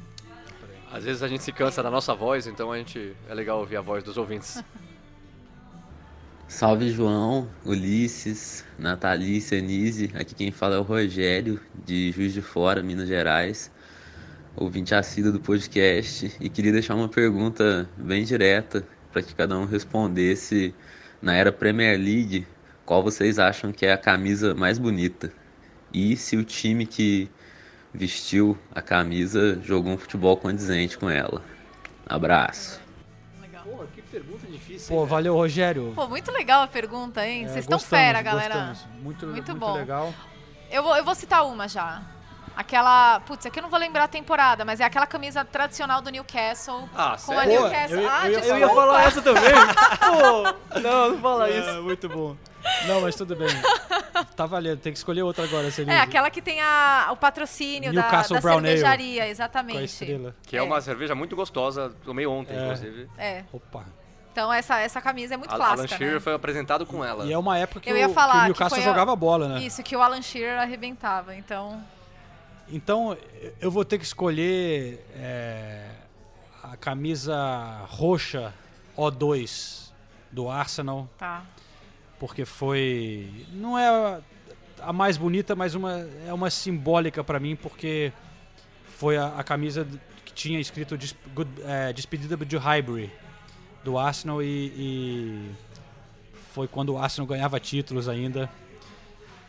Às 0.92 1.04
vezes 1.04 1.22
a 1.22 1.28
gente 1.28 1.42
se 1.42 1.50
cansa 1.50 1.82
da 1.82 1.90
nossa 1.90 2.14
voz, 2.14 2.46
então 2.46 2.70
a 2.70 2.76
gente 2.76 3.16
é 3.26 3.32
legal 3.32 3.58
ouvir 3.58 3.78
a 3.78 3.80
voz 3.80 4.04
dos 4.04 4.18
ouvintes. 4.18 4.62
Salve 6.46 6.90
João, 6.90 7.48
Ulisses, 7.64 8.62
Nathalie, 8.78 9.40
Senise. 9.40 10.12
Aqui 10.14 10.34
quem 10.34 10.52
fala 10.52 10.74
é 10.74 10.78
o 10.78 10.82
Rogério, 10.82 11.58
de 11.86 12.12
Juiz 12.12 12.34
de 12.34 12.42
Fora, 12.42 12.82
Minas 12.82 13.08
Gerais. 13.08 13.72
Ouvinte 14.54 14.94
assíduo 14.94 15.32
do 15.32 15.40
podcast. 15.40 16.36
E 16.38 16.50
queria 16.50 16.72
deixar 16.72 16.96
uma 16.96 17.08
pergunta 17.08 17.88
bem 17.96 18.24
direta 18.24 18.86
para 19.16 19.22
que 19.22 19.34
cada 19.34 19.56
um 19.56 19.64
respondesse. 19.64 20.74
Na 21.22 21.32
era 21.32 21.50
Premier 21.50 21.96
League, 21.98 22.46
qual 22.84 23.02
vocês 23.02 23.38
acham 23.38 23.72
que 23.72 23.86
é 23.86 23.92
a 23.94 23.96
camisa 23.96 24.54
mais 24.54 24.78
bonita? 24.78 25.32
E 25.90 26.14
se 26.18 26.36
o 26.36 26.44
time 26.44 26.84
que 26.84 27.30
vestiu 27.94 28.58
a 28.74 28.82
camisa 28.82 29.58
jogou 29.62 29.94
um 29.94 29.96
futebol 29.96 30.36
condizente 30.36 30.98
com 30.98 31.08
ela? 31.08 31.42
Abraço. 32.04 32.78
Pô, 33.64 33.84
que 33.94 34.02
pergunta 34.02 34.46
difícil. 34.46 34.94
Pô, 34.94 35.06
valeu, 35.06 35.34
Rogério. 35.34 35.92
Pô, 35.94 36.06
muito 36.06 36.30
legal 36.30 36.62
a 36.62 36.68
pergunta, 36.68 37.26
hein? 37.26 37.44
É, 37.46 37.48
Vocês 37.48 37.64
estão 37.64 37.78
gostamos, 37.78 38.04
fera, 38.04 38.20
galera. 38.20 38.54
gostamos. 38.54 39.02
Muito, 39.02 39.26
muito, 39.26 39.32
muito 39.32 39.54
bom. 39.54 39.72
legal. 39.76 40.12
Eu 40.70 40.82
vou, 40.82 40.94
eu 40.94 41.04
vou 41.04 41.14
citar 41.14 41.46
uma 41.46 41.66
já. 41.66 42.02
Aquela. 42.56 43.20
Putz, 43.20 43.44
aqui 43.44 43.58
eu 43.58 43.62
não 43.62 43.68
vou 43.70 43.78
lembrar 43.78 44.04
a 44.04 44.08
temporada, 44.08 44.64
mas 44.64 44.80
é 44.80 44.84
aquela 44.84 45.06
camisa 45.06 45.44
tradicional 45.44 46.00
do 46.00 46.10
Newcastle. 46.10 46.88
Ah, 46.94 47.08
com 47.22 47.32
a 47.32 47.42
sério? 47.44 47.60
Newcastle. 47.60 47.96
Eu 47.98 48.02
ia- 48.02 48.10
ah, 48.18 48.30
eu 48.30 48.40
eu 48.40 48.58
ia 48.58 48.68
falar 48.70 49.02
essa 49.04 49.20
também. 49.22 49.42
Pô, 50.00 50.78
não, 50.80 51.10
não 51.10 51.18
fala 51.20 51.48
É, 51.50 51.58
isso. 51.58 51.82
muito 51.82 52.08
bom. 52.08 52.36
Não, 52.86 53.00
mas 53.02 53.14
tudo 53.14 53.36
bem. 53.36 53.46
Tá 54.34 54.46
valendo, 54.46 54.80
tem 54.80 54.92
que 54.92 54.98
escolher 54.98 55.22
outra 55.22 55.44
agora, 55.44 55.70
Senise. 55.70 55.96
É, 55.96 56.00
aquela 56.00 56.30
que 56.30 56.40
tem 56.42 56.60
a, 56.60 57.08
o 57.12 57.16
patrocínio 57.16 57.92
da, 57.92 58.00
Newcastle 58.02 58.36
da 58.36 58.40
Brown 58.40 58.56
Ale. 58.58 58.66
cervejaria, 58.68 59.28
exatamente. 59.28 60.18
Que 60.46 60.56
é, 60.56 60.62
uma 60.62 60.80
cerveja 60.80 61.14
muito 61.14 61.36
gostosa, 61.36 61.94
tomei 62.04 62.26
ontem, 62.26 62.56
É. 62.56 62.62
inclusive. 62.62 63.08
É. 63.18 63.44
Opa. 63.52 63.84
Então 64.32 64.52
essa, 64.52 64.78
essa 64.80 65.00
camisa 65.00 65.34
é 65.34 65.36
muito 65.36 65.50
A- 65.52 65.54
Alan 65.54 65.64
clássica, 65.76 65.96
Shearer 65.96 66.14
né? 66.14 66.20
foi 66.20 66.34
apresentado 66.34 66.84
com 66.84 67.04
ela. 67.04 67.24
E 67.24 67.32
é 67.32 67.38
uma 67.38 67.56
época 67.58 67.80
que, 67.80 67.88
Eu 67.90 67.94
o, 67.94 67.98
ia 67.98 68.08
que 68.08 68.14
falar 68.14 68.34
o 68.34 68.40
que 68.40 68.44
Newcastle 68.48 68.78
foi 68.78 68.80
a- 68.80 68.90
jogava 68.90 69.14
bola, 69.16 69.48
né? 69.48 69.60
Isso, 69.60 69.82
que 69.82 69.96
o 69.96 70.02
Alan 70.02 70.20
Shearer 70.20 70.58
arrebentava, 70.60 71.34
então... 71.34 71.82
Então, 72.68 73.16
eu 73.60 73.70
vou 73.70 73.84
ter 73.84 73.98
que 73.98 74.04
escolher 74.04 75.04
é, 75.14 75.88
a 76.62 76.76
camisa 76.76 77.84
roxa 77.86 78.52
O2 78.96 79.90
do 80.32 80.48
Arsenal. 80.50 81.08
Tá. 81.16 81.44
Porque 82.18 82.44
foi. 82.44 83.46
Não 83.52 83.78
é 83.78 84.20
a 84.80 84.92
mais 84.92 85.16
bonita, 85.16 85.54
mas 85.54 85.74
uma, 85.74 86.06
é 86.26 86.32
uma 86.32 86.50
simbólica 86.50 87.22
pra 87.22 87.38
mim, 87.38 87.54
porque 87.54 88.12
foi 88.96 89.16
a, 89.16 89.28
a 89.38 89.44
camisa 89.44 89.86
que 90.24 90.32
tinha 90.32 90.58
escrito 90.58 90.96
des, 90.96 91.14
good, 91.34 91.50
é, 91.64 91.92
Despedida 91.92 92.36
de 92.36 92.56
Highbury 92.56 93.12
do 93.84 93.96
Arsenal 93.96 94.42
e, 94.42 94.72
e 94.76 95.50
foi 96.52 96.66
quando 96.66 96.94
o 96.94 96.98
Arsenal 96.98 97.26
ganhava 97.26 97.60
títulos 97.60 98.08
ainda. 98.08 98.50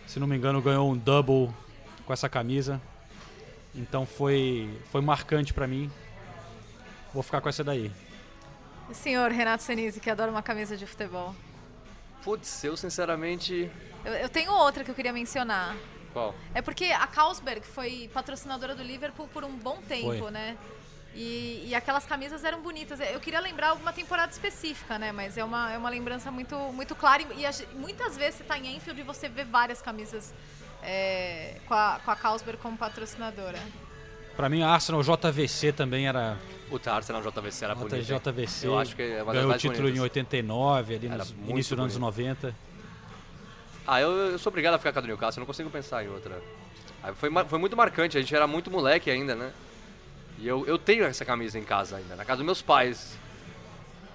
Se 0.05 0.19
não 0.19 0.27
me 0.27 0.37
engano, 0.37 0.61
ganhou 0.61 0.91
um 0.91 0.97
double 0.97 1.49
com 2.05 2.13
essa 2.13 2.29
camisa. 2.29 2.81
Então 3.77 4.05
foi, 4.05 4.69
foi 4.91 5.01
marcante 5.01 5.53
pra 5.53 5.67
mim. 5.67 5.89
Vou 7.13 7.21
ficar 7.21 7.39
com 7.39 7.47
essa 7.47 7.63
daí. 7.63 7.91
O 8.89 8.93
senhor 8.93 9.31
Renato 9.31 9.63
Senise, 9.63 9.99
que 9.99 10.09
adora 10.09 10.31
uma 10.31 10.41
camisa 10.41 10.75
de 10.75 10.85
futebol. 10.85 11.35
Putz, 12.23 12.63
eu 12.63 12.75
sinceramente. 12.75 13.69
Eu, 14.03 14.13
eu 14.13 14.29
tenho 14.29 14.51
outra 14.51 14.83
que 14.83 14.89
eu 14.91 14.95
queria 14.95 15.13
mencionar. 15.13 15.75
Qual? 16.11 16.33
É 16.53 16.61
porque 16.61 16.85
a 16.85 17.05
Carlsberg 17.05 17.65
foi 17.65 18.09
patrocinadora 18.13 18.73
do 18.73 18.81
Liverpool 18.81 19.27
por 19.27 19.43
um 19.43 19.55
bom 19.55 19.77
tempo, 19.87 20.17
Foi. 20.17 20.31
né? 20.31 20.57
E, 21.13 21.65
e 21.67 21.75
aquelas 21.75 22.05
camisas 22.05 22.43
eram 22.43 22.61
bonitas. 22.61 22.99
Eu 22.99 23.19
queria 23.19 23.39
lembrar 23.39 23.69
alguma 23.69 23.91
temporada 23.91 24.31
específica, 24.31 24.97
né? 24.99 25.11
Mas 25.11 25.37
é 25.37 25.43
uma, 25.43 25.71
é 25.71 25.77
uma 25.77 25.89
lembrança 25.89 26.31
muito, 26.31 26.55
muito 26.73 26.95
clara. 26.95 27.23
E, 27.23 27.41
e 27.41 27.45
a 27.45 27.51
muitas 27.73 28.15
vezes 28.17 28.35
você 28.35 28.43
tá 28.43 28.57
em 28.57 28.75
Enfield 28.75 29.01
e 29.01 29.03
você 29.03 29.27
vê 29.27 29.43
várias 29.43 29.81
camisas 29.81 30.33
é, 30.83 31.55
com, 31.67 31.73
a, 31.73 31.99
com 32.03 32.11
a 32.11 32.15
Carlsberg 32.15 32.59
como 32.61 32.77
patrocinadora. 32.77 33.59
Pra 34.35 34.49
mim, 34.49 34.61
a 34.61 34.69
Arsenal 34.69 35.01
JVC 35.01 35.71
também 35.71 36.07
era. 36.07 36.37
Puta, 36.69 36.91
Arsenal 36.91 37.21
JVC 37.21 37.65
era 37.65 37.73
bonito. 37.73 37.95
hein? 37.95 38.01
JVC. 38.03 38.67
Eu 38.67 38.77
acho 38.77 38.95
que 38.95 39.01
é 39.01 39.23
uma 39.23 39.33
das 39.33 39.41
Ganhou 39.41 39.51
o 39.51 39.57
título 39.57 39.77
bonitas. 39.83 39.97
em 39.97 40.01
89, 40.01 40.95
ali 40.95 41.09
no 41.09 41.49
início 41.49 41.75
dos 41.75 41.83
anos 41.83 41.97
bonito. 41.97 42.45
90. 42.45 42.55
Ah, 43.87 44.01
eu, 44.01 44.11
eu 44.11 44.37
sou 44.39 44.49
obrigado 44.51 44.73
a 44.73 44.77
ficar 44.77 44.91
com 44.91 44.99
a 44.99 45.01
do 45.01 45.07
Newcastle, 45.07 45.39
eu 45.39 45.41
não 45.41 45.45
consigo 45.47 45.69
pensar 45.69 46.03
em 46.03 46.09
outra. 46.09 46.39
Ah, 47.01 47.13
Foi, 47.13 47.29
foi 47.47 47.57
muito 47.57 47.75
marcante, 47.75 48.17
a 48.17 48.21
gente 48.21 48.35
era 48.35 48.45
muito 48.45 48.69
moleque 48.69 49.09
ainda, 49.09 49.33
né? 49.33 49.51
E 50.37 50.47
eu, 50.47 50.67
eu 50.67 50.77
tenho 50.77 51.05
essa 51.05 51.23
camisa 51.25 51.57
em 51.57 51.63
casa 51.63 51.95
ainda, 51.97 52.15
na 52.15 52.23
casa 52.25 52.37
dos 52.37 52.45
meus 52.45 52.61
pais. 52.61 53.17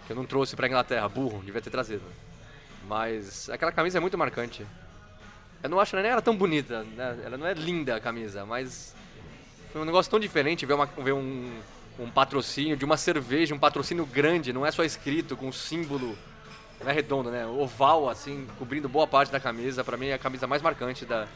Que 0.06 0.12
eu 0.12 0.16
não 0.16 0.24
trouxe 0.26 0.54
pra 0.54 0.66
Inglaterra, 0.68 1.08
burro, 1.08 1.42
devia 1.44 1.60
ter 1.60 1.70
trazido. 1.70 2.02
Mas 2.86 3.48
aquela 3.48 3.72
camisa 3.72 3.98
é 3.98 4.00
muito 4.00 4.16
marcante. 4.18 4.64
Eu 5.62 5.70
não 5.70 5.78
acho 5.78 5.90
que 5.90 5.96
ela 5.96 6.02
nem 6.02 6.12
era 6.12 6.22
tão 6.22 6.36
bonita, 6.36 6.84
né? 6.96 7.18
Ela 7.24 7.36
não 7.36 7.46
é 7.46 7.54
linda 7.54 7.94
a 7.96 8.00
camisa, 8.00 8.44
mas 8.44 8.94
foi 9.72 9.80
um 9.80 9.84
negócio 9.84 10.10
tão 10.10 10.18
diferente 10.18 10.66
ver, 10.66 10.74
uma, 10.74 10.86
ver 10.86 11.12
um, 11.12 11.50
um 11.98 12.10
patrocínio 12.10 12.76
de 12.76 12.84
uma 12.84 12.96
cerveja, 12.96 13.54
um 13.54 13.58
patrocínio 13.58 14.04
grande, 14.04 14.52
não 14.52 14.66
é 14.66 14.70
só 14.70 14.84
escrito 14.84 15.36
com 15.36 15.46
um 15.46 15.52
símbolo, 15.52 16.18
não 16.82 16.90
é 16.90 16.92
redondo, 16.92 17.30
né? 17.30 17.46
Oval, 17.46 18.08
assim, 18.08 18.46
cobrindo 18.58 18.88
boa 18.88 19.06
parte 19.06 19.30
da 19.30 19.38
camisa. 19.38 19.84
Pra 19.84 19.96
mim 19.96 20.08
é 20.08 20.14
a 20.14 20.18
camisa 20.18 20.46
mais 20.46 20.60
marcante 20.60 21.04
da, 21.04 21.28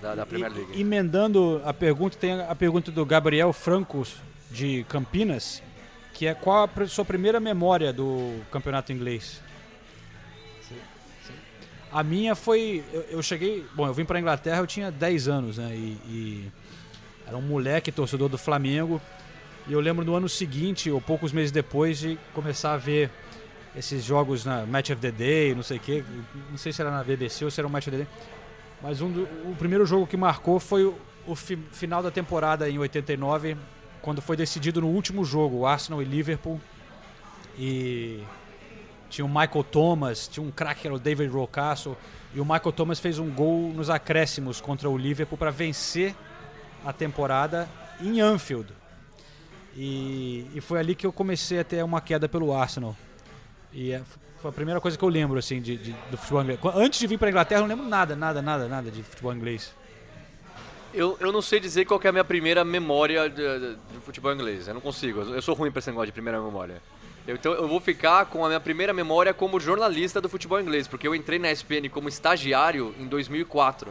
da, 0.00 0.14
da 0.14 0.26
Premier 0.26 0.52
League. 0.52 0.80
Emendando 0.80 1.60
a 1.64 1.74
pergunta, 1.74 2.16
tem 2.16 2.40
a 2.40 2.54
pergunta 2.54 2.90
do 2.90 3.04
Gabriel 3.04 3.52
Francos, 3.52 4.16
de 4.50 4.84
Campinas, 4.88 5.62
que 6.14 6.26
é 6.26 6.34
qual 6.34 6.68
a 6.74 6.86
sua 6.86 7.04
primeira 7.04 7.38
memória 7.38 7.92
do 7.92 8.40
campeonato 8.50 8.92
inglês? 8.92 9.42
A 11.92 12.02
minha 12.02 12.34
foi. 12.34 12.84
Eu, 12.92 13.00
eu 13.10 13.22
cheguei. 13.22 13.64
Bom, 13.74 13.86
eu 13.86 13.94
vim 13.94 14.04
pra 14.04 14.18
Inglaterra, 14.20 14.58
eu 14.60 14.66
tinha 14.66 14.90
10 14.90 15.28
anos, 15.28 15.58
né? 15.58 15.70
E, 15.74 15.96
e 16.06 16.52
era 17.26 17.36
um 17.36 17.42
moleque 17.42 17.90
torcedor 17.90 18.28
do 18.28 18.36
Flamengo. 18.38 19.00
E 19.66 19.72
eu 19.72 19.80
lembro 19.80 20.04
no 20.04 20.14
ano 20.14 20.28
seguinte, 20.28 20.90
ou 20.90 21.00
poucos 21.00 21.32
meses 21.32 21.50
depois, 21.50 21.98
de 21.98 22.18
começar 22.34 22.72
a 22.72 22.76
ver 22.76 23.10
esses 23.76 24.02
jogos 24.02 24.44
na 24.44 24.64
Match 24.66 24.90
of 24.90 25.00
the 25.00 25.10
Day, 25.10 25.54
não 25.54 25.62
sei 25.62 25.76
o 25.76 25.80
quê. 25.80 26.04
Não 26.50 26.56
sei 26.58 26.72
se 26.72 26.80
era 26.80 26.90
na 26.90 27.02
BBC 27.04 27.44
ou 27.44 27.50
se 27.50 27.60
era 27.60 27.66
um 27.66 27.70
Match 27.70 27.86
of 27.86 27.90
the 27.96 28.04
Day. 28.04 28.06
Mas 28.82 29.00
um 29.00 29.10
do- 29.10 29.28
o 29.50 29.54
primeiro 29.58 29.84
jogo 29.84 30.06
que 30.06 30.16
marcou 30.16 30.58
foi 30.60 30.84
o, 30.84 30.94
o 31.26 31.34
fi- 31.34 31.58
final 31.72 32.02
da 32.02 32.10
temporada 32.10 32.68
em 32.68 32.78
89, 32.78 33.56
quando 34.00 34.22
foi 34.22 34.36
decidido 34.36 34.80
no 34.80 34.88
último 34.88 35.24
jogo, 35.24 35.58
o 35.58 35.66
Arsenal 35.66 36.00
e 36.00 36.04
Liverpool. 36.04 36.60
E 37.58 38.22
tinha 39.08 39.24
o 39.24 39.28
Michael 39.28 39.64
Thomas, 39.64 40.28
tinha 40.28 40.44
um 40.44 40.50
craque 40.50 40.82
que 40.82 40.86
era 40.86 40.94
o 40.94 40.98
David 40.98 41.30
Rocastle, 41.30 41.96
e 42.34 42.40
o 42.40 42.44
Michael 42.44 42.72
Thomas 42.72 42.98
fez 43.00 43.18
um 43.18 43.30
gol 43.30 43.72
nos 43.74 43.88
acréscimos 43.90 44.60
contra 44.60 44.88
o 44.88 44.96
Liverpool 44.98 45.38
para 45.38 45.50
vencer 45.50 46.14
a 46.84 46.92
temporada 46.92 47.68
em 48.00 48.20
Anfield. 48.20 48.72
E, 49.76 50.46
e 50.54 50.60
foi 50.60 50.78
ali 50.78 50.94
que 50.94 51.06
eu 51.06 51.12
comecei 51.12 51.58
a 51.60 51.64
ter 51.64 51.82
uma 51.84 52.00
queda 52.00 52.28
pelo 52.28 52.52
Arsenal. 52.52 52.96
E 53.72 53.92
é- 53.92 54.02
foi 54.40 54.50
a 54.50 54.52
primeira 54.52 54.80
coisa 54.80 54.96
que 54.96 55.04
eu 55.04 55.08
lembro 55.08 55.38
assim 55.38 55.60
de, 55.60 55.76
de- 55.76 55.96
do 56.10 56.16
futebol 56.16 56.42
inglês. 56.42 56.60
Antes 56.74 56.98
de 57.00 57.06
vir 57.06 57.18
para 57.18 57.28
Inglaterra, 57.30 57.60
eu 57.60 57.62
não 57.66 57.74
lembro 57.74 57.88
nada, 57.88 58.14
nada, 58.16 58.40
nada, 58.42 58.68
nada 58.68 58.90
de 58.90 59.02
futebol 59.02 59.32
inglês. 59.34 59.74
Eu, 60.94 61.16
eu 61.20 61.30
não 61.30 61.42
sei 61.42 61.60
dizer 61.60 61.84
qual 61.84 62.00
é 62.02 62.08
a 62.08 62.12
minha 62.12 62.24
primeira 62.24 62.64
memória 62.64 63.28
de, 63.28 63.36
de- 63.36 63.74
de 63.76 63.98
futebol 64.04 64.32
inglês. 64.32 64.66
Eu 64.68 64.74
não 64.74 64.80
consigo. 64.80 65.20
Eu 65.20 65.42
sou 65.42 65.54
ruim 65.54 65.70
pra 65.70 65.80
esse 65.80 65.90
negócio 65.90 66.06
de 66.06 66.12
primeira 66.12 66.40
memória. 66.40 66.80
Eu- 67.28 67.34
então 67.36 67.52
eu 67.52 67.68
vou 67.68 67.78
ficar 67.78 68.24
com 68.24 68.42
a 68.42 68.48
minha 68.48 68.58
primeira 68.58 68.94
memória 68.94 69.34
como 69.34 69.60
jornalista 69.60 70.18
do 70.18 70.30
futebol 70.30 70.58
inglês, 70.58 70.88
porque 70.88 71.06
eu 71.06 71.14
entrei 71.14 71.38
na 71.38 71.50
ESPN 71.52 71.86
como 71.90 72.08
estagiário 72.08 72.94
em 72.98 73.06
2004, 73.06 73.90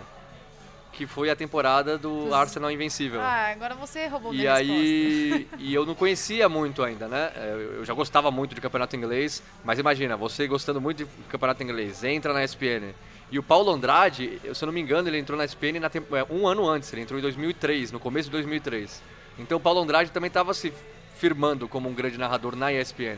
que 0.92 1.06
foi 1.06 1.30
a 1.30 1.36
temporada 1.36 2.00
do 2.00 2.34
Arsenal 2.34 2.72
Invencível. 2.72 3.22
Ah, 3.22 3.52
agora 3.52 3.76
você 3.76 4.08
roubou 4.08 4.34
E 4.34 4.38
minha 4.38 4.56
aí, 4.56 5.48
e 5.60 5.72
eu 5.72 5.86
não 5.86 5.94
conhecia 5.94 6.50
muito 6.50 6.82
ainda, 6.82 7.08
né? 7.08 7.32
Eu 7.78 7.86
já 7.86 7.94
gostava 7.94 8.32
muito 8.32 8.56
de 8.56 8.60
campeonato 8.62 8.96
inglês, 8.96 9.44
mas 9.64 9.78
imagina, 9.78 10.18
você 10.18 10.48
gostando 10.48 10.82
muito 10.82 11.06
de 11.06 11.10
campeonato 11.30 11.62
inglês, 11.62 12.04
entra 12.04 12.34
na 12.34 12.44
ESPN. 12.44 12.92
E 13.30 13.38
o 13.38 13.44
Paulo 13.44 13.70
Andrade, 13.72 14.42
se 14.52 14.64
eu 14.64 14.66
não 14.66 14.74
me 14.74 14.82
engano, 14.82 15.08
ele 15.10 15.20
entrou 15.20 15.38
na 15.38 15.46
ESPN 15.46 15.80
na 15.80 15.92
é, 16.18 16.26
um 16.34 16.48
ano 16.48 16.68
antes, 16.68 16.92
ele 16.92 17.04
entrou 17.04 17.20
em 17.20 17.22
2003, 17.22 17.92
no 17.92 18.00
começo 18.00 18.30
de 18.30 18.32
2003. 18.32 19.04
Então 19.38 19.60
o 19.60 19.62
Paulo 19.62 19.80
Andrade 19.82 20.10
também 20.10 20.30
estava 20.30 20.56
se 20.56 20.74
firmando 21.18 21.68
como 21.68 21.90
um 21.90 21.94
grande 21.94 22.18
narrador 22.18 22.56
na 22.56 22.72
ESPN. 22.72 23.18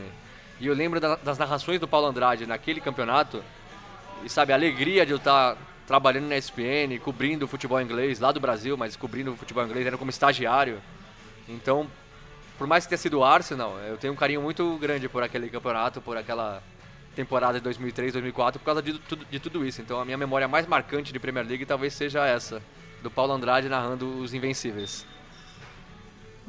E 0.60 0.68
eu 0.68 0.74
lembro 0.74 1.00
da- 1.00 1.16
das 1.16 1.38
narrações 1.38 1.80
do 1.80 1.88
Paulo 1.88 2.08
Andrade 2.08 2.46
naquele 2.46 2.82
campeonato, 2.82 3.44
e 4.24 4.30
sabe, 4.30 4.52
a 4.52 4.56
alegria 4.56 5.06
de 5.06 5.12
eu 5.12 5.18
estar 5.18 5.56
trabalhando 5.88 6.28
na 6.28 6.38
ESPN, 6.38 7.00
cobrindo 7.00 7.46
o 7.46 7.48
futebol 7.48 7.80
inglês 7.82 8.20
lá 8.20 8.32
do 8.32 8.40
Brasil, 8.40 8.76
mas 8.78 8.96
cobrindo 8.96 9.32
o 9.34 9.38
futebol 9.38 9.64
inglês, 9.66 9.88
era 9.88 9.98
como 9.98 10.10
estagiário. 10.10 10.80
Então, 11.48 11.88
por 12.58 12.68
mais 12.68 12.84
que 12.86 12.90
tenha 12.90 12.98
sido 12.98 13.20
o 13.20 13.24
Arsenal, 13.24 13.78
eu 13.88 13.98
tenho 13.98 14.14
um 14.14 14.16
carinho 14.16 14.42
muito 14.42 14.78
grande 14.78 15.08
por 15.10 15.24
aquele 15.24 15.50
campeonato, 15.50 16.02
por 16.02 16.16
aquela 16.18 16.62
temporada 17.16 17.58
de 17.58 17.64
2003, 17.64 18.14
2004, 18.14 18.60
por 18.60 18.66
causa 18.66 18.82
de 18.82 18.94
de 19.32 19.40
tudo 19.40 19.66
isso. 19.66 19.82
Então 19.82 20.00
a 20.00 20.06
minha 20.06 20.18
memória 20.18 20.48
mais 20.48 20.68
marcante 20.68 21.12
de 21.12 21.20
Premier 21.20 21.46
League 21.46 21.66
talvez 21.66 21.94
seja 21.94 22.26
essa, 22.26 22.62
do 23.02 23.10
Paulo 23.10 23.34
Andrade 23.34 23.68
narrando 23.68 24.20
os 24.20 24.34
Invencíveis. 24.34 25.06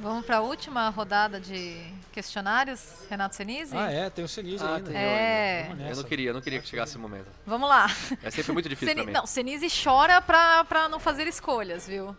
Vamos 0.00 0.24
para 0.24 0.38
a 0.38 0.40
última 0.40 0.88
rodada 0.88 1.38
de 1.38 1.76
questionários, 2.10 3.04
Renato 3.10 3.36
Senise? 3.36 3.76
Ah, 3.76 3.90
é, 3.92 4.08
tem 4.08 4.24
o 4.24 4.28
Senise 4.28 4.64
Ah, 4.64 4.76
ainda. 4.76 4.90
tem 4.90 4.96
É. 4.98 5.66
eu 5.66 5.72
ainda. 5.72 5.88
Eu 5.90 5.96
não 5.96 6.02
queria, 6.04 6.30
eu 6.30 6.34
não 6.34 6.40
queria 6.40 6.58
que 6.60 6.66
chegasse 6.68 6.92
esse 6.92 6.98
momento. 6.98 7.26
Vamos 7.46 7.68
lá. 7.68 7.86
É 8.22 8.30
sempre 8.30 8.52
muito 8.52 8.66
difícil 8.68 8.88
Seni- 8.94 9.02
pra 9.02 9.12
mim. 9.12 9.18
Não, 9.18 9.26
Senise 9.26 9.66
chora 9.84 10.22
pra, 10.22 10.64
pra 10.64 10.88
não 10.88 10.98
fazer 10.98 11.26
escolhas, 11.26 11.86
viu? 11.86 12.16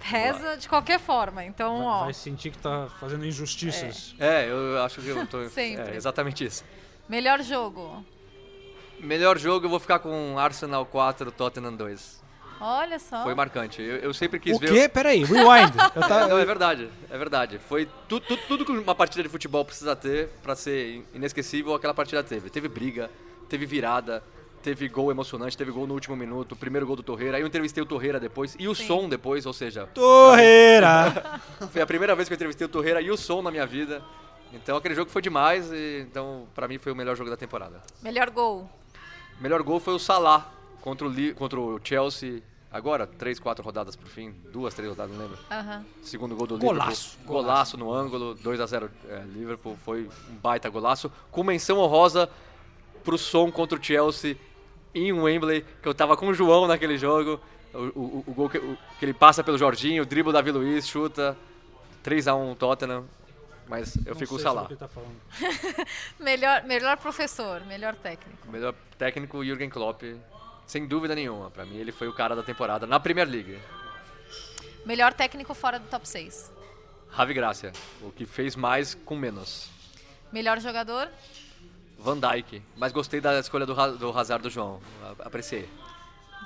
Reza 0.00 0.56
de 0.56 0.68
qualquer 0.68 0.98
forma, 0.98 1.44
então, 1.44 1.80
ó. 1.84 2.04
Vai 2.04 2.12
sentir 2.12 2.50
que 2.50 2.58
tá 2.58 2.88
fazendo 2.98 3.24
injustiças. 3.24 4.14
É, 4.18 4.46
eu 4.50 4.82
acho 4.82 5.00
que 5.00 5.08
eu 5.08 5.26
tô. 5.28 5.46
Sempre. 5.48 5.92
É, 5.92 5.96
exatamente 5.96 6.44
isso. 6.44 6.64
Melhor 7.08 7.40
jogo. 7.42 8.04
Melhor 8.98 9.38
jogo 9.38 9.66
eu 9.66 9.70
vou 9.70 9.78
ficar 9.80 10.00
com 10.00 10.36
Arsenal 10.38 10.84
4, 10.84 11.30
Tottenham 11.30 11.74
2. 11.76 12.22
Olha 12.66 12.98
só. 12.98 13.22
Foi 13.22 13.34
marcante. 13.34 13.82
Eu, 13.82 13.96
eu 13.96 14.14
sempre 14.14 14.40
quis 14.40 14.56
O 14.56 14.58
ver. 14.58 14.72
quê? 14.72 14.88
Peraí, 14.88 15.22
rewind. 15.22 15.74
Eu 15.94 16.00
tava- 16.02 16.28
Não, 16.28 16.38
é 16.38 16.44
verdade, 16.46 16.88
é 17.10 17.18
verdade. 17.18 17.58
Foi 17.58 17.86
tu, 18.08 18.18
tu- 18.20 18.38
tudo 18.48 18.64
que 18.64 18.72
uma 18.72 18.94
partida 18.94 19.22
de 19.22 19.28
futebol 19.28 19.64
precisa 19.64 19.94
ter 19.94 20.28
pra 20.42 20.56
ser 20.56 21.04
inesquecível, 21.12 21.74
aquela 21.74 21.92
partida 21.92 22.22
teve. 22.24 22.48
Teve 22.48 22.66
briga, 22.68 23.10
teve 23.50 23.66
virada, 23.66 24.22
teve 24.62 24.88
gol 24.88 25.10
emocionante, 25.10 25.58
teve 25.58 25.70
gol 25.70 25.86
no 25.86 25.92
último 25.92 26.16
minuto, 26.16 26.52
o 26.52 26.56
primeiro 26.56 26.86
gol 26.86 26.96
do 26.96 27.02
Torreira. 27.02 27.36
Aí 27.36 27.42
eu 27.42 27.46
entrevistei 27.46 27.82
o 27.82 27.86
Torreira 27.86 28.18
depois 28.18 28.56
e 28.58 28.66
o 28.66 28.74
som 28.74 29.08
depois, 29.10 29.44
ou 29.44 29.52
seja. 29.52 29.86
Torreira! 29.88 31.40
Foi 31.70 31.82
a 31.82 31.86
primeira 31.86 32.14
vez 32.16 32.28
que 32.28 32.32
eu 32.32 32.36
entrevistei 32.36 32.64
o 32.64 32.68
Torreira 32.70 33.00
e 33.00 33.10
o 33.10 33.16
som 33.16 33.42
na 33.42 33.50
minha 33.50 33.66
vida. 33.66 34.02
Então 34.52 34.76
aquele 34.76 34.94
jogo 34.94 35.10
foi 35.10 35.20
demais 35.20 35.70
e 35.72 36.06
então 36.08 36.46
pra 36.54 36.68
mim 36.68 36.78
foi 36.78 36.92
o 36.92 36.94
melhor 36.96 37.16
jogo 37.16 37.28
da 37.28 37.36
temporada. 37.36 37.82
Melhor 38.00 38.30
gol. 38.30 38.70
Melhor 39.40 39.60
gol 39.64 39.80
foi 39.80 39.92
o 39.94 39.98
Salah 39.98 40.52
contra 40.80 41.08
o, 41.08 41.34
contra 41.34 41.58
o 41.60 41.80
Chelsea. 41.82 42.40
Agora, 42.74 43.06
três, 43.06 43.38
quatro 43.38 43.62
rodadas 43.64 43.94
pro 43.94 44.08
fim. 44.08 44.34
Duas, 44.52 44.74
três 44.74 44.90
rodadas, 44.90 45.14
não 45.16 45.22
lembro. 45.22 45.38
Aham. 45.48 45.84
Segundo 46.02 46.34
gol 46.34 46.44
do 46.48 46.58
Golaço, 46.58 47.10
Liverpool. 47.12 47.26
Golaço 47.36 47.76
no 47.76 47.92
ângulo, 47.92 48.34
2 48.34 48.60
a 48.60 48.66
0 48.66 48.90
é, 49.08 49.22
Liverpool. 49.32 49.78
Foi 49.84 50.10
um 50.28 50.34
baita 50.34 50.68
golaço. 50.68 51.10
Com 51.30 51.44
menção 51.44 51.78
honrosa 51.78 52.28
pro 53.04 53.16
som 53.16 53.48
contra 53.52 53.78
o 53.78 53.82
Chelsea 53.82 54.36
em 54.92 55.12
Wembley, 55.12 55.64
que 55.80 55.86
eu 55.88 55.94
tava 55.94 56.16
com 56.16 56.26
o 56.26 56.34
João 56.34 56.66
naquele 56.66 56.98
jogo. 56.98 57.40
O, 57.72 57.78
o- 57.78 58.24
o 58.26 58.34
gol 58.34 58.50
que, 58.50 58.58
o- 58.58 58.76
que 58.98 59.04
ele 59.04 59.14
passa 59.14 59.44
pelo 59.44 59.56
Jorginho, 59.56 60.02
o 60.02 60.06
dribble 60.06 60.32
Davi 60.32 60.50
Luiz, 60.50 60.84
chuta. 60.88 61.36
3 62.02 62.26
a 62.26 62.34
1 62.34 62.56
Tottenham. 62.56 63.04
Mas 63.68 63.94
eu 64.04 64.12
Não 64.12 64.14
fico 64.16 64.30
com 64.30 64.34
o 64.36 64.38
Salah. 64.40 64.68
tá 64.76 64.88
falando. 64.88 65.14
melhor, 66.20 66.64
melhor 66.64 66.96
professor, 66.98 67.60
melhor 67.66 67.94
técnico. 67.94 68.50
Melhor 68.50 68.74
técnico, 68.98 69.44
Jürgen 69.44 69.70
Klopp. 69.70 70.02
Sem 70.66 70.86
dúvida 70.86 71.14
nenhuma. 71.14 71.50
Pra 71.50 71.64
mim, 71.64 71.76
ele 71.76 71.92
foi 71.92 72.08
o 72.08 72.12
cara 72.12 72.34
da 72.34 72.42
temporada 72.42 72.86
na 72.86 72.98
Premier 72.98 73.28
League. 73.28 73.58
Melhor 74.84 75.12
técnico 75.12 75.54
fora 75.54 75.78
do 75.78 75.88
top 75.88 76.08
6. 76.08 76.52
Ravi 77.10 77.32
Gracia, 77.32 77.72
o 78.02 78.10
que 78.10 78.26
fez 78.26 78.56
mais 78.56 78.94
com 78.94 79.16
menos. 79.16 79.70
Melhor 80.32 80.60
jogador. 80.60 81.08
Van 81.98 82.18
Dijk, 82.18 82.60
mas 82.76 82.92
gostei 82.92 83.20
da 83.20 83.38
escolha 83.38 83.64
do, 83.64 83.74
do 83.96 84.18
Hazard 84.18 84.42
do 84.42 84.50
João. 84.50 84.80
Apreciei. 85.20 85.68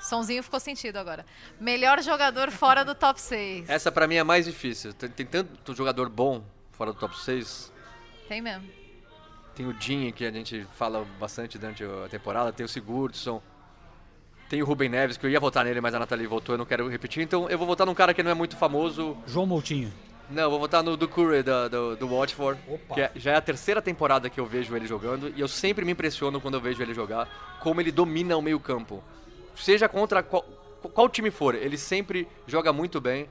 Sonzinho 0.01 0.41
ficou 0.43 0.59
sentido 0.59 0.97
agora. 0.97 1.25
Melhor 1.59 2.01
jogador 2.01 2.51
fora 2.51 2.85
do 2.85 2.95
top 2.95 3.19
6. 3.19 3.67
Essa 3.67 3.91
pra 3.91 4.07
mim 4.07 4.15
é 4.15 4.23
mais 4.23 4.45
difícil. 4.45 4.93
Tem, 4.93 5.09
tem 5.09 5.25
tanto 5.25 5.75
jogador 5.75 6.07
bom 6.07 6.43
fora 6.71 6.93
do 6.93 6.99
top 6.99 7.17
6. 7.19 7.71
Tem 8.27 8.41
mesmo. 8.41 8.69
Tem 9.55 9.67
o 9.67 9.73
Dinho, 9.73 10.13
que 10.13 10.23
a 10.25 10.31
gente 10.31 10.65
fala 10.77 11.05
bastante 11.19 11.57
durante 11.57 11.83
a 11.83 12.07
temporada. 12.07 12.53
Tem 12.53 12.65
o 12.65 12.69
Sigurdsson. 12.69 13.41
Tem 14.49 14.61
o 14.61 14.65
Rubem 14.65 14.89
Neves, 14.89 15.15
que 15.15 15.25
eu 15.25 15.29
ia 15.29 15.39
votar 15.39 15.63
nele, 15.63 15.79
mas 15.79 15.93
a 15.93 15.99
Nathalie 15.99 16.25
votou, 16.27 16.55
eu 16.55 16.57
não 16.57 16.65
quero 16.65 16.87
repetir. 16.89 17.21
Então 17.23 17.47
eu 17.49 17.57
vou 17.57 17.67
votar 17.67 17.85
num 17.85 17.93
cara 17.93 18.13
que 18.13 18.23
não 18.23 18.31
é 18.31 18.33
muito 18.33 18.57
famoso. 18.57 19.15
João 19.27 19.45
Moutinho. 19.45 19.93
Não, 20.29 20.43
eu 20.43 20.49
vou 20.49 20.59
votar 20.59 20.83
no 20.83 20.97
do 20.97 21.07
Curry, 21.07 21.41
da- 21.43 21.67
do, 21.67 21.95
do 21.95 22.07
Watford. 22.07 22.59
Opa. 22.67 22.93
Que 22.95 23.01
é- 23.01 23.11
já 23.15 23.31
é 23.31 23.35
a 23.35 23.41
terceira 23.41 23.81
temporada 23.81 24.29
que 24.29 24.39
eu 24.39 24.45
vejo 24.45 24.75
ele 24.75 24.85
jogando. 24.87 25.31
E 25.35 25.39
eu 25.39 25.47
sempre 25.47 25.85
me 25.85 25.91
impressiono 25.91 26.41
quando 26.41 26.55
eu 26.55 26.61
vejo 26.61 26.81
ele 26.81 26.93
jogar. 26.93 27.57
Como 27.61 27.79
ele 27.79 27.91
domina 27.91 28.35
o 28.37 28.41
meio 28.41 28.59
campo. 28.59 29.03
Seja 29.55 29.87
contra 29.89 30.21
qual, 30.23 30.43
qual 30.93 31.09
time 31.09 31.29
for, 31.31 31.53
ele 31.55 31.77
sempre 31.77 32.27
joga 32.47 32.71
muito 32.73 32.99
bem. 33.01 33.27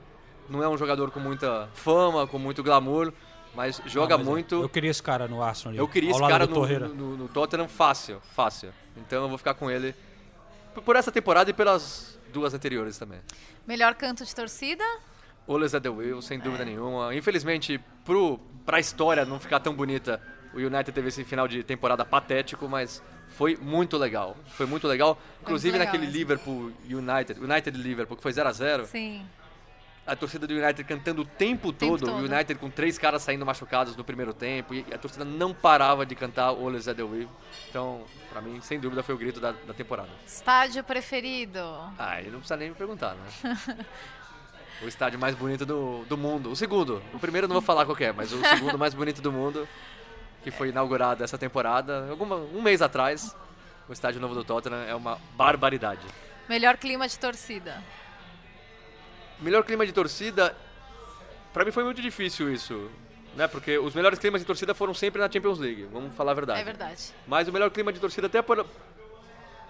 Não 0.49 0.63
é 0.63 0.67
um 0.69 0.77
jogador 0.77 1.11
com 1.11 1.19
muita 1.19 1.69
fama, 1.73 2.25
com 2.27 2.39
muito 2.39 2.63
glamour. 2.63 3.13
Mas 3.55 3.81
joga 3.85 4.17
mas 4.17 4.27
muito. 4.27 4.61
Eu 4.61 4.69
queria 4.69 4.91
esse 4.91 5.01
cara 5.01 5.27
no 5.27 5.41
Arsenal. 5.41 5.71
ali, 5.71 5.77
Eu 5.79 5.87
queria 5.87 6.11
esse 6.11 6.19
cara 6.19 6.45
do 6.45 6.49
no, 6.53 6.55
Torreira. 6.61 6.87
no, 6.87 7.17
no 7.17 7.27
Tottenham 7.27 7.67
fácil, 7.67 8.21
fácil. 8.35 8.69
Então 8.95 9.23
eu 9.23 9.29
vou 9.29 9.37
ficar 9.37 9.53
com 9.53 9.71
ele 9.71 9.95
por, 10.85 10.95
essa 10.95 11.11
temporada 11.11 11.49
e 11.49 11.53
pelas 11.53 12.19
duas 12.31 12.53
anteriores 12.53 12.97
também. 12.97 13.19
Melhor 13.67 13.95
canto 13.95 14.23
de 14.25 14.33
torcida. 14.33 14.83
Oles 15.47 15.73
at 15.73 15.81
the 15.81 15.89
Will, 15.89 16.21
sem 16.21 16.39
dúvida 16.39 16.63
nenhuma. 16.63 17.13
Infelizmente, 17.15 17.79
pro, 18.05 18.39
pra 18.65 18.79
história 18.79 19.25
não 19.25 19.39
ficar 19.39 19.59
tão 19.59 19.73
bonita, 19.73 20.21
o 20.53 20.57
United 20.57 20.91
teve 20.91 21.07
esse 21.07 21.23
final 21.23 21.47
de 21.47 21.63
temporada 21.63 22.05
patético, 22.05 22.67
mas 22.67 23.01
foi 23.29 23.55
muito 23.55 23.97
legal. 23.97 24.37
Foi 24.49 24.65
muito 24.65 24.87
legal. 24.87 25.19
Inclusive 25.41 25.77
legal 25.77 25.85
naquele 25.85 26.05
mesmo. 26.05 26.17
Liverpool 26.17 26.71
United, 26.89 27.39
United 27.39 27.77
Liverpool, 27.77 28.17
que 28.17 28.23
foi 28.23 28.33
0 28.33 28.49
a 28.49 28.51
0 28.51 28.85
Sim. 28.85 29.25
A 30.09 30.15
torcida 30.15 30.47
do 30.47 30.53
United 30.53 30.83
cantando 30.83 31.21
o 31.21 31.25
tempo 31.25 31.71
todo, 31.71 32.05
todo. 32.05 32.13
o 32.13 32.25
United 32.25 32.55
com 32.55 32.69
três 32.69 32.97
caras 32.97 33.21
saindo 33.21 33.45
machucados 33.45 33.95
no 33.95 34.03
primeiro 34.03 34.33
tempo, 34.33 34.73
e 34.73 34.83
a 34.91 34.97
torcida 34.97 35.23
não 35.23 35.53
parava 35.53 36.05
de 36.05 36.15
cantar 36.15 36.51
Oles 36.51 36.87
at 36.87 36.97
the 36.97 37.03
Will. 37.03 37.29
Então, 37.69 38.03
pra 38.29 38.41
mim, 38.41 38.59
sem 38.61 38.79
dúvida, 38.79 39.03
foi 39.03 39.13
o 39.13 39.17
grito 39.17 39.39
da, 39.39 39.51
da 39.51 39.73
temporada. 39.73 40.09
Estádio 40.25 40.83
preferido. 40.83 41.59
Ah, 41.97 42.13
aí 42.13 42.25
não 42.25 42.39
precisa 42.39 42.57
nem 42.57 42.69
me 42.69 42.75
perguntar, 42.75 43.15
né? 43.15 43.57
o 44.81 44.87
estádio 44.87 45.19
mais 45.19 45.35
bonito 45.35 45.65
do, 45.65 46.03
do 46.05 46.17
mundo. 46.17 46.51
O 46.51 46.55
segundo. 46.55 47.03
O 47.13 47.19
primeiro 47.19 47.47
não 47.47 47.53
vou 47.53 47.61
falar 47.61 47.85
qual 47.85 47.97
é, 47.99 48.11
mas 48.11 48.33
o 48.33 48.43
segundo 48.43 48.77
mais 48.79 48.95
bonito 48.95 49.21
do 49.21 49.31
mundo, 49.31 49.67
que 50.43 50.49
foi 50.49 50.69
inaugurado 50.69 51.23
essa 51.23 51.37
temporada, 51.37 52.09
alguma, 52.09 52.35
um 52.35 52.61
mês 52.61 52.81
atrás. 52.81 53.35
O 53.87 53.93
estádio 53.93 54.19
novo 54.19 54.33
do 54.33 54.43
Tottenham 54.43 54.83
é 54.83 54.95
uma 54.95 55.19
barbaridade. 55.35 56.05
Melhor 56.47 56.77
clima 56.77 57.07
de 57.07 57.17
torcida. 57.17 57.83
Melhor 59.41 59.63
clima 59.63 59.85
de 59.85 59.91
torcida, 59.93 60.55
pra 61.53 61.63
mim 61.63 61.71
foi 61.71 61.83
muito 61.83 62.01
difícil 62.01 62.51
isso, 62.53 62.89
né? 63.35 63.47
Porque 63.47 63.77
os 63.77 63.93
melhores 63.95 64.19
climas 64.19 64.41
de 64.41 64.47
torcida 64.47 64.73
foram 64.73 64.93
sempre 64.93 65.21
na 65.21 65.31
Champions 65.31 65.59
League, 65.59 65.87
vamos 65.91 66.13
falar 66.15 66.31
a 66.31 66.35
verdade. 66.35 66.59
É 66.59 66.63
verdade. 66.63 67.03
Mas 67.27 67.47
o 67.47 67.51
melhor 67.53 67.69
clima 67.71 67.93
de 67.93 67.99
torcida, 67.99 68.27
até 68.27 68.41
por, 68.41 68.65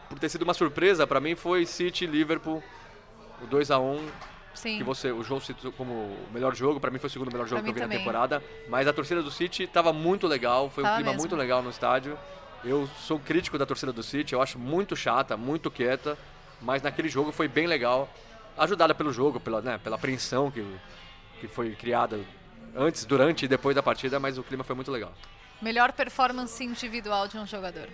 por 0.09 0.17
ter 0.19 0.29
sido 0.29 0.41
uma 0.41 0.53
surpresa, 0.53 1.05
pra 1.05 1.19
mim 1.19 1.35
foi 1.35 1.65
City 1.65 2.07
Liverpool, 2.07 2.63
o 3.43 3.45
2 3.47 3.69
a 3.71 3.79
1 3.79 4.07
Sim. 4.55 4.77
que 4.79 4.83
você, 4.83 5.11
o 5.11 5.23
João 5.23 5.39
citou 5.39 5.71
como 5.73 5.93
o 5.93 6.27
melhor 6.33 6.55
jogo, 6.55 6.79
pra 6.79 6.89
mim 6.89 6.97
foi 6.97 7.07
o 7.07 7.11
segundo 7.11 7.31
melhor 7.31 7.47
jogo 7.47 7.61
Pra 7.61 7.63
que 7.63 7.69
eu 7.69 7.73
vi 7.73 7.79
mim 7.79 7.81
na 7.81 7.85
também. 7.85 7.99
temporada, 7.99 8.43
mas 8.67 8.87
a 8.87 8.93
torcida 8.93 9.21
do 9.21 9.29
City 9.29 9.67
tava 9.67 9.93
muito 9.93 10.25
legal, 10.27 10.69
foi 10.69 10.83
um 10.83 10.87
Tava 10.87 10.97
clima 10.97 11.11
mesmo. 11.11 11.21
muito 11.21 11.35
legal 11.35 11.61
no 11.61 11.69
estádio. 11.69 12.17
Eu 12.65 12.89
sou 12.99 13.19
crítico 13.19 13.57
da 13.57 13.65
torcida 13.65 13.93
do 13.93 14.01
City, 14.03 14.33
eu 14.33 14.41
acho 14.41 14.57
muito 14.59 14.95
chata, 14.95 15.37
muito 15.37 15.69
quieta, 15.71 16.17
mas 16.59 16.81
naquele 16.81 17.07
jogo 17.07 17.31
foi 17.31 17.47
bem 17.47 17.67
legal, 17.67 18.09
ajudada 18.59 18.93
pelo 18.93 19.11
jogo, 19.11 19.39
pela, 19.39 19.61
né, 19.61 19.77
pela 19.77 19.95
apreensão 19.95 20.51
que, 20.51 20.65
que 21.39 21.47
foi 21.47 21.71
criada 21.75 22.19
antes, 22.75 23.05
durante 23.05 23.45
e 23.45 23.47
depois 23.47 23.75
da 23.75 23.81
partida, 23.83 24.19
mas 24.19 24.37
o 24.37 24.43
clima 24.43 24.63
foi 24.63 24.75
muito 24.75 24.91
legal. 24.91 25.11
Melhor 25.61 25.91
performance 25.91 26.63
individual 26.63 27.27
de 27.27 27.37
um 27.37 27.45
jogador. 27.45 27.89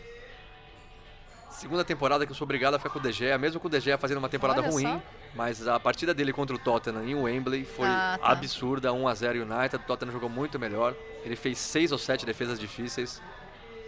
Segunda 1.49 1.85
temporada 1.85 2.25
que 2.25 2.31
eu 2.31 2.35
sou 2.35 2.43
obrigado 2.45 2.73
a 2.75 2.77
ficar 2.77 2.89
com 2.89 2.99
o 2.99 3.01
De 3.01 3.11
Gea, 3.13 3.37
mesmo 3.37 3.61
com 3.61 3.67
o 3.67 3.71
De 3.71 3.79
Gea 3.79 3.97
fazendo 3.97 4.17
uma 4.17 4.27
temporada 4.27 4.59
Olha 4.61 4.69
ruim, 4.69 4.83
só. 4.83 5.01
mas 5.33 5.65
a 5.65 5.79
partida 5.79 6.13
dele 6.13 6.33
contra 6.33 6.53
o 6.53 6.59
Tottenham 6.59 7.03
em 7.07 7.15
Wembley 7.15 7.63
foi 7.63 7.87
Ah, 7.87 8.17
tá. 8.21 8.27
absurda, 8.29 8.89
1x0 8.91 9.41
United, 9.43 9.77
o 9.83 9.87
Tottenham 9.87 10.11
jogou 10.11 10.27
muito 10.29 10.59
melhor, 10.59 10.93
ele 11.23 11.35
fez 11.37 11.57
seis 11.57 11.93
ou 11.93 11.97
sete 11.97 12.25
defesas 12.25 12.59
difíceis. 12.59 13.21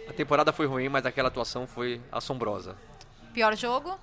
A 0.08 0.12
temporada 0.14 0.50
foi 0.50 0.64
ruim, 0.64 0.88
mas 0.88 1.04
aquela 1.04 1.28
atuação 1.28 1.66
foi 1.66 2.00
assombrosa. 2.10 2.74
Pior 3.34 3.54
jogo. 3.54 3.98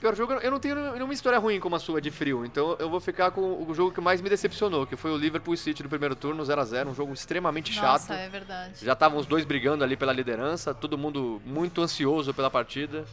Pior 0.00 0.14
jogo, 0.14 0.34
eu 0.34 0.50
não 0.50 0.60
tenho 0.60 0.92
nenhuma 0.92 1.14
história 1.14 1.38
ruim 1.38 1.58
como 1.58 1.76
a 1.76 1.78
sua 1.78 1.98
de 2.00 2.10
frio, 2.10 2.44
então 2.44 2.76
eu 2.78 2.90
vou 2.90 3.00
ficar 3.00 3.30
com 3.30 3.64
o 3.66 3.74
jogo 3.74 3.90
que 3.90 4.00
mais 4.02 4.20
me 4.20 4.28
decepcionou, 4.28 4.86
que 4.86 4.96
foi 4.96 5.10
o 5.10 5.16
Liverpool 5.16 5.56
City 5.56 5.82
no 5.82 5.88
primeiro 5.88 6.14
turno, 6.14 6.42
0x0, 6.42 6.88
um 6.88 6.94
jogo 6.94 7.12
extremamente 7.14 7.72
chato. 7.72 7.86
Nossa, 8.02 8.14
é 8.14 8.28
verdade. 8.28 8.84
Já 8.84 8.92
estavam 8.92 9.18
os 9.18 9.24
dois 9.24 9.46
brigando 9.46 9.82
ali 9.82 9.96
pela 9.96 10.12
liderança, 10.12 10.74
todo 10.74 10.98
mundo 10.98 11.40
muito 11.46 11.80
ansioso 11.80 12.34
pela 12.34 12.50
partida. 12.50 13.04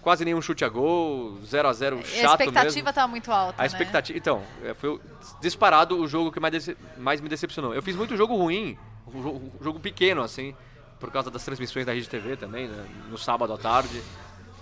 Quase 0.00 0.24
nenhum 0.24 0.42
chute 0.42 0.64
a 0.64 0.68
gol, 0.68 1.38
0 1.44 1.68
a 1.68 1.72
0 1.72 1.96
E 1.96 2.00
a 2.00 2.02
chato 2.04 2.40
expectativa 2.40 2.74
mesmo. 2.84 2.92
tá 2.92 3.06
muito 3.08 3.30
alta, 3.32 3.54
A 3.58 3.62
né? 3.62 3.66
expectativa, 3.66 4.18
então, 4.18 4.42
é, 4.64 4.74
foi 4.74 5.00
disparado 5.40 5.96
o 5.96 6.06
jogo 6.08 6.30
que 6.32 6.38
mais, 6.40 6.52
dece- 6.52 6.76
mais 6.96 7.20
me 7.20 7.28
decepcionou. 7.28 7.72
Eu 7.74 7.82
fiz 7.82 7.94
muito 7.96 8.16
jogo 8.16 8.36
ruim, 8.36 8.76
jogo, 9.12 9.52
jogo 9.60 9.80
pequeno 9.80 10.22
assim, 10.22 10.54
por 11.00 11.10
causa 11.10 11.30
das 11.30 11.44
transmissões 11.44 11.86
da 11.86 11.92
Rede 11.92 12.08
TV 12.08 12.36
também, 12.36 12.68
né, 12.68 12.84
no 13.10 13.16
sábado 13.18 13.52
à 13.52 13.58
tarde. 13.58 14.00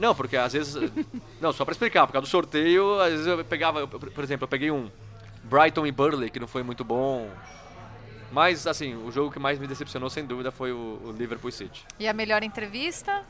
Não, 0.01 0.15
porque 0.15 0.37
às 0.37 0.53
vezes, 0.55 0.75
não, 1.41 1.53
só 1.53 1.65
pra 1.65 1.73
explicar, 1.73 2.07
por 2.07 2.13
causa 2.15 2.27
do 2.27 2.31
sorteio, 2.31 2.99
às 3.01 3.11
vezes 3.13 3.27
eu 3.27 3.45
pegava, 3.45 3.81
eu, 3.81 3.87
por 3.89 4.25
exemplo, 4.25 4.45
eu 4.45 4.49
peguei 4.49 4.71
um 4.71 4.91
Brighton 5.45 5.87
e 5.87 5.93
Burley, 5.93 6.31
que 6.31 6.41
não 6.41 6.49
foi 6.49 6.63
muito 6.63 6.83
bom. 6.83 7.29
Mas, 8.33 8.67
assim, 8.67 8.95
o 8.95 9.11
jogo 9.11 9.31
que 9.31 9.39
mais 9.39 9.59
me 9.59 9.67
decepcionou, 9.67 10.09
sem 10.09 10.25
dúvida, 10.25 10.51
foi 10.53 10.73
o, 10.73 11.01
o 11.05 11.13
Liverpool 11.13 11.51
City. 11.51 11.85
E 11.99 12.07
a 12.09 12.13
melhor 12.13 12.43
entrevista? 12.43 13.25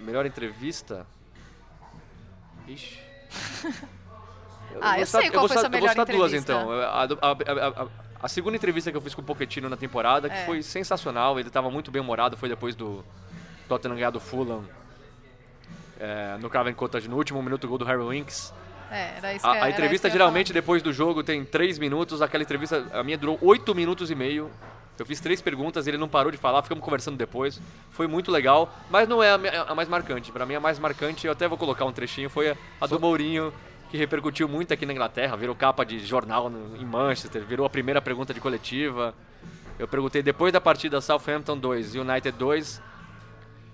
Melhor 0.00 0.24
entrevista? 0.26 1.06
Ixi. 2.66 2.98
Ah, 4.80 4.92
vou 4.92 5.00
eu 5.00 5.06
sei 5.06 5.30
qual 5.30 5.40
vou 5.40 5.48
foi 5.48 5.56
sua 5.56 5.64
citar- 5.64 5.64
eu 5.64 5.70
melhor 5.70 5.96
vou 5.96 6.06
citar 6.06 6.16
duas, 6.16 6.32
entrevista. 6.32 6.52
então. 6.52 6.70
A, 6.70 7.02
a- 7.02 7.80
a- 7.82 7.82
a- 7.82 7.88
a 8.22 8.28
segunda 8.28 8.56
entrevista 8.56 8.88
que 8.92 8.96
eu 8.96 9.00
fiz 9.00 9.12
com 9.16 9.20
o 9.20 9.24
Pochettino 9.24 9.68
na 9.68 9.76
temporada, 9.76 10.28
que 10.30 10.36
É. 10.36 10.46
foi 10.46 10.62
sensacional, 10.62 11.40
ele 11.40 11.48
estava 11.48 11.68
muito 11.68 11.90
bem 11.90 12.00
humorado, 12.00 12.36
foi 12.36 12.48
depois 12.48 12.76
do 12.76 13.04
Tottenham 13.68 13.96
ganhar 13.96 14.10
do 14.10 14.20
Fulham 14.20 14.64
é, 16.00 16.36
no 16.40 16.48
Craven 16.50 16.74
Cottage, 16.74 17.08
no 17.08 17.16
último 17.16 17.42
minuto, 17.42 17.68
gol 17.68 17.78
do 17.78 17.84
Harry 17.84 18.02
Winks. 18.02 18.52
É, 18.90 19.18
era 19.18 19.32
isso 19.34 19.44
que 19.44 19.50
A, 19.50 19.56
era 19.56 19.64
a 19.66 19.68
isso 19.68 19.76
entrevista 19.78 20.08
que 20.08 20.14
ia 20.14 20.18
geralmente 20.18 20.52
depois 20.52 20.82
do 20.82 20.92
jogo 20.92 21.22
tem 21.22 21.44
três 21.44 21.78
minutos, 21.78 22.20
aquela 22.22 22.42
entrevista, 22.42 22.84
a 22.92 23.04
minha 23.04 23.16
durou 23.16 23.38
oito 23.42 23.72
minutos 23.74 24.10
e 24.10 24.14
meio. 24.16 24.50
Eu 24.98 25.06
fiz 25.06 25.18
três 25.20 25.40
perguntas, 25.40 25.86
ele 25.86 25.96
não 25.96 26.08
parou 26.08 26.30
de 26.30 26.36
falar, 26.36 26.60
ficamos 26.62 26.84
conversando 26.84 27.16
depois. 27.16 27.58
Foi 27.90 28.06
muito 28.06 28.30
legal, 28.30 28.74
mas 28.90 29.08
não 29.08 29.22
é 29.22 29.30
a, 29.30 29.38
minha- 29.38 29.62
a 29.62 29.74
mais 29.74 29.88
marcante. 29.88 30.30
Pra 30.32 30.44
mim, 30.44 30.54
a 30.56 30.60
mais 30.60 30.78
marcante, 30.78 31.26
eu 31.26 31.32
até 31.32 31.48
vou 31.48 31.56
colocar 31.56 31.84
um 31.86 31.92
trechinho, 31.92 32.28
foi 32.28 32.50
a, 32.50 32.56
a 32.80 32.86
do 32.86 33.00
Mourinho, 33.00 33.50
que 33.90 33.96
repercutiu 33.96 34.46
muito 34.48 34.74
aqui 34.74 34.84
na 34.84 34.92
Inglaterra, 34.92 35.36
virou 35.36 35.54
capa 35.54 35.86
de 35.86 35.98
jornal 36.04 36.50
no- 36.50 36.76
em 36.76 36.84
Manchester, 36.84 37.42
virou 37.42 37.64
a 37.64 37.70
primeira 37.70 38.02
pergunta 38.02 38.34
de 38.34 38.40
coletiva. 38.40 39.14
Eu 39.78 39.88
perguntei 39.88 40.22
depois 40.22 40.52
da 40.52 40.60
partida 40.60 41.00
Southampton 41.00 41.56
2 41.56 41.94
e 41.94 41.98
United 42.00 42.36
2, 42.36 42.82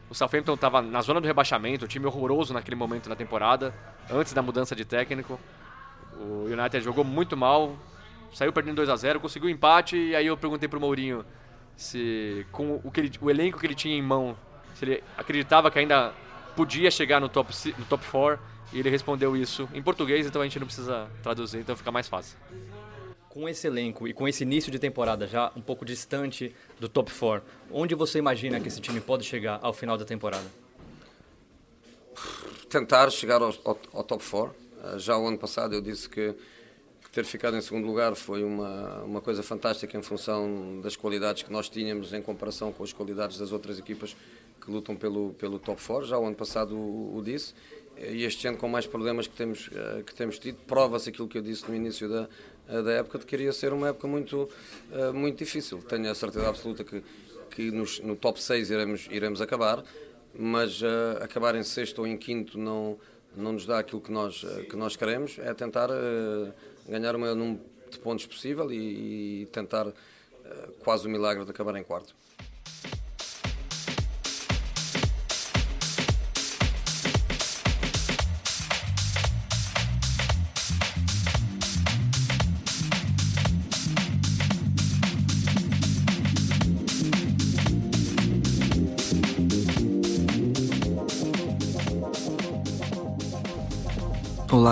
o 0.09 0.15
Southampton 0.15 0.55
estava 0.55 0.81
na 0.83 1.01
zona 1.03 1.21
do 1.21 1.27
rebaixamento, 1.27 1.85
um 1.85 1.89
time 1.89 2.07
horroroso 2.07 2.53
naquele 2.55 2.77
momento 2.77 3.09
na 3.09 3.17
temporada, 3.17 3.75
antes 4.11 4.33
da 4.33 4.43
mudança 4.43 4.75
de 4.77 4.85
técnico. 4.85 5.39
O 6.19 6.45
United 6.45 6.81
jogou 6.83 7.05
muito 7.05 7.37
mal, 7.37 7.77
saiu 8.33 8.53
perdendo 8.53 8.77
2 8.77 8.89
a 8.89 8.97
0 8.97 9.21
conseguiu 9.21 9.49
empate, 9.51 9.97
e 9.97 10.15
aí 10.17 10.27
eu 10.27 10.37
perguntei 10.37 10.69
pro 10.69 10.81
Mourinho 10.81 11.25
se 11.77 12.47
com 12.53 12.81
o, 12.83 12.91
que 12.91 13.01
ele- 13.01 13.13
o 13.21 13.31
elenco 13.31 13.59
que 13.59 13.67
ele 13.67 13.75
tinha 13.75 13.97
em 13.97 14.03
mão, 14.03 14.37
se 14.75 14.85
ele 14.85 15.05
acreditava 15.17 15.71
que 15.71 15.79
ainda 15.79 16.13
podia 16.55 16.91
chegar 16.91 17.21
no 17.21 17.29
top, 17.29 17.53
no 17.79 17.85
top 17.85 18.05
4, 18.11 18.39
e 18.73 18.79
ele 18.79 18.89
respondeu 18.89 19.37
isso 19.37 19.69
em 19.75 19.83
português, 19.83 20.27
então 20.27 20.41
a 20.41 20.45
gente 20.45 20.59
não 20.59 20.67
precisa 20.67 21.07
traduzir, 21.23 21.59
então 21.59 21.77
fica 21.77 21.93
mais 21.93 22.09
fácil. 22.09 22.39
Com 23.37 23.47
esse 23.47 23.67
elenco 23.67 24.09
e 24.09 24.15
com 24.15 24.27
esse 24.27 24.45
início 24.45 24.73
de 24.73 24.79
temporada 24.79 25.27
já 25.27 25.53
um 25.55 25.61
pouco 25.61 25.85
distante 25.85 26.55
do 26.81 26.89
top 26.89 27.13
4, 27.13 27.47
onde 27.71 27.95
você 27.95 28.19
imagina 28.19 28.59
que 28.59 28.69
esse 28.69 28.81
time 28.81 28.99
pode 28.99 29.25
chegar 29.25 29.59
ao 29.61 29.75
final 29.75 29.99
da 29.99 30.07
temporada? 30.07 30.47
tentar 32.71 33.11
chegar 33.11 33.43
ao, 33.43 33.55
ao- 33.63 33.79
ao 33.93 34.03
top 34.03 34.25
4. 34.25 34.55
Uh, 34.95 34.99
já 34.99 35.19
o 35.19 35.27
ano 35.27 35.37
passado 35.37 35.75
eu 35.75 35.83
disse 35.83 36.09
que, 36.09 36.35
que 37.03 37.11
ter 37.11 37.27
ficado 37.27 37.59
em 37.59 37.61
segundo 37.61 37.87
lugar 37.87 38.15
foi 38.15 38.43
uma, 38.43 39.03
uma 39.03 39.21
coisa 39.21 39.43
fantástica 39.43 39.99
em 39.99 40.03
função 40.03 40.81
das 40.83 40.97
qualidades 40.97 41.43
que 41.43 41.53
nós 41.53 41.69
tínhamos 41.69 42.15
em 42.15 42.23
comparação 42.23 42.73
com 42.73 42.83
as 42.83 42.93
qualidades 42.95 43.37
das 43.37 43.53
outras 43.53 43.79
equipas 43.79 44.17
que 44.65 44.71
lutam 44.71 44.97
pelo, 44.97 45.35
pelo 45.35 45.59
top 45.59 45.79
4. 45.87 46.07
Já 46.07 46.19
o 46.19 46.25
ano 46.27 46.37
passado 46.37 46.75
o, 46.75 47.19
o 47.19 47.23
disse. 47.23 47.53
E 47.99 48.25
este 48.25 48.47
ano, 48.47 48.59
com 48.59 48.69
mais 48.69 48.87
problemas 48.87 49.27
que 49.27 49.35
temos, 49.35 49.69
uh, 49.69 50.03
que 50.05 50.15
temos 50.15 50.39
tido, 50.39 50.57
prova-se 50.67 51.11
aquilo 51.11 51.29
que 51.29 51.39
eu 51.39 51.43
disse 51.43 51.69
no 51.69 51.75
início 51.75 52.09
da, 52.09 52.29
da 52.69 52.93
época, 52.93 53.19
de 53.19 53.27
que 53.27 53.35
iria 53.37 53.53
ser 53.53 53.73
uma 53.73 53.89
época 53.89 54.07
muito, 54.09 54.49
uh, 54.93 55.15
muito 55.15 55.39
difícil. 55.39 55.79
Tenho 55.83 56.11
a 56.11 56.15
certeza 56.15 56.49
absoluta 56.49 56.83
que, 56.85 57.03
que 57.51 57.71
nos- 57.71 58.01
no 58.01 58.17
top 58.17 58.43
6 58.43 58.71
iremos, 58.71 59.07
iremos 59.11 59.41
acabar 59.41 59.83
mas 60.39 60.83
eh, 60.83 61.25
acabar 61.25 61.55
em 61.55 61.63
sexto 61.63 62.01
ou 62.01 62.07
em 62.07 62.15
quinto 62.19 62.59
não, 62.59 62.99
não 63.35 63.53
nos 63.55 63.65
dá 63.65 63.79
aquilo 63.79 64.03
que 64.03 64.13
nós, 64.13 64.45
eh, 64.45 64.65
que 64.65 64.77
nós 64.77 64.95
queremos, 64.95 65.39
é 65.39 65.55
tentar 65.55 65.89
eh, 65.89 66.53
ganhar 66.87 67.17
o 67.17 67.19
maior 67.19 67.35
número 67.35 67.59
de 67.91 67.99
pontos 67.99 68.27
possível 68.27 68.71
e, 68.71 69.45
e 69.45 69.47
tentar 69.47 69.87
eh, 69.87 70.69
quase 70.85 71.07
o 71.07 71.11
milagre 71.11 71.43
de 71.47 71.51
acabar 71.51 71.75
em 71.77 71.83
quarto. 71.83 72.15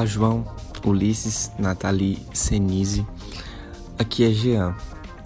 Olá, 0.04 0.10
João, 0.10 0.44
Ulisses, 0.84 1.50
Nathalie, 1.58 2.18
Senise. 2.34 3.06
Aqui 3.98 4.22
é 4.22 4.30
Jean, 4.32 4.76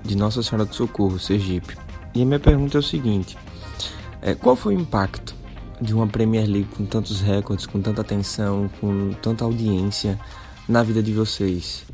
de 0.05 0.17
Nossa 0.17 0.41
Senhora 0.41 0.65
do 0.65 0.73
Socorro, 0.73 1.19
Sergipe. 1.19 1.77
E 2.15 2.23
a 2.23 2.25
minha 2.25 2.39
pergunta 2.39 2.79
é 2.79 2.81
o 2.81 2.83
seguinte: 2.83 3.37
é, 4.23 4.37
qual 4.37 4.55
foi 4.55 4.77
o 4.77 4.81
impacto 4.81 5.35
de 5.81 5.93
uma 5.93 6.07
Premier 6.07 6.49
League 6.49 6.69
com 6.77 6.87
tantos 6.87 7.21
recordes, 7.21 7.67
com 7.67 7.81
tanta 7.81 8.03
atenção, 8.03 8.71
com 8.81 9.11
tanta 9.21 9.45
audiência 9.45 10.17
na 10.69 10.85
vida 10.85 11.03
de 11.03 11.13
vocês? 11.13 11.85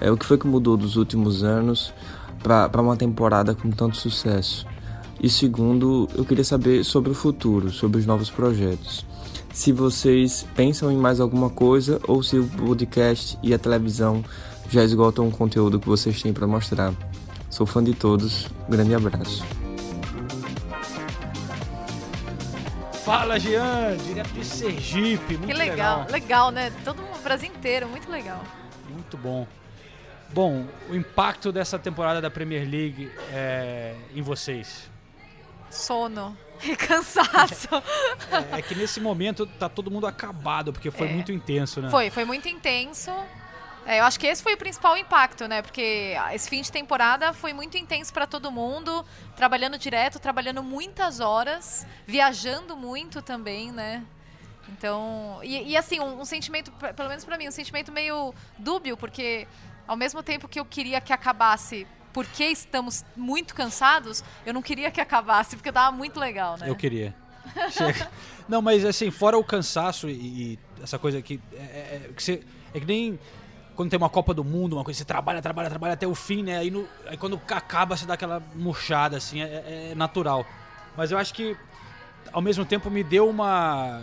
É, 0.00 0.10
o 0.10 0.16
que 0.16 0.24
foi 0.24 0.38
que 0.38 0.46
mudou 0.46 0.78
dos 0.78 0.96
últimos 0.96 1.44
anos 1.44 1.92
para 2.42 2.80
uma 2.80 2.96
temporada 2.96 3.54
com 3.54 3.70
tanto 3.70 3.98
sucesso? 3.98 4.66
E 5.22 5.28
segundo, 5.28 6.08
eu 6.14 6.24
queria 6.24 6.44
saber 6.44 6.84
sobre 6.84 7.10
o 7.10 7.14
futuro, 7.14 7.70
sobre 7.70 8.00
os 8.00 8.06
novos 8.06 8.30
projetos. 8.30 9.04
Se 9.52 9.72
vocês 9.72 10.46
pensam 10.54 10.90
em 10.90 10.96
mais 10.96 11.20
alguma 11.20 11.50
coisa 11.50 12.00
ou 12.06 12.22
se 12.22 12.38
o 12.38 12.46
podcast 12.48 13.38
e 13.42 13.52
a 13.52 13.58
televisão 13.58 14.24
já 14.68 14.84
esgotam 14.84 15.26
o 15.26 15.30
conteúdo 15.30 15.80
que 15.80 15.88
vocês 15.88 16.22
têm 16.22 16.32
para 16.32 16.46
mostrar. 16.46 16.94
Sou 17.50 17.66
fã 17.66 17.82
de 17.82 17.92
todos, 17.92 18.46
grande 18.68 18.94
abraço. 18.94 19.44
Fala, 23.04 23.40
Jean, 23.40 23.96
direto 24.06 24.32
de 24.32 24.44
Sergipe. 24.44 25.36
Muito 25.36 25.46
Que 25.46 25.52
legal, 25.52 26.06
legal, 26.08 26.50
né? 26.52 26.72
Todo 26.84 27.02
mundo, 27.02 27.18
o 27.18 27.22
Brasil 27.22 27.50
inteiro, 27.50 27.88
muito 27.88 28.08
legal. 28.08 28.40
Muito 28.88 29.16
bom. 29.16 29.46
Bom, 30.32 30.64
o 30.88 30.94
impacto 30.94 31.50
dessa 31.50 31.76
temporada 31.76 32.20
da 32.20 32.30
Premier 32.30 32.62
League 32.62 33.10
é, 33.32 33.96
em 34.14 34.22
vocês? 34.22 34.88
Sono 35.68 36.36
e 36.62 36.74
cansaço. 36.76 37.68
É, 38.52 38.58
é 38.58 38.62
que 38.62 38.74
nesse 38.74 39.00
momento 39.00 39.46
tá 39.46 39.68
todo 39.68 39.90
mundo 39.90 40.06
acabado, 40.06 40.72
porque 40.72 40.90
foi 40.90 41.08
É. 41.08 41.12
muito 41.12 41.32
intenso, 41.32 41.80
né? 41.80 41.90
Foi, 41.90 42.10
foi 42.10 42.24
muito 42.24 42.48
intenso. 42.48 43.10
É, 43.86 44.00
eu 44.00 44.04
acho 44.04 44.20
que 44.20 44.26
esse 44.26 44.42
foi 44.42 44.54
o 44.54 44.56
principal 44.58 44.96
impacto, 44.96 45.48
né? 45.48 45.62
Porque 45.62 46.14
esse 46.32 46.48
fim 46.48 46.60
de 46.60 46.70
temporada 46.70 47.32
foi 47.32 47.52
muito 47.52 47.76
intenso 47.78 48.12
para 48.12 48.26
todo 48.26 48.50
mundo, 48.50 49.04
trabalhando 49.34 49.78
direto, 49.78 50.18
trabalhando 50.18 50.62
muitas 50.62 51.18
horas, 51.18 51.86
viajando 52.06 52.76
muito 52.76 53.22
também, 53.22 53.72
né? 53.72 54.04
Então, 54.68 55.40
e, 55.42 55.70
e 55.72 55.76
assim, 55.76 55.98
um, 55.98 56.20
um 56.20 56.24
sentimento, 56.24 56.70
pelo 56.94 57.08
menos 57.08 57.24
para 57.24 57.36
mim, 57.36 57.48
um 57.48 57.52
sentimento 57.52 57.90
meio 57.90 58.32
dúbio, 58.58 58.96
porque 58.96 59.48
ao 59.88 59.96
mesmo 59.96 60.22
tempo 60.22 60.46
que 60.46 60.60
eu 60.60 60.64
queria 60.64 61.00
que 61.00 61.12
acabasse 61.12 61.86
porque 62.12 62.44
estamos 62.44 63.04
muito 63.16 63.54
cansados, 63.54 64.24
eu 64.44 64.52
não 64.54 64.62
queria 64.62 64.90
que 64.90 65.00
acabasse, 65.00 65.56
porque 65.56 65.70
tava 65.72 65.94
muito 65.96 66.18
legal, 66.18 66.56
né? 66.58 66.68
Eu 66.68 66.76
queria. 66.76 67.14
Não, 68.48 68.60
mas 68.60 68.84
assim, 68.84 69.10
fora 69.10 69.36
o 69.38 69.44
cansaço 69.44 70.08
e, 70.08 70.12
e 70.12 70.58
essa 70.82 70.98
coisa 70.98 71.20
que 71.22 71.40
é, 71.52 71.56
é- 71.56 72.02
é 72.10 72.12
que 72.14 72.22
você- 72.22 72.42
é 72.74 72.80
que 72.80 72.86
nem 72.86 73.18
quando 73.74 73.88
tem 73.90 73.96
uma 73.96 74.10
Copa 74.10 74.34
do 74.34 74.44
Mundo, 74.44 74.76
uma 74.76 74.84
coisa, 74.84 74.98
você 74.98 75.04
trabalha, 75.04 75.40
trabalha, 75.40 75.70
trabalha 75.70 75.94
até 75.94 76.06
o 76.06 76.14
fim, 76.14 76.42
né? 76.42 76.58
Aí, 76.58 76.70
no- 76.70 76.86
aí 77.06 77.16
quando 77.16 77.40
acaba, 77.50 77.96
você 77.96 78.04
dá 78.04 78.14
aquela 78.14 78.42
murchada, 78.54 79.16
assim, 79.16 79.40
é, 79.40 79.90
é 79.92 79.94
natural. 79.94 80.44
Mas 80.96 81.10
eu 81.10 81.16
acho 81.18 81.32
que, 81.32 81.56
ao 82.32 82.42
mesmo 82.42 82.64
tempo, 82.64 82.90
me 82.90 83.02
deu 83.02 83.28
uma 83.28 84.02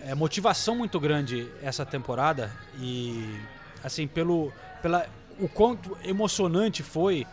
é, 0.00 0.14
motivação 0.14 0.74
muito 0.74 0.98
grande 0.98 1.48
essa 1.62 1.86
temporada 1.86 2.50
e, 2.80 3.38
assim, 3.84 4.08
pelo 4.08 4.52
pela, 4.82 5.06
o 5.38 5.48
quanto 5.48 5.96
emocionante 6.04 6.82
foi 6.82 7.24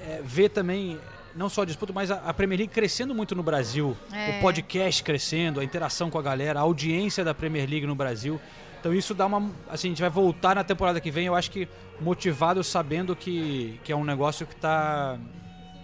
é, 0.00 0.20
ver 0.24 0.50
também, 0.50 0.98
não 1.34 1.48
só 1.48 1.62
a 1.62 1.64
disputa, 1.64 1.92
mas 1.92 2.10
a, 2.10 2.32
Premier 2.34 2.58
League 2.58 2.72
crescendo 2.72 3.14
muito 3.14 3.34
no 3.34 3.42
Brasil, 3.42 3.96
É. 4.12 4.38
o 4.38 4.40
podcast 4.40 5.02
crescendo, 5.02 5.60
a 5.60 5.64
interação 5.64 6.10
com 6.10 6.18
a 6.18 6.22
galera, 6.22 6.58
a 6.58 6.62
audiência 6.62 7.24
da 7.24 7.34
Premier 7.34 7.68
League 7.68 7.86
no 7.86 7.94
Brasil. 7.94 8.40
Então 8.80 8.94
isso 8.94 9.14
dá 9.14 9.26
uma. 9.26 9.50
Assim, 9.68 9.88
a 9.88 9.90
gente 9.90 10.00
vai 10.00 10.10
voltar 10.10 10.54
na 10.54 10.62
temporada 10.62 11.00
que 11.00 11.10
vem, 11.10 11.26
eu 11.26 11.34
acho 11.34 11.50
que 11.50 11.68
motivado 12.00 12.62
sabendo 12.62 13.16
que, 13.16 13.80
que 13.82 13.90
é 13.90 13.96
um 13.96 14.04
negócio 14.04 14.46
que 14.46 14.54
está 14.54 15.18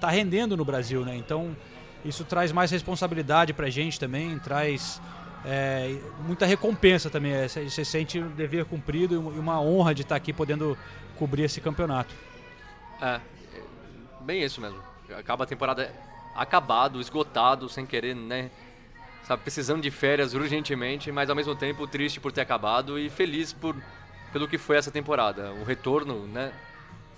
tá 0.00 0.08
rendendo 0.10 0.56
no 0.56 0.64
Brasil, 0.64 1.04
né? 1.04 1.16
Então 1.16 1.56
isso 2.04 2.24
traz 2.24 2.52
mais 2.52 2.70
responsabilidade 2.70 3.52
pra 3.52 3.68
gente 3.70 3.98
também, 3.98 4.38
traz 4.38 5.00
é, 5.44 5.96
muita 6.26 6.46
recompensa 6.46 7.10
também. 7.10 7.32
é, 7.32 7.48
Você 7.48 7.84
sente 7.84 8.20
um 8.20 8.28
dever 8.28 8.64
cumprido 8.66 9.14
e 9.14 9.38
uma 9.38 9.60
honra 9.60 9.94
de 9.94 10.02
estar 10.02 10.16
aqui 10.16 10.32
podendo 10.32 10.76
cobrir 11.18 11.42
esse 11.44 11.60
campeonato. 11.60 12.14
É 13.00 13.20
bem 14.22 14.42
isso 14.42 14.60
mesmo. 14.60 14.80
Acaba 15.16 15.44
a 15.44 15.46
temporada 15.46 15.92
acabado, 16.34 17.00
esgotado, 17.00 17.68
sem 17.68 17.84
querer, 17.84 18.14
né? 18.14 18.50
Sabe, 19.24 19.42
precisando 19.42 19.82
de 19.82 19.90
férias 19.90 20.34
urgentemente, 20.34 21.12
mas 21.12 21.30
ao 21.30 21.36
mesmo 21.36 21.54
tempo 21.54 21.86
triste 21.86 22.18
por 22.18 22.32
ter 22.32 22.40
acabado 22.40 22.98
e 22.98 23.08
feliz 23.08 23.52
por 23.52 23.76
pelo 24.32 24.48
que 24.48 24.56
foi 24.58 24.76
essa 24.76 24.90
temporada. 24.90 25.52
O 25.52 25.64
retorno, 25.64 26.26
né, 26.26 26.52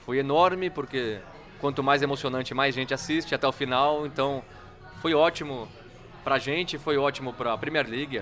foi 0.05 0.19
enorme 0.19 0.69
porque 0.69 1.21
quanto 1.61 1.83
mais 1.83 2.03
emocionante, 2.03 2.53
mais 2.53 2.75
gente 2.75 2.93
assiste 2.93 3.35
até 3.35 3.47
o 3.47 3.53
final. 3.53 4.05
Então, 4.05 4.43
foi 5.01 5.15
ótimo 5.15 5.69
pra 6.25 6.39
gente, 6.39 6.77
foi 6.77 6.99
ótimo 6.99 7.33
pra 7.33 7.57
Premier 7.57 7.89
League. 7.89 8.21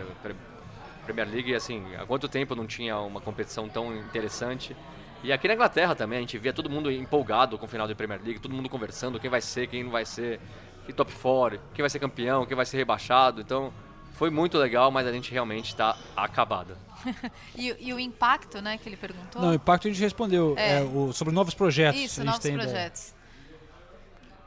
Premier 1.05 1.29
League, 1.29 1.55
assim, 1.55 1.83
há 1.97 2.07
quanto 2.07 2.29
tempo 2.29 2.55
não 2.55 2.67
tinha 2.67 2.99
uma 2.99 3.21
competição 3.21 3.69
tão 3.69 3.97
interessante? 3.97 4.77
E 5.23 5.33
aqui 5.33 5.47
na 5.47 5.55
Inglaterra 5.55 5.95
também, 5.95 6.19
a 6.19 6.21
gente 6.21 6.37
via 6.37 6.53
todo 6.53 6.69
mundo 6.69 6.91
empolgado 6.91 7.57
com 7.57 7.65
o 7.65 7.69
final 7.69 7.87
da 7.87 7.95
Premier 7.95 8.21
League, 8.23 8.41
todo 8.41 8.53
mundo 8.53 8.69
conversando, 8.69 9.21
quem 9.21 9.31
vai 9.31 9.41
ser, 9.41 9.69
quem 9.69 9.85
não 9.85 9.91
vai 9.91 10.05
ser, 10.05 10.41
que 10.85 10.93
top 10.93 11.13
4, 11.13 11.61
quem 11.73 11.83
vai 11.83 11.91
ser 11.91 12.01
campeão, 12.01 12.45
quem 12.45 12.57
vai 12.57 12.67
ser 12.67 12.77
rebaixado. 12.77 13.41
Então, 13.41 13.73
foi 14.15 14.31
muito 14.31 14.59
legal, 14.59 14.91
mas 14.91 15.07
a 15.07 15.13
gente 15.13 15.31
realmente 15.33 15.69
está 15.69 15.97
acabado. 16.17 16.77
e, 17.57 17.75
e 17.79 17.95
o 17.95 18.01
impacto, 18.01 18.61
né, 18.61 18.79
que 18.79 18.89
ele 18.89 18.97
perguntou? 18.97 19.41
Não, 19.41 19.51
o 19.51 19.55
impacto 19.55 19.87
a 19.87 19.91
gente 19.91 20.01
respondeu. 20.01 20.55
É. 20.59 20.79
É, 20.79 20.83
o- 20.83 21.13
sobre 21.13 21.33
novos 21.33 21.55
projetos. 21.55 22.01
Isso, 22.01 22.21
a 22.21 22.25
gente 22.25 22.27
novos 22.27 22.43
tem 22.43 22.55
ideia. 22.55 22.69
projetos. 22.69 23.15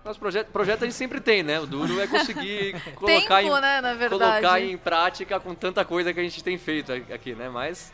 Mas 0.03 0.17
projeto, 0.17 0.47
projeto 0.51 0.83
a 0.83 0.85
gente 0.85 0.95
sempre 0.95 1.19
tem, 1.19 1.41
né? 1.41 1.59
O 1.59 1.65
duro 1.65 1.99
é 1.99 2.05
conseguir 2.05 2.79
colocar, 2.95 3.41
Tempo, 3.41 3.57
em, 3.57 3.61
né, 3.61 4.07
colocar 4.07 4.61
em 4.61 4.77
prática 4.77 5.39
com 5.39 5.55
tanta 5.55 5.83
coisa 5.83 6.13
que 6.13 6.19
a 6.19 6.23
gente 6.23 6.43
tem 6.43 6.59
feito 6.59 6.91
aqui, 6.93 7.33
né? 7.33 7.49
Mas 7.49 7.91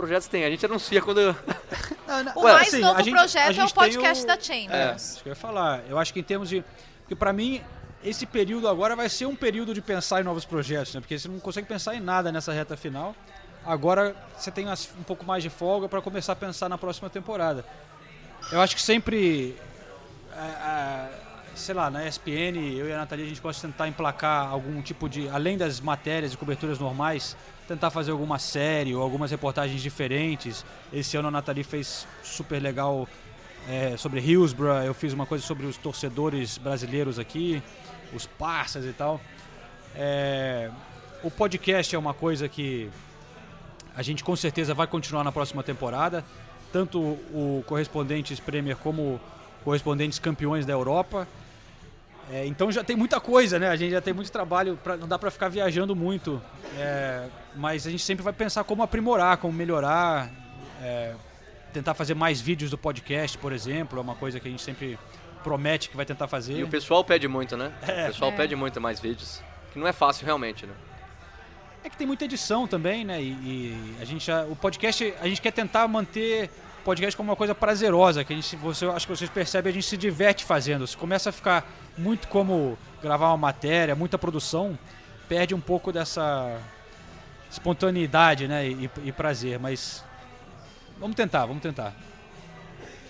projetos 0.00 0.28
tem, 0.28 0.44
a 0.44 0.50
gente 0.50 0.64
anuncia 0.64 1.00
quando. 1.02 1.18
O 2.34 2.40
Ué, 2.42 2.52
mais 2.54 2.68
assim, 2.68 2.80
novo 2.80 2.98
a 2.98 3.02
gente- 3.02 3.14
projeto 3.16 3.58
a 3.58 3.62
é 3.62 3.64
o 3.64 3.70
podcast 3.72 4.24
o- 4.24 4.26
da 4.26 4.34
É, 4.34 4.40
Champions. 4.40 5.02
isso 5.12 5.22
que 5.22 5.28
eu 5.28 5.30
ia 5.30 5.36
falar. 5.36 5.82
Eu 5.88 5.96
acho 5.98 6.12
que 6.12 6.18
em 6.18 6.22
termos 6.24 6.48
de. 6.48 6.64
Porque 7.02 7.14
pra 7.14 7.32
mim, 7.32 7.62
esse 8.02 8.26
período 8.26 8.66
agora 8.68 8.96
vai 8.96 9.08
ser 9.08 9.26
um 9.26 9.36
período 9.36 9.72
de 9.72 9.80
pensar 9.80 10.20
em 10.20 10.24
novos 10.24 10.44
projetos, 10.44 10.92
né? 10.92 11.00
Porque 11.00 11.16
você 11.16 11.28
não 11.28 11.38
consegue 11.38 11.68
pensar 11.68 11.94
em 11.94 12.00
nada 12.00 12.32
nessa 12.32 12.52
reta 12.52 12.76
final. 12.76 13.14
Agora 13.64 14.16
você 14.36 14.50
tem 14.50 14.66
um 14.68 15.02
pouco 15.04 15.24
mais 15.24 15.42
de 15.42 15.50
folga 15.50 15.88
para 15.88 16.00
começar 16.02 16.32
a 16.32 16.36
pensar 16.36 16.68
na 16.68 16.76
próxima 16.76 17.08
temporada. 17.08 17.64
Eu 18.50 18.60
acho 18.60 18.74
que 18.74 18.82
sempre. 18.82 19.54
é, 20.32 20.40
é, 20.40 21.08
sei 21.54 21.74
lá, 21.74 21.90
na 21.90 22.06
ESPN, 22.08 22.56
eu 22.76 22.88
e 22.88 22.92
a 22.92 22.96
Nathalie, 22.96 23.24
a 23.26 23.28
gente 23.28 23.40
gosta 23.40 23.64
de 23.66 23.72
tentar 23.72 23.86
emplacar 23.86 24.48
algum 24.48 24.82
tipo 24.82 25.08
de. 25.08 25.28
Além 25.28 25.56
das 25.56 25.80
matérias 25.80 26.32
e 26.32 26.36
coberturas 26.36 26.78
normais, 26.80 27.36
tentar 27.70 27.90
fazer 27.90 28.10
alguma 28.10 28.36
série 28.36 28.96
ou 28.96 29.00
algumas 29.00 29.30
reportagens 29.30 29.80
diferentes. 29.80 30.66
Esse 30.92 31.16
ano 31.16 31.28
a 31.28 31.30
Nathalie 31.30 31.62
fez 31.62 32.04
super 32.20 32.60
legal 32.60 33.08
é, 33.68 33.96
sobre 33.96 34.18
Hillsborough, 34.18 34.82
eu 34.82 34.92
fiz 34.92 35.12
uma 35.12 35.24
coisa 35.24 35.46
sobre 35.46 35.66
os 35.66 35.76
torcedores 35.76 36.58
brasileiros 36.58 37.16
aqui, 37.16 37.62
os 38.12 38.26
parças 38.26 38.84
e 38.84 38.92
tal. 38.92 39.20
É, 39.94 40.68
o 41.22 41.30
podcast 41.30 41.94
é 41.94 41.98
uma 41.98 42.12
coisa 42.12 42.48
que 42.48 42.90
a 43.94 44.02
gente 44.02 44.24
com 44.24 44.34
certeza 44.34 44.74
vai 44.74 44.88
continuar 44.88 45.22
na 45.22 45.30
próxima 45.30 45.62
temporada, 45.62 46.24
tanto 46.72 46.98
o 47.00 47.62
Correspondentes 47.68 48.40
Premier 48.40 48.78
como 48.78 49.20
Correspondentes 49.62 50.18
Campeões 50.18 50.66
da 50.66 50.72
Europa. 50.72 51.28
É, 52.32 52.46
então 52.46 52.70
já 52.70 52.84
tem 52.84 52.94
muita 52.96 53.18
coisa, 53.20 53.58
né? 53.58 53.68
A 53.68 53.76
gente 53.76 53.90
já 53.90 54.00
tem 54.00 54.14
muito 54.14 54.30
trabalho, 54.30 54.78
pra, 54.82 54.96
não 54.96 55.08
dá 55.08 55.18
para 55.18 55.30
ficar 55.30 55.48
viajando 55.48 55.96
muito, 55.96 56.40
é, 56.78 57.26
mas 57.56 57.86
a 57.86 57.90
gente 57.90 58.04
sempre 58.04 58.22
vai 58.22 58.32
pensar 58.32 58.62
como 58.62 58.82
aprimorar, 58.84 59.36
como 59.38 59.52
melhorar, 59.52 60.30
é, 60.80 61.14
tentar 61.72 61.94
fazer 61.94 62.14
mais 62.14 62.40
vídeos 62.40 62.70
do 62.70 62.78
podcast, 62.78 63.36
por 63.38 63.52
exemplo, 63.52 63.98
é 63.98 64.02
uma 64.02 64.14
coisa 64.14 64.38
que 64.38 64.46
a 64.46 64.50
gente 64.50 64.62
sempre 64.62 64.96
promete 65.42 65.88
que 65.90 65.96
vai 65.96 66.06
tentar 66.06 66.28
fazer. 66.28 66.54
E 66.58 66.62
o 66.62 66.68
pessoal 66.68 67.02
pede 67.02 67.26
muito, 67.26 67.56
né? 67.56 67.72
É. 67.86 68.04
O 68.04 68.06
pessoal 68.08 68.30
É. 68.30 68.36
pede 68.36 68.54
muito 68.54 68.80
mais 68.80 69.00
vídeos. 69.00 69.42
Que 69.72 69.78
não 69.78 69.86
é 69.86 69.92
fácil 69.92 70.24
realmente, 70.24 70.66
né? 70.66 70.72
É 71.82 71.88
que 71.88 71.96
tem 71.96 72.06
muita 72.06 72.24
edição 72.26 72.66
também, 72.66 73.04
né? 73.04 73.20
E, 73.22 73.26
e 73.32 73.96
a 74.00 74.04
gente 74.04 74.24
já, 74.26 74.44
o 74.44 74.54
podcast, 74.54 75.14
a 75.20 75.26
gente 75.26 75.40
quer 75.40 75.50
tentar 75.52 75.88
manter 75.88 76.50
podcast 76.90 77.16
como 77.16 77.30
uma 77.30 77.36
coisa 77.36 77.54
prazerosa, 77.54 78.24
que 78.24 78.32
a 78.32 78.36
gente, 78.36 78.56
você, 78.56 78.84
acho 78.86 79.06
que 79.06 79.16
vocês 79.16 79.30
percebem, 79.30 79.70
a 79.70 79.72
gente 79.72 79.86
se 79.86 79.96
diverte 79.96 80.44
fazendo. 80.44 80.84
Se 80.88 80.96
começa 80.96 81.30
a 81.30 81.32
ficar 81.32 81.64
muito 81.96 82.26
como 82.26 82.76
gravar 83.00 83.28
uma 83.28 83.36
matéria, 83.36 83.94
muita 83.94 84.18
produção, 84.18 84.76
perde 85.28 85.54
um 85.54 85.60
pouco 85.60 85.92
dessa 85.92 86.58
espontaneidade, 87.48 88.48
né? 88.48 88.66
E, 88.66 88.90
e 89.04 89.12
prazer, 89.12 89.56
mas 89.60 90.04
vamos 90.98 91.14
tentar, 91.14 91.46
vamos 91.46 91.62
tentar. 91.62 91.94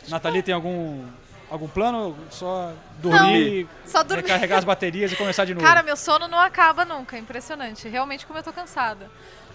Nathalie 0.08 0.42
tem 0.42 0.54
algum 0.54 1.02
algum 1.50 1.66
plano? 1.66 2.14
Só 2.28 2.74
dormir, 2.98 3.66
só 3.86 4.02
dormir. 4.02 4.24
recarregar 4.24 4.58
as 4.58 4.64
baterias 4.64 5.10
e 5.10 5.16
começar 5.16 5.46
de 5.46 5.54
novo. 5.56 5.66
Cara, 5.66 5.82
meu 5.82 5.96
sono 5.96 6.28
não 6.28 6.38
acaba 6.38 6.84
nunca, 6.84 7.16
é 7.16 7.18
impressionante. 7.18 7.88
Realmente 7.88 8.26
como 8.26 8.38
eu 8.38 8.42
tô 8.42 8.52
cansada. 8.52 9.10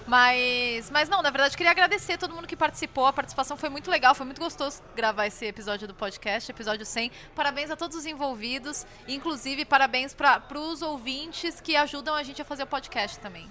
Mas, 0.08 0.92
mas 0.92 1.10
não, 1.10 1.22
na 1.22 1.32
verdade, 1.32 1.58
queria 1.58 1.72
agradecer 1.72 2.18
todo 2.18 2.34
mundo 2.34 2.48
que 2.48 2.56
participou. 2.56 3.08
A 3.08 3.14
participação 3.14 3.58
foi 3.58 3.70
muito 3.70 3.90
legal, 3.90 4.14
foi 4.14 4.26
muito 4.26 4.40
gostoso 4.40 4.82
gravar 4.96 5.26
esse 5.26 5.46
episódio 5.46 5.88
do 5.88 5.96
podcast, 5.96 6.52
episódio 6.52 6.86
100. 6.86 7.12
Parabéns 7.36 7.72
a 7.72 7.76
todos 7.76 7.98
os 7.98 8.06
envolvidos, 8.06 8.86
inclusive 9.08 9.66
parabéns 9.66 10.14
para 10.14 10.42
os 10.60 10.84
ouvintes 10.84 11.60
que 11.60 11.76
ajudam 11.76 12.14
a 12.14 12.22
gente 12.22 12.42
a 12.42 12.46
fazer 12.46 12.64
o 12.64 12.68
podcast 12.68 13.20
também. 13.20 13.50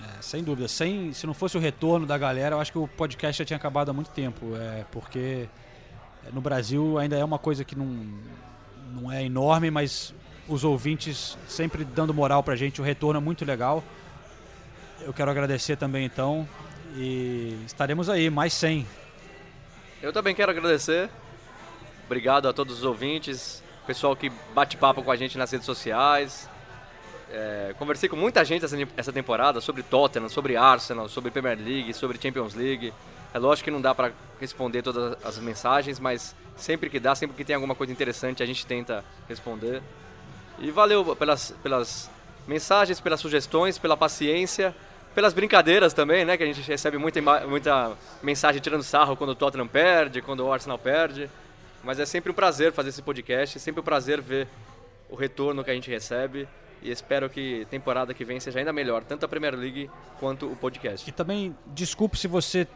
É, 0.00 0.22
sem 0.22 0.44
dúvida. 0.44 0.68
Sem, 0.68 1.12
se 1.12 1.26
não 1.26 1.34
fosse 1.34 1.56
o 1.56 1.60
retorno 1.60 2.06
da 2.06 2.16
galera, 2.16 2.54
eu 2.54 2.60
acho 2.60 2.70
que 2.70 2.78
o 2.78 2.86
podcast 2.86 3.40
já 3.40 3.44
tinha 3.44 3.56
acabado 3.56 3.90
há 3.90 3.92
muito 3.92 4.10
tempo. 4.10 4.56
É, 4.56 4.84
porque 4.92 5.48
no 6.32 6.40
Brasil 6.40 6.98
ainda 6.98 7.18
é 7.18 7.24
uma 7.24 7.38
coisa 7.38 7.64
que 7.64 7.74
não, 7.74 7.86
não 8.92 9.10
é 9.10 9.24
enorme, 9.24 9.70
mas 9.70 10.14
os 10.48 10.62
ouvintes 10.64 11.36
sempre 11.48 11.84
dando 11.84 12.14
moral 12.14 12.42
pra 12.42 12.54
gente, 12.54 12.80
o 12.80 12.84
retorno 12.84 13.18
é 13.18 13.22
muito 13.22 13.44
legal. 13.44 13.82
Eu 15.02 15.12
quero 15.12 15.30
agradecer 15.30 15.76
também 15.76 16.04
então. 16.04 16.48
E 16.96 17.56
estaremos 17.66 18.08
aí, 18.08 18.28
mais 18.28 18.52
100. 18.52 18.86
Eu 20.02 20.12
também 20.12 20.34
quero 20.34 20.50
agradecer. 20.50 21.08
Obrigado 22.06 22.48
a 22.48 22.52
todos 22.52 22.78
os 22.78 22.84
ouvintes, 22.84 23.62
pessoal 23.86 24.16
que 24.16 24.30
bate 24.54 24.76
papo 24.76 25.02
com 25.02 25.10
a 25.10 25.16
gente 25.16 25.38
nas 25.38 25.50
redes 25.50 25.64
sociais. 25.64 26.48
É, 27.30 27.74
conversei 27.78 28.08
com 28.08 28.16
muita 28.16 28.44
gente 28.44 28.64
essa, 28.64 28.76
essa 28.96 29.12
temporada 29.12 29.60
sobre 29.60 29.82
Tottenham, 29.82 30.28
sobre 30.28 30.56
Arsenal, 30.56 31.08
sobre 31.08 31.30
Premier 31.30 31.56
League, 31.56 31.94
sobre 31.94 32.18
Champions 32.20 32.54
League. 32.54 32.92
É 33.32 33.38
lógico 33.38 33.66
que 33.66 33.70
não 33.70 33.80
dá 33.80 33.94
para 33.94 34.12
responder 34.40 34.82
todas 34.82 35.16
as 35.24 35.38
mensagens, 35.38 36.00
mas 36.00 36.34
sempre 36.56 36.90
que 36.90 36.98
dá, 36.98 37.14
sempre 37.14 37.36
que 37.36 37.44
tem 37.44 37.54
alguma 37.54 37.76
coisa 37.76 37.92
interessante, 37.92 38.42
a 38.42 38.46
gente 38.46 38.66
tenta 38.66 39.04
responder. 39.28 39.80
E 40.58 40.70
valeu 40.72 41.14
pelas, 41.14 41.54
pelas 41.62 42.10
mensagens, 42.46 43.00
pelas 43.00 43.20
sugestões, 43.20 43.78
pela 43.78 43.96
paciência, 43.96 44.74
pelas 45.14 45.32
brincadeiras 45.32 45.92
também, 45.92 46.24
né? 46.24 46.36
Que 46.36 46.42
a 46.42 46.46
gente 46.46 46.60
recebe 46.62 46.98
muita, 46.98 47.20
muita 47.46 47.92
mensagem 48.22 48.60
tirando 48.60 48.82
sarro 48.82 49.16
quando 49.16 49.30
o 49.30 49.34
Tottenham 49.34 49.66
perde, 49.66 50.22
quando 50.22 50.40
o 50.40 50.52
Arsenal 50.52 50.78
perde. 50.78 51.28
Mas 51.82 51.98
é 51.98 52.06
sempre 52.06 52.30
um 52.30 52.34
prazer 52.34 52.72
fazer 52.72 52.90
esse 52.90 53.02
podcast, 53.02 53.56
é 53.56 53.60
sempre 53.60 53.80
um 53.80 53.84
prazer 53.84 54.20
ver 54.20 54.46
o 55.08 55.16
retorno 55.16 55.64
que 55.64 55.70
a 55.70 55.74
gente 55.74 55.90
recebe. 55.90 56.46
E 56.82 56.90
espero 56.90 57.28
que 57.28 57.66
temporada 57.70 58.14
que 58.14 58.24
vem 58.24 58.40
seja 58.40 58.58
ainda 58.58 58.72
melhor, 58.72 59.02
tanto 59.04 59.24
a 59.24 59.28
Premier 59.28 59.54
League 59.54 59.90
quanto 60.18 60.46
o 60.46 60.56
podcast. 60.56 61.08
E 61.08 61.12
também, 61.12 61.54
desculpe 61.66 62.18
se 62.18 62.26
você 62.26 62.66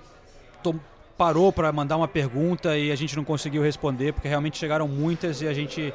parou 1.16 1.52
para 1.52 1.72
mandar 1.72 1.96
uma 1.96 2.08
pergunta 2.08 2.76
e 2.76 2.90
a 2.90 2.96
gente 2.96 3.16
não 3.16 3.24
conseguiu 3.24 3.62
responder, 3.62 4.12
porque 4.12 4.28
realmente 4.28 4.58
chegaram 4.58 4.88
muitas 4.88 5.40
e 5.40 5.48
a 5.48 5.54
gente 5.54 5.94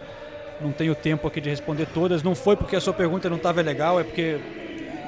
não 0.62 0.72
tem 0.72 0.90
o 0.90 0.96
tempo 0.96 1.28
aqui 1.28 1.40
de 1.42 1.50
responder 1.50 1.88
todas. 1.88 2.24
Não 2.24 2.34
foi 2.34 2.56
porque 2.56 2.76
a 2.76 2.82
sua 2.82 2.94
pergunta 2.94 3.30
não 3.30 3.38
estava 3.38 3.62
legal, 3.62 4.00
é 4.00 4.04
porque 4.04 4.40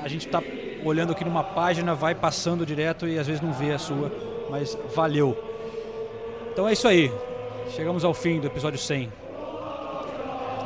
a 0.04 0.08
gente 0.08 0.28
está 0.28 0.42
olhando 0.84 1.12
aqui 1.12 1.24
numa 1.24 1.44
página, 1.44 1.94
vai 1.94 2.16
passando 2.16 2.66
direto 2.66 3.08
e 3.08 3.18
às 3.18 3.28
vezes 3.28 3.42
não 3.42 3.54
vê 3.54 3.72
a 3.72 3.78
sua, 3.78 4.12
mas 4.50 4.78
valeu. 4.96 5.38
Então 6.52 6.68
é 6.68 6.74
isso 6.74 6.88
aí. 6.88 7.12
Chegamos 7.70 8.04
ao 8.04 8.14
fim 8.14 8.40
do 8.40 8.48
episódio 8.48 8.78
100. 8.78 9.12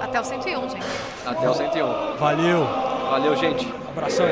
Até 0.02 0.20
o 0.20 0.24
101, 0.24 0.70
gente. 0.70 0.86
Até 1.26 1.50
o 1.50 1.54
101. 1.54 2.18
Valeu. 2.18 2.66
Valeu, 3.10 3.36
gente. 3.36 3.68
Abração. 3.90 4.26